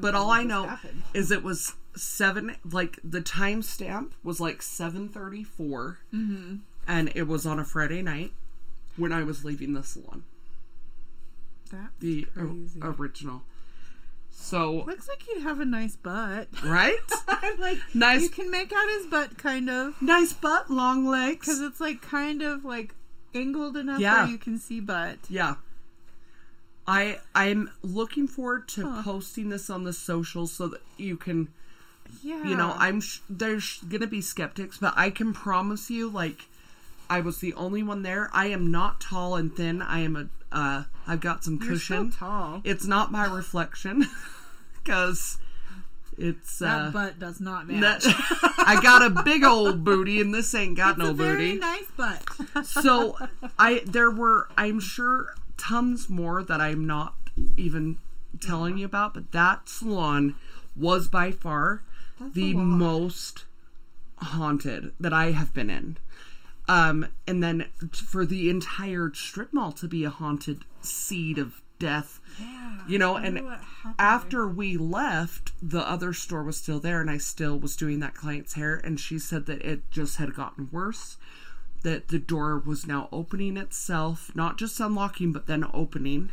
But 0.00 0.14
all 0.14 0.30
I 0.30 0.42
know 0.44 0.64
happened. 0.66 1.02
is 1.14 1.30
it 1.30 1.42
was 1.42 1.74
seven. 1.96 2.56
Like 2.70 2.98
the 3.04 3.20
timestamp 3.20 4.12
was 4.22 4.40
like 4.40 4.62
seven 4.62 5.08
mm-hmm. 5.08 6.56
and 6.86 7.12
it 7.14 7.26
was 7.28 7.46
on 7.46 7.58
a 7.58 7.64
Friday 7.64 8.02
night 8.02 8.32
when 8.96 9.12
I 9.12 9.22
was 9.22 9.44
leaving 9.44 9.72
the 9.74 9.82
salon. 9.82 10.24
That's 11.70 11.92
The 12.00 12.26
o- 12.38 12.66
original. 12.82 13.42
So 14.30 14.84
Looks 14.86 15.08
like 15.08 15.22
he'd 15.22 15.42
have 15.42 15.60
a 15.60 15.64
nice 15.64 15.96
butt. 15.96 16.48
right, 16.64 16.96
like, 17.58 17.78
Nice- 17.94 18.22
You 18.22 18.28
can 18.28 18.50
make 18.50 18.72
out 18.72 18.88
his 18.88 19.06
butt 19.06 19.36
kind 19.36 19.68
of. 19.68 20.00
nice 20.00 20.32
butt, 20.32 20.70
long 20.70 21.06
legs. 21.06 21.40
Because 21.46 21.60
it's 21.60 21.80
like 21.80 22.00
kind 22.00 22.42
of 22.42 22.64
like 22.64 22.94
angled 23.34 23.76
enough 23.76 24.00
Yeah. 24.00 24.22
where 24.22 24.30
you 24.32 24.38
can 24.38 24.58
see 24.58 24.80
butt. 24.80 25.18
Yeah. 25.28 25.56
I 26.88 27.18
I'm 27.34 27.70
looking 27.82 28.26
forward 28.26 28.66
to 28.70 28.88
Huh. 28.90 29.02
posting 29.04 29.50
this 29.50 29.68
on 29.68 29.84
the 29.84 29.92
socials 29.92 30.52
so 30.52 30.68
that 30.68 30.80
you 30.96 31.16
can 31.18 31.48
Yeah. 32.22 32.42
you 32.42 32.56
know 32.56 32.74
i'm 32.78 33.02
sh- 33.02 33.18
there's 33.28 33.80
gonna 33.86 34.06
be 34.06 34.22
skeptics 34.22 34.78
but 34.78 34.94
i 34.96 35.10
can 35.10 35.34
promise 35.34 35.90
you 35.90 36.08
like 36.08 36.46
i 37.10 37.20
was 37.20 37.38
the 37.40 37.52
only 37.52 37.82
one 37.82 38.02
there 38.02 38.30
i 38.32 38.46
am 38.46 38.70
not 38.70 38.98
tall 39.02 39.36
and 39.36 39.54
thin 39.54 39.82
i 39.82 39.98
am 40.00 40.16
a 40.16 40.26
uh 40.50 40.84
i've 41.06 41.20
got 41.20 41.44
some 41.44 41.58
You're 41.60 41.72
cushion 41.74 42.10
tall. 42.10 42.62
it's 42.64 42.86
not 42.86 43.12
my 43.12 43.26
reflection 43.26 44.06
because 44.82 45.36
it's 46.16 46.58
that 46.60 46.80
uh 46.88 46.90
butt 46.90 47.18
does 47.18 47.40
not 47.40 47.68
match. 47.68 48.04
that- 48.04 48.54
i 48.66 48.80
got 48.82 49.02
a 49.02 49.10
big 49.22 49.44
old 49.44 49.84
booty 49.84 50.18
and 50.22 50.32
this 50.34 50.54
ain't 50.54 50.76
got 50.78 50.92
it's 50.92 50.98
no 51.00 51.10
a 51.10 51.12
very 51.12 51.52
booty 51.52 51.58
nice 51.60 51.90
butt. 51.94 52.66
so 52.66 53.18
i 53.58 53.82
there 53.84 54.10
were 54.10 54.48
i'm 54.56 54.80
sure 54.80 55.34
tons 55.58 56.08
more 56.08 56.42
that 56.42 56.60
i'm 56.60 56.86
not 56.86 57.14
even 57.56 57.98
telling 58.40 58.78
you 58.78 58.86
about 58.86 59.14
but 59.14 59.32
that 59.32 59.68
salon 59.68 60.34
was 60.76 61.08
by 61.08 61.30
far 61.30 61.82
That's 62.18 62.34
the 62.34 62.54
most 62.54 63.44
haunted 64.18 64.92
that 64.98 65.12
i 65.12 65.32
have 65.32 65.52
been 65.54 65.70
in. 65.70 65.96
Um 66.68 67.06
and 67.26 67.42
then 67.42 67.66
for 67.92 68.26
the 68.26 68.50
entire 68.50 69.10
strip 69.14 69.52
mall 69.52 69.72
to 69.72 69.88
be 69.88 70.04
a 70.04 70.10
haunted 70.10 70.64
seed 70.82 71.38
of 71.38 71.62
death 71.78 72.20
yeah. 72.40 72.78
you 72.88 72.98
know 72.98 73.16
and 73.16 73.36
wonder 73.36 73.50
what 73.50 73.60
happened 73.60 73.94
after 73.98 74.48
we 74.48 74.76
left 74.76 75.52
the 75.62 75.88
other 75.88 76.12
store 76.12 76.42
was 76.42 76.56
still 76.56 76.80
there 76.80 77.00
and 77.00 77.10
i 77.10 77.16
still 77.16 77.58
was 77.58 77.76
doing 77.76 78.00
that 78.00 78.14
client's 78.14 78.54
hair 78.54 78.76
and 78.82 78.98
she 78.98 79.18
said 79.18 79.46
that 79.46 79.62
it 79.62 79.88
just 79.90 80.16
had 80.16 80.34
gotten 80.34 80.68
worse 80.72 81.16
that 81.82 82.08
the 82.08 82.18
door 82.18 82.58
was 82.58 82.86
now 82.86 83.08
opening 83.12 83.56
itself 83.56 84.30
not 84.34 84.58
just 84.58 84.80
unlocking 84.80 85.32
but 85.32 85.46
then 85.46 85.64
opening 85.72 86.30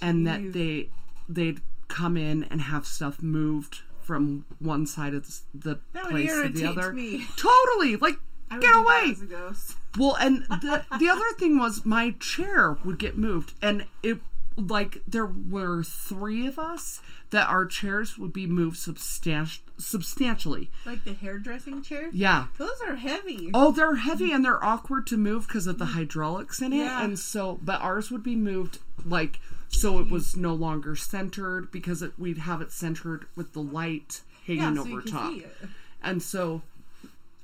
and 0.00 0.26
that 0.26 0.52
they 0.52 0.88
they'd 1.28 1.60
come 1.88 2.16
in 2.16 2.44
and 2.44 2.60
have 2.62 2.86
stuff 2.86 3.22
moved 3.22 3.80
from 4.02 4.44
one 4.60 4.86
side 4.86 5.14
of 5.14 5.26
the, 5.54 5.78
That 5.92 6.04
place 6.10 6.30
to 6.30 6.48
the 6.48 6.66
other 6.66 6.92
me. 6.92 7.26
totally 7.36 7.96
like 7.96 8.18
get 8.60 8.76
away 8.76 9.10
as 9.12 9.22
a 9.22 9.26
ghost. 9.26 9.76
well, 9.98 10.16
and 10.20 10.42
the 10.44 10.84
the 11.00 11.08
other 11.08 11.24
thing 11.38 11.58
was 11.58 11.84
my 11.84 12.10
chair 12.20 12.76
would 12.84 12.98
get 12.98 13.18
moved, 13.18 13.54
and 13.60 13.86
it 14.04 14.18
like 14.56 15.02
there 15.06 15.26
were 15.26 15.82
three 15.82 16.46
of 16.46 16.58
us 16.58 17.00
that 17.30 17.48
our 17.48 17.66
chairs 17.66 18.16
would 18.18 18.32
be 18.32 18.46
moved 18.46 18.76
substanti- 18.78 19.60
substantially. 19.76 20.70
Like 20.86 21.04
the 21.04 21.12
hairdressing 21.12 21.82
chair? 21.82 22.08
Yeah. 22.12 22.46
Those 22.56 22.80
are 22.86 22.96
heavy. 22.96 23.50
Oh, 23.52 23.72
they're 23.72 23.96
heavy 23.96 24.32
and 24.32 24.44
they're 24.44 24.64
awkward 24.64 25.06
to 25.08 25.16
move 25.16 25.46
because 25.46 25.66
of 25.66 25.78
the 25.78 25.86
hydraulics 25.86 26.62
in 26.62 26.72
it, 26.72 26.76
Yeah. 26.78 27.04
and 27.04 27.18
so 27.18 27.58
but 27.62 27.80
ours 27.82 28.10
would 28.10 28.22
be 28.22 28.36
moved 28.36 28.78
like 29.04 29.40
so 29.68 29.98
it 29.98 30.08
was 30.10 30.36
no 30.36 30.54
longer 30.54 30.94
centered 30.96 31.70
because 31.72 32.00
it, 32.00 32.12
we'd 32.18 32.38
have 32.38 32.60
it 32.62 32.70
centered 32.72 33.26
with 33.36 33.52
the 33.52 33.60
light 33.60 34.20
hanging 34.46 34.62
yeah, 34.62 34.74
so 34.74 34.80
over 34.88 35.02
top, 35.02 35.32
see 35.32 35.40
it. 35.40 35.56
and 36.02 36.22
so 36.22 36.62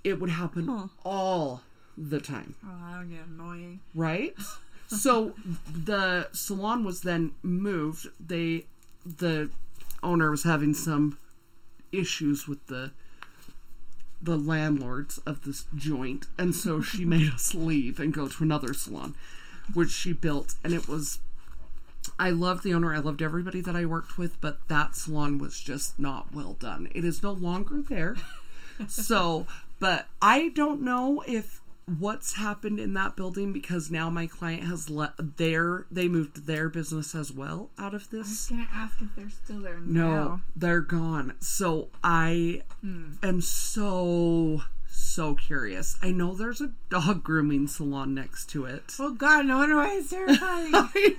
it 0.05 0.19
would 0.21 0.31
happen 0.31 0.67
Huh. 0.67 0.87
all 1.05 1.63
the 1.99 2.21
time. 2.21 2.55
Oh, 2.65 2.69
that 2.91 2.99
would 3.01 3.11
get 3.11 3.27
annoying. 3.27 3.81
right? 3.95 4.35
So 4.93 5.33
the 5.73 6.29
salon 6.33 6.85
was 6.85 7.01
then 7.01 7.33
moved. 7.43 8.09
They 8.21 8.67
the 9.05 9.51
owner 10.03 10.31
was 10.31 10.45
having 10.45 10.75
some 10.75 11.19
issues 11.91 12.47
with 12.47 12.67
the 12.67 12.93
the 14.21 14.37
landlords 14.37 15.19
of 15.27 15.45
this 15.45 15.67
joint, 15.75 16.27
and 16.39 16.55
so 16.55 16.81
she 16.81 17.05
made 17.17 17.33
us 17.33 17.55
leave 17.55 17.99
and 17.99 18.13
go 18.13 18.29
to 18.29 18.45
another 18.45 18.73
salon, 18.73 19.15
which 19.75 19.91
she 19.91 20.13
built, 20.13 20.55
and 20.63 20.73
it 20.73 20.89
was. 20.89 21.19
I 22.19 22.31
loved 22.31 22.65
the 22.65 22.75
owner. 22.75 22.93
I 22.93 22.99
loved 22.99 23.23
everybody 23.23 23.61
that 23.61 23.77
I 23.77 23.85
worked 23.85 24.19
with, 24.19 24.41
but 24.41 24.59
that 24.69 24.97
salon 24.97 25.39
was 25.39 25.61
just 25.61 25.99
not 26.01 26.35
well 26.35 26.55
done. 26.55 26.89
It 26.95 27.05
is 27.05 27.23
no 27.23 27.33
longer 27.33 27.81
there. 27.81 28.17
so, 28.89 29.47
but 29.79 30.09
I 30.21 30.49
don't 30.49 30.83
know 30.83 31.23
if 31.29 31.62
what's 31.99 32.35
happened 32.35 32.79
in 32.79 32.95
that 32.95 33.17
building 33.17 33.53
because 33.53 33.91
now 33.91 34.09
my 34.09 34.27
client 34.27 34.63
has 34.65 34.89
let 34.89 35.13
their 35.37 35.87
they 35.91 36.09
moved 36.09 36.47
their 36.47 36.69
business 36.69 37.15
as 37.15 37.33
well 37.33 37.71
out 37.79 37.93
of 37.95 38.09
this. 38.11 38.27
I 38.27 38.31
was 38.31 38.47
gonna 38.67 38.69
ask 38.73 39.01
if 39.03 39.09
they're 39.17 39.31
still 39.31 39.61
there 39.61 39.79
No, 39.81 40.09
now. 40.11 40.41
they're 40.55 40.81
gone. 40.81 41.35
So 41.41 41.89
I 42.05 42.63
am 42.83 43.41
so 43.41 44.63
so 44.89 45.35
curious. 45.35 45.97
I 46.03 46.11
know 46.13 46.35
there's 46.35 46.61
a 46.61 46.73
dog 46.91 47.25
grooming 47.25 47.67
salon 47.67 48.15
next 48.15 48.47
to 48.51 48.65
it. 48.67 48.95
Oh 49.01 49.13
God, 49.13 49.47
no 49.47 49.59
wonder 49.59 49.77
why 49.77 49.95
it's 49.95 50.11
terrifying. 50.11 50.71
I 50.75 51.17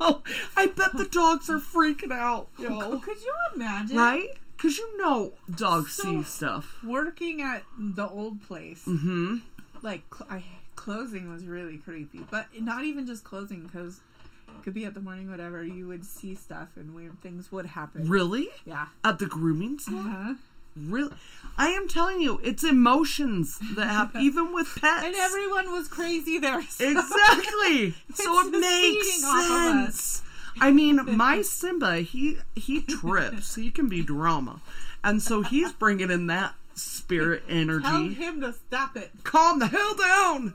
know. 0.00 0.22
I 0.56 0.66
bet 0.66 0.96
the 0.96 1.04
dogs 1.10 1.48
are 1.50 1.58
freaking 1.60 2.12
out, 2.12 2.48
yo. 2.58 2.98
Could 2.98 3.18
you 3.22 3.34
imagine? 3.54 3.96
Right? 3.96 4.28
Because 4.56 4.76
you 4.78 4.98
know 4.98 5.32
dogs 5.54 5.92
So- 5.92 6.02
see 6.04 6.22
stuff. 6.22 6.78
Working 6.84 7.40
at 7.42 7.62
the 7.78 8.08
old 8.08 8.42
place, 8.42 8.84
Mm-hmm. 8.86 9.36
Like 9.82 10.02
cl- 10.14 10.28
I, 10.30 10.44
closing 10.76 11.30
was 11.32 11.44
really 11.46 11.78
creepy, 11.78 12.20
but 12.30 12.46
not 12.60 12.84
even 12.84 13.06
just 13.06 13.24
closing 13.24 13.62
because 13.62 14.00
it 14.48 14.62
could 14.64 14.74
be 14.74 14.84
at 14.84 14.94
the 14.94 15.00
morning, 15.00 15.30
whatever. 15.30 15.62
You 15.64 15.86
would 15.88 16.04
see 16.04 16.34
stuff 16.34 16.68
and 16.76 16.94
weird 16.94 17.20
things 17.22 17.50
would 17.52 17.66
happen. 17.66 18.08
Really? 18.08 18.48
Yeah. 18.64 18.86
At 19.04 19.18
the 19.18 19.26
grooming 19.26 19.78
salon? 19.78 20.06
Uh-huh. 20.06 20.34
really. 20.76 21.12
I 21.58 21.68
am 21.68 21.88
telling 21.88 22.20
you, 22.20 22.40
it's 22.42 22.64
emotions 22.64 23.58
that 23.76 23.86
happen, 23.86 24.20
even 24.22 24.52
with 24.54 24.68
pets. 24.80 25.06
And 25.06 25.14
everyone 25.14 25.70
was 25.72 25.88
crazy 25.88 26.38
there. 26.38 26.62
so- 26.62 26.88
Exactly. 26.90 27.94
so 28.14 28.40
it 28.48 28.50
makes 28.52 29.06
feeding 29.06 29.24
off 29.24 29.44
of 29.44 29.50
us. 29.50 29.94
sense. 29.94 30.22
I 30.60 30.72
mean, 30.72 31.16
my 31.16 31.42
Simba, 31.42 31.98
he 32.00 32.38
he 32.56 32.82
trips. 32.82 33.54
He 33.54 33.70
can 33.70 33.88
be 33.88 34.02
drama, 34.02 34.60
and 35.02 35.22
so 35.22 35.42
he's 35.42 35.72
bringing 35.72 36.10
in 36.10 36.26
that 36.26 36.54
spirit 36.74 37.42
energy. 37.48 37.82
Tell 37.84 37.96
energy. 37.96 38.14
him 38.14 38.40
to 38.42 38.52
stop 38.52 38.96
it. 38.96 39.10
Calm 39.24 39.58
the 39.58 39.66
hell 39.66 39.94
down. 39.94 40.54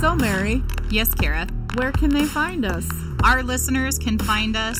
So, 0.00 0.14
Mary, 0.14 0.62
Yes, 0.90 1.12
Kara. 1.14 1.46
where 1.74 1.90
can 1.92 2.10
they 2.10 2.26
find 2.26 2.64
us? 2.64 2.86
Our 3.24 3.42
listeners 3.42 3.98
can 3.98 4.18
find 4.18 4.56
us 4.56 4.78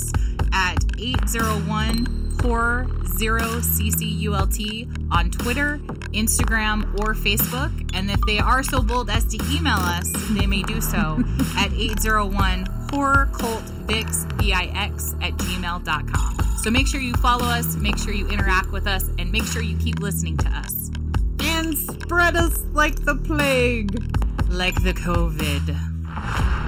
at 0.52 0.76
801 0.98 2.25
40CCULT 2.38 5.12
on 5.12 5.30
Twitter, 5.30 5.78
Instagram, 6.12 6.92
or 7.00 7.14
Facebook. 7.14 7.72
And 7.94 8.10
if 8.10 8.20
they 8.26 8.38
are 8.38 8.62
so 8.62 8.82
bold 8.82 9.10
as 9.10 9.24
to 9.26 9.38
email 9.50 9.78
us, 9.78 10.10
they 10.30 10.46
may 10.46 10.62
do 10.62 10.80
so 10.80 11.22
at 11.56 11.72
801 11.72 12.66
horror 12.90 13.28
cult 13.32 13.62
vix 13.86 14.24
V-I-X, 14.34 15.14
at 15.22 15.32
gmail.com. 15.32 16.36
So 16.58 16.70
make 16.70 16.86
sure 16.86 17.00
you 17.00 17.14
follow 17.14 17.46
us, 17.46 17.76
make 17.76 17.98
sure 17.98 18.12
you 18.12 18.28
interact 18.28 18.72
with 18.72 18.86
us, 18.86 19.04
and 19.18 19.30
make 19.30 19.44
sure 19.44 19.62
you 19.62 19.76
keep 19.78 20.00
listening 20.00 20.36
to 20.38 20.48
us. 20.48 20.90
And 21.40 21.76
spread 21.76 22.36
us 22.36 22.64
like 22.72 23.04
the 23.04 23.14
plague. 23.14 24.02
Like 24.48 24.82
the 24.82 24.92
COVID. 24.92 26.65